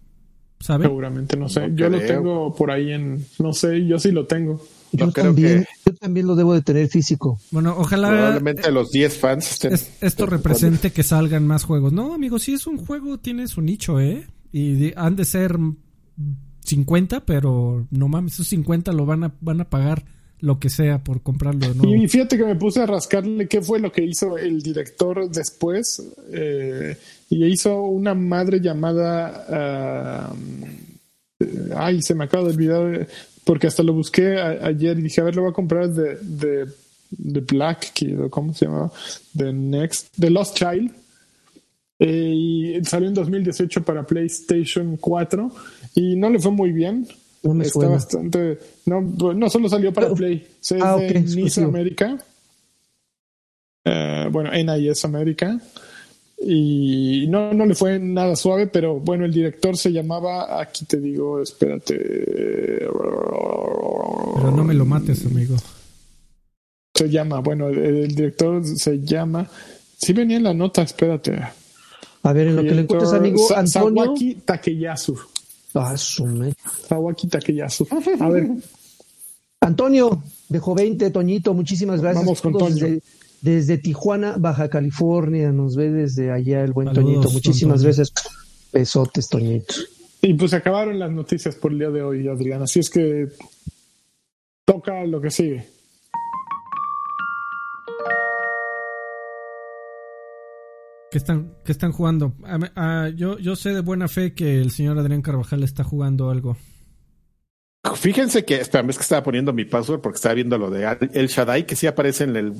¿Sabe? 0.59 0.85
Seguramente, 0.85 1.37
no 1.37 1.47
sé. 1.47 1.69
yo 1.73 1.89
lo 1.89 1.99
tengo 2.01 2.53
por 2.53 2.71
ahí 2.71 2.91
en. 2.91 3.25
No 3.39 3.53
sé, 3.53 3.85
yo 3.85 3.97
sí 3.97 4.11
lo 4.11 4.25
tengo. 4.25 4.61
Yo, 4.91 5.11
también, 5.11 5.65
yo 5.85 5.93
también 5.93 6.27
lo 6.27 6.35
debo 6.35 6.53
de 6.53 6.61
tener 6.61 6.87
físico. 6.89 7.39
Bueno, 7.51 7.75
ojalá. 7.77 8.09
Probablemente 8.09 8.71
los 8.71 8.91
10 8.91 9.17
fans 9.17 9.59
esto 10.01 10.25
represente 10.25 10.91
que 10.91 11.03
salgan 11.03 11.45
más 11.47 11.63
juegos. 11.63 11.93
No, 11.93 12.13
amigo, 12.13 12.39
si 12.39 12.53
es 12.53 12.67
un 12.67 12.77
juego, 12.77 13.19
tiene 13.19 13.47
su 13.47 13.61
nicho, 13.61 13.99
¿eh? 13.99 14.27
Y 14.51 14.93
han 14.95 15.15
de 15.15 15.25
ser 15.25 15.57
50, 16.65 17.25
pero 17.25 17.87
no 17.91 18.07
mames, 18.07 18.33
esos 18.33 18.47
50 18.47 18.91
lo 18.93 19.05
van 19.05 19.23
a, 19.23 19.35
van 19.41 19.61
a 19.61 19.69
pagar 19.69 20.05
lo 20.41 20.59
que 20.59 20.69
sea 20.69 21.03
por 21.03 21.21
comprarlo 21.21 21.73
de. 21.73 21.87
Y 21.87 22.07
fíjate 22.07 22.37
que 22.37 22.45
me 22.45 22.55
puse 22.55 22.81
a 22.81 22.85
rascarle 22.85 23.47
qué 23.47 23.61
fue 23.61 23.79
lo 23.79 23.91
que 23.91 24.03
hizo 24.03 24.37
el 24.37 24.61
director 24.61 25.29
después. 25.29 26.01
Eh, 26.31 26.97
y 27.29 27.45
hizo 27.45 27.81
una 27.81 28.13
madre 28.13 28.59
llamada. 28.61 29.45
Ah, 29.49 30.33
ay, 31.75 32.01
se 32.01 32.15
me 32.15 32.25
acaba 32.25 32.43
de 32.45 32.49
olvidar. 32.51 33.07
Porque 33.43 33.67
hasta 33.67 33.83
lo 33.83 33.93
busqué 33.93 34.39
ayer 34.39 34.99
y 34.99 35.01
dije, 35.01 35.21
a 35.21 35.23
ver, 35.23 35.35
lo 35.35 35.41
voy 35.41 35.51
a 35.51 35.55
comprar 35.55 35.89
de, 35.89 36.17
de, 36.21 36.67
de 37.09 37.39
Black, 37.41 37.93
¿cómo 38.29 38.53
se 38.53 38.65
llama? 38.65 38.91
The 39.35 39.51
Next, 39.51 40.09
The 40.19 40.29
Lost 40.29 40.55
Child. 40.55 40.91
Eh, 41.99 42.33
y 42.33 42.85
salió 42.85 43.09
en 43.09 43.13
2018 43.13 43.83
para 43.83 44.05
PlayStation 44.05 44.95
4 44.95 45.51
y 45.95 46.15
no 46.15 46.29
le 46.29 46.39
fue 46.39 46.51
muy 46.51 46.71
bien. 46.71 47.05
Está 47.61 47.87
bastante. 47.87 48.57
No, 48.85 49.01
no 49.01 49.49
solo 49.49 49.69
salió 49.69 49.93
para 49.93 50.13
Play, 50.13 50.45
se 50.59 50.79
ah, 50.81 50.95
de 50.97 51.21
NIS 51.21 51.57
América. 51.59 52.17
Eh, 53.85 54.27
bueno, 54.31 54.51
NIS 54.51 55.05
América. 55.05 55.59
Y 56.41 57.27
no, 57.27 57.53
no 57.53 57.65
le 57.65 57.75
fue 57.75 57.99
nada 57.99 58.35
suave, 58.35 58.67
pero 58.67 58.99
bueno, 58.99 59.25
el 59.25 59.33
director 59.33 59.75
se 59.77 59.91
llamaba. 59.91 60.61
Aquí 60.61 60.85
te 60.85 60.97
digo, 60.99 61.41
espérate. 61.41 61.97
Pero 64.37 64.51
no 64.55 64.63
me 64.63 64.73
lo 64.73 64.85
mates, 64.85 65.25
amigo. 65.25 65.55
Se 66.93 67.09
llama, 67.09 67.39
bueno, 67.39 67.67
el, 67.67 68.15
director 68.15 68.65
se 68.65 69.01
llama. 69.01 69.49
Sí 69.97 70.13
venía 70.13 70.37
en 70.37 70.43
la 70.43 70.53
nota, 70.53 70.81
espérate. 70.81 71.39
A 72.23 72.33
ver, 72.33 72.47
en 72.47 72.55
lo 72.55 72.63
que 72.63 72.71
le 72.71 72.81
encuentras, 72.81 73.13
amigo, 73.13 73.47
Antonio. 73.55 74.03
Sawaki 74.05 74.35
Takeyasu. 74.35 75.17
Ah, 75.73 75.95
sume. 75.97 76.53
Sawaki 76.87 77.27
Takeyasu. 77.27 77.87
A 78.19 78.29
ver. 78.29 78.49
Antonio, 79.61 80.23
dejó 80.47 80.73
20, 80.73 81.09
Toñito, 81.11 81.53
muchísimas 81.53 82.01
gracias. 82.01 82.23
Vamos 82.23 82.41
con 82.41 82.53
Toño. 82.53 82.99
Desde, 83.41 83.77
Tijuana, 83.77 84.35
Baja 84.37 84.69
California, 84.69 85.51
nos 85.51 85.75
ve 85.75 85.89
desde 85.89 86.31
allá 86.31 86.63
el 86.63 86.73
buen 86.73 86.93
Toñito. 86.93 87.29
Muchísimas 87.29 87.83
gracias. 87.83 88.11
Besotes, 88.71 89.29
Toñito. 89.29 89.75
Y 90.21 90.33
pues 90.33 90.53
acabaron 90.53 90.99
las 90.99 91.11
noticias 91.11 91.55
por 91.55 91.71
el 91.71 91.79
día 91.79 91.89
de 91.89 92.01
hoy, 92.01 92.27
Adrián. 92.27 92.61
Así 92.61 92.79
es 92.79 92.89
que 92.89 93.29
toca 94.65 95.05
lo 95.05 95.21
que 95.21 95.31
sigue. 95.31 95.78
¿Qué 101.11 101.17
están, 101.17 101.53
qué 101.65 101.71
están 101.71 101.91
jugando? 101.91 102.35
yo, 103.15 103.39
yo 103.39 103.55
sé 103.55 103.73
de 103.73 103.81
buena 103.81 104.07
fe 104.07 104.33
que 104.33 104.61
el 104.61 104.71
señor 104.71 104.99
Adrián 104.99 105.21
Carvajal 105.21 105.63
está 105.63 105.83
jugando 105.83 106.29
algo. 106.29 106.55
Fíjense 107.95 108.45
que, 108.45 108.55
espera, 108.55 108.87
es 108.87 108.97
que 108.97 109.03
estaba 109.03 109.23
poniendo 109.23 109.53
mi 109.53 109.65
password 109.65 110.01
porque 110.01 110.17
estaba 110.17 110.35
viendo 110.35 110.57
lo 110.57 110.69
de 110.69 111.09
El 111.13 111.27
Shaddai, 111.27 111.65
que 111.65 111.75
sí 111.75 111.87
aparece 111.87 112.25
en 112.25 112.35
el, 112.35 112.53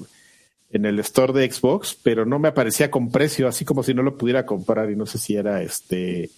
en 0.69 0.85
el 0.85 0.99
store 0.99 1.33
de 1.33 1.51
Xbox, 1.51 1.97
pero 2.01 2.25
no 2.25 2.39
me 2.39 2.47
aparecía 2.47 2.89
con 2.89 3.11
precio, 3.11 3.47
así 3.47 3.65
como 3.65 3.83
si 3.83 3.93
no 3.93 4.01
lo 4.01 4.17
pudiera 4.17 4.45
comprar 4.45 4.89
y 4.89 4.95
no 4.95 5.05
sé 5.05 5.17
si 5.19 5.35
era 5.35 5.61
este 5.61 6.31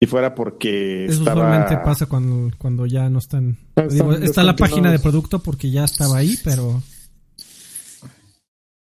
si 0.00 0.06
fuera 0.06 0.34
porque 0.34 1.06
Eso 1.06 1.22
usualmente 1.22 1.76
pasa 1.78 2.06
cuando, 2.06 2.56
cuando 2.56 2.86
ya 2.86 3.10
no 3.10 3.18
están... 3.18 3.58
está 4.22 4.44
la 4.44 4.54
página 4.54 4.92
de 4.92 5.00
producto 5.00 5.40
porque 5.40 5.70
ya 5.70 5.84
estaba 5.84 6.18
ahí, 6.18 6.38
pero... 6.44 6.82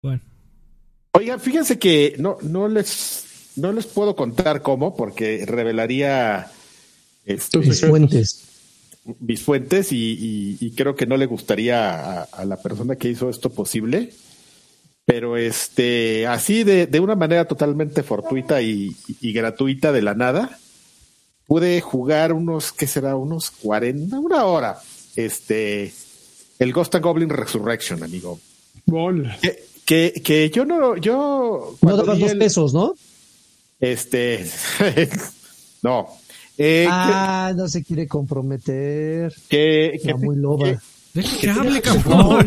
Bueno. 0.01 0.21
Oigan, 1.11 1.39
fíjense 1.39 1.79
que 1.79 2.15
no, 2.17 2.37
no 2.41 2.67
les 2.67 3.25
no 3.59 3.71
les 3.71 3.85
puedo 3.85 4.15
contar 4.15 4.61
cómo, 4.61 4.95
porque 4.95 5.45
revelaría 5.45 6.51
estos 7.25 7.65
mis 7.65 7.81
fuentes. 7.81 8.45
Mis 9.19 9.41
fuentes 9.41 9.89
y, 9.91 10.73
creo 10.75 10.95
que 10.95 11.05
no 11.05 11.17
le 11.17 11.25
gustaría 11.25 12.21
a, 12.23 12.45
la 12.45 12.57
persona 12.57 12.95
que 12.95 13.09
hizo 13.09 13.29
esto 13.29 13.49
posible. 13.49 14.11
Pero 15.05 15.37
este, 15.37 16.27
así 16.27 16.63
de, 16.63 16.85
de 16.85 16.99
una 16.99 17.15
manera 17.15 17.45
totalmente 17.45 18.03
fortuita 18.03 18.61
y, 18.61 18.95
gratuita 19.21 19.91
de 19.91 20.03
la 20.03 20.13
nada, 20.13 20.59
pude 21.47 21.81
jugar 21.81 22.33
unos, 22.33 22.71
¿qué 22.71 22.85
será? 22.85 23.15
Unos 23.15 23.49
40, 23.49 24.19
una 24.19 24.45
hora. 24.45 24.79
Este, 25.15 25.91
el 26.59 26.73
Ghost 26.73 26.93
and 26.95 27.03
Goblin 27.03 27.29
Resurrection, 27.29 28.03
amigo. 28.03 28.39
Que, 29.41 29.63
que, 29.89 30.51
yo 30.53 30.65
no, 30.65 30.97
yo. 30.97 31.75
No 31.81 31.97
dabas 31.97 32.19
dos 32.19 32.35
pesos, 32.35 32.73
¿no? 32.73 32.93
Este, 33.79 34.45
no. 35.81 36.07
Eh, 36.57 36.85
ah, 36.89 37.53
no 37.55 37.67
se 37.67 37.83
quiere 37.83 38.07
comprometer. 38.07 39.33
Que, 39.49 39.99
que 40.03 40.13
muy 40.13 40.35
loba. 40.35 40.79
que 41.41 41.49
hable, 41.49 41.81
cabrón. 41.81 42.45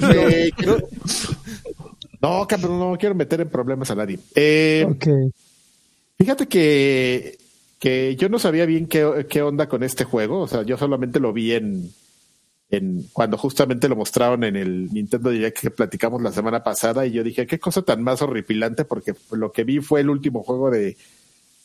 No, 2.20 2.47
cabrón, 2.47 2.78
no 2.78 2.97
quiero 2.99 3.14
meter 3.14 3.40
en 3.40 3.49
problemas 3.49 3.90
a 3.90 3.97
nadie. 3.97 4.18
Eh, 4.34 4.86
Fíjate 6.18 6.47
que 6.47 7.38
que 7.80 8.14
yo 8.14 8.28
no 8.28 8.38
sabía 8.38 8.64
bien 8.64 8.86
qué, 8.86 9.26
qué, 9.28 9.43
onda 9.43 9.68
con 9.68 9.82
este 9.82 10.05
juego, 10.05 10.43
o 10.43 10.47
sea, 10.47 10.62
yo 10.62 10.76
solamente 10.76 11.18
lo 11.18 11.32
vi 11.32 11.55
en, 11.55 11.90
en 12.73 13.07
cuando 13.12 13.37
justamente 13.37 13.87
lo 13.87 13.97
mostraron 13.97 14.45
en 14.45 14.57
el 14.57 14.91
Nintendo 14.93 15.29
Direct 15.29 15.59
que 15.59 15.70
platicamos 15.70 16.23
la 16.23 16.33
semana 16.33 16.64
pasada 16.64 17.05
y 17.05 17.12
yo 17.12 17.23
dije, 17.23 17.47
qué 17.47 17.61
cosa 17.61 17.83
tan 17.83 18.03
más 18.03 18.23
horripilante 18.23 18.87
porque 18.87 19.14
lo 19.31 19.53
que 19.53 19.62
vi 19.62 19.81
fue 19.81 20.01
el 20.01 20.09
último 20.09 20.43
juego 20.43 20.70
de, 20.70 20.97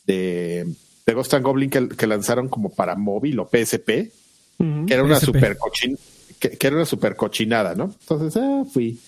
de, 0.05 0.67
de 1.05 1.13
Ghost 1.13 1.33
and 1.33 1.45
Goblin 1.45 1.69
que, 1.69 2.07
lanzaron 2.07 2.49
como 2.49 2.75
para 2.75 2.97
móvil 2.97 3.39
o 3.39 3.47
PSP, 3.47 3.87
que 4.57 4.93
era 4.93 5.01
una 5.01 5.17
super 5.17 5.57
cochin, 5.57 5.97
que, 6.39 6.57
era 6.59 6.75
una 6.75 6.85
super 6.85 7.15
cochinada, 7.15 7.73
¿no? 7.73 7.85
Entonces, 8.01 8.35
ah, 8.35 8.63
fui. 8.69 8.99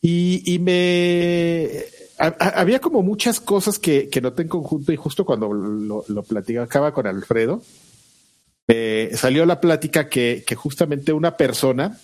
Y, 0.00 0.54
y 0.54 0.60
me 0.60 1.86
había 2.18 2.78
como 2.78 3.02
muchas 3.02 3.40
cosas 3.40 3.80
que, 3.80 4.08
que 4.08 4.20
noté 4.20 4.42
en 4.42 4.48
conjunto 4.48 4.92
y 4.92 4.96
justo 4.96 5.24
cuando 5.24 5.52
lo, 5.52 6.04
lo 6.06 6.22
platicaba 6.22 6.94
con 6.94 7.08
Alfredo, 7.08 7.62
eh, 8.68 9.12
salió 9.14 9.46
la 9.46 9.60
plática 9.60 10.08
que, 10.08 10.44
que, 10.46 10.54
justamente 10.54 11.12
una 11.12 11.36
persona 11.36 11.98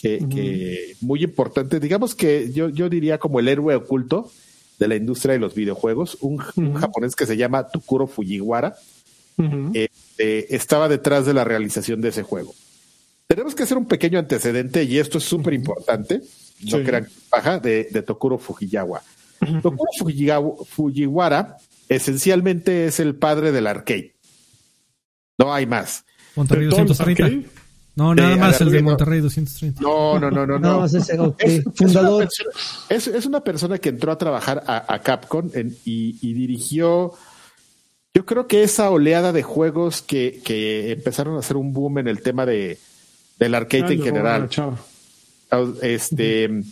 que, 0.00 0.24
que, 0.30 0.96
muy 1.00 1.24
importante, 1.24 1.80
digamos 1.80 2.14
que 2.14 2.52
yo, 2.52 2.68
yo 2.68 2.88
diría 2.88 3.18
como 3.18 3.40
el 3.40 3.48
héroe 3.48 3.74
oculto 3.74 4.30
de 4.78 4.88
la 4.88 4.96
industria 4.96 5.32
de 5.32 5.40
los 5.40 5.54
videojuegos, 5.54 6.18
un, 6.20 6.38
japonés 6.38 7.16
que 7.16 7.26
se 7.26 7.36
llama 7.36 7.68
Tukuro 7.68 8.06
Fujiwara, 8.06 8.76
este, 9.72 10.54
estaba 10.54 10.88
detrás 10.88 11.26
de 11.26 11.34
la 11.34 11.44
realización 11.44 12.00
de 12.00 12.10
ese 12.10 12.22
juego. 12.22 12.54
Tenemos 13.26 13.54
que 13.54 13.62
hacer 13.62 13.78
un 13.78 13.86
pequeño 13.86 14.18
antecedente 14.18 14.84
y 14.84 14.98
esto 14.98 15.18
es 15.18 15.24
súper 15.24 15.54
importante, 15.54 16.20
no 16.70 16.82
crean 16.84 17.08
baja, 17.30 17.58
de, 17.58 17.88
de 17.90 18.02
Tokuro 18.02 18.38
Fujiyawa. 18.38 19.02
Tokuro 19.62 19.90
Fujiwara 20.66 21.56
esencialmente 21.88 22.86
es 22.86 23.00
el 23.00 23.16
padre 23.16 23.50
del 23.52 23.66
arcade. 23.66 24.13
No 25.38 25.52
hay 25.52 25.66
más. 25.66 26.04
Monterrey 26.36 26.66
230. 26.66 27.48
No, 27.96 28.12
nada 28.14 28.36
más 28.36 28.60
el 28.60 28.70
de 28.70 28.82
Monterrey 28.82 29.20
230. 29.20 29.80
No, 29.80 30.18
no, 30.18 30.30
no, 30.30 30.46
no. 30.46 30.58
no. 30.58 30.84
es, 30.84 31.62
fundador. 31.74 32.28
Es, 32.88 33.26
una 33.26 33.42
persona 33.42 33.78
que 33.78 33.90
entró 33.90 34.10
a 34.10 34.18
trabajar 34.18 34.64
a, 34.66 34.98
Capcom 35.00 35.48
y, 35.84 36.32
dirigió, 36.34 37.12
yo 38.12 38.26
creo 38.26 38.48
que 38.48 38.64
esa 38.64 38.90
oleada 38.90 39.32
de 39.32 39.42
juegos 39.42 40.02
que, 40.02 40.40
que 40.44 40.92
empezaron 40.92 41.36
a 41.36 41.38
hacer 41.38 41.56
un 41.56 41.72
boom 41.72 41.98
en 41.98 42.08
el 42.08 42.20
tema 42.20 42.44
de, 42.46 42.78
del 43.38 43.54
arcade 43.54 43.94
en 43.94 44.02
general. 44.02 44.48
Este, 45.82 46.62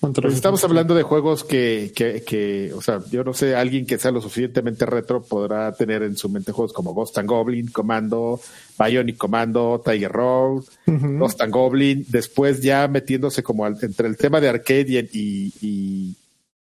pues 0.00 0.34
estamos 0.34 0.64
hablando 0.64 0.94
de 0.94 1.02
juegos 1.02 1.44
que, 1.44 1.92
que, 1.94 2.22
que, 2.22 2.72
o 2.74 2.80
sea, 2.80 3.02
yo 3.10 3.22
no 3.22 3.34
sé, 3.34 3.54
alguien 3.54 3.84
que 3.84 3.98
sea 3.98 4.10
lo 4.10 4.22
suficientemente 4.22 4.86
retro 4.86 5.22
podrá 5.22 5.72
tener 5.72 6.02
en 6.02 6.16
su 6.16 6.30
mente 6.30 6.52
juegos 6.52 6.72
como 6.72 6.94
Ghost 6.94 7.18
and 7.18 7.28
Goblin, 7.28 7.68
Commando, 7.68 8.40
Bionic 8.78 9.18
Commando, 9.18 9.82
Tiger 9.84 10.10
Road, 10.10 10.64
Ghost 10.86 11.42
and 11.42 11.52
Goblin, 11.52 12.06
después 12.08 12.62
ya 12.62 12.88
metiéndose 12.88 13.42
como 13.42 13.66
entre 13.66 14.08
el 14.08 14.16
tema 14.16 14.40
de 14.40 14.48
arcade 14.48 15.08
y, 15.12 15.52
y, 15.60 16.16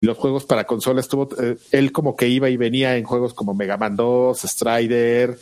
los 0.03 0.17
juegos 0.17 0.47
para 0.47 0.65
consola, 0.65 1.01
estuvo, 1.01 1.29
eh, 1.41 1.59
él 1.73 1.93
como 1.93 2.17
que 2.17 2.27
iba 2.27 2.49
y 2.49 2.57
venía 2.57 2.97
en 2.97 3.05
juegos 3.05 3.35
como 3.35 3.53
Mega 3.55 3.77
Man 3.77 3.97
2, 3.97 4.41
Strider, 4.41 5.39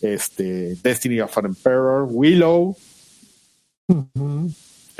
este, 0.00 0.74
Destiny 0.82 1.20
of 1.20 1.38
an 1.38 1.46
Emperor, 1.46 2.08
Willow. 2.10 2.76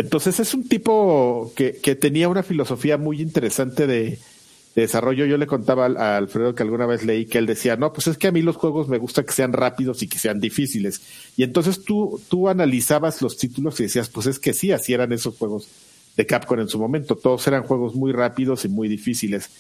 Entonces 0.00 0.40
es 0.40 0.54
un 0.54 0.66
tipo 0.66 1.52
que, 1.54 1.72
tenía 1.94 2.30
una 2.30 2.42
filosofía 2.42 2.96
muy 2.96 3.20
interesante 3.20 3.86
de, 3.86 4.18
desarrollo. 4.74 5.26
Yo 5.26 5.36
le 5.36 5.46
contaba 5.46 5.86
a 5.86 6.16
Alfredo 6.16 6.54
que 6.54 6.62
alguna 6.62 6.86
vez 6.86 7.04
leí 7.04 7.26
que 7.26 7.36
él 7.36 7.44
decía, 7.44 7.76
no, 7.76 7.92
pues 7.92 8.06
es 8.06 8.16
que 8.16 8.28
a 8.28 8.32
mí 8.32 8.40
los 8.40 8.56
juegos 8.56 8.88
me 8.88 8.96
gusta 8.96 9.24
que 9.24 9.32
sean 9.32 9.52
rápidos 9.52 10.02
y 10.02 10.08
que 10.08 10.18
sean 10.18 10.40
difíciles. 10.40 11.02
Y 11.36 11.42
entonces 11.42 11.84
tú, 11.84 12.18
tú 12.30 12.48
analizabas 12.48 13.20
los 13.20 13.36
títulos 13.36 13.78
y 13.78 13.82
decías, 13.82 14.08
pues 14.08 14.26
es 14.26 14.38
que 14.38 14.54
sí, 14.54 14.72
así 14.72 14.94
eran 14.94 15.12
esos 15.12 15.36
juegos 15.36 15.68
de 16.16 16.24
Capcom 16.24 16.60
en 16.60 16.68
su 16.68 16.78
momento. 16.78 17.16
Todos 17.16 17.46
eran 17.46 17.64
juegos 17.64 17.94
muy 17.94 18.12
rápidos 18.12 18.64
y 18.64 18.68
muy 18.68 18.88
difíciles. 18.88 19.50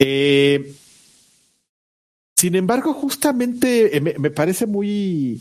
Eh, 0.00 0.74
sin 2.34 2.56
embargo, 2.56 2.94
justamente 2.94 3.96
eh, 3.96 4.00
me 4.00 4.30
parece 4.30 4.66
muy 4.66 5.40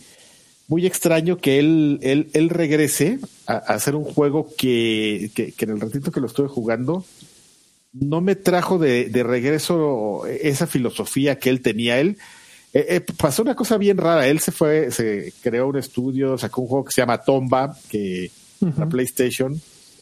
muy 0.67 0.85
extraño 0.85 1.37
que 1.37 1.59
él, 1.59 1.99
él, 2.01 2.29
él 2.33 2.49
regrese 2.49 3.19
a, 3.45 3.57
hacer 3.57 3.95
un 3.95 4.03
juego 4.03 4.49
que, 4.57 5.31
que, 5.33 5.53
en 5.59 5.69
el 5.69 5.79
ratito 5.79 6.11
que 6.11 6.19
lo 6.19 6.27
estuve 6.27 6.47
jugando 6.47 7.05
no 7.93 8.19
me 8.19 8.35
trajo 8.35 8.77
de, 8.77 9.05
de 9.05 9.23
regreso 9.23 10.25
esa 10.27 10.67
filosofía 10.67 11.39
que 11.39 11.49
él 11.49 11.61
tenía. 11.61 11.99
Él 11.99 12.17
eh, 12.73 12.85
eh, 12.89 13.01
pasó 13.17 13.41
una 13.41 13.55
cosa 13.55 13.77
bien 13.77 13.97
rara. 13.97 14.27
Él 14.27 14.39
se 14.39 14.51
fue, 14.51 14.91
se 14.91 15.33
creó 15.41 15.67
un 15.69 15.77
estudio, 15.77 16.37
sacó 16.37 16.61
un 16.61 16.67
juego 16.67 16.85
que 16.85 16.91
se 16.91 17.01
llama 17.01 17.19
Tomba, 17.19 17.77
que 17.89 18.31
la 18.59 18.89
PlayStation, 18.89 19.61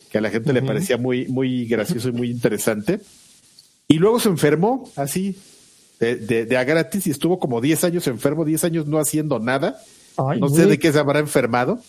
que 0.10 0.18
a 0.18 0.22
la 0.22 0.32
gente 0.32 0.54
le 0.54 0.64
parecía 0.64 0.98
muy, 0.98 1.28
muy 1.28 1.68
gracioso 1.68 2.10
y 2.10 2.14
muy 2.14 2.32
interesante. 2.32 3.00
Y 3.88 4.00
luego 4.00 4.20
se 4.20 4.30
enfermó 4.30 4.90
así, 4.96 5.38
de, 6.00 6.16
de, 6.16 6.46
de 6.46 6.58
a 6.58 6.64
gratis, 6.64 7.06
y 7.06 7.12
estuvo 7.12 7.38
como 7.38 7.62
10 7.62 7.84
años 7.84 8.08
enfermo, 8.08 8.44
10 8.44 8.64
años 8.64 8.88
no 8.88 8.98
haciendo 8.98 9.38
nada 9.38 9.80
no 10.18 10.50
sé 10.50 10.66
de 10.66 10.80
qué 10.80 10.92
se 10.92 11.00
habrá 11.00 11.20
enfermado. 11.20 11.80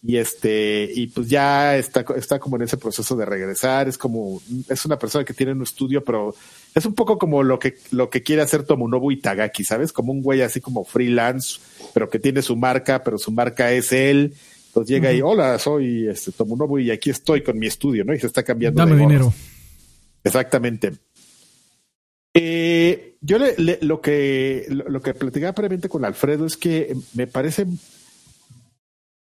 Y 0.00 0.16
este, 0.16 0.88
y 0.94 1.08
pues 1.08 1.28
ya 1.28 1.76
está, 1.76 2.04
está 2.16 2.38
como 2.38 2.54
en 2.56 2.62
ese 2.62 2.76
proceso 2.76 3.16
de 3.16 3.24
regresar. 3.24 3.88
Es 3.88 3.98
como, 3.98 4.40
es 4.68 4.84
una 4.84 4.98
persona 4.98 5.24
que 5.24 5.34
tiene 5.34 5.52
un 5.52 5.62
estudio, 5.62 6.04
pero 6.04 6.34
es 6.74 6.86
un 6.86 6.94
poco 6.94 7.18
como 7.18 7.42
lo 7.42 7.58
que, 7.58 7.76
lo 7.90 8.08
que 8.08 8.22
quiere 8.22 8.42
hacer 8.42 8.62
Tomonobu 8.62 9.10
Itagaki, 9.10 9.64
¿sabes? 9.64 9.92
Como 9.92 10.12
un 10.12 10.22
güey 10.22 10.42
así 10.42 10.60
como 10.60 10.84
freelance, 10.84 11.58
pero 11.94 12.08
que 12.08 12.20
tiene 12.20 12.42
su 12.42 12.54
marca, 12.54 13.02
pero 13.02 13.18
su 13.18 13.32
marca 13.32 13.72
es 13.72 13.92
él. 13.92 14.34
Entonces 14.68 14.88
llega 14.88 15.12
y, 15.12 15.20
hola, 15.20 15.58
soy 15.58 16.06
este 16.06 16.30
Tomonobu 16.30 16.78
y 16.78 16.92
aquí 16.92 17.10
estoy 17.10 17.42
con 17.42 17.58
mi 17.58 17.66
estudio, 17.66 18.04
¿no? 18.04 18.14
Y 18.14 18.20
se 18.20 18.28
está 18.28 18.44
cambiando. 18.44 18.78
Dame 18.80 18.96
dinero. 18.96 19.32
Exactamente. 20.22 20.92
Eh, 22.34 23.16
yo 23.20 23.38
le, 23.38 23.78
lo 23.80 24.00
que 24.00 24.66
lo, 24.68 25.00
que 25.00 25.14
platicaba 25.14 25.54
previamente 25.54 25.88
con 25.88 26.04
Alfredo 26.04 26.46
es 26.46 26.56
que 26.56 26.94
me 27.14 27.26
parece 27.26 27.66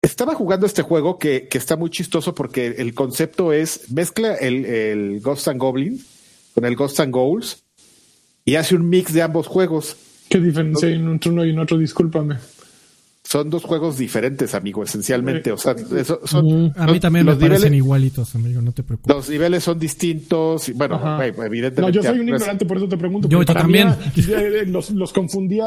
estaba 0.02 0.34
jugando 0.34 0.66
este 0.66 0.82
juego 0.82 1.18
que, 1.18 1.48
que, 1.48 1.58
está 1.58 1.76
muy 1.76 1.90
chistoso 1.90 2.34
porque 2.34 2.66
el 2.78 2.94
concepto 2.94 3.52
es 3.52 3.90
mezcla 3.90 4.34
el, 4.34 4.64
el, 4.64 5.20
Ghost 5.20 5.48
and 5.48 5.60
Goblin 5.60 6.04
con 6.54 6.64
el 6.64 6.76
Ghost 6.76 7.00
and 7.00 7.12
Goals 7.12 7.64
y 8.44 8.56
hace 8.56 8.74
un 8.74 8.88
mix 8.88 9.12
de 9.12 9.22
ambos 9.22 9.46
juegos. 9.46 9.96
¿Qué 10.28 10.40
diferencia 10.40 10.88
hay 10.88 10.94
entre 10.94 11.30
uno 11.30 11.44
y 11.44 11.56
otro? 11.56 11.78
Discúlpame. 11.78 12.36
Son 13.24 13.48
dos 13.48 13.64
juegos 13.64 13.96
diferentes, 13.96 14.54
amigo, 14.54 14.82
esencialmente. 14.82 15.50
O 15.50 15.56
sea, 15.56 15.74
son, 16.24 16.66
mm, 16.66 16.72
a 16.76 16.86
mí 16.86 17.00
también 17.00 17.24
me 17.24 17.34
parecen 17.34 17.72
igualitos, 17.72 18.34
amigo, 18.34 18.60
no 18.60 18.72
te 18.72 18.82
preocupes. 18.82 19.16
Los 19.16 19.30
niveles 19.30 19.64
son 19.64 19.78
distintos. 19.78 20.68
Y, 20.68 20.72
bueno, 20.72 21.00
evidentemente. 21.22 21.80
No, 21.80 21.88
yo 21.88 22.02
soy 22.02 22.20
un 22.20 22.28
ignorante, 22.28 22.66
por 22.66 22.76
eso 22.76 22.88
te 22.88 22.98
pregunto. 22.98 23.26
Yo, 23.28 23.44
también. 23.44 23.88
Los, 24.66 24.90
los, 24.90 25.12
confundía. 25.12 25.66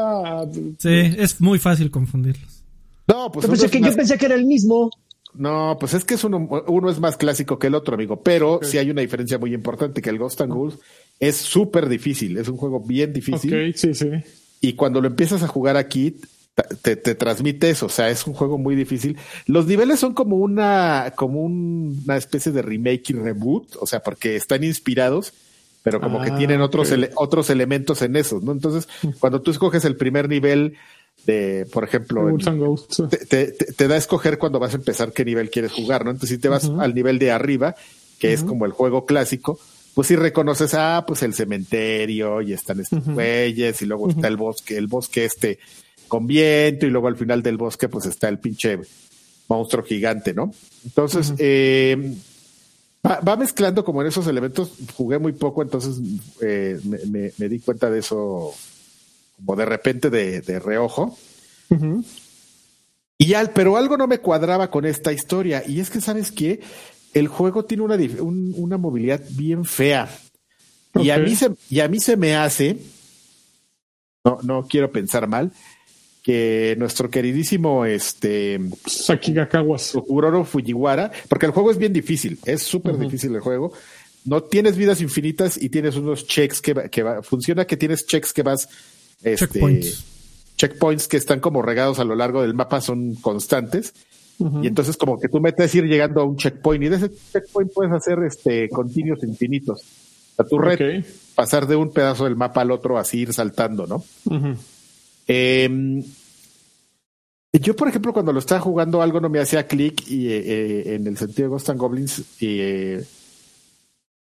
Sí, 0.78 1.14
es 1.18 1.40
muy 1.40 1.58
fácil 1.58 1.90
confundirlos. 1.90 2.62
No, 3.08 3.32
pues. 3.32 3.44
Yo 3.46 3.50
pensé, 3.50 3.68
que, 3.68 3.80
yo 3.80 3.94
pensé 3.94 4.16
que 4.16 4.26
era 4.26 4.36
el 4.36 4.46
mismo. 4.46 4.90
No, 5.34 5.76
pues 5.78 5.94
es 5.94 6.04
que 6.04 6.14
es 6.14 6.24
uno, 6.24 6.48
uno 6.68 6.90
es 6.90 7.00
más 7.00 7.16
clásico 7.16 7.58
que 7.58 7.66
el 7.66 7.74
otro, 7.74 7.94
amigo. 7.94 8.22
Pero 8.22 8.60
sí 8.62 8.78
hay 8.78 8.90
una 8.90 9.00
diferencia 9.00 9.36
muy 9.36 9.52
importante: 9.52 10.00
que 10.00 10.10
el 10.10 10.18
Ghost 10.18 10.40
and 10.40 10.52
Ghouls 10.52 10.78
es 11.18 11.36
súper 11.36 11.88
difícil. 11.88 12.36
Es 12.36 12.48
un 12.48 12.56
juego 12.56 12.80
bien 12.80 13.12
difícil. 13.12 13.52
Ok, 13.52 13.74
sí, 13.74 13.94
sí. 13.94 14.10
Y 14.60 14.74
cuando 14.74 15.00
lo 15.00 15.08
empiezas 15.08 15.42
a 15.42 15.48
jugar 15.48 15.76
aquí, 15.76 16.16
te, 16.82 16.96
te, 16.96 17.14
transmite 17.14 17.70
eso, 17.70 17.86
o 17.86 17.90
sea, 17.90 18.10
es 18.10 18.26
un 18.26 18.34
juego 18.34 18.58
muy 18.58 18.74
difícil. 18.74 19.16
Los 19.46 19.66
niveles 19.66 20.00
son 20.00 20.14
como 20.14 20.36
una, 20.36 21.12
como 21.16 21.42
una 21.42 22.16
especie 22.16 22.52
de 22.52 22.62
remake 22.62 23.10
y 23.10 23.12
reboot, 23.14 23.76
o 23.80 23.86
sea, 23.86 24.00
porque 24.00 24.36
están 24.36 24.64
inspirados, 24.64 25.32
pero 25.82 26.00
como 26.00 26.20
que 26.20 26.30
ah, 26.30 26.36
tienen 26.36 26.60
otros, 26.60 26.92
otros 27.14 27.50
elementos 27.50 28.02
en 28.02 28.16
esos, 28.16 28.42
¿no? 28.42 28.52
Entonces, 28.52 28.88
cuando 29.20 29.40
tú 29.40 29.50
escoges 29.50 29.84
el 29.84 29.96
primer 29.96 30.28
nivel 30.28 30.74
de, 31.26 31.66
por 31.72 31.84
ejemplo, 31.84 32.36
te, 33.28 33.52
te, 33.52 33.88
da 33.88 33.94
a 33.94 33.98
escoger 33.98 34.38
cuando 34.38 34.58
vas 34.58 34.74
a 34.74 34.76
empezar 34.76 35.12
qué 35.12 35.24
nivel 35.24 35.50
quieres 35.50 35.72
jugar, 35.72 36.04
¿no? 36.04 36.10
Entonces, 36.10 36.36
si 36.36 36.38
te 36.38 36.48
vas 36.48 36.68
al 36.78 36.94
nivel 36.94 37.18
de 37.18 37.30
arriba, 37.30 37.74
que 38.18 38.32
es 38.32 38.42
como 38.42 38.66
el 38.66 38.72
juego 38.72 39.06
clásico, 39.06 39.58
pues 39.94 40.08
si 40.08 40.16
reconoces, 40.16 40.74
ah, 40.74 41.04
pues 41.06 41.22
el 41.22 41.34
cementerio 41.34 42.42
y 42.42 42.52
están 42.52 42.80
estos 42.80 43.04
bueyes 43.04 43.80
y 43.82 43.86
luego 43.86 44.10
está 44.10 44.28
el 44.28 44.36
bosque, 44.36 44.76
el 44.76 44.86
bosque 44.86 45.24
este 45.24 45.58
con 46.08 46.26
viento 46.26 46.86
y 46.86 46.90
luego 46.90 47.08
al 47.08 47.16
final 47.16 47.42
del 47.42 47.56
bosque 47.56 47.88
pues 47.88 48.06
está 48.06 48.28
el 48.28 48.38
pinche 48.38 48.80
monstruo 49.48 49.84
gigante, 49.84 50.34
¿no? 50.34 50.52
Entonces, 50.84 51.32
eh, 51.38 52.14
va, 53.04 53.36
mezclando 53.36 53.84
como 53.84 54.02
en 54.02 54.08
esos 54.08 54.26
elementos, 54.26 54.72
jugué 54.94 55.18
muy 55.18 55.32
poco, 55.32 55.62
entonces 55.62 55.96
eh, 56.40 56.78
me, 56.84 57.48
di 57.48 57.58
cuenta 57.60 57.90
de 57.90 58.00
eso 58.00 58.52
como 59.36 59.56
de 59.56 59.64
repente 59.64 60.10
de, 60.10 60.60
reojo. 60.60 61.16
Y 63.16 63.34
al, 63.34 63.50
pero 63.50 63.76
algo 63.76 63.96
no 63.96 64.06
me 64.06 64.18
cuadraba 64.18 64.70
con 64.70 64.84
esta 64.84 65.12
historia, 65.12 65.62
y 65.66 65.80
es 65.80 65.90
que, 65.90 66.00
¿sabes 66.00 66.30
qué? 66.30 66.60
El 67.14 67.28
juego 67.28 67.64
tiene 67.64 67.82
una, 67.82 67.96
una 68.20 68.76
movilidad 68.76 69.22
bien 69.30 69.64
fea. 69.64 70.08
Y, 70.94 71.10
a 71.10 71.18
mí 71.18 71.36
se, 71.36 71.50
y 71.70 71.80
a 71.80 71.88
mí 71.88 72.00
se 72.00 72.16
me 72.16 72.36
hace, 72.36 72.78
no, 74.24 74.40
no 74.42 74.66
quiero 74.66 74.90
pensar 74.90 75.28
mal, 75.28 75.52
que 76.28 76.76
nuestro 76.78 77.08
queridísimo 77.08 77.86
este 77.86 78.60
Sakigakawas 78.84 79.94
Uroro 80.08 80.44
Fujiwara, 80.44 81.10
porque 81.26 81.46
el 81.46 81.52
juego 81.52 81.70
es 81.70 81.78
bien 81.78 81.94
difícil, 81.94 82.38
es 82.44 82.62
súper 82.62 82.98
difícil 82.98 83.34
el 83.34 83.40
juego. 83.40 83.72
No 84.26 84.42
tienes 84.42 84.76
vidas 84.76 85.00
infinitas 85.00 85.56
y 85.56 85.70
tienes 85.70 85.96
unos 85.96 86.26
checks 86.26 86.60
que, 86.60 86.74
que 86.90 87.22
funciona 87.22 87.64
que 87.64 87.78
tienes 87.78 88.04
checks 88.04 88.34
que 88.34 88.42
vas 88.42 88.68
este, 89.22 89.46
checkpoints. 89.46 90.04
checkpoints 90.58 91.08
que 91.08 91.16
están 91.16 91.40
como 91.40 91.62
regados 91.62 91.98
a 91.98 92.04
lo 92.04 92.14
largo 92.14 92.42
del 92.42 92.52
mapa 92.52 92.82
son 92.82 93.14
constantes. 93.14 93.94
Y 94.38 94.66
entonces 94.66 94.98
como 94.98 95.18
que 95.18 95.30
tú 95.30 95.40
metes 95.40 95.74
ir 95.74 95.84
llegando 95.84 96.20
a 96.20 96.24
un 96.24 96.36
checkpoint 96.36 96.84
y 96.84 96.88
de 96.90 96.96
ese 96.96 97.10
checkpoint 97.32 97.72
puedes 97.72 97.92
hacer 97.94 98.18
este 98.26 98.68
continuos 98.68 99.22
infinitos. 99.22 99.82
A 100.36 100.44
tu 100.44 100.58
red 100.58 101.06
pasar 101.34 101.66
de 101.66 101.74
un 101.74 101.90
pedazo 101.90 102.24
del 102.24 102.36
mapa 102.36 102.60
al 102.60 102.70
otro 102.70 102.98
así 102.98 103.20
ir 103.20 103.32
saltando, 103.32 103.86
¿no? 103.86 104.04
Eh, 105.28 106.02
yo, 107.52 107.74
por 107.74 107.88
ejemplo, 107.88 108.12
cuando 108.12 108.32
lo 108.32 108.38
estaba 108.38 108.60
jugando, 108.60 109.00
algo 109.00 109.20
no 109.20 109.30
me 109.30 109.40
hacía 109.40 109.66
clic 109.66 110.06
y, 110.08 110.28
eh, 110.28 110.42
eh, 110.44 110.94
en 110.94 111.06
el 111.06 111.16
sentido 111.16 111.44
de 111.44 111.48
Ghost 111.48 111.70
and 111.70 111.80
Goblins. 111.80 112.22
Eh, 112.40 113.04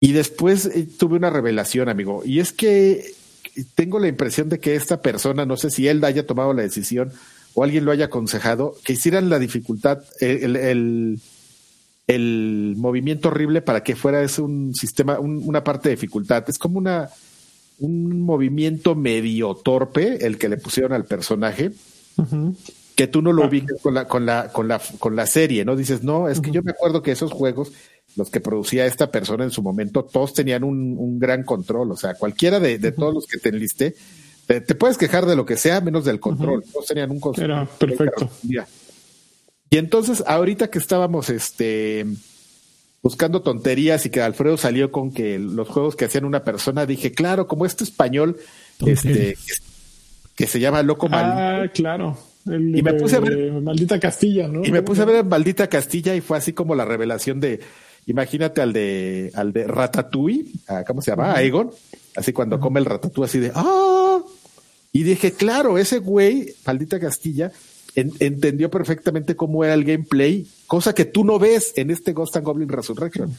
y 0.00 0.12
después 0.12 0.70
tuve 0.98 1.16
una 1.16 1.30
revelación, 1.30 1.88
amigo. 1.88 2.22
Y 2.24 2.40
es 2.40 2.52
que 2.52 3.12
tengo 3.74 3.98
la 3.98 4.08
impresión 4.08 4.48
de 4.48 4.60
que 4.60 4.74
esta 4.74 5.00
persona, 5.00 5.46
no 5.46 5.56
sé 5.56 5.70
si 5.70 5.88
él 5.88 6.04
haya 6.04 6.26
tomado 6.26 6.52
la 6.52 6.62
decisión 6.62 7.12
o 7.54 7.64
alguien 7.64 7.84
lo 7.84 7.92
haya 7.92 8.04
aconsejado, 8.04 8.76
que 8.84 8.92
hicieran 8.92 9.30
la 9.30 9.38
dificultad, 9.38 10.04
el, 10.20 11.18
el, 12.06 12.74
movimiento 12.76 13.28
horrible 13.28 13.62
para 13.62 13.82
que 13.82 13.96
fuera 13.96 14.22
es 14.22 14.38
un 14.38 14.74
sistema, 14.74 15.18
una 15.18 15.64
parte 15.64 15.88
de 15.88 15.96
dificultad. 15.96 16.44
Es 16.46 16.58
como 16.58 16.78
una 16.78 17.08
un 17.78 18.22
movimiento 18.22 18.94
medio 18.94 19.54
torpe 19.54 20.26
el 20.26 20.38
que 20.38 20.48
le 20.48 20.56
pusieron 20.56 20.92
al 20.92 21.04
personaje 21.04 21.72
que 22.98 23.06
tú 23.06 23.22
no 23.22 23.32
lo 23.32 23.44
ah. 23.44 23.46
ubiques 23.46 23.80
con 23.80 23.94
la, 23.94 24.08
con 24.08 24.26
la, 24.26 24.48
con 24.48 24.66
la, 24.66 24.80
con 24.98 25.14
la 25.14 25.24
serie, 25.26 25.64
¿no? 25.64 25.76
Dices, 25.76 26.02
no, 26.02 26.28
es 26.28 26.40
que 26.40 26.50
yo 26.50 26.64
me 26.64 26.72
acuerdo 26.72 27.00
que 27.00 27.12
esos 27.12 27.30
juegos, 27.30 27.70
los 28.16 28.28
que 28.28 28.40
producía 28.40 28.86
esta 28.86 29.12
persona 29.12 29.44
en 29.44 29.52
su 29.52 29.62
momento, 29.62 30.04
todos 30.04 30.34
tenían 30.34 30.64
un, 30.64 31.18
gran 31.20 31.44
control. 31.44 31.92
O 31.92 31.96
sea, 31.96 32.14
cualquiera 32.14 32.58
de, 32.58 32.76
todos 32.90 33.14
los 33.14 33.26
que 33.26 33.38
te 33.38 33.50
enlisté, 33.50 33.94
te, 34.46 34.60
puedes 34.74 34.98
quejar 34.98 35.26
de 35.26 35.36
lo 35.36 35.46
que 35.46 35.56
sea, 35.56 35.80
menos 35.80 36.04
del 36.04 36.18
control. 36.18 36.64
Todos 36.72 36.86
tenían 36.86 37.12
un 37.12 37.20
control. 37.20 37.44
Era 37.44 37.66
perfecto. 37.66 38.28
Y 39.70 39.76
entonces, 39.76 40.24
ahorita 40.26 40.68
que 40.68 40.80
estábamos 40.80 41.30
este 41.30 42.04
buscando 43.08 43.40
tonterías 43.40 44.04
y 44.04 44.10
que 44.10 44.20
Alfredo 44.20 44.58
salió 44.58 44.92
con 44.92 45.10
que 45.10 45.38
los 45.38 45.66
juegos 45.66 45.96
que 45.96 46.04
hacían 46.04 46.26
una 46.26 46.44
persona, 46.44 46.84
dije, 46.84 47.12
claro, 47.12 47.46
como 47.46 47.64
este 47.64 47.82
español, 47.82 48.36
este, 48.84 49.34
que, 50.36 50.46
se 50.46 50.60
llama 50.60 50.82
Loco 50.82 51.08
Mal. 51.08 51.24
Ah, 51.24 51.70
claro 51.72 52.18
y 52.52 52.82
me 52.82 52.92
puse 52.94 53.16
a 53.16 53.20
ver 53.20 53.52
Maldita 53.62 53.98
Castilla, 53.98 54.46
¿no? 54.46 54.62
Y 54.62 54.70
me 54.70 54.82
puse 54.82 55.00
a 55.00 55.06
ver 55.06 55.24
Maldita 55.24 55.68
Castilla 55.68 56.14
y 56.14 56.20
fue 56.20 56.36
así 56.36 56.52
como 56.52 56.74
la 56.74 56.84
revelación 56.84 57.40
de, 57.40 57.60
imagínate 58.04 58.60
al 58.60 58.74
de, 58.74 59.30
al 59.34 59.54
de 59.54 59.64
Ratatouille, 59.64 60.44
¿cómo 60.86 61.00
se 61.00 61.10
llama? 61.10 61.32
Aegon, 61.34 61.70
así 62.14 62.34
cuando 62.34 62.60
come 62.60 62.80
el 62.80 62.86
Ratatouille 62.86 63.26
así 63.26 63.38
de, 63.38 63.52
¡ah! 63.54 64.18
Y 64.92 65.02
dije, 65.02 65.32
claro, 65.32 65.78
ese 65.78 65.98
güey, 65.98 66.54
Maldita 66.66 66.98
Castilla, 67.00 67.52
entendió 67.94 68.70
perfectamente 68.70 69.36
cómo 69.36 69.64
era 69.64 69.74
el 69.74 69.84
gameplay, 69.84 70.46
cosa 70.66 70.94
que 70.94 71.04
tú 71.04 71.24
no 71.24 71.38
ves 71.38 71.72
en 71.76 71.90
este 71.90 72.12
Ghost 72.12 72.36
and 72.36 72.44
Goblin 72.44 72.68
Resurrection. 72.68 73.34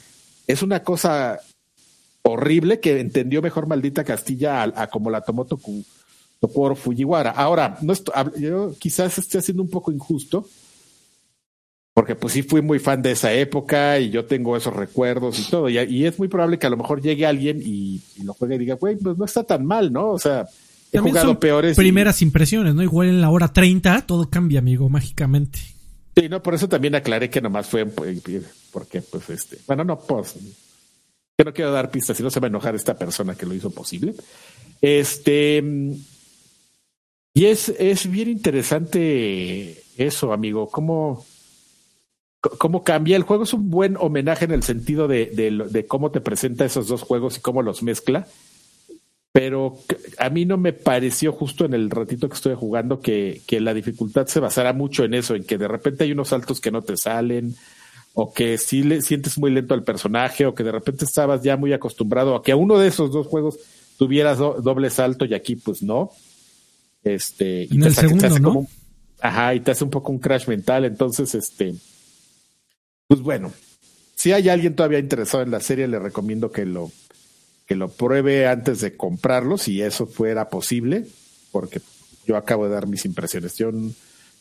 Es 0.47 0.61
una 0.63 0.83
cosa 0.83 1.39
horrible 2.23 2.79
que 2.79 2.99
entendió 2.99 3.41
mejor 3.41 3.67
Maldita 3.67 4.03
Castilla 4.03 4.63
a, 4.63 4.87
como 4.87 5.09
la 5.09 5.21
tomó 5.21 5.45
Toku, 5.45 5.83
Fujiwara. 6.75 7.31
Ahora, 7.31 7.77
no 7.81 7.93
yo 8.37 8.73
quizás 8.79 9.17
esté 9.17 9.37
haciendo 9.37 9.63
un 9.63 9.69
poco 9.69 9.91
injusto, 9.91 10.47
porque 11.93 12.15
pues 12.15 12.33
sí 12.33 12.43
fui 12.43 12.61
muy 12.61 12.79
fan 12.79 13.01
de 13.01 13.11
esa 13.11 13.33
época 13.33 13.99
y 13.99 14.09
yo 14.09 14.25
tengo 14.25 14.55
esos 14.55 14.73
recuerdos 14.73 15.39
y 15.39 15.49
todo, 15.49 15.69
y, 15.69 16.05
es 16.05 16.17
muy 16.17 16.27
probable 16.27 16.57
que 16.57 16.67
a 16.67 16.69
lo 16.69 16.77
mejor 16.77 17.01
llegue 17.01 17.25
alguien 17.25 17.61
y, 17.63 18.01
lo 18.23 18.33
juegue 18.33 18.55
y 18.55 18.59
diga, 18.59 18.75
güey, 18.75 18.95
pues 18.95 19.17
no 19.17 19.25
está 19.25 19.43
tan 19.43 19.65
mal, 19.65 19.91
¿no? 19.91 20.11
O 20.11 20.19
sea, 20.19 20.47
he 20.91 20.99
jugado 20.99 21.39
peores. 21.39 21.77
Primeras 21.77 22.21
impresiones, 22.21 22.75
¿no? 22.75 22.83
Igual 22.83 23.09
en 23.09 23.21
la 23.21 23.29
hora 23.29 23.53
30 23.53 24.05
todo 24.05 24.29
cambia, 24.29 24.59
amigo, 24.59 24.89
mágicamente. 24.89 25.59
Sí, 26.15 26.27
no, 26.27 26.41
por 26.41 26.53
eso 26.53 26.67
también 26.67 26.95
aclaré 26.95 27.29
que 27.29 27.41
nomás 27.41 27.67
fue 27.67 27.85
porque, 27.85 29.01
pues, 29.01 29.29
este, 29.29 29.57
bueno, 29.67 29.83
no, 29.83 29.99
pues, 29.99 30.35
que 31.37 31.45
no 31.45 31.53
quiero 31.53 31.71
dar 31.71 31.91
pistas, 31.91 32.17
si 32.17 32.23
no 32.23 32.29
se 32.29 32.39
va 32.39 32.47
a 32.47 32.49
enojar 32.49 32.75
esta 32.75 32.97
persona 32.97 33.35
que 33.35 33.45
lo 33.45 33.53
hizo 33.53 33.71
posible. 33.71 34.13
Este, 34.81 35.63
y 37.33 37.45
es, 37.45 37.69
es 37.69 38.09
bien 38.09 38.29
interesante 38.29 39.81
eso, 39.97 40.33
amigo, 40.33 40.69
cómo, 40.69 41.25
cómo 42.41 42.83
cambia. 42.83 43.15
El 43.15 43.23
juego 43.23 43.43
es 43.43 43.53
un 43.53 43.69
buen 43.69 43.95
homenaje 43.97 44.45
en 44.45 44.51
el 44.51 44.63
sentido 44.63 45.07
de, 45.07 45.27
de, 45.27 45.85
cómo 45.85 46.11
te 46.11 46.21
presenta 46.21 46.65
esos 46.65 46.87
dos 46.87 47.03
juegos 47.03 47.37
y 47.37 47.41
cómo 47.41 47.61
los 47.61 47.83
mezcla. 47.83 48.27
Pero 49.31 49.77
a 50.17 50.29
mí 50.29 50.45
no 50.45 50.57
me 50.57 50.73
pareció 50.73 51.31
justo 51.31 51.65
en 51.65 51.73
el 51.73 51.89
ratito 51.89 52.27
que 52.27 52.35
estoy 52.35 52.55
jugando 52.55 52.99
que, 52.99 53.41
que 53.45 53.59
la 53.59 53.73
dificultad 53.73 54.25
se 54.27 54.39
basara 54.39 54.73
mucho 54.73 55.03
en 55.03 55.13
eso, 55.13 55.35
en 55.35 55.43
que 55.43 55.57
de 55.57 55.67
repente 55.67 56.03
hay 56.03 56.11
unos 56.11 56.29
saltos 56.29 56.59
que 56.59 56.71
no 56.71 56.81
te 56.81 56.97
salen, 56.97 57.55
o 58.13 58.33
que 58.33 58.57
sí 58.57 58.83
le 58.83 59.01
sientes 59.01 59.37
muy 59.37 59.51
lento 59.51 59.75
al 59.75 59.83
personaje, 59.83 60.45
o 60.45 60.55
que 60.55 60.63
de 60.63 60.71
repente 60.71 61.05
estabas 61.05 61.43
ya 61.43 61.57
muy 61.57 61.73
acostumbrado 61.73 62.35
a 62.35 62.43
que 62.43 62.51
a 62.51 62.55
uno 62.55 62.79
de 62.79 62.87
esos 62.87 63.11
dos 63.11 63.27
juegos 63.27 63.59
tuvieras 63.97 64.39
doble 64.39 64.89
salto 64.89 65.25
y 65.25 65.33
aquí 65.33 65.55
pues 65.55 65.83
no. 65.83 66.11
Este, 67.03 67.67
y 67.69 67.79
te, 67.79 67.89
hace 67.89 68.41
como, 68.41 68.67
ajá, 69.21 69.53
y 69.53 69.59
te 69.59 69.71
hace 69.71 69.83
un 69.83 69.89
poco 69.89 70.11
un 70.11 70.19
crash 70.19 70.47
mental. 70.47 70.85
Entonces, 70.85 71.35
este, 71.35 71.75
pues 73.07 73.21
bueno, 73.21 73.51
si 74.15 74.31
hay 74.31 74.49
alguien 74.49 74.75
todavía 74.75 74.99
interesado 74.99 75.43
en 75.43 75.51
la 75.51 75.59
serie, 75.59 75.87
le 75.87 75.99
recomiendo 75.99 76.51
que 76.51 76.65
lo, 76.65 76.91
que 77.69 77.75
lo 77.75 77.87
pruebe 77.87 78.47
antes 78.47 78.81
de 78.81 78.97
comprarlo, 78.97 79.59
si 79.59 79.79
eso 79.79 80.07
fuera 80.07 80.49
posible, 80.49 81.05
porque 81.51 81.79
yo 82.25 82.35
acabo 82.35 82.65
de 82.65 82.71
dar 82.71 82.87
mis 82.87 83.05
impresiones. 83.05 83.55
Yo, 83.57 83.71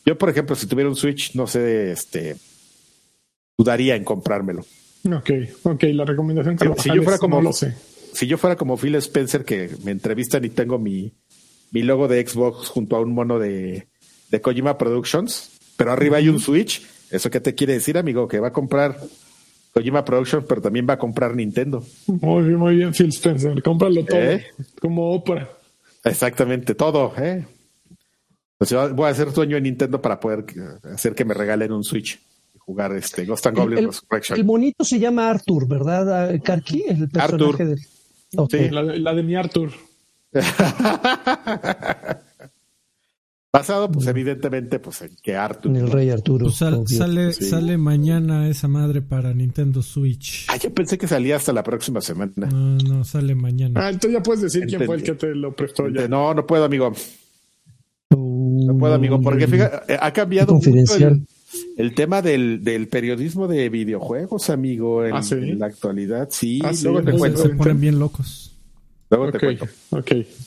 yo 0.03 0.17
por 0.17 0.31
ejemplo, 0.31 0.55
si 0.55 0.65
tuviera 0.65 0.89
un 0.89 0.95
Switch, 0.95 1.35
no 1.35 1.45
sé, 1.45 1.91
este, 1.91 2.37
dudaría 3.55 3.95
en 3.95 4.03
comprármelo. 4.03 4.65
Ok, 5.05 5.29
ok, 5.61 5.83
la 5.93 6.05
recomendación 6.05 6.57
que 6.57 6.73
si 6.81 6.89
yo 6.89 7.03
fuera 7.03 7.19
como, 7.19 7.39
lo 7.39 7.53
sé. 7.53 7.75
Si 8.13 8.25
yo 8.25 8.39
fuera 8.39 8.55
como 8.55 8.77
Phil 8.77 8.95
Spencer, 8.95 9.45
que 9.45 9.69
me 9.83 9.91
entrevistan 9.91 10.43
y 10.43 10.49
tengo 10.49 10.79
mi, 10.79 11.13
mi 11.69 11.83
logo 11.83 12.07
de 12.07 12.27
Xbox 12.27 12.67
junto 12.69 12.95
a 12.95 12.99
un 12.99 13.13
mono 13.13 13.37
de, 13.37 13.89
de 14.31 14.41
Kojima 14.41 14.79
Productions, 14.79 15.51
pero 15.77 15.91
arriba 15.91 16.17
hay 16.17 16.29
un 16.29 16.39
Switch. 16.39 16.81
¿Eso 17.11 17.29
qué 17.29 17.39
te 17.39 17.53
quiere 17.53 17.73
decir, 17.73 17.95
amigo? 17.99 18.27
Que 18.27 18.39
va 18.39 18.47
a 18.47 18.53
comprar 18.53 18.99
Kojima 19.73 20.03
Productions, 20.03 20.45
pero 20.47 20.61
también 20.61 20.87
va 20.89 20.93
a 20.93 20.97
comprar 20.97 21.35
Nintendo. 21.35 21.83
Muy 22.07 22.43
bien, 22.43 22.57
muy 22.57 22.75
bien, 22.75 22.93
Phil 22.93 23.09
Spencer. 23.09 23.61
Cómpralo 23.61 24.03
todo, 24.03 24.19
¿Eh? 24.19 24.45
como 24.81 25.11
Oprah. 25.11 25.49
Exactamente, 26.03 26.75
todo. 26.75 27.13
¿eh? 27.17 27.45
Pues 28.57 28.73
voy 28.93 29.09
a 29.09 29.13
ser 29.13 29.31
dueño 29.31 29.55
de 29.55 29.61
Nintendo 29.61 30.01
para 30.01 30.19
poder 30.19 30.45
hacer 30.93 31.13
que 31.15 31.25
me 31.25 31.33
regalen 31.33 31.71
un 31.71 31.83
Switch 31.83 32.19
y 32.53 32.57
jugar 32.57 32.95
este 32.95 33.25
Ghost 33.25 33.47
and 33.47 33.57
Goblin 33.57 33.79
el, 33.79 33.85
Resurrection. 33.87 34.39
El 34.39 34.45
monito 34.45 34.83
se 34.83 34.99
llama 34.99 35.29
Arthur, 35.29 35.67
¿verdad, 35.67 36.35
Karki? 36.43 36.85
El 36.87 37.09
personaje 37.09 37.63
Arthur. 37.63 37.77
Sí, 38.49 38.69
la 38.69 38.83
de, 38.83 38.99
la 38.99 39.13
de 39.13 39.23
mi 39.23 39.35
Arthur. 39.35 39.71
Basado, 43.51 43.91
pues 43.91 44.05
evidentemente, 44.05 44.77
pues 44.79 45.01
en 45.01 45.15
que 45.23 45.35
Arthur. 45.35 45.71
En 45.71 45.77
el 45.77 45.91
rey 45.91 46.11
Arturo. 46.11 46.45
Pues 46.45 46.57
sale, 46.57 47.33
sale 47.33 47.77
mañana 47.79 48.47
esa 48.47 48.67
madre 48.67 49.01
para 49.01 49.33
Nintendo 49.33 49.81
Switch. 49.81 50.45
Ah, 50.49 50.57
yo 50.57 50.71
pensé 50.71 50.99
que 50.99 51.07
salía 51.07 51.37
hasta 51.37 51.51
la 51.51 51.63
próxima 51.63 51.99
semana. 51.99 52.31
No, 52.35 52.77
no, 52.77 53.03
sale 53.03 53.33
mañana. 53.33 53.81
Ah, 53.83 53.89
entonces 53.89 54.19
ya 54.19 54.21
puedes 54.21 54.41
decir 54.41 54.67
quién 54.67 54.85
fue 54.85 54.97
el 54.97 55.03
que 55.03 55.15
te 55.15 55.33
lo 55.33 55.55
prestó 55.55 55.89
ya. 55.89 56.07
No, 56.07 56.35
no 56.35 56.45
puedo, 56.45 56.63
amigo. 56.63 56.93
No 58.11 58.77
puedo, 58.77 58.93
amigo, 58.93 59.19
porque 59.19 59.47
fíjate, 59.47 59.97
ha 59.99 60.13
cambiado 60.13 60.53
mucho 60.53 60.71
el, 61.77 61.95
tema 61.95 62.21
del, 62.21 62.63
del, 62.63 62.87
periodismo 62.87 63.47
de 63.47 63.69
videojuegos, 63.69 64.51
amigo, 64.51 65.03
en, 65.05 65.15
ah, 65.15 65.21
la 65.57 65.65
actualidad. 65.65 66.27
Sí, 66.31 66.59
ah, 66.63 66.71
luego 66.83 67.01
te 67.01 67.11
cuento. 67.13 67.41
Se 67.41 67.49
ponen 67.49 67.81
bien 67.81 67.97
locos. 67.97 68.48
Luego 69.09 69.31
te 69.31 69.39
cuento. 69.39 69.67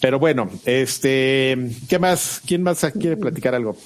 Pero 0.01 0.19
bueno, 0.19 0.49
este, 0.65 1.57
¿qué 1.89 1.99
más? 1.99 2.41
¿Quién 2.47 2.63
más 2.63 2.85
quiere 2.99 3.17
platicar 3.17 3.55
algo? 3.55 3.77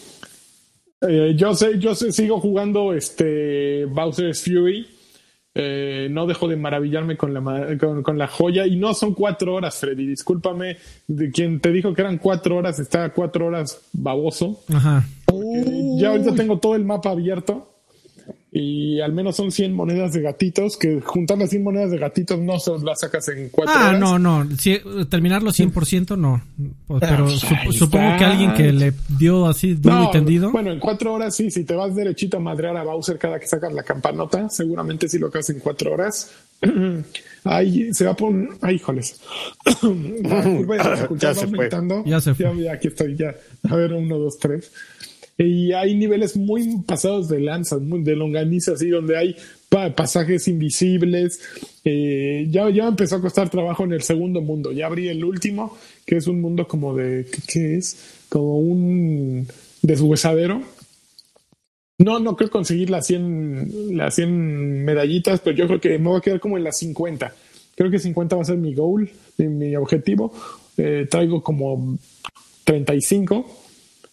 Eh, 1.00 1.34
yo 1.36 1.54
sé, 1.54 1.78
yo 1.78 1.94
sé, 1.94 2.12
sigo 2.12 2.40
jugando 2.40 2.92
este 2.92 3.86
Bowser's 3.86 4.42
Fury. 4.42 4.86
Eh, 5.58 6.08
no 6.10 6.26
dejo 6.26 6.48
de 6.48 6.56
maravillarme 6.56 7.16
con 7.16 7.32
la, 7.32 7.78
con, 7.78 8.18
la 8.18 8.26
joya 8.26 8.66
y 8.66 8.76
no 8.76 8.92
son 8.92 9.14
cuatro 9.14 9.54
horas, 9.54 9.76
Freddy. 9.76 10.06
Discúlpame, 10.06 10.76
de 11.06 11.30
quien 11.30 11.60
te 11.60 11.72
dijo 11.72 11.94
que 11.94 12.02
eran 12.02 12.18
cuatro 12.18 12.56
horas, 12.56 12.78
está 12.78 13.08
cuatro 13.10 13.46
horas 13.46 13.80
baboso. 13.94 14.62
Ajá. 14.68 15.06
ya 15.98 16.10
ahorita 16.10 16.34
tengo 16.34 16.58
todo 16.58 16.76
el 16.76 16.84
mapa 16.84 17.10
abierto 17.10 17.75
y 18.58 19.02
al 19.02 19.12
menos 19.12 19.36
son 19.36 19.52
100 19.52 19.74
monedas 19.74 20.14
de 20.14 20.22
gatitos, 20.22 20.78
que 20.78 21.02
juntar 21.02 21.36
las 21.36 21.50
100 21.50 21.62
monedas 21.62 21.90
de 21.90 21.98
gatitos 21.98 22.38
no 22.38 22.58
se 22.58 22.70
las 22.82 23.00
sacas 23.00 23.28
en 23.28 23.50
4 23.50 23.74
ah, 23.74 23.88
horas. 23.88 24.00
no, 24.00 24.18
no, 24.18 24.48
terminarlo 25.10 25.50
100% 25.50 26.16
no. 26.16 26.42
Pero 26.98 27.26
ah, 27.26 27.70
supongo 27.70 28.16
que 28.16 28.24
alguien 28.24 28.54
que 28.54 28.72
le 28.72 28.94
dio 29.18 29.46
así 29.46 29.74
duro 29.74 30.04
y 30.04 30.10
tendido. 30.10 30.52
Bueno, 30.52 30.72
en 30.72 30.80
4 30.80 31.12
horas 31.12 31.36
sí, 31.36 31.50
si 31.50 31.64
te 31.64 31.74
vas 31.74 31.94
derechito 31.94 32.38
a 32.38 32.40
madrear 32.40 32.78
a 32.78 32.84
Bowser 32.84 33.18
cada 33.18 33.38
que 33.38 33.46
sacas 33.46 33.74
la 33.74 33.82
campanota, 33.82 34.48
seguramente 34.48 35.06
sí 35.06 35.18
lo 35.18 35.28
haces 35.28 35.50
en 35.50 35.60
4 35.60 35.92
horas. 35.92 36.30
Ahí 37.44 37.92
se 37.92 38.06
va 38.06 38.12
a 38.12 38.16
poner. 38.16 38.48
Ay, 38.62 38.76
híjoles. 38.76 39.20
ya, 41.18 41.34
se 41.34 41.46
fue. 41.46 41.68
Ya 42.06 42.20
se 42.22 42.34
fue. 42.34 42.64
Ya, 42.64 42.72
aquí 42.72 42.88
estoy, 42.88 43.16
ya. 43.16 43.34
A 43.68 43.76
ver, 43.76 43.92
1, 43.92 44.18
2, 44.18 44.38
3 44.38 44.72
y 45.38 45.72
hay 45.72 45.94
niveles 45.94 46.36
muy 46.36 46.78
pasados 46.86 47.28
de 47.28 47.40
lanzas, 47.40 47.80
de 47.82 48.16
longaniza, 48.16 48.72
así, 48.72 48.88
donde 48.88 49.18
hay 49.18 49.36
pasajes 49.68 50.48
invisibles. 50.48 51.40
Eh, 51.84 52.46
ya, 52.50 52.70
ya 52.70 52.88
empezó 52.88 53.16
a 53.16 53.20
costar 53.20 53.50
trabajo 53.50 53.84
en 53.84 53.92
el 53.92 54.02
segundo 54.02 54.40
mundo. 54.40 54.72
Ya 54.72 54.86
abrí 54.86 55.08
el 55.08 55.24
último, 55.24 55.76
que 56.06 56.16
es 56.16 56.26
un 56.26 56.40
mundo 56.40 56.66
como 56.66 56.94
de. 56.94 57.26
¿Qué, 57.48 57.76
es? 57.76 58.24
Como 58.30 58.58
un 58.58 59.46
deshuesadero. 59.82 60.62
No, 61.98 62.18
no 62.18 62.36
creo 62.36 62.50
conseguir 62.50 62.90
las 62.90 63.06
100, 63.06 63.96
las 63.96 64.14
100 64.14 64.84
medallitas, 64.84 65.40
pero 65.40 65.56
yo 65.56 65.66
creo 65.66 65.80
que 65.80 65.98
me 65.98 66.08
voy 66.08 66.18
a 66.18 66.20
quedar 66.22 66.40
como 66.40 66.56
en 66.56 66.64
las 66.64 66.78
50. 66.78 67.34
Creo 67.74 67.90
que 67.90 67.98
50 67.98 68.36
va 68.36 68.42
a 68.42 68.44
ser 68.44 68.56
mi 68.56 68.74
goal, 68.74 69.10
mi, 69.36 69.76
objetivo. 69.76 70.32
Eh, 70.78 71.06
traigo 71.10 71.42
como 71.42 71.98
35 72.64 73.65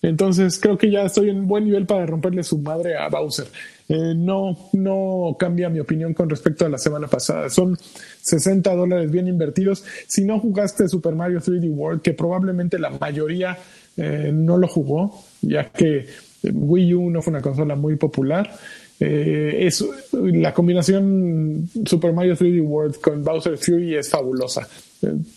entonces 0.03 0.59
creo 0.59 0.77
que 0.77 0.91
ya 0.91 1.03
estoy 1.03 1.30
en 1.30 1.47
buen 1.47 1.63
nivel 1.63 1.85
para 1.85 2.05
romperle 2.05 2.43
su 2.43 2.57
madre 2.59 2.97
a 2.97 3.07
Bowser. 3.07 3.47
Eh, 3.88 4.13
no, 4.15 4.69
no 4.73 5.35
cambia 5.39 5.69
mi 5.69 5.80
opinión 5.80 6.13
con 6.13 6.30
respecto 6.30 6.65
a 6.65 6.69
la 6.69 6.77
semana 6.77 7.07
pasada. 7.07 7.49
Son 7.49 7.77
60 8.21 8.75
dólares 8.75 9.09
bien 9.09 9.30
invertidos. 9.30 9.84
Si 10.07 10.25
no 10.25 10.39
jugaste 10.39 10.89
Super 10.89 11.15
Mario 11.15 11.39
3D 11.39 11.69
World, 11.69 12.01
que 12.01 12.13
probablemente 12.13 12.77
la 12.77 12.89
mayoría 12.89 13.57
eh, 13.95 14.31
no 14.34 14.57
lo 14.57 14.67
jugó, 14.67 15.23
ya 15.41 15.69
que 15.69 16.05
Wii 16.43 16.93
U 16.95 17.09
no 17.09 17.21
fue 17.21 17.31
una 17.31 17.41
consola 17.41 17.75
muy 17.75 17.95
popular. 17.95 18.51
Eh, 18.99 19.67
es, 19.67 19.85
la 20.11 20.53
combinación 20.53 21.69
Super 21.85 22.13
Mario 22.13 22.35
3D 22.35 22.61
World 22.61 22.99
con 22.99 23.23
Bowser 23.23 23.57
Fury 23.57 23.95
es 23.95 24.09
fabulosa. 24.09 24.67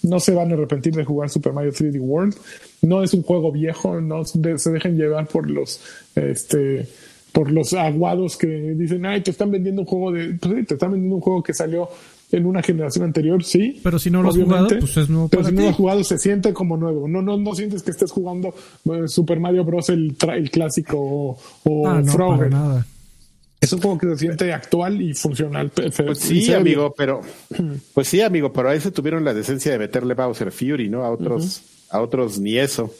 No 0.02 0.20
se 0.20 0.34
van 0.34 0.50
a 0.50 0.54
arrepentir 0.54 0.94
de 0.94 1.04
jugar 1.04 1.30
Super 1.30 1.52
Mario 1.52 1.72
3D 1.72 2.00
World 2.00 2.36
no 2.82 3.02
es 3.02 3.14
un 3.14 3.22
juego 3.22 3.52
viejo, 3.52 4.00
no 4.00 4.24
se 4.24 4.70
dejen 4.70 4.96
llevar 4.96 5.26
por 5.26 5.50
los 5.50 5.80
este 6.14 6.88
por 7.32 7.52
los 7.52 7.74
aguados 7.74 8.38
que 8.38 8.46
dicen, 8.46 9.04
ay, 9.04 9.20
te 9.20 9.30
están 9.30 9.50
vendiendo 9.50 9.82
un 9.82 9.86
juego 9.86 10.10
de, 10.10 10.38
pues 10.40 10.66
te 10.66 10.72
están 10.72 10.92
vendiendo 10.92 11.16
un 11.16 11.20
juego 11.20 11.42
que 11.42 11.52
salió 11.52 11.86
en 12.32 12.46
una 12.46 12.62
generación 12.62 13.04
anterior, 13.04 13.44
sí. 13.44 13.78
Pero 13.82 13.98
si 13.98 14.10
no 14.10 14.22
lo 14.22 14.30
has 14.30 14.36
jugado, 14.36 14.68
pues 14.68 14.96
es 14.96 15.10
nuevo. 15.10 15.28
Pero 15.28 15.44
si 15.44 15.52
no 15.52 15.62
lo 15.62 15.68
has 15.68 15.76
jugado, 15.76 16.02
se 16.02 16.16
siente 16.16 16.54
como 16.54 16.78
nuevo. 16.78 17.06
No, 17.06 17.20
no, 17.20 17.36
no 17.36 17.54
sientes 17.54 17.82
que 17.82 17.90
estés 17.90 18.10
jugando 18.10 18.54
eh, 18.86 19.06
Super 19.06 19.38
Mario 19.38 19.64
Bros. 19.64 19.90
el, 19.90 20.16
el 20.34 20.50
clásico 20.50 20.98
o, 20.98 21.38
o 21.64 21.86
ah, 21.86 22.00
nada. 22.00 22.86
Es 23.60 23.72
un 23.72 23.80
juego 23.80 23.98
que 23.98 24.06
se 24.08 24.18
siente 24.18 24.52
actual 24.52 25.00
y 25.00 25.14
funcional. 25.14 25.70
Pues 25.70 26.18
sí, 26.18 26.52
amigo, 26.52 26.94
pero 26.96 27.20
pues 27.94 28.08
sí, 28.08 28.20
amigo, 28.20 28.52
pero 28.52 28.68
ahí 28.68 28.80
se 28.80 28.90
tuvieron 28.90 29.24
la 29.24 29.34
decencia 29.34 29.72
de 29.72 29.78
meterle 29.78 30.14
Bowser 30.14 30.52
Fury, 30.52 30.88
¿no? 30.88 31.04
A 31.04 31.10
otros 31.10 31.62
a 31.90 32.00
otros 32.00 32.38
ni 32.38 32.58
eso. 32.58 32.92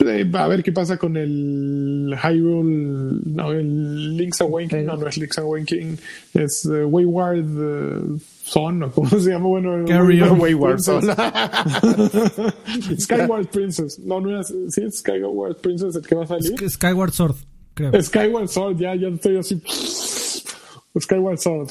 Eh, 0.00 0.30
a 0.34 0.48
ver 0.48 0.62
qué 0.62 0.72
pasa 0.72 0.98
con 0.98 1.16
el 1.16 2.14
Hyrule, 2.22 3.20
no, 3.24 3.52
el 3.52 4.16
Link's 4.16 4.40
Awakening, 4.42 4.84
no, 4.84 4.96
no 4.96 5.06
es 5.06 5.16
Link's 5.16 5.38
Awakening, 5.38 5.98
es 6.34 6.66
uh, 6.66 6.84
Wayward 6.86 7.46
uh, 7.46 8.20
Son, 8.42 8.82
¿o 8.82 8.90
cómo 8.90 9.08
se 9.20 9.30
llama? 9.30 9.46
Bueno, 9.46 9.84
Wayward 10.34 10.80
Son. 10.80 11.02
Skyward 12.98 13.46
Princess, 13.46 13.98
no, 14.00 14.20
no 14.20 14.38
es, 14.38 14.52
sí 14.68 14.82
es 14.82 14.98
Skyward 14.98 15.56
Princess 15.56 15.96
el 15.96 16.02
que 16.02 16.14
va 16.14 16.24
a 16.24 16.26
salir. 16.26 16.68
Skyward 16.68 17.12
Sword, 17.12 17.36
creo. 17.74 17.92
Skyward 18.02 18.48
Sword, 18.48 18.78
ya, 18.78 18.94
ya 18.94 19.08
estoy 19.08 19.36
así. 19.36 19.60
Skyward 20.98 21.38
Sword. 21.38 21.70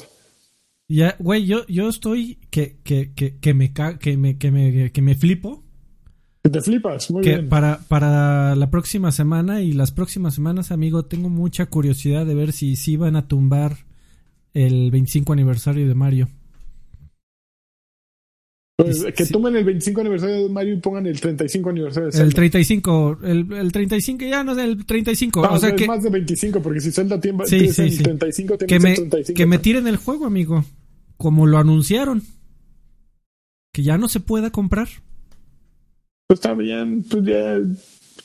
Ya, 0.86 1.16
güey, 1.18 1.46
yo, 1.46 1.66
yo 1.66 1.88
estoy 1.88 2.38
que, 2.50 2.76
que, 2.84 3.14
que, 3.14 3.38
que 3.38 3.54
me, 3.54 3.72
que 3.72 4.16
me, 4.16 4.38
que 4.38 4.50
me, 4.50 4.92
que 4.92 5.02
me 5.02 5.14
flipo 5.14 5.64
te 6.50 6.60
flipas, 6.60 7.10
muy 7.10 7.22
bien. 7.22 7.48
Para, 7.48 7.80
para 7.88 8.54
la 8.54 8.70
próxima 8.70 9.12
semana 9.12 9.62
y 9.62 9.72
las 9.72 9.92
próximas 9.92 10.34
semanas, 10.34 10.72
amigo, 10.72 11.06
tengo 11.06 11.30
mucha 11.30 11.66
curiosidad 11.66 12.26
de 12.26 12.34
ver 12.34 12.52
si 12.52 12.76
sí 12.76 12.98
van 12.98 13.16
a 13.16 13.28
tumbar 13.28 13.86
el 14.52 14.90
25 14.90 15.32
aniversario 15.32 15.88
de 15.88 15.94
Mario. 15.94 16.28
Pues, 18.76 19.04
que 19.14 19.26
tomen 19.26 19.54
el 19.54 19.64
25 19.64 20.00
aniversario 20.00 20.42
de 20.42 20.48
Mario 20.48 20.74
y 20.74 20.80
pongan 20.80 21.06
el 21.06 21.20
35 21.20 21.70
aniversario 21.70 22.06
de 22.06 22.12
Zelda. 22.12 22.26
El 22.26 22.34
35, 22.34 23.18
el, 23.22 23.52
el 23.52 23.72
35, 23.72 24.24
ya 24.24 24.42
no 24.42 24.56
sé, 24.56 24.64
el 24.64 24.84
35. 24.84 25.40
o 25.42 25.58
sea 25.58 25.68
es 25.68 25.74
que, 25.76 25.86
más 25.86 26.02
de 26.02 26.10
25, 26.10 26.60
porque 26.60 26.80
si 26.80 26.90
Zelda 26.90 27.20
tiene, 27.20 27.46
sí, 27.46 27.72
sí, 27.72 27.82
el 27.82 28.02
35, 28.02 28.58
tiene 28.58 28.68
que 28.68 28.80
me, 28.80 28.94
35. 28.94 29.36
Que 29.36 29.46
me 29.46 29.58
tiren 29.58 29.86
el 29.86 29.96
juego, 29.96 30.26
amigo. 30.26 30.64
Como 31.16 31.46
lo 31.46 31.58
anunciaron. 31.58 32.22
Que 33.72 33.84
ya 33.84 33.96
no 33.96 34.08
se 34.08 34.18
pueda 34.18 34.50
comprar. 34.50 34.88
Pues 36.26 36.38
está 36.38 36.54
bien, 36.54 37.04
pues 37.04 37.24
ya. 37.24 37.60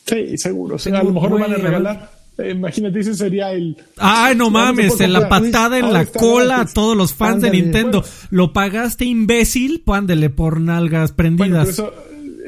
Sí, 0.06 0.36
seguro. 0.38 0.76
O 0.76 0.80
sea, 0.80 1.00
a 1.00 1.04
lo 1.04 1.12
mejor 1.12 1.30
lo 1.30 1.38
van 1.38 1.54
a 1.54 1.58
regalar. 1.58 2.19
Eh, 2.40 2.52
imagínate, 2.52 3.00
ese 3.00 3.16
sería 3.16 3.52
el. 3.52 3.78
Ay, 3.98 4.36
no 4.36 4.50
mames, 4.50 5.00
en 5.02 5.14
la 5.14 5.30
patada 5.30 5.78
en 5.78 5.92
la 5.92 6.06
cola 6.06 6.62
a 6.62 6.66
todos 6.66 6.96
los 6.96 7.14
fans 7.14 7.42
de 7.42 7.52
Nintendo. 7.52 8.04
Lo 8.30 8.54
pagaste, 8.54 9.06
imbécil, 9.06 9.82
pándele 9.86 10.30
por 10.30 10.60
nalgas 10.60 11.12
prendidas. 11.12 11.70
eso 11.70 11.94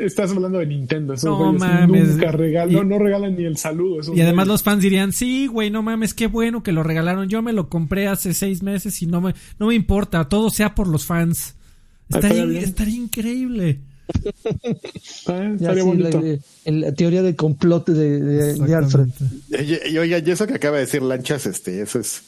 estás 0.06 0.32
hablando 0.32 0.60
de 0.60 0.66
Nintendo. 0.66 1.16
no 1.24 1.54
mames. 1.54 2.10
Nunca 2.10 2.32
regalan, 2.32 2.90
no, 2.90 3.00
regalan 3.00 3.36
ni 3.36 3.46
el 3.46 3.58
saludo. 3.58 4.14
Y 4.14 4.22
además 4.22 4.48
los 4.48 4.64
fans 4.64 4.82
dirían, 4.82 5.14
sí, 5.14 5.48
güey, 5.48 5.70
no 5.70 5.82
mames, 5.84 6.14
qué 6.14 6.28
bueno 6.28 6.64
que 6.64 6.72
lo 6.72 6.84
regalaron. 6.84 7.30
Yo 7.30 7.42
me 7.42 7.54
lo 7.54 7.70
compré 7.70 8.08
hace 8.08 8.34
seis 8.34 8.64
meses 8.64 9.02
y 9.02 9.08
no 9.08 9.22
me, 9.22 9.34
no 9.60 9.68
me 9.68 9.76
importa. 9.76 10.28
Todo 10.28 10.50
sea 10.50 10.76
por 10.76 10.88
los 10.88 11.06
fans. 11.06 11.56
Estaría, 12.10 12.60
estaría 12.60 12.96
increíble. 12.96 13.80
La, 16.66 16.94
teoría 16.94 17.24
del 17.24 17.36
complot 17.36 17.90
de, 17.90 18.20
de, 18.56 18.76
Alfred. 18.76 19.08
Y, 19.50 19.98
oiga, 19.98 20.20
y 20.20 20.32
eso 20.32 20.48
que 20.48 20.56
acaba 20.56 20.78
de 20.78 20.86
decir 20.86 21.02
Lanchas, 21.02 21.46
este, 21.46 21.82
eso 21.82 22.00
es 22.00 22.22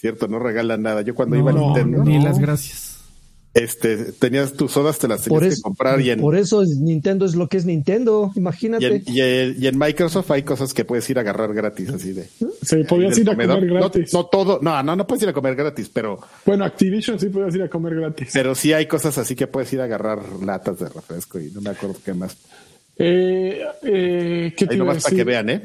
cierto, 0.00 0.28
no 0.28 0.38
regalan 0.38 0.82
nada. 0.82 1.02
Yo 1.02 1.14
cuando 1.14 1.36
iba 1.36 1.50
a 1.50 1.54
Nintendo. 1.54 2.04
Ni 2.04 2.22
las 2.22 2.38
gracias. 2.38 2.95
Este, 3.56 4.12
tenías 4.12 4.52
tus 4.52 4.72
sodas, 4.72 4.98
te 4.98 5.08
las 5.08 5.22
tenías 5.22 5.56
que 5.56 5.62
comprar. 5.62 5.98
Y 6.02 6.10
en, 6.10 6.20
por 6.20 6.36
eso 6.36 6.62
Nintendo 6.62 7.24
es 7.24 7.34
lo 7.34 7.48
que 7.48 7.56
es 7.56 7.64
Nintendo, 7.64 8.30
imagínate. 8.34 9.02
Y 9.06 9.66
en, 9.66 9.78
Microsoft 9.78 10.30
hay 10.30 10.42
cosas 10.42 10.74
que 10.74 10.84
puedes 10.84 11.08
ir 11.08 11.16
a 11.16 11.22
agarrar 11.22 11.54
gratis, 11.54 11.88
así 11.88 12.12
de. 12.12 12.28
Sí, 12.62 12.84
podías 12.86 13.16
ir 13.16 13.30
a 13.30 13.32
comer 13.34 13.66
gratis. 13.66 14.12
No, 14.12 14.26
todo, 14.26 14.58
no, 14.60 14.82
no, 14.82 14.94
no 14.94 15.06
puedes 15.06 15.22
ir 15.22 15.30
a 15.30 15.32
comer 15.32 15.54
gratis, 15.54 15.90
pero. 15.92 16.18
Bueno, 16.44 16.66
Activision 16.66 17.18
sí 17.18 17.30
puedes 17.30 17.54
ir 17.54 17.62
a 17.62 17.70
comer 17.70 17.94
gratis. 17.94 18.28
Pero 18.32 18.54
sí 18.54 18.74
hay 18.74 18.84
cosas 18.86 19.16
así 19.16 19.34
que 19.34 19.46
puedes 19.46 19.72
ir 19.72 19.80
a 19.80 19.84
agarrar 19.84 20.18
latas 20.44 20.78
de 20.78 20.90
refresco 20.90 21.40
y 21.40 21.50
no 21.50 21.62
me 21.62 21.70
acuerdo 21.70 21.96
qué 22.04 22.12
más. 22.12 22.36
Eh, 22.98 23.62
eh, 23.82 24.54
¿qué 24.54 24.66
Ahí 24.68 24.76
nomás 24.76 25.02
para 25.02 25.16
que 25.16 25.24
vean, 25.24 25.48
¿eh? 25.48 25.62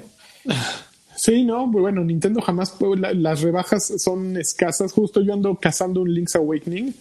Sí, 1.17 1.43
no, 1.43 1.67
bueno, 1.67 2.03
Nintendo 2.03 2.41
jamás, 2.41 2.73
las 2.97 3.41
rebajas 3.41 3.93
son 3.97 4.37
escasas. 4.37 4.91
Justo 4.93 5.21
yo 5.21 5.33
ando 5.33 5.55
cazando 5.55 6.01
un 6.01 6.13
Link's 6.13 6.35
Awakening 6.35 6.95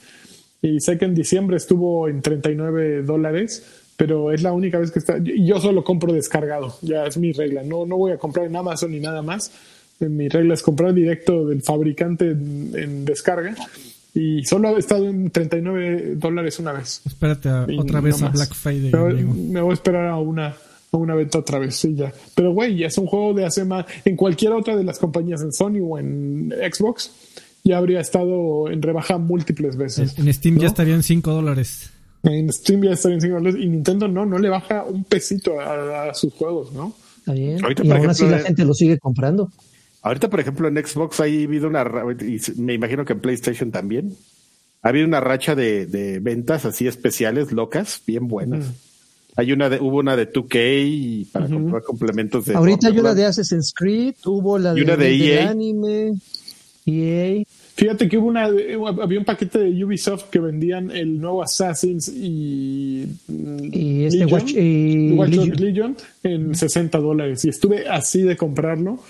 y 0.62 0.80
sé 0.80 0.98
que 0.98 1.06
en 1.06 1.14
diciembre 1.14 1.56
estuvo 1.56 2.08
en 2.08 2.20
39 2.20 3.02
dólares, 3.02 3.64
pero 3.96 4.32
es 4.32 4.42
la 4.42 4.52
única 4.52 4.78
vez 4.78 4.90
que 4.90 4.98
está. 4.98 5.18
Yo 5.18 5.60
solo 5.60 5.84
compro 5.84 6.12
descargado, 6.12 6.76
ya 6.82 7.04
es 7.04 7.16
mi 7.16 7.32
regla. 7.32 7.62
No, 7.62 7.86
no 7.86 7.96
voy 7.96 8.12
a 8.12 8.18
comprar 8.18 8.46
en 8.46 8.56
Amazon 8.56 8.90
ni 8.90 9.00
nada 9.00 9.22
más. 9.22 9.52
Mi 10.00 10.28
regla 10.28 10.54
es 10.54 10.62
comprar 10.62 10.94
directo 10.94 11.46
del 11.46 11.62
fabricante 11.62 12.30
en, 12.30 13.04
descarga. 13.04 13.54
Y 14.14 14.42
solo 14.44 14.68
ha 14.68 14.78
estado 14.78 15.06
en 15.06 15.30
39 15.30 16.14
dólares 16.16 16.58
una 16.58 16.72
vez. 16.72 17.02
Espérate 17.04 17.50
otra 17.50 18.00
vez 18.00 18.22
a 18.22 18.28
Black 18.28 18.54
Friday. 18.54 18.90
Me, 19.24 19.60
voy 19.60 19.70
a 19.70 19.74
esperar 19.74 20.08
a 20.08 20.16
una, 20.16 20.48
a 20.92 20.96
una 20.96 21.14
venta 21.14 21.38
otra 21.38 21.58
vez, 21.58 21.76
sí, 21.76 21.94
ya. 21.94 22.12
Pero, 22.34 22.52
güey, 22.52 22.82
es 22.82 22.96
un 22.98 23.06
juego 23.06 23.34
de 23.34 23.44
hace 23.44 23.64
más. 23.64 23.86
En 24.04 24.16
cualquier 24.16 24.52
otra 24.52 24.76
de 24.76 24.84
las 24.84 24.98
compañías, 24.98 25.42
en 25.42 25.52
Sony 25.52 25.80
o 25.82 25.98
en 25.98 26.52
Xbox, 26.72 27.12
ya 27.64 27.78
habría 27.78 28.00
estado 28.00 28.70
en 28.70 28.82
rebaja 28.82 29.18
múltiples 29.18 29.76
veces. 29.76 30.18
En, 30.18 30.32
Steam 30.32 30.58
ya 30.58 30.68
estaría 30.68 30.94
en 30.94 31.02
5 31.02 31.30
dólares. 31.30 31.90
En 32.22 32.52
Steam 32.52 32.82
ya 32.82 32.92
estaría 32.92 33.16
en 33.16 33.20
5 33.20 33.34
dólares 33.34 33.60
y 33.60 33.68
Nintendo 33.68 34.08
no, 34.08 34.26
no 34.26 34.38
le 34.38 34.48
baja 34.48 34.84
un 34.84 35.04
pesito 35.04 35.60
a, 35.60 36.12
sus 36.14 36.32
juegos, 36.34 36.72
¿no? 36.72 36.94
Está 37.18 37.32
bien. 37.32 37.58
y 37.82 37.90
aún 37.90 38.10
así 38.10 38.26
la 38.26 38.38
gente 38.40 38.64
lo 38.64 38.74
sigue 38.74 38.98
comprando. 38.98 39.50
Ahorita, 40.02 40.30
por 40.30 40.40
ejemplo, 40.40 40.68
en 40.68 40.76
Xbox 40.76 41.20
ha 41.20 41.24
habido 41.24 41.68
una, 41.68 41.84
y 42.20 42.40
me 42.60 42.74
imagino 42.74 43.04
que 43.04 43.12
en 43.12 43.20
PlayStation 43.20 43.70
también, 43.70 44.16
ha 44.82 44.88
habido 44.88 45.06
una 45.06 45.20
racha 45.20 45.54
de, 45.54 46.18
ventas 46.22 46.64
así 46.64 46.86
especiales, 46.86 47.52
locas, 47.52 48.00
bien 48.06 48.26
buenas. 48.26 48.66
Hay 49.36 49.52
una 49.52 49.68
de, 49.68 49.78
hubo 49.78 49.98
una 49.98 50.16
de 50.16 50.30
2K 50.30 51.30
para 51.30 51.48
comprar 51.48 51.82
complementos 51.82 52.46
de. 52.46 52.54
Ahorita 52.54 52.88
hay 52.88 52.98
una 52.98 53.14
de 53.14 53.26
Assassin's 53.26 53.72
Creed, 53.74 54.14
hubo 54.24 54.58
la 54.58 54.74
de, 54.74 54.96
de, 54.96 55.34
EA. 55.34 55.50
anime. 55.50 56.14
EA. 56.90 57.44
Fíjate 57.76 58.08
que 58.08 58.18
hubo 58.18 58.28
una, 58.28 58.44
había 58.44 59.18
un 59.18 59.24
paquete 59.24 59.58
de 59.58 59.84
Ubisoft 59.84 60.24
que 60.30 60.38
vendían 60.38 60.90
el 60.90 61.20
nuevo 61.20 61.42
Assassin's 61.42 62.08
y, 62.08 63.06
y 63.28 64.04
este 64.04 64.26
Watch, 64.26 64.52
y 64.52 65.50
Legion. 65.56 65.96
en 66.22 66.54
60 66.54 66.98
dólares. 66.98 67.44
Y 67.44 67.48
estuve 67.48 67.88
así 67.88 68.22
de 68.22 68.36
comprarlo. 68.36 69.00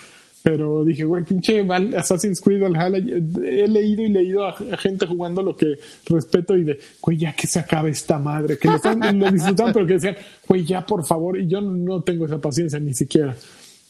Pero 0.42 0.84
dije, 0.84 1.04
güey, 1.04 1.22
pinche 1.24 1.66
Assassin's 1.96 2.40
Creed 2.40 2.62
Valhalla. 2.62 2.98
He 2.98 3.68
leído 3.68 4.02
y 4.02 4.08
leído 4.08 4.46
a, 4.46 4.56
gente 4.78 5.06
jugando 5.06 5.42
lo 5.42 5.54
que 5.54 5.78
respeto 6.06 6.56
y 6.56 6.64
de, 6.64 6.78
güey, 7.00 7.18
ya 7.18 7.34
que 7.34 7.46
se 7.46 7.58
acabe 7.58 7.90
esta 7.90 8.18
madre. 8.18 8.56
Que 8.56 8.68
lo, 8.68 8.76
están, 8.76 9.00
lo 9.18 9.30
disfrutan, 9.30 9.72
pero 9.72 9.86
que 9.86 9.94
decían, 9.94 10.16
güey, 10.48 10.64
ya 10.64 10.86
por 10.86 11.04
favor. 11.04 11.38
Y 11.38 11.46
yo 11.46 11.60
no 11.60 12.02
tengo 12.02 12.24
esa 12.24 12.40
paciencia 12.40 12.78
ni 12.78 12.94
siquiera. 12.94 13.36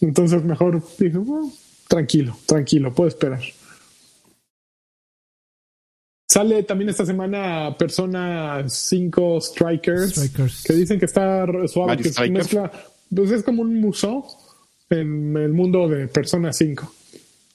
Entonces 0.00 0.42
mejor 0.42 0.82
dije, 0.98 1.18
tranquilo, 1.86 2.36
tranquilo, 2.46 2.92
puedo 2.92 3.08
esperar. 3.08 3.40
Sale 6.30 6.62
también 6.62 6.90
esta 6.90 7.04
semana 7.04 7.74
Persona 7.76 8.62
5 8.64 9.40
Strikers, 9.40 10.30
que 10.64 10.74
dicen 10.74 11.00
que 11.00 11.06
está 11.06 11.44
suave, 11.66 11.96
que 11.96 12.10
es 12.10 12.30
mezcla, 12.30 12.70
pues 13.12 13.32
es 13.32 13.42
como 13.42 13.62
un 13.62 13.80
museo 13.80 14.24
en 14.90 15.36
el 15.36 15.52
mundo 15.52 15.88
de 15.88 16.06
Persona 16.06 16.52
5. 16.52 16.94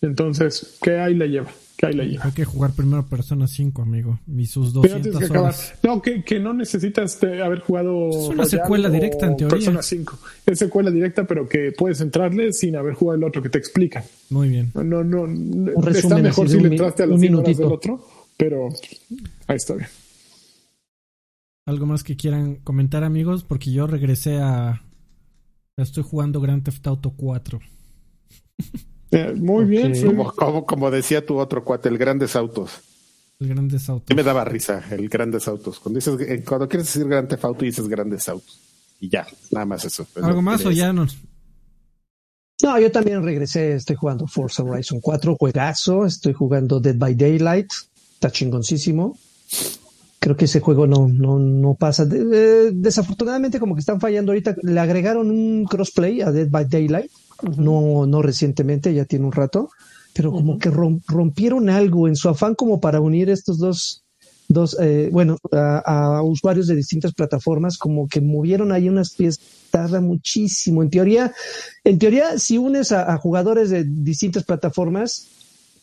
Entonces, 0.02 0.78
¿qué 0.82 1.00
hay 1.00 1.16
la 1.16 1.26
lleva? 1.26 1.50
¿Qué 1.78 1.86
hay 1.86 1.94
la 1.94 2.04
lleva? 2.04 2.26
Hay 2.26 2.34
que 2.34 2.44
jugar 2.44 2.74
primero 2.74 3.06
Persona 3.06 3.48
5, 3.48 3.82
amigo. 3.82 4.20
Y 4.28 4.46
sus 4.46 4.74
200 4.74 5.20
que 5.20 5.38
horas. 5.38 5.74
No, 5.82 6.02
que, 6.02 6.26
que, 6.26 6.42
no 6.42 6.54
necesitas 6.54 7.18
haber 7.24 7.62
jugado... 7.62 8.10
Es 8.10 8.28
una 8.28 8.44
secuela 8.44 8.90
directa, 8.90 9.28
en 9.28 9.38
teoría. 9.38 9.56
Persona 9.56 9.82
5. 9.82 10.20
Es 10.48 10.60
secuela 10.60 10.92
directa, 10.92 11.24
pero 11.24 11.48
que 11.48 11.72
puedes 11.72 12.02
entrarle 12.02 12.52
sin 12.52 12.76
haber 12.76 12.96
jugado 12.96 13.20
el 13.20 13.24
otro 13.24 13.42
que 13.42 13.48
te 13.48 13.58
explica. 13.58 14.04
Muy 14.32 14.50
bien. 14.50 14.74
No, 14.74 15.02
no, 15.02 15.28
está 15.92 16.18
mejor 16.18 16.50
si 16.50 16.60
le 16.60 16.68
entraste 16.68 17.04
a 17.04 17.06
las 17.06 17.22
100 17.22 17.36
horas 17.36 17.58
del 17.58 17.72
otro 17.72 18.15
pero 18.38 18.70
ahí 19.48 19.56
está 19.56 19.76
bien. 19.76 19.90
¿Algo 21.68 21.86
más 21.88 22.04
que 22.04 22.16
quieran 22.16 22.56
comentar, 22.58 23.04
amigos? 23.04 23.44
Porque 23.44 23.72
yo 23.72 23.88
regresé 23.88 24.38
a. 24.38 24.84
Estoy 25.78 26.04
jugando 26.04 26.40
Grand 26.40 26.64
Theft 26.64 26.86
Auto 26.88 27.14
4. 27.16 27.60
Eh, 29.12 29.34
muy 29.34 29.66
bien. 29.66 29.94
Como, 30.36 30.66
como, 30.66 30.92
decía 30.92 31.26
tu 31.26 31.38
otro 31.38 31.64
cuate, 31.64 31.90
el 31.90 31.98
Grandes 31.98 32.36
Autos. 32.36 32.82
El 33.40 33.50
Grandes 33.50 33.90
Autos. 33.90 34.12
Y 34.12 34.16
me 34.16 34.24
daba 34.24 34.44
risa, 34.46 34.84
el 34.92 35.10
Grandes 35.10 35.48
Autos. 35.48 35.80
Cuando, 35.80 36.00
dices, 36.00 36.20
eh, 36.28 36.44
cuando 36.44 36.68
quieres 36.68 36.88
decir 36.88 37.08
Grand 37.08 37.28
Theft 37.28 37.46
Auto, 37.46 37.66
dices 37.66 37.88
Grandes 37.88 38.28
Autos. 38.30 38.60
Y 39.00 39.10
ya, 39.10 39.28
nada 39.52 39.66
más 39.66 39.86
eso. 39.86 40.06
¿Algo 40.22 40.42
más 40.42 40.66
o 40.66 40.72
ya 40.72 40.94
no? 40.94 41.08
No, 42.64 42.80
yo 42.80 42.92
también 42.92 43.24
regresé, 43.24 43.74
estoy 43.74 43.96
jugando 43.96 44.28
Forza 44.28 44.64
Horizon 44.64 45.00
4, 45.02 45.36
juegazo, 45.38 46.06
estoy 46.06 46.34
jugando 46.34 46.80
Dead 46.80 46.96
by 46.96 47.14
Daylight, 47.14 47.72
está 48.16 48.32
chingoncísimo. 48.32 49.18
Creo 50.20 50.36
que 50.36 50.46
ese 50.46 50.60
juego 50.60 50.88
no, 50.88 51.08
no, 51.08 51.38
no 51.38 51.76
pasa. 51.76 52.06
desafortunadamente, 52.06 53.60
como 53.60 53.76
que 53.76 53.82
están 53.82 54.00
fallando 54.00 54.32
ahorita. 54.32 54.56
Le 54.64 54.80
agregaron 54.80 55.30
un 55.30 55.66
crossplay 55.66 56.22
a 56.22 56.32
Dead 56.32 56.50
by 56.50 56.66
Daylight, 56.66 57.12
no, 57.58 58.08
no 58.08 58.22
recientemente, 58.24 58.94
ya 58.94 59.06
tiene 59.06 59.26
un 59.26 59.32
rato, 59.32 59.70
pero 60.14 60.32
como 60.32 60.58
que 60.58 60.72
rompieron 60.72 61.70
algo 61.70 62.08
en 62.08 62.16
su 62.16 62.30
afán 62.30 62.56
como 62.56 62.80
para 62.80 63.02
unir 63.02 63.30
estos 63.30 63.60
dos, 63.60 64.04
dos 64.48 64.76
eh, 64.80 65.10
bueno, 65.12 65.38
a, 65.52 66.24
usuarios 66.24 66.66
de 66.68 66.76
distintas 66.76 67.14
plataformas, 67.14 67.78
como 67.78 68.08
que 68.08 68.22
movieron 68.22 68.72
ahí 68.72 68.90
unas 68.90 69.14
piezas, 69.14 69.44
tarda 69.70 70.02
muchísimo. 70.02 70.82
En 70.82 70.90
teoría, 70.90 71.34
en 71.84 72.00
teoría, 72.00 72.40
si 72.40 72.58
unes 72.58 72.92
a 72.92 73.16
jugadores 73.18 73.70
de 73.70 73.84
distintas 73.84 74.44
plataformas, 74.44 75.28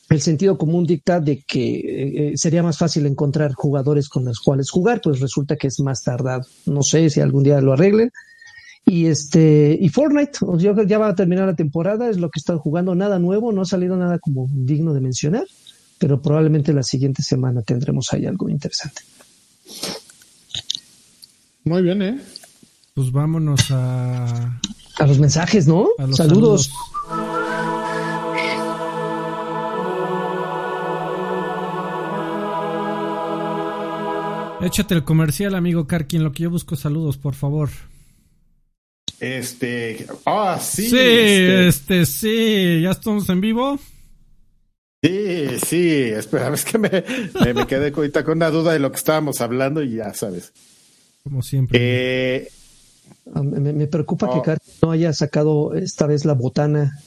el 0.08 0.20
sentido 0.20 0.58
común 0.58 0.84
dicta 0.84 1.20
de 1.20 1.42
que 1.42 2.32
eh, 2.32 2.32
sería 2.36 2.62
más 2.62 2.78
fácil 2.78 3.06
encontrar 3.06 3.52
jugadores 3.54 4.08
con 4.08 4.24
los 4.24 4.40
cuales 4.40 4.70
jugar, 4.70 5.00
pues 5.02 5.20
resulta 5.20 5.56
que 5.56 5.68
es 5.68 5.80
más 5.80 6.02
tardado. 6.02 6.44
No 6.66 6.82
sé 6.82 7.08
si 7.10 7.20
algún 7.20 7.42
día 7.42 7.60
lo 7.60 7.72
arreglen. 7.72 8.10
Y 8.84 9.06
este, 9.06 9.78
y 9.80 9.88
Fortnite, 9.88 10.38
ya 10.58 10.98
va 10.98 11.08
a 11.08 11.14
terminar 11.14 11.46
la 11.46 11.54
temporada, 11.54 12.10
es 12.10 12.18
lo 12.18 12.30
que 12.30 12.40
están 12.40 12.58
jugando, 12.58 12.94
nada 12.96 13.18
nuevo, 13.20 13.52
no 13.52 13.62
ha 13.62 13.64
salido 13.64 13.96
nada 13.96 14.18
como 14.18 14.48
digno 14.52 14.92
de 14.92 15.00
mencionar, 15.00 15.44
pero 15.98 16.20
probablemente 16.20 16.72
la 16.72 16.82
siguiente 16.82 17.22
semana 17.22 17.62
tendremos 17.62 18.12
ahí 18.12 18.26
algo 18.26 18.48
interesante. 18.48 19.02
Muy 21.64 21.82
bien, 21.82 22.02
¿eh? 22.02 22.20
Pues 22.94 23.12
vámonos 23.12 23.70
a... 23.70 24.60
A 24.98 25.06
los 25.06 25.18
mensajes, 25.18 25.66
¿no? 25.66 25.88
saludos. 26.12 26.70
Échate 34.62 34.94
el 34.94 35.02
comercial, 35.02 35.56
amigo 35.56 35.88
Karkin, 35.88 36.22
lo 36.22 36.30
que 36.30 36.44
yo 36.44 36.50
busco 36.50 36.76
saludos, 36.76 37.18
por 37.18 37.34
favor. 37.34 37.70
Este, 39.18 40.06
ah, 40.24 40.56
sí. 40.62 40.88
Sí, 40.88 40.96
este, 40.96 41.68
este 41.68 42.06
sí, 42.06 42.80
¿ya 42.82 42.92
estamos 42.92 43.28
en 43.28 43.40
vivo? 43.40 43.80
Sí, 45.02 45.46
sí, 45.66 45.90
espera, 45.90 46.48
es 46.54 46.64
que 46.64 46.78
me, 46.78 46.90
me, 47.54 47.66
quedé 47.66 47.92
ahorita 47.92 48.24
con 48.24 48.38
una 48.38 48.50
duda 48.50 48.72
de 48.72 48.78
lo 48.78 48.92
que 48.92 48.98
estábamos 48.98 49.40
hablando 49.40 49.82
y 49.82 49.96
ya 49.96 50.14
sabes. 50.14 50.52
Como 51.24 51.42
siempre. 51.42 51.78
Eh, 51.80 52.48
ah, 53.34 53.42
me, 53.42 53.86
preocupa 53.88 54.32
que 54.32 54.42
Karkin 54.42 54.74
no 54.80 54.92
haya 54.92 55.12
sacado 55.12 55.74
esta 55.74 56.06
vez 56.06 56.24
la 56.24 56.34
botana. 56.34 57.00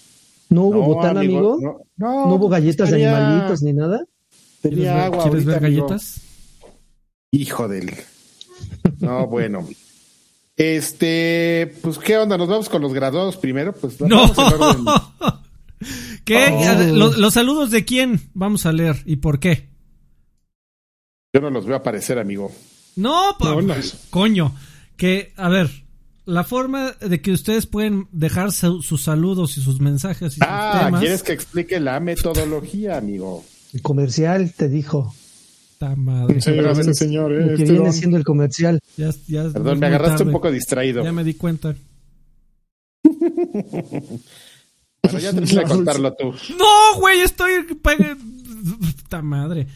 ¿No 0.50 0.64
hubo 0.64 0.82
botana, 0.84 1.22
amigo? 1.22 1.86
No, 1.96 2.36
hubo 2.36 2.50
galletas 2.50 2.92
de 2.92 3.08
animalitos 3.08 3.62
ni 3.62 3.72
nada? 3.72 4.06
Tenía 4.62 5.06
agua. 5.06 5.24
¿Quieres 5.24 5.46
ver 5.46 5.62
galletas? 5.62 6.25
Hijo 7.36 7.68
del. 7.68 7.94
No, 9.00 9.28
bueno. 9.28 9.68
Este, 10.56 11.76
pues, 11.82 11.98
¿qué 11.98 12.18
onda? 12.18 12.38
¿Nos 12.38 12.48
vamos 12.48 12.70
con 12.70 12.82
los 12.82 12.94
graduados 12.94 13.36
primero? 13.36 13.74
Pues 13.74 14.00
no. 14.00 14.34
¿Qué? 16.24 16.48
Oh. 16.50 17.12
¿Los, 17.18 17.34
saludos 17.34 17.72
de 17.72 17.84
quién 17.84 18.30
vamos 18.34 18.66
a 18.66 18.72
leer 18.72 19.04
y 19.06 19.18
por 19.18 19.40
qué? 19.40 19.68
Yo 21.34 21.42
no 21.42 21.50
los 21.50 21.68
a 21.68 21.76
aparecer, 21.76 22.20
amigo. 22.20 22.54
No, 22.96 23.36
pues, 23.38 24.08
coño. 24.10 24.56
Que, 24.96 25.34
a 25.36 25.50
ver, 25.50 25.70
la 26.24 26.46
forma 26.46 26.94
de 26.94 27.22
que 27.22 27.34
ustedes 27.34 27.66
pueden 27.66 28.08
dejar 28.14 28.54
sus 28.54 29.04
saludos 29.04 29.58
y 29.58 29.62
sus 29.62 29.82
mensajes 29.82 30.38
y 30.38 30.40
ah, 30.42 30.90
¿quieres 31.00 31.22
que 31.22 31.34
explique 31.34 31.82
la 31.82 32.00
metodología, 32.00 32.96
amigo? 32.96 33.44
El 33.74 33.82
comercial 33.82 34.54
te 34.56 34.70
dijo. 34.70 35.14
Madre. 35.96 36.42
Sí, 36.42 36.52
gracias, 36.52 36.98
señor. 36.98 37.32
Eh, 37.34 37.46
que 37.56 37.64
este 37.64 37.72
viene 37.74 37.86
don. 37.86 37.94
siendo 37.94 38.18
el 38.18 38.24
comercial. 38.24 38.80
Ya, 38.98 39.12
ya 39.28 39.44
Perdón, 39.52 39.80
me 39.80 39.88
agarraste 39.88 40.18
tarde. 40.20 40.26
un 40.26 40.32
poco 40.34 40.52
distraído. 40.52 41.04
Ya 41.04 41.12
me 41.12 41.24
di 41.24 41.34
cuenta. 41.36 41.76
Bueno, 45.04 45.20
ya 45.20 45.32
de 45.32 45.64
contarlo 45.68 46.14
tú. 46.14 46.34
No, 46.58 47.00
güey, 47.00 47.20
estoy. 47.22 47.52
Puta 47.64 49.22
madre. 49.22 49.68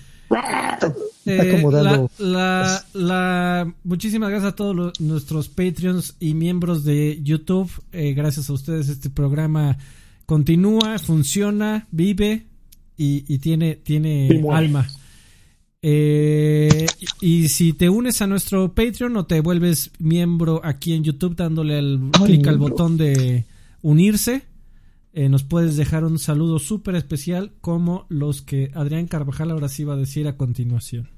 Eh, 1.25 1.63
la, 1.71 2.07
la, 2.19 2.85
la- 2.93 3.73
muchísimas 3.83 4.29
gracias 4.29 4.53
a 4.53 4.55
todos 4.55 4.75
los- 4.75 4.99
nuestros 5.01 5.49
Patreons 5.49 6.15
y 6.19 6.33
miembros 6.33 6.83
de 6.83 7.19
YouTube. 7.23 7.69
Eh, 7.91 8.13
gracias 8.13 8.49
a 8.49 8.53
ustedes 8.53 8.89
este 8.89 9.09
programa 9.09 9.77
continúa, 10.25 10.99
funciona, 10.99 11.87
vive 11.91 12.45
y, 12.95 13.25
y 13.27 13.39
tiene, 13.39 13.75
tiene 13.75 14.27
Y 14.27 14.47
alma. 14.51 14.87
Eh, 15.81 16.87
y, 17.21 17.47
si 17.47 17.73
te 17.73 17.89
unes 17.89 18.21
a 18.21 18.27
nuestro 18.27 18.73
Patreon 18.73 19.15
o 19.15 19.25
te 19.25 19.39
vuelves 19.39 19.91
miembro 19.99 20.59
aquí 20.63 20.93
en 20.93 21.03
YouTube 21.03 21.35
dándole 21.35 21.77
al 21.77 22.11
Ay, 22.19 22.25
clic 22.25 22.47
al 22.47 22.57
botón 22.57 22.97
de 22.97 23.45
unirse, 23.81 24.43
eh, 25.13 25.29
nos 25.29 25.43
puedes 25.43 25.77
dejar 25.77 26.03
un 26.03 26.19
saludo 26.19 26.59
súper 26.59 26.95
especial 26.95 27.53
como 27.61 28.05
los 28.09 28.41
que 28.41 28.71
Adrián 28.73 29.07
Carvajal 29.07 29.51
ahora 29.51 29.69
sí 29.69 29.83
va 29.85 29.93
a 29.93 29.97
decir 29.97 30.27
a 30.27 30.35
continuación. 30.35 31.09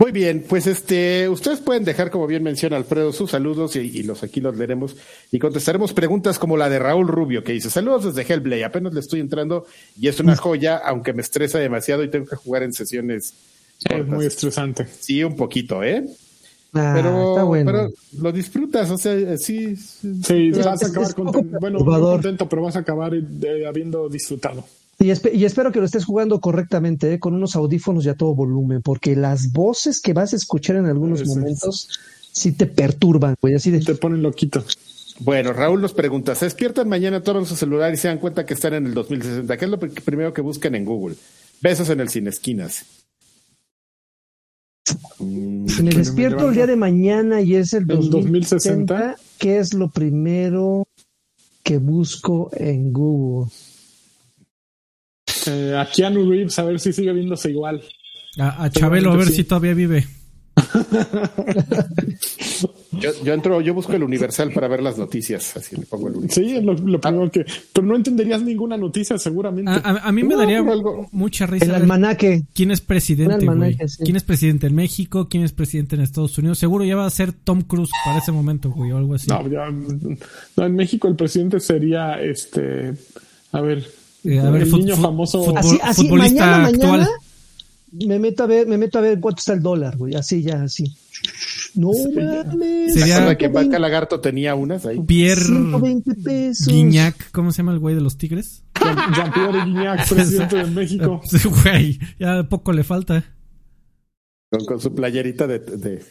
Muy 0.00 0.12
bien, 0.12 0.46
pues 0.48 0.66
este, 0.66 1.28
ustedes 1.28 1.60
pueden 1.60 1.84
dejar, 1.84 2.10
como 2.10 2.26
bien 2.26 2.42
menciona 2.42 2.76
Alfredo, 2.78 3.12
sus 3.12 3.30
saludos 3.32 3.76
y, 3.76 3.80
y 3.80 4.02
los 4.02 4.22
aquí 4.22 4.40
los 4.40 4.56
leeremos 4.56 4.96
y 5.30 5.38
contestaremos 5.38 5.92
preguntas 5.92 6.38
como 6.38 6.56
la 6.56 6.70
de 6.70 6.78
Raúl 6.78 7.06
Rubio, 7.06 7.44
que 7.44 7.52
dice, 7.52 7.68
saludos 7.68 8.06
desde 8.14 8.32
Hellblade, 8.32 8.64
apenas 8.64 8.94
le 8.94 9.00
estoy 9.00 9.20
entrando 9.20 9.66
y 10.00 10.08
es 10.08 10.18
una 10.18 10.36
joya, 10.36 10.78
aunque 10.78 11.12
me 11.12 11.20
estresa 11.20 11.58
demasiado 11.58 12.02
y 12.02 12.08
tengo 12.08 12.24
que 12.24 12.36
jugar 12.36 12.62
en 12.62 12.72
sesiones 12.72 13.34
Es 13.78 13.92
cortas". 13.92 14.08
muy 14.08 14.24
estresante. 14.24 14.86
Sí, 15.00 15.22
un 15.22 15.36
poquito, 15.36 15.84
¿eh? 15.84 16.02
Ah, 16.72 16.92
Pero, 16.96 17.30
está 17.32 17.42
bueno. 17.42 17.70
pero 17.70 17.90
lo 18.22 18.32
disfrutas, 18.32 18.88
o 18.90 18.96
sea, 18.96 19.36
sí. 19.36 19.76
sí. 19.76 20.22
Sí, 20.24 20.50
vas 20.52 20.82
a 20.82 20.86
acabar 20.86 21.14
contento. 21.14 21.58
Bueno, 21.60 21.84
contento, 21.84 22.48
pero 22.48 22.62
vas 22.62 22.76
a 22.76 22.78
acabar 22.78 23.12
eh, 23.14 23.66
habiendo 23.66 24.08
disfrutado. 24.08 24.64
Y, 25.00 25.06
espe- 25.08 25.34
y 25.34 25.46
espero 25.46 25.72
que 25.72 25.78
lo 25.78 25.86
estés 25.86 26.04
jugando 26.04 26.40
correctamente, 26.40 27.14
¿eh? 27.14 27.18
con 27.18 27.34
unos 27.34 27.56
audífonos 27.56 28.04
y 28.04 28.10
a 28.10 28.14
todo 28.16 28.34
volumen, 28.34 28.82
porque 28.82 29.16
las 29.16 29.50
voces 29.50 30.00
que 30.00 30.12
vas 30.12 30.34
a 30.34 30.36
escuchar 30.36 30.76
en 30.76 30.84
algunos 30.86 31.22
Eso 31.22 31.30
es. 31.32 31.36
momentos 31.38 31.88
sí 32.32 32.52
te 32.52 32.66
perturban, 32.66 33.34
güey, 33.40 33.54
así 33.54 33.70
de... 33.70 33.80
Te 33.80 33.94
ponen 33.94 34.22
loquito. 34.22 34.62
Bueno, 35.20 35.52
Raúl 35.54 35.80
nos 35.80 35.94
pregunta, 35.94 36.34
¿se 36.34 36.44
despiertan 36.44 36.88
mañana, 36.88 37.22
toman 37.22 37.46
su 37.46 37.56
celular 37.56 37.92
y 37.92 37.96
se 37.96 38.08
dan 38.08 38.18
cuenta 38.18 38.44
que 38.44 38.54
están 38.54 38.74
en 38.74 38.86
el 38.86 38.94
2060? 38.94 39.56
¿Qué 39.56 39.64
es 39.64 39.70
lo 39.70 39.80
pr- 39.80 40.02
primero 40.02 40.32
que 40.34 40.42
buscan 40.42 40.74
en 40.74 40.84
Google? 40.84 41.16
Besos 41.62 41.88
en 41.88 42.00
el 42.00 42.08
Sin 42.10 42.26
Esquinas. 42.28 42.84
Mm, 45.18 45.66
Si 45.68 45.82
me 45.82 45.90
despierto 45.92 46.48
el 46.48 46.54
día 46.54 46.66
de 46.66 46.76
mañana 46.76 47.40
y 47.42 47.54
es 47.54 47.72
el 47.74 47.82
¿El 47.82 48.10
2060, 48.10 48.94
2060? 48.94 49.16
¿qué 49.38 49.58
es 49.58 49.74
lo 49.74 49.88
primero 49.90 50.86
que 51.62 51.78
busco 51.78 52.50
en 52.54 52.92
Google? 52.92 53.50
Eh, 55.46 55.74
a 55.76 55.88
Keanu 55.90 56.28
Reeves, 56.30 56.58
a 56.58 56.64
ver 56.64 56.80
si 56.80 56.92
sigue 56.92 57.12
viéndose 57.12 57.50
igual. 57.50 57.82
A, 58.38 58.64
a 58.64 58.70
Chabelo, 58.70 59.12
a 59.12 59.16
ver 59.16 59.28
sí. 59.28 59.34
si 59.36 59.44
todavía 59.44 59.74
vive. 59.74 60.06
Yo, 62.92 63.10
yo 63.24 63.32
entro, 63.32 63.60
yo 63.62 63.72
busco 63.72 63.92
el 63.94 64.02
Universal 64.02 64.50
para 64.52 64.68
ver 64.68 64.82
las 64.82 64.98
noticias, 64.98 65.56
así 65.56 65.74
le 65.76 65.86
pongo 65.86 66.08
el 66.08 66.14
Universal. 66.16 66.44
Sí, 66.44 66.60
lo, 66.60 66.74
lo 66.74 67.00
primero 67.00 67.30
que. 67.30 67.46
Pero 67.72 67.86
no 67.86 67.96
entenderías 67.96 68.42
ninguna 68.42 68.76
noticia, 68.76 69.16
seguramente. 69.16 69.70
A, 69.70 69.76
a- 69.76 70.08
a 70.08 70.12
mí 70.12 70.22
me 70.22 70.30
No, 70.34 70.38
daría 70.40 70.58
algo- 70.58 71.08
mucha 71.12 71.46
risa. 71.46 71.64
El 71.64 71.74
almanaque. 71.76 72.42
¿Quién 72.52 72.70
es 72.72 72.80
presidente, 72.82 73.34
almanaque, 73.48 73.88
sí. 73.88 74.02
¿Quién 74.04 74.16
es 74.16 74.24
presidente 74.24 74.66
en 74.66 74.74
México? 74.74 75.28
¿Quién 75.30 75.44
es 75.44 75.52
presidente 75.52 75.94
en 75.96 76.02
Estados 76.02 76.36
Unidos? 76.36 76.58
Seguro 76.58 76.84
ya 76.84 76.96
va 76.96 77.06
a 77.06 77.10
ser 77.10 77.32
Tom 77.32 77.62
Cruise 77.62 77.90
para 78.04 78.18
ese 78.18 78.32
momento, 78.32 78.70
güey, 78.70 78.90
o 78.92 78.98
algo 78.98 79.14
así. 79.14 79.28
No, 79.28 79.48
ya, 79.48 79.70
no, 79.70 80.66
en 80.66 80.74
México 80.74 81.08
el 81.08 81.16
presidente 81.16 81.58
sería 81.60 82.20
este. 82.20 82.92
A 83.52 83.60
ver. 83.62 83.86
Eh, 84.24 84.38
a 84.38 84.50
ver, 84.50 84.62
el 84.62 84.70
niño 84.72 84.96
famoso. 84.96 85.44
fútbol- 85.44 85.58
Así, 85.58 85.78
así, 85.82 86.02
futbolista 86.08 86.46
mañana, 86.46 86.66
actual. 86.68 86.90
mañana 87.00 87.08
me 87.92 88.18
meto 88.20 88.42
a 88.44 88.46
ver, 88.46 88.66
me 88.68 88.78
meto 88.78 88.98
a 88.98 89.00
ver 89.00 89.18
cuánto 89.18 89.40
está 89.40 89.52
el 89.52 89.62
dólar, 89.62 89.96
güey, 89.96 90.14
así 90.14 90.42
ya, 90.42 90.62
así. 90.62 90.96
No 91.74 91.90
mames. 92.14 92.94
Sería- 92.94 93.16
¿Recuerda 93.18 93.36
que 93.38 93.44
120 93.46 93.48
Vaca 93.48 93.78
Lagarto 93.78 94.20
tenía 94.20 94.54
unas 94.54 94.86
ahí? 94.86 95.00
Pierre 95.00 95.40
120 95.42 96.14
pesos. 96.16 96.66
Guiñac, 96.68 97.30
¿cómo 97.32 97.50
se 97.52 97.58
llama 97.58 97.72
el 97.72 97.78
güey 97.78 97.94
de 97.94 98.00
los 98.00 98.16
Tigres? 98.16 98.62
Jean- 98.80 99.14
Jean-Pierre 99.14 99.64
Guignac, 99.66 100.08
presidente 100.08 100.56
de 100.56 100.64
México. 100.66 101.20
Sí, 101.28 101.38
güey, 101.48 101.98
ya 102.18 102.42
poco 102.48 102.72
le 102.72 102.84
falta. 102.84 103.24
Con, 104.50 104.64
con 104.64 104.80
su 104.80 104.94
playerita 104.94 105.46
de, 105.46 105.58
de, 105.60 106.02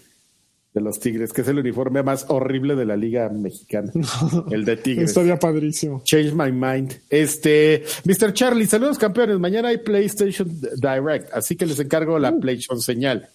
de 0.79 0.85
los 0.85 0.99
Tigres, 0.99 1.31
que 1.33 1.41
es 1.41 1.47
el 1.47 1.59
uniforme 1.59 2.01
más 2.03 2.25
horrible 2.29 2.75
de 2.75 2.85
la 2.85 2.95
Liga 2.95 3.29
Mexicana. 3.29 3.91
el 4.51 4.65
de 4.65 4.77
Tigres. 4.77 5.09
Estaría 5.09 5.37
padrísimo. 5.37 6.01
Change 6.03 6.33
my 6.33 6.51
mind. 6.51 6.93
Este, 7.09 7.83
Mr. 8.05 8.33
Charlie, 8.33 8.65
saludos 8.65 8.97
campeones. 8.97 9.37
Mañana 9.39 9.69
hay 9.69 9.77
PlayStation 9.77 10.49
Direct, 10.49 11.31
así 11.33 11.55
que 11.55 11.65
les 11.65 11.79
encargo 11.79 12.17
la 12.17 12.35
PlayStation 12.35 12.81
señal. 12.81 13.29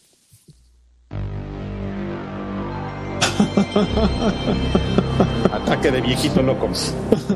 Ataque 5.53 5.91
de 5.91 6.01
viejito 6.01 6.43
loco. 6.43 6.71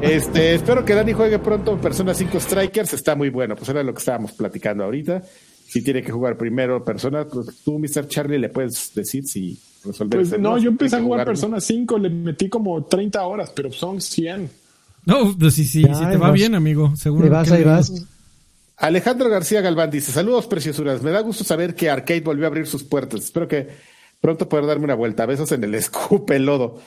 Este, 0.00 0.54
espero 0.54 0.84
que 0.84 0.94
Dani 0.94 1.12
juegue 1.12 1.38
pronto 1.38 1.80
Persona 1.80 2.14
5 2.14 2.40
Strikers, 2.40 2.94
está 2.94 3.14
muy 3.14 3.28
bueno, 3.30 3.54
pues 3.56 3.68
era 3.68 3.82
lo 3.82 3.92
que 3.92 3.98
estábamos 3.98 4.32
platicando 4.32 4.84
ahorita. 4.84 5.22
Si 5.66 5.82
tiene 5.82 6.02
que 6.02 6.10
jugar 6.10 6.38
primero 6.38 6.82
Persona, 6.82 7.26
pues 7.26 7.62
tú, 7.62 7.78
Mr. 7.78 8.08
Charlie, 8.08 8.38
le 8.38 8.48
puedes 8.48 8.94
decir 8.94 9.26
si 9.26 9.58
resolver 9.84 10.18
Pues 10.18 10.28
ese 10.28 10.38
no, 10.38 10.58
yo 10.58 10.70
empecé 10.70 10.96
a 10.96 11.02
jugar. 11.02 11.24
Persona 11.26 11.60
5, 11.60 11.98
le 11.98 12.10
metí 12.10 12.48
como 12.48 12.84
30 12.84 13.24
horas, 13.26 13.52
pero 13.54 13.72
son 13.72 14.00
100. 14.00 14.50
No, 15.04 15.36
pues 15.38 15.54
sí, 15.54 15.64
sí, 15.64 15.82
Ya, 15.82 15.94
sí 15.94 16.04
te 16.06 16.16
va 16.16 16.28
vas. 16.28 16.32
bien, 16.34 16.54
amigo. 16.54 16.94
Seguro. 16.96 17.24
Ahí 17.24 17.30
vas, 17.30 17.50
ahí 17.52 17.64
vas. 17.64 17.92
Alejandro 18.76 19.28
García 19.28 19.60
Galván 19.60 19.90
dice, 19.90 20.12
saludos 20.12 20.46
preciosuras, 20.46 21.02
me 21.02 21.10
da 21.10 21.20
gusto 21.20 21.42
saber 21.42 21.74
que 21.74 21.90
Arcade 21.90 22.20
volvió 22.20 22.44
a 22.44 22.48
abrir 22.48 22.66
sus 22.66 22.84
puertas. 22.84 23.24
Espero 23.24 23.48
que 23.48 23.68
pronto 24.20 24.48
poder 24.48 24.66
darme 24.66 24.84
una 24.84 24.94
vuelta. 24.94 25.26
Besos 25.26 25.50
en 25.52 25.64
el 25.64 25.74
escupe 25.74 26.38
lodo. 26.38 26.80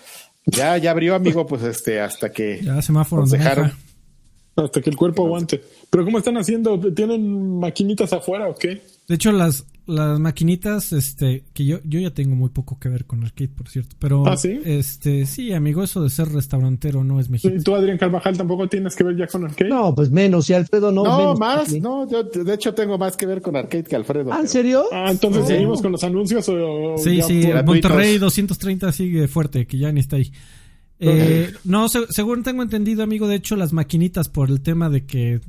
Ya, 0.45 0.77
ya 0.77 0.91
abrió, 0.91 1.15
amigo, 1.15 1.45
pues 1.45 1.63
este, 1.63 1.99
hasta 1.99 2.31
que 2.31 2.61
Ya 2.63 2.81
semáforo 2.81 3.25
dejaron. 3.25 3.73
Hasta 4.55 4.81
que 4.81 4.89
el 4.89 4.95
cuerpo 4.95 5.25
aguante. 5.25 5.61
Pero 5.89 6.05
¿cómo 6.05 6.17
están 6.17 6.37
haciendo? 6.37 6.79
¿Tienen 6.93 7.59
maquinitas 7.59 8.13
afuera 8.13 8.47
o 8.47 8.55
qué? 8.55 8.81
De 9.11 9.15
hecho, 9.15 9.33
las, 9.33 9.65
las 9.87 10.21
maquinitas, 10.21 10.93
este, 10.93 11.43
que 11.53 11.65
yo, 11.65 11.79
yo 11.83 11.99
ya 11.99 12.11
tengo 12.13 12.33
muy 12.33 12.47
poco 12.47 12.79
que 12.79 12.87
ver 12.87 13.03
con 13.03 13.21
arcade, 13.25 13.49
por 13.49 13.67
cierto. 13.67 13.97
Pero, 13.99 14.25
¿Ah, 14.25 14.37
sí? 14.37 14.57
este, 14.63 15.25
sí, 15.25 15.51
amigo, 15.51 15.83
eso 15.83 16.01
de 16.01 16.09
ser 16.09 16.29
restaurantero 16.31 17.03
no 17.03 17.19
es 17.19 17.27
¿Y 17.27 17.31
mexicano. 17.31 17.61
tú, 17.61 17.75
Adrián 17.75 17.97
Carvajal, 17.97 18.37
tampoco 18.37 18.69
tienes 18.69 18.95
que 18.95 19.03
ver 19.03 19.17
ya 19.17 19.27
con 19.27 19.43
Arcade? 19.43 19.69
No, 19.69 19.93
pues 19.93 20.09
menos, 20.11 20.49
y 20.49 20.53
Alfredo 20.53 20.93
no. 20.93 21.03
No, 21.03 21.17
menos. 21.17 21.39
más, 21.39 21.73
no, 21.81 22.09
yo 22.09 22.23
de 22.23 22.53
hecho 22.53 22.73
tengo 22.73 22.97
más 22.97 23.17
que 23.17 23.25
ver 23.25 23.41
con 23.41 23.57
Arcade 23.57 23.83
que 23.83 23.97
Alfredo. 23.97 24.31
Ah, 24.31 24.39
¿en 24.39 24.47
serio? 24.47 24.85
Ah, 24.93 25.07
entonces 25.11 25.45
seguimos 25.45 25.81
con 25.81 25.91
los 25.91 26.03
anuncios 26.05 26.47
o. 26.47 26.93
o 26.93 26.97
Sí, 26.97 27.21
sí. 27.27 27.43
Monterrey 27.65 28.17
230 28.17 28.93
sigue 28.93 29.27
fuerte, 29.27 29.67
que 29.67 29.77
ya 29.77 29.91
ni 29.91 29.99
está 29.99 30.15
ahí. 30.15 30.31
Eh, 30.99 31.51
no, 31.65 31.89
se- 31.89 32.05
según 32.11 32.43
tengo 32.43 32.61
entendido, 32.63 33.03
amigo, 33.03 33.27
de 33.27 33.35
hecho, 33.35 33.55
las 33.55 33.73
maquinitas 33.73 34.29
por 34.29 34.49
el 34.49 34.61
tema 34.61 34.89
de 34.89 35.05
que 35.05 35.41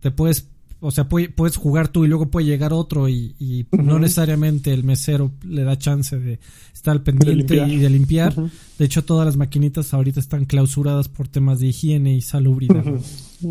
te 0.00 0.10
puedes, 0.10 0.48
o 0.86 0.90
sea, 0.90 1.08
puede- 1.08 1.30
puedes 1.30 1.56
jugar 1.56 1.88
tú 1.88 2.04
y 2.04 2.08
luego 2.08 2.30
puede 2.30 2.46
llegar 2.46 2.72
otro 2.74 3.08
y, 3.08 3.34
y 3.38 3.66
no 3.72 3.98
necesariamente 3.98 4.72
el 4.72 4.84
mesero 4.84 5.32
le 5.48 5.64
da 5.64 5.78
chance 5.78 6.18
de 6.18 6.38
estar 6.74 7.02
pendiente 7.02 7.56
y 7.56 7.78
de 7.78 7.88
limpiar. 7.88 8.34
De 8.78 8.84
hecho, 8.84 9.02
todas 9.04 9.24
las 9.24 9.36
maquinitas 9.38 9.94
ahorita 9.94 10.20
están 10.20 10.44
clausuradas 10.44 11.08
por 11.08 11.26
temas 11.28 11.58
de 11.60 11.68
higiene 11.68 12.14
y 12.14 12.20
salubridad. 12.20 12.84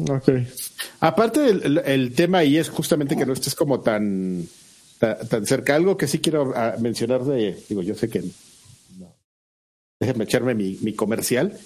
Ok. 0.09 0.29
Aparte 0.99 1.49
el, 1.49 2.13
tema 2.13 2.39
ahí 2.39 2.57
es 2.57 2.69
justamente 2.69 3.15
que 3.17 3.25
no 3.25 3.33
estés 3.33 3.55
como 3.55 3.79
tan, 3.79 4.45
ta- 4.99 5.17
tan, 5.19 5.45
cerca. 5.45 5.75
Algo 5.75 5.97
que 5.97 6.07
sí 6.07 6.19
quiero 6.19 6.53
ah, 6.55 6.75
mencionar 6.79 7.23
de, 7.23 7.57
digo, 7.67 7.81
yo 7.81 7.95
sé 7.95 8.09
que 8.09 8.21
no. 8.99 9.13
déjenme 9.99 10.25
echarme 10.25 10.53
mi, 10.55 10.77
mi 10.81 10.93
comercial. 10.93 11.57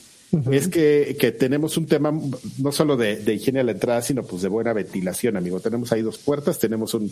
Es 0.51 0.67
que, 0.67 1.15
que 1.19 1.31
tenemos 1.31 1.77
un 1.77 1.85
tema 1.85 2.11
no 2.57 2.71
solo 2.71 2.97
de, 2.97 3.15
de 3.17 3.33
higiene 3.35 3.61
a 3.61 3.63
la 3.63 3.71
entrada, 3.71 4.01
sino 4.01 4.23
pues 4.23 4.41
de 4.41 4.49
buena 4.49 4.73
ventilación, 4.73 5.37
amigo. 5.37 5.59
Tenemos 5.61 5.91
ahí 5.93 6.01
dos 6.01 6.17
puertas, 6.17 6.59
tenemos 6.59 6.93
un 6.93 7.11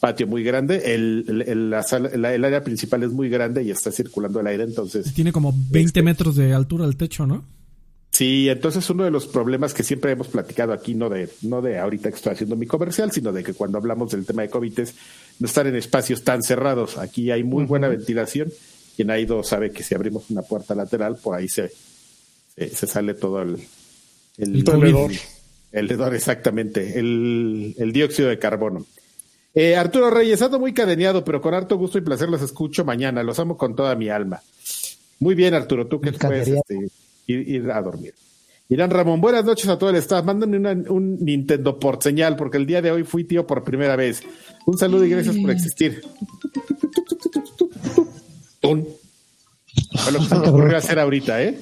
patio 0.00 0.26
muy 0.26 0.44
grande, 0.44 0.94
el, 0.94 1.24
el, 1.28 1.42
el- 1.42 1.70
la 1.70 1.82
sala- 1.82 2.10
la- 2.16 2.34
el 2.34 2.44
área 2.44 2.62
principal 2.62 3.02
es 3.02 3.10
muy 3.10 3.28
grande 3.28 3.62
y 3.62 3.70
está 3.70 3.90
circulando 3.90 4.38
el 4.40 4.46
aire, 4.46 4.62
entonces 4.64 5.12
Tiene 5.14 5.32
como 5.32 5.52
20 5.70 6.02
metros 6.02 6.36
de 6.36 6.52
altura 6.52 6.84
el 6.84 6.96
techo, 6.96 7.26
¿no? 7.26 7.42
Sí, 8.10 8.48
entonces 8.48 8.88
uno 8.90 9.02
de 9.02 9.10
los 9.10 9.26
problemas 9.26 9.74
que 9.74 9.82
siempre 9.82 10.12
hemos 10.12 10.28
platicado 10.28 10.72
aquí, 10.72 10.94
no 10.94 11.08
de, 11.08 11.28
no 11.42 11.60
de 11.62 11.78
ahorita 11.80 12.10
que 12.10 12.16
estoy 12.16 12.32
haciendo 12.34 12.54
mi 12.54 12.66
comercial, 12.66 13.10
sino 13.10 13.32
de 13.32 13.42
que 13.42 13.54
cuando 13.54 13.78
hablamos 13.78 14.12
del 14.12 14.24
tema 14.24 14.42
de 14.42 14.50
COVID 14.50 14.78
es 14.80 14.94
no 15.40 15.46
estar 15.48 15.66
en 15.66 15.74
espacios 15.74 16.22
tan 16.22 16.44
cerrados. 16.44 16.96
Aquí 16.98 17.32
hay 17.32 17.42
muy 17.42 17.64
buena 17.64 17.88
ventilación. 17.88 18.52
Quien 18.94 19.10
ha 19.10 19.18
ido 19.18 19.42
sabe 19.42 19.72
que 19.72 19.82
si 19.82 19.96
abrimos 19.96 20.30
una 20.30 20.42
puerta 20.42 20.76
lateral, 20.76 21.16
por 21.16 21.34
ahí 21.36 21.48
se, 21.48 21.72
se, 22.56 22.68
se 22.68 22.86
sale 22.86 23.14
todo 23.14 23.42
el, 23.42 23.58
El 24.38 24.64
COVID. 24.64 25.16
el 25.72 25.90
hedor, 25.90 26.14
exactamente, 26.14 26.98
el, 26.98 27.74
el 27.78 27.92
dióxido 27.92 28.28
de 28.28 28.38
carbono. 28.38 28.86
Eh, 29.54 29.76
Arturo 29.76 30.10
Reyes, 30.10 30.42
ando 30.42 30.58
muy 30.58 30.74
cadeneado, 30.74 31.24
pero 31.24 31.40
con 31.40 31.54
harto 31.54 31.76
gusto 31.76 31.96
y 31.96 32.00
placer 32.00 32.28
los 32.28 32.42
escucho 32.42 32.84
mañana. 32.84 33.22
Los 33.22 33.38
amo 33.38 33.56
con 33.56 33.76
toda 33.76 33.94
mi 33.94 34.08
alma. 34.08 34.42
Muy 35.20 35.36
bien, 35.36 35.54
Arturo, 35.54 35.86
tú 35.86 36.00
que 36.00 36.12
puedes 36.12 36.48
este, 36.48 36.88
ir, 37.26 37.70
a 37.70 37.80
dormir. 37.80 38.14
Irán 38.68 38.90
Ramón, 38.90 39.20
buenas 39.20 39.44
noches 39.44 39.68
a 39.68 39.78
todo 39.78 39.90
el 39.90 39.96
staff. 39.96 40.24
Mándame 40.24 40.58
un 40.88 41.24
Nintendo 41.24 41.78
por 41.78 42.02
señal, 42.02 42.34
porque 42.34 42.56
el 42.56 42.66
día 42.66 42.82
de 42.82 42.90
hoy 42.90 43.04
fui 43.04 43.22
tío 43.22 43.46
por 43.46 43.62
primera 43.62 43.94
vez. 43.94 44.22
Un 44.66 44.76
saludo 44.76 45.04
y 45.04 45.10
gracias 45.10 45.36
por 45.36 45.50
existir. 45.52 46.02
Un. 48.62 48.88
lo 50.12 50.18
que 50.18 50.24
se 50.24 50.34
me 50.34 50.48
ocurrió 50.48 50.76
hacer 50.76 50.98
ahorita, 50.98 51.42
¿eh? 51.44 51.58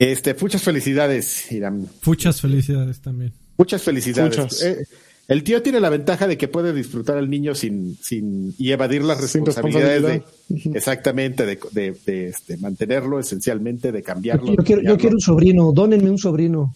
Este, 0.00 0.34
muchas 0.40 0.62
felicidades, 0.62 1.52
Irán. 1.52 1.86
Muchas 2.06 2.40
felicidades 2.40 3.02
también. 3.02 3.34
Muchas 3.58 3.82
felicidades. 3.82 4.62
Eh, 4.62 4.86
el 5.28 5.44
tío 5.44 5.62
tiene 5.62 5.78
la 5.78 5.90
ventaja 5.90 6.26
de 6.26 6.38
que 6.38 6.48
puede 6.48 6.72
disfrutar 6.72 7.18
al 7.18 7.28
niño 7.28 7.54
sin, 7.54 7.98
sin 8.02 8.54
y 8.56 8.72
evadir 8.72 9.04
las 9.04 9.20
responsabilidades 9.20 10.02
de, 10.02 10.24
exactamente, 10.72 11.44
de, 11.44 11.58
de, 12.06 12.28
este, 12.28 12.56
mantenerlo 12.56 13.20
esencialmente, 13.20 13.92
de 13.92 14.02
cambiarlo. 14.02 14.54
Yo, 14.54 14.64
quiero, 14.64 14.80
yo 14.80 14.96
quiero 14.96 15.16
un 15.16 15.20
sobrino, 15.20 15.70
dónenme 15.70 16.08
un 16.08 16.18
sobrino. 16.18 16.74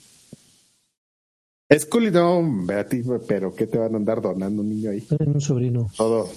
Es 1.66 1.86
cool, 1.86 2.12
no, 2.12 2.66
pero 3.26 3.54
¿qué 3.54 3.66
te 3.66 3.78
van 3.78 3.94
a 3.94 3.96
andar 3.96 4.20
donando 4.20 4.60
un 4.60 4.68
niño 4.68 4.90
ahí? 4.90 5.02
Dónenme 5.08 5.36
un 5.36 5.40
sobrino. 5.40 5.90
Todo. 5.96 6.28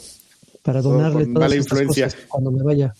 Para 0.64 0.82
donarle 0.82 1.26
todas 1.26 1.50
mala 1.50 1.56
influencia. 1.58 2.08
cuando 2.30 2.50
me 2.50 2.64
vaya. 2.64 2.94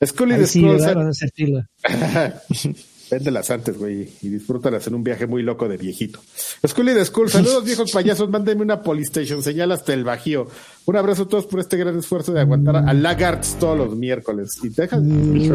Es 0.00 0.14
cool 0.14 0.32
y 0.32 0.46
sí, 0.46 0.64
Véndelas 3.14 3.48
antes, 3.52 3.78
güey, 3.78 4.08
y 4.22 4.28
disfrútalas 4.28 4.84
en 4.88 4.96
un 4.96 5.04
viaje 5.04 5.28
muy 5.28 5.44
loco 5.44 5.68
de 5.68 5.76
viejito. 5.76 6.18
School 6.66 6.86
de 6.86 7.04
School, 7.04 7.30
saludos 7.30 7.64
viejos 7.64 7.92
payasos, 7.92 8.28
mándenme 8.28 8.62
una 8.62 8.82
Polystation, 8.82 9.40
señal 9.40 9.70
hasta 9.70 9.94
el 9.94 10.02
Bajío. 10.02 10.48
Un 10.86 10.96
abrazo 10.96 11.22
a 11.22 11.28
todos 11.28 11.46
por 11.46 11.60
este 11.60 11.76
gran 11.76 11.96
esfuerzo 11.96 12.32
de 12.32 12.40
aguantar 12.40 12.76
a 12.76 12.92
Lagarts 12.92 13.56
todos 13.60 13.78
los 13.78 13.96
miércoles. 13.96 14.58
Y 14.64 14.68
dejas 14.70 15.00
mm, 15.00 15.48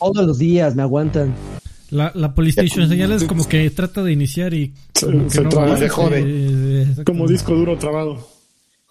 todos 0.00 0.26
los 0.26 0.38
días 0.38 0.74
me 0.74 0.82
aguantan. 0.82 1.32
La, 1.90 2.10
la 2.16 2.34
Polystation 2.34 2.88
señal 2.88 3.12
es 3.12 3.22
como 3.22 3.46
que 3.46 3.70
trata 3.70 4.02
de 4.02 4.10
iniciar 4.10 4.52
y 4.52 4.72
como 5.00 5.30
se, 5.30 5.78
se 5.78 5.88
jode. 5.88 6.86
como 7.04 7.28
disco 7.28 7.54
duro 7.54 7.78
trabado. 7.78 8.39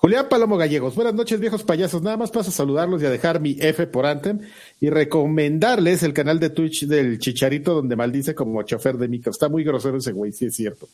Julián 0.01 0.29
Palomo 0.29 0.55
Gallegos, 0.55 0.95
buenas 0.95 1.13
noches 1.13 1.41
viejos 1.41 1.63
payasos, 1.63 2.01
nada 2.01 2.15
más 2.15 2.31
paso 2.31 2.51
a 2.51 2.53
saludarlos 2.53 3.01
y 3.01 3.05
a 3.05 3.09
dejar 3.09 3.41
mi 3.41 3.57
F 3.59 3.85
por 3.87 4.05
Anthem 4.05 4.39
y 4.79 4.89
recomendarles 4.89 6.03
el 6.03 6.13
canal 6.13 6.39
de 6.39 6.51
Twitch 6.51 6.85
del 6.85 7.19
Chicharito 7.19 7.73
donde 7.73 7.97
maldice 7.97 8.33
como 8.33 8.63
chofer 8.63 8.95
de 8.95 9.09
micro. 9.09 9.29
Está 9.29 9.49
muy 9.49 9.65
grosero 9.65 9.97
ese 9.97 10.13
güey, 10.13 10.31
sí 10.31 10.45
es 10.45 10.55
cierto. 10.55 10.87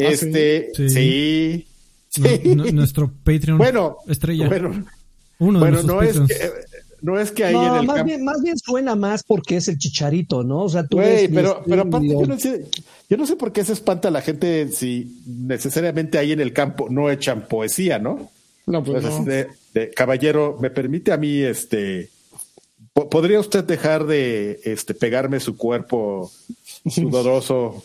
¿Ah, 0.00 0.08
este, 0.10 0.72
sí. 0.74 1.64
nuestro 2.72 3.12
Patreon 3.22 3.56
bueno, 3.56 3.98
estrella. 4.08 4.48
Bueno, 4.48 4.84
Uno 5.38 5.60
de 5.60 5.70
bueno 5.70 5.82
no 5.84 6.02
es 6.02 6.18
que, 6.18 6.50
no 7.04 7.20
es 7.20 7.32
que 7.32 7.44
ahí 7.44 7.54
en 7.54 7.74
el 7.74 7.86
más 7.86 8.02
bien, 8.02 8.24
más 8.24 8.40
bien 8.40 8.56
suena 8.56 8.96
más 8.96 9.24
porque 9.24 9.56
es 9.56 9.68
el 9.68 9.76
chicharito, 9.76 10.42
¿no? 10.42 10.62
O 10.62 10.68
sea, 10.70 10.86
tú 10.86 10.96
Güey, 10.96 11.28
pero, 11.28 11.62
pero 11.68 11.82
aparte 11.82 12.08
yo 12.08 12.24
no, 12.24 12.38
sé, 12.38 12.64
yo 13.10 13.18
no 13.18 13.26
sé 13.26 13.36
por 13.36 13.52
qué 13.52 13.62
se 13.62 13.74
espanta 13.74 14.10
la 14.10 14.22
gente 14.22 14.68
si 14.68 15.20
necesariamente 15.26 16.16
ahí 16.16 16.32
en 16.32 16.40
el 16.40 16.54
campo 16.54 16.88
no 16.88 17.10
echan 17.10 17.46
poesía, 17.46 17.98
¿no? 17.98 18.30
No, 18.64 18.82
pues 18.82 19.04
no. 19.04 19.22
De, 19.22 19.90
caballero, 19.94 20.56
¿me 20.62 20.70
permite 20.70 21.12
a 21.12 21.18
mí, 21.18 21.42
este, 21.42 22.08
podría 22.94 23.38
usted 23.38 23.64
dejar 23.64 24.06
de, 24.06 24.60
este, 24.64 24.94
pegarme 24.94 25.40
su 25.40 25.58
cuerpo 25.58 26.32
sudoroso 26.86 27.82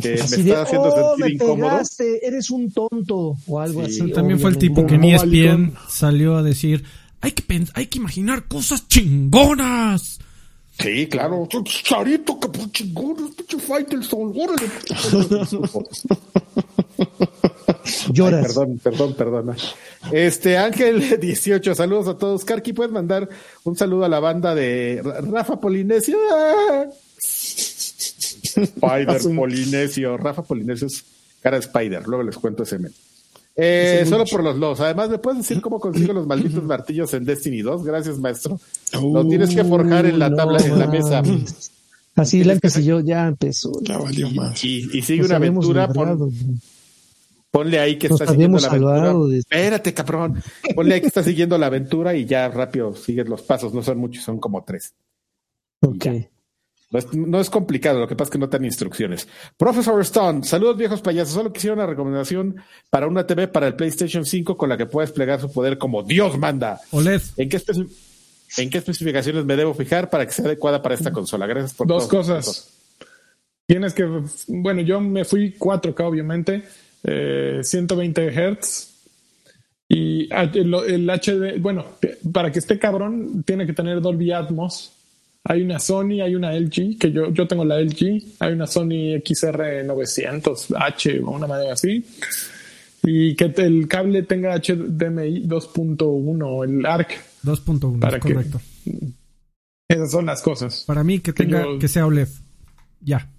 que 0.00 0.08
me 0.14 0.14
está 0.14 0.62
haciendo 0.62 0.94
oh, 0.94 1.16
sentir 1.18 1.34
incómodo. 1.34 1.80
eres 2.22 2.48
un 2.48 2.72
tonto 2.72 3.36
o 3.46 3.60
algo 3.60 3.82
así. 3.82 4.10
También 4.12 4.40
fue 4.40 4.48
el 4.48 4.56
tipo 4.56 4.86
que 4.86 4.96
ni 4.96 5.12
ESPN 5.12 5.74
salió 5.90 6.36
a 6.36 6.42
decir, 6.42 6.84
hay 7.26 7.32
que, 7.32 7.64
hay 7.74 7.86
que 7.86 7.98
imaginar 7.98 8.46
cosas 8.46 8.86
chingonas. 8.86 10.20
Sí, 10.78 11.08
claro. 11.08 11.48
Charito, 11.64 12.38
que 12.38 12.48
pues 12.48 12.70
chingón, 12.70 13.34
pinche 13.34 13.58
Faitelson, 13.58 14.32
órale. 14.36 14.70
Lloras. 18.12 18.46
perdón, 18.46 18.78
perdón, 18.78 19.14
perdón. 19.14 19.56
Este, 20.12 20.56
Ángel 20.56 21.18
18, 21.20 21.74
saludos 21.74 22.06
a 22.08 22.16
todos. 22.16 22.44
Karki, 22.44 22.72
¿puedes 22.72 22.92
mandar 22.92 23.28
un 23.64 23.76
saludo 23.76 24.04
a 24.04 24.08
la 24.08 24.20
banda 24.20 24.54
de 24.54 25.02
Rafa 25.02 25.60
Polinesio? 25.60 26.18
Spider 28.54 29.20
Polinesio. 29.34 30.16
Rafa 30.16 30.42
Polinesio 30.42 30.86
es 30.86 31.04
cara 31.42 31.56
de 31.56 31.62
Spider, 31.62 32.06
luego 32.06 32.22
les 32.22 32.36
cuento 32.36 32.62
ese 32.62 32.78
men. 32.78 32.92
Eh, 33.58 34.04
solo 34.06 34.24
por 34.26 34.44
los 34.44 34.56
los. 34.58 34.80
Además, 34.80 35.08
¿me 35.08 35.18
puedes 35.18 35.38
decir 35.38 35.62
cómo 35.62 35.80
consigo 35.80 36.12
los 36.12 36.26
malditos 36.26 36.62
martillos 36.64 37.12
en 37.14 37.24
Destiny 37.24 37.62
2? 37.62 37.84
Gracias, 37.84 38.18
maestro. 38.18 38.60
lo 38.92 39.26
tienes 39.26 39.54
que 39.54 39.64
forjar 39.64 40.06
en 40.06 40.18
la 40.18 40.34
tabla, 40.34 40.58
en 40.58 40.78
la 40.78 40.86
mesa. 40.86 41.22
Así 42.14 42.44
la 42.44 42.54
yo, 42.54 43.00
ya 43.00 43.28
empezó. 43.28 43.72
Ya 43.82 43.98
valió 43.98 44.30
más. 44.30 44.62
Y, 44.64 45.02
sigue 45.02 45.24
una 45.24 45.36
aventura. 45.36 45.88
ponle 47.50 47.78
ahí 47.78 47.98
que 47.98 48.08
está 48.08 48.26
siguiendo 48.26 48.58
la 48.58 48.68
aventura. 48.68 49.36
Espérate, 49.36 49.94
cabrón. 49.94 50.42
Ponle 50.74 50.94
ahí 50.94 51.00
que 51.00 51.08
está 51.08 51.22
siguiendo 51.22 51.56
la 51.56 51.66
aventura 51.66 52.14
y 52.14 52.26
ya 52.26 52.48
rápido 52.48 52.94
sigues 52.94 53.28
los 53.28 53.42
pasos. 53.42 53.72
No 53.72 53.82
son 53.82 53.98
muchos, 53.98 54.22
son 54.24 54.38
como 54.38 54.64
tres. 54.64 54.94
Ok. 55.80 56.06
No 56.90 57.40
es, 57.40 57.50
complicado, 57.50 57.98
lo 57.98 58.06
que 58.06 58.14
pasa 58.14 58.28
es 58.28 58.32
que 58.32 58.38
no 58.38 58.48
te 58.48 58.58
dan 58.58 58.64
instrucciones. 58.64 59.26
Profesor 59.56 60.00
Stone, 60.02 60.44
saludos 60.44 60.76
viejos 60.76 61.00
payasos. 61.00 61.34
Solo 61.34 61.52
quisiera 61.52 61.74
una 61.74 61.86
recomendación 61.86 62.56
para 62.90 63.08
una 63.08 63.26
TV 63.26 63.48
para 63.48 63.66
el 63.66 63.74
PlayStation 63.74 64.24
5 64.24 64.56
con 64.56 64.68
la 64.68 64.76
que 64.76 64.86
pueda 64.86 65.04
desplegar 65.04 65.40
su 65.40 65.52
poder 65.52 65.78
como 65.78 66.04
Dios 66.04 66.38
manda. 66.38 66.80
OLED. 66.92 67.22
¿En 67.38 67.48
qué, 67.48 67.60
¿En 68.56 68.70
qué 68.70 68.78
especificaciones 68.78 69.44
me 69.44 69.56
debo 69.56 69.74
fijar 69.74 70.08
para 70.08 70.24
que 70.26 70.32
sea 70.32 70.44
adecuada 70.44 70.80
para 70.80 70.94
esta 70.94 71.10
consola? 71.10 71.46
Gracias 71.46 71.74
por 71.74 71.88
Dos 71.88 72.06
cosas. 72.06 72.72
Tienes 73.66 73.92
que, 73.92 74.08
bueno, 74.46 74.80
yo 74.82 75.00
me 75.00 75.24
fui 75.24 75.56
4K, 75.58 76.04
obviamente, 76.04 76.62
120 77.02 78.26
eh, 78.26 78.58
Hz. 78.60 78.92
Y 79.88 80.32
el, 80.32 80.74
el 80.74 81.10
HD, 81.10 81.60
bueno, 81.60 81.84
para 82.32 82.52
que 82.52 82.60
esté 82.60 82.78
cabrón, 82.78 83.42
tiene 83.44 83.66
que 83.66 83.72
tener 83.72 84.00
Dolby 84.00 84.30
Atmos 84.30 84.95
hay 85.48 85.62
una 85.62 85.78
Sony, 85.78 86.20
hay 86.22 86.34
una 86.34 86.52
LG, 86.52 86.98
que 86.98 87.12
yo, 87.12 87.30
yo 87.30 87.46
tengo 87.46 87.64
la 87.64 87.80
LG, 87.80 88.20
hay 88.40 88.52
una 88.52 88.66
Sony 88.66 89.14
XR900H 89.22 91.22
o 91.24 91.30
una 91.30 91.46
manera 91.46 91.74
así. 91.74 92.04
Y 93.04 93.36
que 93.36 93.54
el 93.56 93.86
cable 93.86 94.24
tenga 94.24 94.56
HDMI 94.56 95.46
2.1, 95.46 96.64
el 96.64 96.84
ARC. 96.84 97.12
2.1, 97.44 98.18
correcto. 98.18 98.60
esas 99.88 100.10
son 100.10 100.26
las 100.26 100.42
cosas. 100.42 100.82
Para 100.84 101.04
mí 101.04 101.20
que 101.20 101.32
tenga 101.32 101.64
que 101.78 101.86
sea 101.86 102.06
OLED. 102.06 102.26
Ya. 103.00 103.30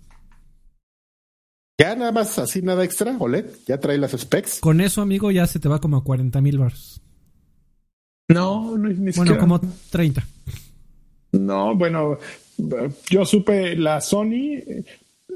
Ya 1.78 1.94
nada 1.96 2.14
más 2.14 2.40
así 2.40 2.62
nada 2.62 2.86
extra, 2.86 3.18
OLED, 3.20 3.48
ya 3.68 3.82
trae 3.82 3.98
las 3.98 4.12
specs. 4.12 4.62
Con 4.62 4.80
eso, 4.80 5.02
amigo, 5.02 5.30
ya 5.32 5.46
se 5.46 5.60
te 5.60 5.68
va 5.68 5.82
como 5.82 5.98
a 5.98 6.06
40 6.06 6.40
mil 6.40 6.58
bars. 6.58 7.02
No, 8.30 8.78
no 8.78 8.88
ni 8.88 9.12
Bueno, 9.12 9.38
como 9.38 9.60
30. 9.92 10.26
No, 11.40 11.76
bueno, 11.76 12.18
yo 13.10 13.26
supe 13.26 13.76
la 13.76 14.02
Sony, 14.02 14.60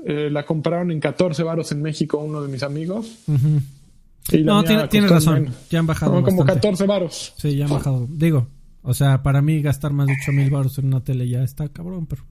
eh, 0.05 0.29
la 0.31 0.45
compraron 0.45 0.91
en 0.91 0.99
14 0.99 1.43
varos 1.43 1.71
en 1.71 1.81
México 1.81 2.17
uno 2.17 2.41
de 2.41 2.49
mis 2.49 2.63
amigos. 2.63 3.19
no, 3.27 4.63
tiene, 4.63 5.07
razón, 5.07 5.53
ya 5.69 5.79
han 5.79 5.87
bajado. 5.87 6.23
Como 6.23 6.45
14 6.45 6.85
varos. 6.85 7.33
Sí, 7.37 7.55
ya 7.55 7.65
han 7.65 7.71
bajado. 7.71 8.07
Digo, 8.09 8.47
o 8.83 8.93
sea, 8.93 9.21
para 9.23 9.41
mí 9.41 9.61
gastar 9.61 9.93
más 9.93 10.07
de 10.07 10.15
8 10.21 10.31
mil 10.31 10.49
varos 10.49 10.77
en 10.77 10.87
una 10.87 11.03
tele 11.03 11.27
ya 11.27 11.43
está 11.43 11.69
cabrón, 11.69 12.07
pero... 12.07 12.23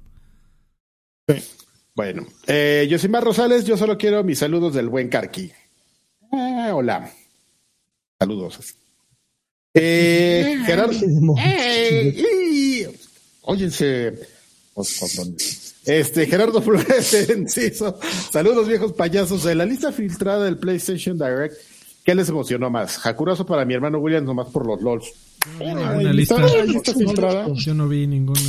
Sí. 1.29 1.43
Bueno, 1.95 2.25
eh, 2.47 2.87
yo 2.89 2.99
soy 2.99 3.11
Mar 3.11 3.25
Rosales, 3.25 3.65
yo 3.65 3.77
solo 3.77 3.99
quiero 3.99 4.25
mis 4.25 4.39
saludos 4.39 4.75
del 4.75 4.89
buen 4.89 5.09
Carqui. 5.09 5.53
Eh, 6.33 6.71
hola. 6.73 7.11
Saludos. 8.19 8.77
Eh, 9.75 10.59
Gerardo. 10.65 10.95
Óyense. 13.43 14.19
Este, 15.85 16.27
Gerardo 16.27 16.63
Flores 16.63 17.31
Enciso. 17.31 17.99
Saludos, 18.31 18.69
viejos 18.69 18.93
payasos. 18.93 19.45
De 19.45 19.55
la 19.55 19.65
lista 19.65 19.93
filtrada 19.93 20.45
del 20.45 20.59
PlayStation 20.59 21.19
Direct, 21.19 21.55
¿qué 22.05 22.15
les 22.15 22.29
emocionó 22.29 22.71
más? 22.71 22.99
Jacurazo 22.99 23.47
para 23.47 23.65
mi 23.65 23.75
hermano 23.75 23.99
William, 23.99 24.25
nomás 24.25 24.49
por 24.49 24.67
los 24.67 24.81
LOLs. 24.81 25.13
Una 25.59 26.13
lista, 26.13 26.37
filtrada. 26.95 27.47
Yo 27.55 27.75
no 27.75 27.89
vi 27.89 28.07
ninguna. 28.07 28.41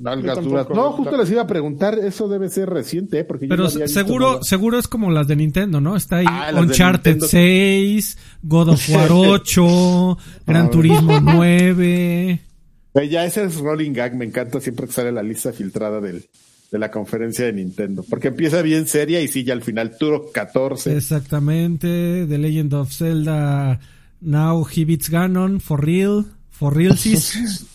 No, 0.00 0.92
justo 0.92 1.16
les 1.16 1.30
iba 1.30 1.42
a 1.42 1.46
preguntar, 1.46 1.98
eso 1.98 2.26
debe 2.26 2.48
ser 2.48 2.70
reciente, 2.70 3.20
¿eh? 3.20 3.24
porque 3.24 3.46
Pero 3.46 3.68
seguro, 3.68 4.42
seguro 4.42 4.78
es 4.78 4.88
como 4.88 5.10
las 5.10 5.28
de 5.28 5.36
Nintendo, 5.36 5.80
¿no? 5.80 5.94
Está 5.94 6.16
ahí 6.16 6.26
ah, 6.28 6.50
Uncharted 6.56 7.20
6, 7.20 8.18
God 8.42 8.70
of 8.70 8.90
War 8.90 9.10
8, 9.12 10.18
Gran 10.46 10.70
Turismo 10.70 11.20
9. 11.20 12.40
Ya 12.94 13.24
ese 13.24 13.44
es 13.44 13.56
Rolling 13.56 13.92
Gag, 13.92 14.16
me 14.16 14.24
encanta 14.24 14.60
siempre 14.60 14.86
que 14.86 14.92
sale 14.92 15.12
la 15.12 15.22
lista 15.22 15.52
filtrada 15.52 16.00
del, 16.00 16.28
de 16.70 16.78
la 16.78 16.90
conferencia 16.90 17.44
de 17.44 17.52
Nintendo. 17.52 18.04
Porque 18.08 18.28
empieza 18.28 18.62
bien 18.62 18.86
seria 18.86 19.20
y 19.20 19.28
sigue 19.28 19.52
al 19.52 19.62
final 19.62 19.96
Turo 19.96 20.30
14. 20.32 20.96
Exactamente. 20.96 22.26
The 22.26 22.38
Legend 22.38 22.74
of 22.74 22.92
Zelda 22.92 23.80
Now 24.20 24.66
He 24.74 24.84
Beats 24.84 25.10
Ganon. 25.10 25.60
For 25.60 25.84
real. 25.84 26.26
For 26.50 26.74
real, 26.76 26.96
sis. 26.98 27.66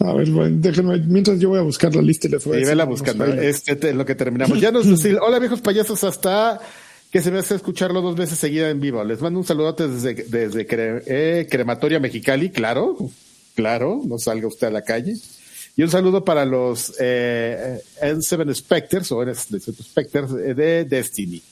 A 0.00 0.12
ver, 0.12 0.30
bueno, 0.30 0.56
déjenme, 0.60 0.98
mientras 0.98 1.38
yo 1.38 1.48
voy 1.48 1.58
a 1.58 1.62
buscar 1.62 1.94
la 1.94 2.02
lista 2.02 2.28
y 2.28 2.32
les 2.32 2.44
voy 2.44 2.62
a 2.62 2.66
vela 2.66 2.84
buscando. 2.84 3.24
Este 3.24 3.90
es 3.90 3.94
lo 3.94 4.04
que 4.04 4.14
terminamos. 4.14 4.60
Ya 4.60 4.70
nos 4.70 4.86
decimos, 4.90 5.20
hola 5.22 5.38
viejos 5.38 5.60
payasos, 5.60 6.02
hasta 6.04 6.60
que 7.10 7.22
se 7.22 7.30
me 7.30 7.38
hace 7.38 7.54
escucharlo 7.54 8.02
dos 8.02 8.16
veces 8.16 8.38
seguida 8.38 8.68
en 8.68 8.80
vivo. 8.80 9.02
Les 9.04 9.20
mando 9.20 9.38
un 9.38 9.46
saludote 9.46 9.88
desde, 9.88 10.14
desde 10.14 10.66
eh, 10.70 11.46
Crematoria 11.48 12.00
Mexicali, 12.00 12.50
claro, 12.50 12.96
claro, 13.56 14.02
no 14.06 14.18
salga 14.18 14.46
usted 14.46 14.68
a 14.68 14.70
la 14.70 14.82
calle. 14.82 15.16
Y 15.76 15.82
un 15.82 15.90
saludo 15.90 16.24
para 16.24 16.44
los 16.44 16.94
eh, 17.00 17.80
N7 18.00 18.54
Specters 18.54 19.10
o 19.12 19.22
N7 19.22 19.82
Specters 19.82 20.32
de 20.32 20.84
Destiny. 20.84 21.42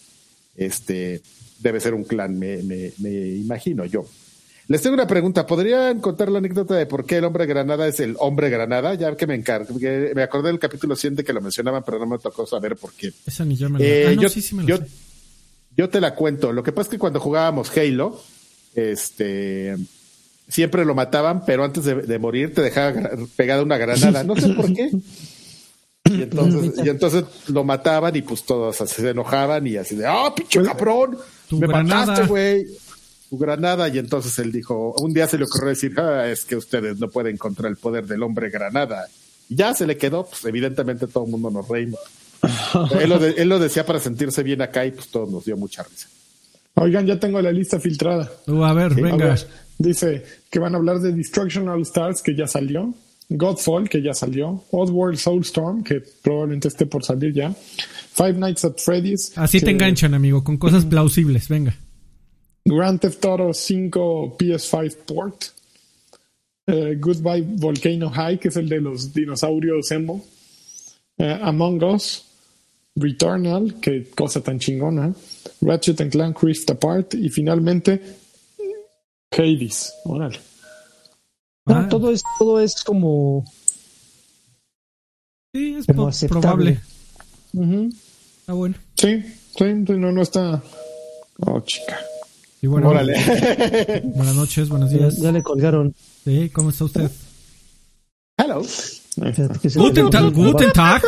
Este 0.56 1.20
debe 1.58 1.80
ser 1.80 1.94
un 1.94 2.04
clan, 2.04 2.38
me, 2.38 2.58
me, 2.62 2.92
me 2.98 3.10
imagino 3.10 3.84
yo. 3.84 4.06
Les 4.66 4.80
tengo 4.80 4.94
una 4.94 5.06
pregunta. 5.06 5.46
¿Podrían 5.46 6.00
contar 6.00 6.30
la 6.30 6.38
anécdota 6.38 6.74
de 6.74 6.86
por 6.86 7.04
qué 7.04 7.18
el 7.18 7.24
hombre 7.24 7.44
granada 7.44 7.86
es 7.86 8.00
el 8.00 8.16
hombre 8.18 8.48
granada? 8.48 8.94
Ya 8.94 9.14
que 9.14 9.26
me 9.26 9.34
encargo, 9.34 9.74
me 9.78 10.22
acordé 10.22 10.48
del 10.48 10.58
capítulo 10.58 10.96
100 10.96 11.16
que 11.16 11.32
lo 11.32 11.42
mencionaban, 11.42 11.82
pero 11.84 11.98
no 11.98 12.06
me 12.06 12.18
tocó 12.18 12.46
saber 12.46 12.76
por 12.76 12.92
qué. 12.92 13.12
Esa 13.26 13.44
ni 13.44 13.56
yo 13.56 13.68
me 13.68 13.84
eh, 13.84 14.06
ah, 14.08 14.12
yo, 14.12 14.28
sí, 14.28 14.40
sí 14.40 14.54
me 14.54 14.64
yo, 14.64 14.78
yo, 15.76 15.90
te 15.90 16.00
la 16.00 16.14
cuento. 16.14 16.52
Lo 16.52 16.62
que 16.62 16.72
pasa 16.72 16.88
es 16.88 16.92
que 16.92 16.98
cuando 16.98 17.20
jugábamos 17.20 17.76
Halo, 17.76 18.18
este, 18.74 19.76
siempre 20.48 20.84
lo 20.84 20.94
mataban, 20.94 21.44
pero 21.44 21.64
antes 21.64 21.84
de, 21.84 22.18
morir 22.18 22.54
te 22.54 22.62
dejaba 22.62 22.94
pegada 23.36 23.62
una 23.62 23.78
granada. 23.78 24.24
No 24.24 24.36
sé 24.36 24.48
por 24.50 24.72
qué. 24.72 24.90
Y 26.04 26.22
entonces, 26.22 26.84
y 26.84 26.88
entonces 26.88 27.24
lo 27.48 27.64
mataban 27.64 28.14
y 28.14 28.22
pues 28.22 28.44
todos 28.44 28.76
se 28.76 29.08
enojaban 29.08 29.66
y 29.66 29.76
así 29.76 29.96
de, 29.96 30.06
¡ah, 30.06 30.26
oh, 30.26 30.34
pinche 30.34 30.62
cabrón! 30.62 31.16
¡Me 31.50 31.66
mataste, 31.66 32.26
güey! 32.26 32.66
Tu 33.30 33.38
granada. 33.38 33.88
Y 33.88 33.98
entonces 33.98 34.38
él 34.38 34.52
dijo, 34.52 34.94
un 35.00 35.14
día 35.14 35.26
se 35.26 35.38
le 35.38 35.44
ocurrió 35.44 35.70
decir, 35.70 35.98
ah, 35.98 36.28
es 36.28 36.44
que 36.44 36.56
ustedes 36.56 36.98
no 36.98 37.08
pueden 37.08 37.38
contra 37.38 37.68
el 37.68 37.76
poder 37.76 38.06
del 38.06 38.22
hombre 38.22 38.50
granada. 38.50 39.06
Y 39.48 39.56
ya 39.56 39.74
se 39.74 39.86
le 39.86 39.96
quedó, 39.96 40.26
pues 40.26 40.44
evidentemente 40.44 41.06
todo 41.06 41.24
el 41.24 41.30
mundo 41.30 41.50
nos 41.50 41.66
reímos. 41.66 42.00
él, 43.00 43.08
lo 43.08 43.24
él 43.24 43.48
lo 43.48 43.58
decía 43.58 43.86
para 43.86 43.98
sentirse 43.98 44.42
bien 44.42 44.60
acá 44.60 44.84
y 44.84 44.90
pues 44.90 45.08
todos 45.08 45.30
nos 45.30 45.46
dio 45.46 45.56
mucha 45.56 45.82
risa. 45.84 46.08
Oigan, 46.74 47.06
ya 47.06 47.18
tengo 47.18 47.40
la 47.40 47.52
lista 47.52 47.78
filtrada. 47.78 48.30
Uh, 48.46 48.64
a 48.64 48.74
ver, 48.74 48.94
venga. 48.94 49.36
Dice 49.78 50.24
que 50.50 50.58
van 50.58 50.74
a 50.74 50.78
hablar 50.78 51.00
de 51.00 51.12
Destruction 51.12 51.68
All 51.68 51.82
Stars, 51.82 52.22
que 52.22 52.34
ya 52.34 52.46
salió. 52.46 52.94
Godfall, 53.28 53.88
que 53.88 54.02
ya 54.02 54.12
salió. 54.14 54.64
Oddworld 54.70 55.18
Soulstorm, 55.18 55.82
que 55.82 56.02
probablemente 56.22 56.68
esté 56.68 56.86
por 56.86 57.04
salir 57.04 57.32
ya. 57.32 57.52
Five 57.52 58.34
Nights 58.34 58.64
at 58.64 58.78
Freddy's. 58.78 59.32
Así 59.36 59.60
te 59.60 59.70
enganchan, 59.70 60.14
amigo, 60.14 60.44
con 60.44 60.56
cosas 60.56 60.84
plausibles. 60.84 61.48
Venga. 61.48 61.74
Grand 62.64 63.00
Theft 63.00 63.24
Auto 63.24 63.52
5 63.52 64.36
PS5 64.38 64.96
Port. 65.06 65.44
Eh, 66.66 66.96
Goodbye 66.98 67.42
Volcano 67.42 68.10
High, 68.10 68.38
que 68.38 68.48
es 68.48 68.56
el 68.56 68.68
de 68.68 68.80
los 68.80 69.12
dinosaurios 69.12 69.90
emo. 69.90 70.24
Eh, 71.18 71.38
Among 71.42 71.82
Us. 71.82 72.24
Returnal, 72.96 73.80
que 73.80 74.10
cosa 74.14 74.40
tan 74.40 74.60
chingona. 74.60 75.12
Ratchet 75.60 76.00
and 76.00 76.12
Clank 76.12 76.40
Rift 76.42 76.70
Apart 76.70 77.14
y 77.14 77.28
finalmente 77.28 78.00
Hades. 79.36 79.94
Órale. 80.04 80.40
Ah. 81.66 81.86
todo 81.88 82.10
es 82.10 82.22
todo 82.38 82.60
es 82.60 82.82
como 82.82 83.44
Sí, 85.54 85.76
es 85.76 85.86
probable. 85.86 86.80
Está 88.40 88.52
bueno. 88.52 88.74
Sí, 88.96 89.22
sí, 89.56 89.64
no, 89.64 90.10
no 90.10 90.20
está. 90.20 90.60
Oh, 91.38 91.60
chica. 91.60 91.96
Y 92.60 92.66
bueno, 92.66 92.88
Órale. 92.88 93.14
buenas 94.04 94.34
noches, 94.34 94.68
buenos 94.68 94.90
días. 94.90 95.18
Ya, 95.18 95.30
le 95.30 95.42
colgaron. 95.44 95.94
Sí, 96.24 96.50
¿cómo 96.52 96.70
está 96.70 96.86
usted? 96.86 97.10
Hello. 98.36 98.62
Guten 99.16 100.10
Tag, 100.10 100.32
guten 100.32 100.72
Tag. 100.72 101.02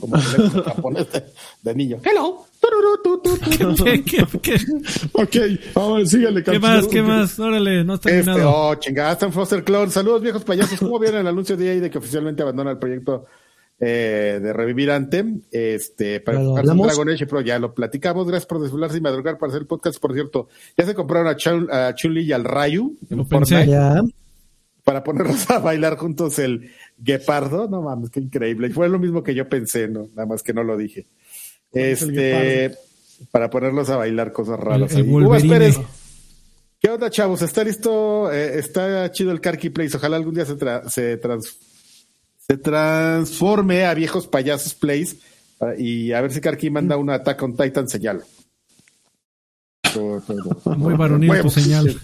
Como 0.00 0.16
japonés 0.64 1.06
de, 1.62 1.74
niño. 1.74 2.00
Hello. 2.04 2.44
¿Qué, 3.84 4.02
qué, 4.02 4.24
qué? 4.42 4.56
Ok, 5.12 5.36
vamos, 5.74 6.10
síguele. 6.10 6.42
¿Qué 6.42 6.58
más? 6.58 6.86
¿Qué 6.88 7.02
más? 7.02 7.38
Órale, 7.38 7.84
no 7.84 7.94
está 7.94 8.10
este, 8.10 8.30
Oh, 8.44 8.74
chingada, 8.74 9.12
Stan 9.12 9.32
Foster 9.32 9.62
Clone. 9.62 9.90
Saludos, 9.90 10.22
viejos 10.22 10.44
payasos. 10.44 10.78
¿Cómo 10.78 10.98
vieron 10.98 11.20
el 11.20 11.26
anuncio 11.28 11.56
de 11.56 11.70
ahí 11.70 11.80
de 11.80 11.90
que 11.90 11.98
oficialmente 11.98 12.42
abandona 12.42 12.72
el 12.72 12.78
proyecto 12.78 13.26
eh, 13.78 14.40
de 14.42 14.52
revivir 14.52 14.90
Anthem? 14.90 15.42
Este, 15.50 16.20
para 16.20 16.40
Dragon 16.40 17.08
Age 17.08 17.26
Pro, 17.26 17.40
ya 17.40 17.58
lo 17.58 17.74
platicamos. 17.74 18.26
Gracias 18.26 18.46
por 18.46 18.60
desvelarse 18.60 18.98
y 18.98 19.00
madrugar 19.00 19.38
para 19.38 19.50
hacer 19.50 19.62
el 19.62 19.68
podcast. 19.68 20.00
Por 20.00 20.14
cierto, 20.14 20.48
ya 20.76 20.84
se 20.84 20.94
compraron 20.94 21.28
a, 21.28 21.36
Chun, 21.36 21.68
a 21.70 21.94
Chun-Li 21.94 22.22
y 22.22 22.32
al 22.32 22.44
Rayu 22.44 22.96
en 23.08 23.26
Fortnite. 23.26 23.66
Ya 23.66 24.02
para 24.88 25.04
ponernos 25.04 25.50
a 25.50 25.58
bailar 25.58 25.98
juntos 25.98 26.38
el 26.38 26.70
guepardo. 26.96 27.68
No 27.68 27.82
mames, 27.82 28.08
qué 28.08 28.20
increíble. 28.20 28.70
Fue 28.70 28.88
lo 28.88 28.98
mismo 28.98 29.22
que 29.22 29.34
yo 29.34 29.46
pensé, 29.46 29.86
no, 29.86 30.08
nada 30.14 30.24
más 30.24 30.42
que 30.42 30.54
no 30.54 30.64
lo 30.64 30.78
dije. 30.78 31.06
Este, 31.70 32.74
para 33.30 33.50
ponerlos 33.50 33.90
a 33.90 33.98
bailar 33.98 34.32
cosas 34.32 34.58
raras. 34.58 34.94
¿Qué 36.80 36.88
onda, 36.88 37.10
chavos? 37.10 37.42
¿Está 37.42 37.64
listo? 37.64 38.32
Eh, 38.32 38.58
está 38.58 39.12
chido 39.12 39.30
el 39.30 39.42
Karki 39.42 39.68
Place. 39.68 39.98
Ojalá 39.98 40.16
algún 40.16 40.32
día 40.32 40.46
se, 40.46 40.56
se, 40.88 41.20
se 42.38 42.56
transforme 42.56 43.84
a 43.84 43.92
viejos 43.92 44.26
payasos 44.26 44.74
Place 44.74 45.18
y 45.76 46.12
a 46.12 46.22
ver 46.22 46.32
si 46.32 46.40
Karki 46.40 46.70
manda 46.70 46.96
una 46.96 47.16
Attack 47.16 47.42
on 47.42 47.54
Titan 47.54 47.90
señal. 47.90 48.24
Muy 50.78 50.94
varonil 50.94 51.42
tu 51.42 51.50
señal. 51.50 51.94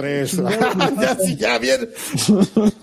Tres. 0.00 0.32
ya, 1.00 1.16
sí, 1.22 1.36
ya 1.36 1.58
bien. 1.58 1.90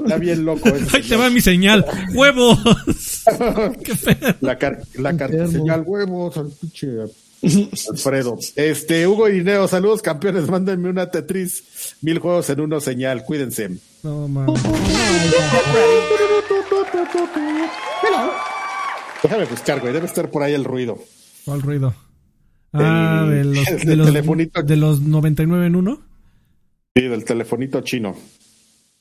Ya 0.05 0.17
bien 0.17 0.45
loco. 0.45 0.69
Ahí 0.93 1.01
te 1.01 1.15
va 1.15 1.31
mi 1.31 1.41
señal. 1.41 1.83
¡Huevos! 2.13 2.59
¡Qué 3.83 3.95
feo! 3.95 4.35
La, 4.41 4.55
car 4.55 4.83
la 4.95 5.47
señal, 5.47 5.83
huevos, 5.83 6.37
al 6.37 6.51
pinche 6.51 6.87
Alfredo. 7.89 8.37
Este, 8.55 9.07
Hugo 9.07 9.27
Irineo, 9.29 9.67
saludos 9.67 10.03
campeones. 10.03 10.47
Mándenme 10.47 10.89
una 10.89 11.09
Tetris. 11.09 11.95
Mil 12.01 12.19
juegos 12.19 12.51
en 12.51 12.61
uno 12.61 12.79
señal. 12.79 13.23
Cuídense. 13.23 13.71
No, 14.03 14.27
mames. 14.27 14.61
Déjame 19.23 19.45
buscar, 19.45 19.79
güey. 19.79 19.93
Debe 19.93 20.05
estar 20.05 20.29
por 20.29 20.43
ahí 20.43 20.53
el 20.53 20.65
ruido. 20.65 20.99
¿Cuál 21.45 21.63
ruido? 21.63 21.95
Ah, 22.73 23.25
de 23.27 23.43
los, 23.43 23.65
de, 23.85 23.95
los, 23.95 24.67
de 24.67 24.75
los 24.75 25.01
99 25.01 25.65
en 25.65 25.75
uno. 25.75 26.01
Sí, 26.97 27.03
del 27.03 27.25
telefonito 27.25 27.81
chino. 27.81 28.15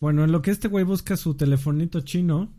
Bueno, 0.01 0.25
en 0.25 0.31
lo 0.31 0.43
que 0.43 0.51
este 0.51 0.69
güey 0.69 0.85
busca 0.85 1.17
su 1.17 1.35
telefonito 1.35 2.03
chino, 2.03 2.53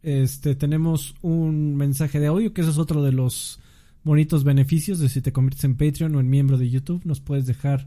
este, 0.00 0.54
tenemos 0.54 1.14
un 1.20 1.76
mensaje 1.76 2.18
de 2.20 2.28
audio, 2.28 2.54
que 2.54 2.62
ese 2.62 2.70
es 2.70 2.78
otro 2.78 3.02
de 3.02 3.12
los 3.12 3.60
bonitos 4.02 4.44
beneficios 4.44 4.98
de 4.98 5.10
si 5.10 5.20
te 5.20 5.30
conviertes 5.30 5.64
en 5.64 5.76
Patreon 5.76 6.14
o 6.14 6.20
en 6.20 6.30
miembro 6.30 6.56
de 6.56 6.70
YouTube. 6.70 7.04
Nos 7.04 7.20
puedes 7.20 7.44
dejar 7.44 7.86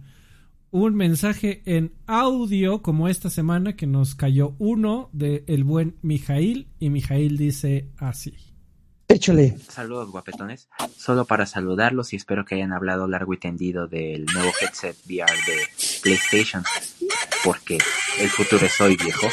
un 0.69 0.93
mensaje 0.93 1.63
en 1.65 1.91
audio, 2.05 2.83
como 2.83 3.07
esta 3.07 3.31
semana, 3.31 3.75
que 3.75 3.87
nos 3.87 4.13
cayó 4.13 4.55
uno 4.59 5.09
de 5.11 5.43
el 5.47 5.63
buen 5.63 5.95
Mijail, 6.03 6.67
y 6.79 6.91
Mijail 6.91 7.35
dice 7.35 7.89
así. 7.97 8.35
Échale. 9.07 9.57
Saludos 9.69 10.09
guapetones. 10.11 10.67
Solo 10.97 11.25
para 11.25 11.45
saludarlos 11.45 12.13
y 12.13 12.15
espero 12.15 12.43
que 12.43 12.55
hayan 12.55 12.73
hablado 12.73 13.07
largo 13.07 13.33
y 13.33 13.37
tendido 13.37 13.87
del 13.87 14.25
nuevo 14.25 14.51
headset 14.59 14.97
VR 15.05 15.31
de 15.45 15.67
PlayStation. 16.01 16.63
Porque 17.43 17.77
el 18.19 18.29
futuro 18.29 18.65
es 18.65 18.81
hoy, 18.81 18.97
viejo. 18.97 19.27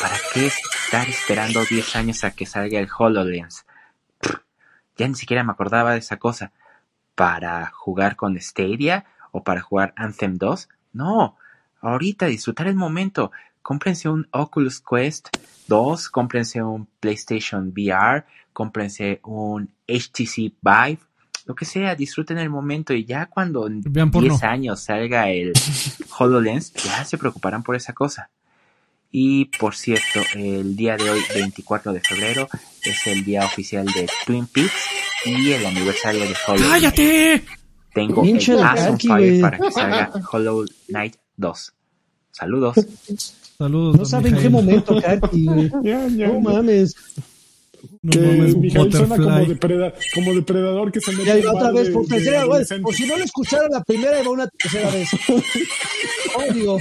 ¿Para 0.00 0.16
qué 0.34 0.46
estar 0.46 1.08
esperando 1.08 1.64
10 1.64 1.96
años 1.96 2.24
a 2.24 2.32
que 2.32 2.46
salga 2.46 2.80
el 2.80 2.88
HoloLens? 2.96 3.64
ya 4.96 5.08
ni 5.08 5.14
siquiera 5.14 5.44
me 5.44 5.52
acordaba 5.52 5.92
de 5.92 5.98
esa 5.98 6.18
cosa. 6.18 6.52
¿Para 7.14 7.66
jugar 7.66 8.16
con 8.16 8.38
Stadia 8.40 9.04
o 9.30 9.42
para 9.44 9.60
jugar 9.60 9.92
Anthem 9.96 10.38
2? 10.38 10.68
No. 10.92 11.36
Ahorita 11.80 12.26
disfrutar 12.26 12.66
el 12.66 12.74
momento. 12.74 13.32
Cómprense 13.62 14.08
un 14.08 14.26
Oculus 14.32 14.80
Quest 14.80 15.28
2, 15.68 16.08
cómprense 16.10 16.62
un 16.62 16.86
PlayStation 17.00 17.72
VR 17.74 18.24
cómprense 18.52 19.20
un 19.24 19.70
HTC 19.88 20.52
Vive, 20.60 20.98
lo 21.46 21.54
que 21.54 21.64
sea, 21.64 21.94
disfruten 21.94 22.38
el 22.38 22.50
momento 22.50 22.92
y 22.92 23.04
ya 23.04 23.26
cuando 23.26 23.66
en 23.66 23.80
10 23.80 24.42
años 24.44 24.80
salga 24.80 25.30
el 25.30 25.52
HoloLens, 26.18 26.72
ya 26.74 27.04
se 27.04 27.18
preocuparán 27.18 27.62
por 27.62 27.74
esa 27.74 27.92
cosa. 27.92 28.30
Y 29.10 29.46
por 29.46 29.74
cierto, 29.74 30.20
el 30.34 30.74
día 30.74 30.96
de 30.96 31.10
hoy, 31.10 31.20
24 31.34 31.92
de 31.92 32.00
febrero, 32.00 32.48
es 32.82 33.06
el 33.06 33.24
día 33.24 33.44
oficial 33.44 33.84
de 33.86 34.08
Twin 34.24 34.46
Peaks 34.46 34.86
y 35.26 35.52
el 35.52 35.66
aniversario 35.66 36.20
de 36.20 36.34
HoloLens. 36.46 36.70
¡Cállate! 36.70 37.44
Tengo 37.92 38.24
el 38.24 38.62
Awesome 38.62 38.98
Fire 38.98 39.40
para 39.40 39.58
que 39.58 39.70
salga 39.70 40.10
Hollow 40.30 40.64
Knight 40.88 41.16
2. 41.36 41.74
Saludos. 42.30 42.76
Saludos. 43.62 43.96
No 43.96 44.04
sabe 44.04 44.30
en 44.30 44.38
qué 44.38 44.48
momento, 44.48 45.00
Karki, 45.00 45.44
No 45.46 46.40
mames. 46.40 46.96
No 48.02 48.10
que 48.10 48.18
mames, 48.18 48.56
Mijail 48.56 48.92
suena 48.92 49.16
como, 49.16 49.44
depredador, 49.46 49.94
como 50.16 50.34
depredador 50.34 50.90
que 50.90 51.00
se 51.00 51.12
mete 51.12 51.40
Ya, 51.40 51.52
otra 51.52 51.70
vez, 51.70 51.88
por 51.90 52.04
tercera 52.06 52.44
vez. 52.44 52.68
Por 52.82 52.92
si 52.92 53.06
no 53.06 53.16
lo 53.16 53.22
escucharon 53.22 53.70
la 53.70 53.84
primera, 53.84 54.20
y 54.20 54.24
va 54.24 54.32
una 54.32 54.48
tercera 54.48 54.90
vez. 54.90 55.08
Odio. 56.50 56.78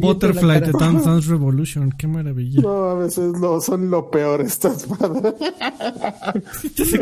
Butterfly 0.00 0.60
de 0.60 0.72
Dance 0.72 1.08
Dance 1.08 1.30
Revolution, 1.30 1.92
qué 1.96 2.06
maravilla. 2.06 2.62
No, 2.62 2.84
a 2.84 2.94
veces 2.94 3.38
lo, 3.38 3.60
son 3.60 3.90
lo 3.90 4.10
peor 4.10 4.40
estas 4.40 4.88
madres. 4.88 5.34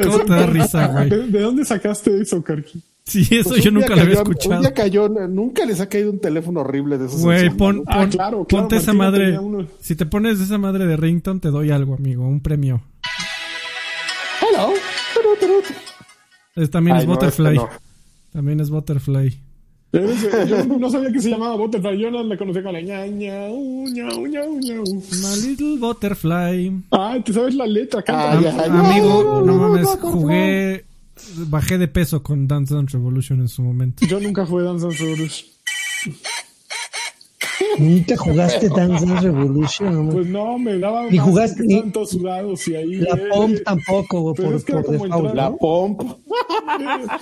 ¿Cómo 0.02 0.18
te 0.20 0.32
da 0.32 0.46
risa, 0.46 0.86
güey? 0.88 1.08
¿De, 1.30 1.40
dónde 1.40 1.64
sacaste 1.64 2.20
eso, 2.20 2.42
Karki? 2.42 2.82
Sí, 3.04 3.26
eso 3.30 3.50
pues 3.50 3.62
yo 3.62 3.70
nunca 3.70 3.94
lo 3.94 4.02
había 4.02 4.14
escuchado. 4.14 4.56
Un 4.56 4.62
día 4.62 4.74
cayó, 4.74 5.08
nunca 5.08 5.64
les 5.64 5.80
ha 5.80 5.88
caído 5.88 6.10
un 6.10 6.18
teléfono 6.18 6.60
horrible 6.60 6.98
de 6.98 7.06
esos. 7.06 7.22
Güey, 7.22 7.50
pon, 7.50 7.84
ah, 7.86 8.06
claro, 8.10 8.44
ponte 8.44 8.76
esa 8.76 8.92
madre. 8.92 9.38
Si 9.80 9.94
te 9.94 10.06
pones 10.06 10.40
esa 10.40 10.58
madre 10.58 10.86
de 10.86 10.96
rington, 10.96 11.40
te 11.40 11.50
doy 11.50 11.70
algo, 11.70 11.94
amigo, 11.94 12.26
un 12.26 12.40
premio. 12.40 12.82
Hello. 14.40 14.72
Es, 16.56 16.70
también 16.70 16.96
es 16.96 17.06
Butterfly. 17.06 17.60
También 18.32 18.60
es 18.60 18.70
Butterfly. 18.70 19.45
Yo 19.92 20.64
no 20.78 20.90
sabía 20.90 21.12
que 21.12 21.20
se 21.20 21.30
llamaba 21.30 21.56
Butterfly, 21.56 21.98
yo 21.98 22.10
no 22.10 22.22
la 22.22 22.36
conocía 22.36 22.62
con 22.62 22.72
la 22.72 22.80
ña, 22.80 23.06
ña, 23.06 23.48
ña, 23.48 24.08
ña, 24.08 24.44
ña. 24.46 24.74
My 24.82 25.46
little 25.46 25.78
butterfly. 25.78 26.72
Ah, 26.90 27.16
¿te 27.24 27.32
sabes 27.32 27.54
la 27.54 27.66
letra? 27.66 28.02
Canta. 28.02 28.64
amigo, 28.64 29.42
no 29.44 29.54
mames, 29.54 29.86
jugué, 30.00 30.84
bajé 31.48 31.78
de 31.78 31.88
peso 31.88 32.22
con 32.22 32.46
Dance 32.46 32.74
Dance 32.74 32.96
Revolution 32.96 33.40
en 33.40 33.48
su 33.48 33.62
momento. 33.62 34.04
Yo 34.06 34.20
nunca 34.20 34.44
jugué 34.44 34.64
Dance 34.64 34.84
Dance 34.86 35.02
Revolution. 35.02 35.46
¿Nunca 37.78 38.16
jugaste 38.16 38.68
Dance 38.68 39.06
Dance 39.06 39.22
Revolution? 39.22 40.10
Pues 40.10 40.26
no, 40.26 40.58
me 40.58 40.78
daba 40.78 41.08
ni 41.10 41.18
jugaste 41.18 41.62
ni 41.64 41.82
todos 41.90 42.10
sudados 42.10 42.66
y 42.68 42.76
ahí 42.76 42.94
la 42.96 43.16
eh, 43.16 43.28
pomp 43.30 43.58
tampoco 43.64 44.34
por, 44.34 44.54
es 44.54 44.64
que 44.64 44.72
por 44.72 44.90
default, 44.90 45.34
la 45.34 45.54
pomp 45.54 46.02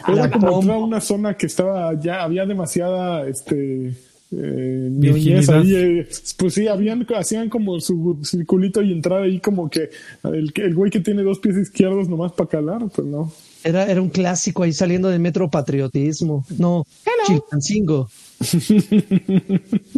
era 0.08 0.14
la 0.14 0.30
como 0.30 0.60
entrar 0.60 0.76
a 0.76 0.78
una 0.78 1.00
zona 1.00 1.36
que 1.36 1.46
estaba 1.46 1.98
ya 2.00 2.22
había 2.22 2.46
demasiada 2.46 3.26
este 3.28 3.94
eh, 4.36 5.46
ahí, 5.48 5.74
eh, 5.74 6.08
pues 6.36 6.54
sí, 6.54 6.66
habían, 6.66 7.06
hacían 7.16 7.48
como 7.48 7.80
su 7.80 8.18
circulito 8.24 8.82
y 8.82 8.92
entrar 8.92 9.22
ahí 9.22 9.38
como 9.38 9.68
que 9.68 9.90
el, 10.24 10.52
el 10.54 10.74
güey 10.74 10.90
que 10.90 11.00
tiene 11.00 11.22
dos 11.22 11.38
pies 11.38 11.56
izquierdos 11.56 12.08
nomás 12.08 12.32
para 12.32 12.48
calar, 12.48 12.82
pues 12.94 13.06
no. 13.06 13.32
Era, 13.62 13.90
era 13.90 14.02
un 14.02 14.10
clásico 14.10 14.62
ahí 14.62 14.72
saliendo 14.72 15.08
de 15.08 15.18
Metro 15.18 15.50
Patriotismo. 15.50 16.44
No, 16.58 16.84
Chilpancingo. 17.26 18.08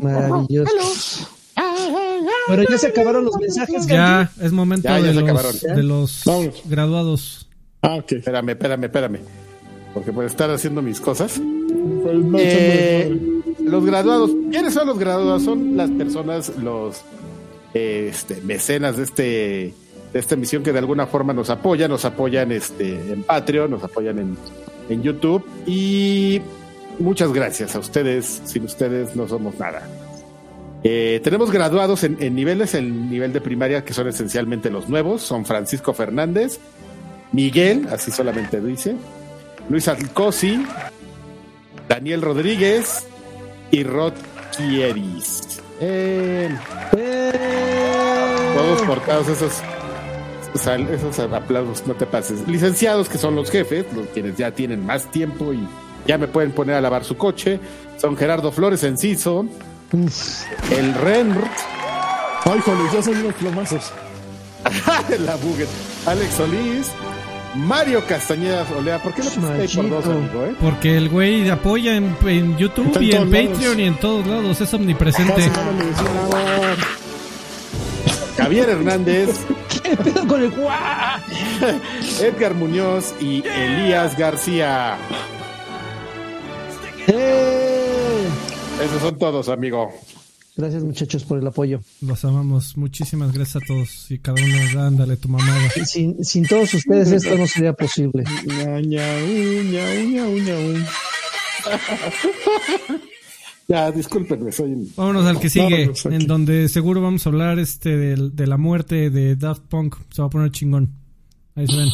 Maravilloso. 0.03 1.29
Pero 2.49 2.63
ya 2.69 2.79
se 2.79 2.89
acabaron 2.89 3.25
los 3.25 3.37
mensajes. 3.39 3.87
Ya, 3.87 4.31
es 4.41 4.53
momento 4.53 4.93
de, 4.93 5.15
los, 5.15 5.63
de, 5.63 5.83
los, 5.83 6.25
graduados. 6.65 7.49
Ah, 7.83 7.97
ok. 7.97 8.13
Espérame, 8.13 8.51
espérame, 8.51 8.85
espérame. 8.85 9.19
Porque 9.95 10.13
por 10.13 10.25
estar 10.25 10.51
haciendo 10.51 10.83
mis 10.83 11.01
cosas. 11.01 11.41
Pues 12.03 12.17
eh, 12.39 13.19
los 13.61 13.85
graduados. 13.85 14.31
¿Quiénes 14.51 14.75
son 14.75 14.87
los 14.87 14.99
graduados? 14.99 15.43
Son 15.43 15.77
las 15.77 15.91
personas, 15.91 16.53
los 16.63 17.01
este, 17.75 18.41
mecenas 18.43 18.97
de 18.97 19.03
este 19.03 19.75
de 20.13 20.21
esta 20.21 20.35
emisión 20.35 20.63
que 20.63 20.73
de 20.73 20.79
alguna 20.79 21.07
forma 21.07 21.33
nos 21.33 21.51
apoyan, 21.51 21.91
nos 21.91 22.05
apoyan 22.05 22.53
este, 22.53 23.13
en 23.13 23.23
Patreon, 23.25 23.71
nos 23.71 23.83
apoyan 23.83 24.19
en, 24.19 24.37
en 24.89 25.03
YouTube 25.03 25.45
y 25.67 26.41
muchas 26.98 27.32
gracias 27.32 27.74
a 27.74 27.78
ustedes. 27.78 28.43
Sin 28.44 28.64
ustedes 28.64 29.16
no 29.16 29.28
somos 29.28 29.59
nada. 29.59 29.82
Eh, 30.89 31.20
tenemos 31.24 31.51
graduados 31.51 32.05
en, 32.05 32.16
niveles, 32.36 32.74
el 32.74 33.10
nivel 33.10 33.32
de 33.32 33.40
primaria 33.40 33.85
que 33.85 33.93
son 33.93 34.06
esencialmente 34.06 34.70
los 34.70 34.89
nuevos, 34.89 35.20
son 35.20 35.44
Francisco 35.44 35.93
Fernández, 35.93 36.60
Miguel, 37.32 37.89
así 37.90 38.12
solamente 38.12 38.60
dice, 38.60 38.94
Luis 39.68 39.89
Alcosi, 39.89 40.64
Daniel 41.89 42.23
Rodríguez 42.23 43.05
y 43.73 43.82
Rod 43.82 44.12
Kieris. 44.56 45.60
Eh, 45.81 46.56
todos 48.55 48.82
portados 48.82 49.27
esos, 49.27 49.62
esos 50.55 51.18
aplausos, 51.18 51.85
no 51.85 51.94
te 51.94 52.06
pases. 52.06 52.47
Licenciados 52.47 53.09
que 53.09 53.18
son 53.18 53.35
los 53.35 53.51
jefes, 53.51 53.86
los 53.93 54.06
quienes 54.09 54.36
ya 54.36 54.52
tienen 54.52 54.86
más 54.86 55.10
tiempo 55.10 55.52
y 55.52 55.66
ya 56.07 56.19
me 56.19 56.28
pueden 56.28 56.53
poner 56.53 56.77
a 56.77 56.81
lavar 56.81 57.05
su 57.05 57.16
coche, 57.16 57.61
son 57.97 58.16
Gerardo 58.16 58.53
Flores 58.53 58.83
Enciso, 58.85 59.47
el 60.70 60.95
Ren. 60.95 61.35
Ay, 62.45 62.61
joder, 62.61 62.93
ya 62.93 63.03
son 63.03 63.16
unos 63.16 63.35
plomazos. 63.35 63.93
la 65.24 65.37
Buget. 65.37 65.69
Alex 66.07 66.35
Solís. 66.35 66.91
Mario 67.55 68.05
Castañeda 68.07 68.66
Olea, 68.77 69.03
¿por 69.03 69.15
qué 69.15 69.23
no 69.23 69.31
pusiste 69.31 69.53
ahí 69.53 69.69
por 69.69 69.89
dos, 69.89 70.05
amigo, 70.05 70.45
eh? 70.45 70.55
Porque 70.61 70.97
el 70.99 71.09
güey 71.09 71.49
apoya 71.49 71.97
en, 71.97 72.15
en 72.27 72.57
YouTube 72.59 73.01
y 73.01 73.12
en 73.12 73.31
Patreon 73.31 73.81
y 73.81 73.85
en 73.85 73.99
todos 73.99 74.27
lados, 74.27 74.61
es 74.61 74.74
omnipresente. 74.74 75.51
Javier 78.37 78.69
Hernández. 78.69 79.31
¿Qué 79.83 79.97
pedo 79.97 80.27
con 80.27 80.43
el 80.43 80.51
guá? 80.51 81.20
Edgar 82.20 82.55
Muñoz 82.55 83.15
y 83.20 83.43
Elías 83.47 84.16
García. 84.19 84.99
¡Eh! 87.07 88.28
Esos 88.83 89.01
son 89.01 89.19
todos, 89.19 89.49
amigo. 89.49 89.93
Gracias 90.57 90.83
muchachos 90.83 91.24
por 91.24 91.39
el 91.39 91.47
apoyo. 91.47 91.81
Los 92.01 92.24
amamos. 92.24 92.78
Muchísimas 92.78 93.33
gracias 93.33 93.62
a 93.62 93.66
todos. 93.66 94.11
Y 94.11 94.19
cada 94.19 94.43
uno, 94.43 94.87
ándale 94.87 95.19
tu 95.19 95.28
mamada. 95.28 95.69
Sin, 95.85 96.24
sin 96.24 96.47
todos 96.47 96.73
ustedes 96.73 97.12
esto 97.12 97.37
no 97.37 97.47
sería 97.47 97.74
posible. 97.74 98.24
ya, 103.69 103.91
discúlpenme, 103.91 104.51
soy 104.51 104.91
Vámonos 104.97 105.27
al 105.27 105.39
que 105.41 105.51
sigue, 105.51 105.93
en 106.05 106.27
donde 106.27 106.70
seguro 106.70 107.03
vamos 107.03 107.27
a 107.27 107.28
hablar 107.28 107.59
este 107.59 107.95
de, 107.97 108.31
de, 108.33 108.47
la 108.47 108.57
muerte 108.57 109.11
de 109.11 109.37
Daft 109.37 109.65
Punk. 109.69 109.97
Se 110.11 110.23
va 110.23 110.28
a 110.28 110.31
poner 110.31 110.51
chingón. 110.53 110.91
Ahí 111.55 111.66
se 111.66 111.77
ven. 111.77 111.89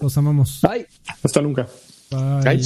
Los 0.00 0.16
amamos. 0.16 0.60
Bye. 0.62 0.86
Hasta 1.24 1.42
nunca. 1.42 1.66
Bye. 2.10 2.60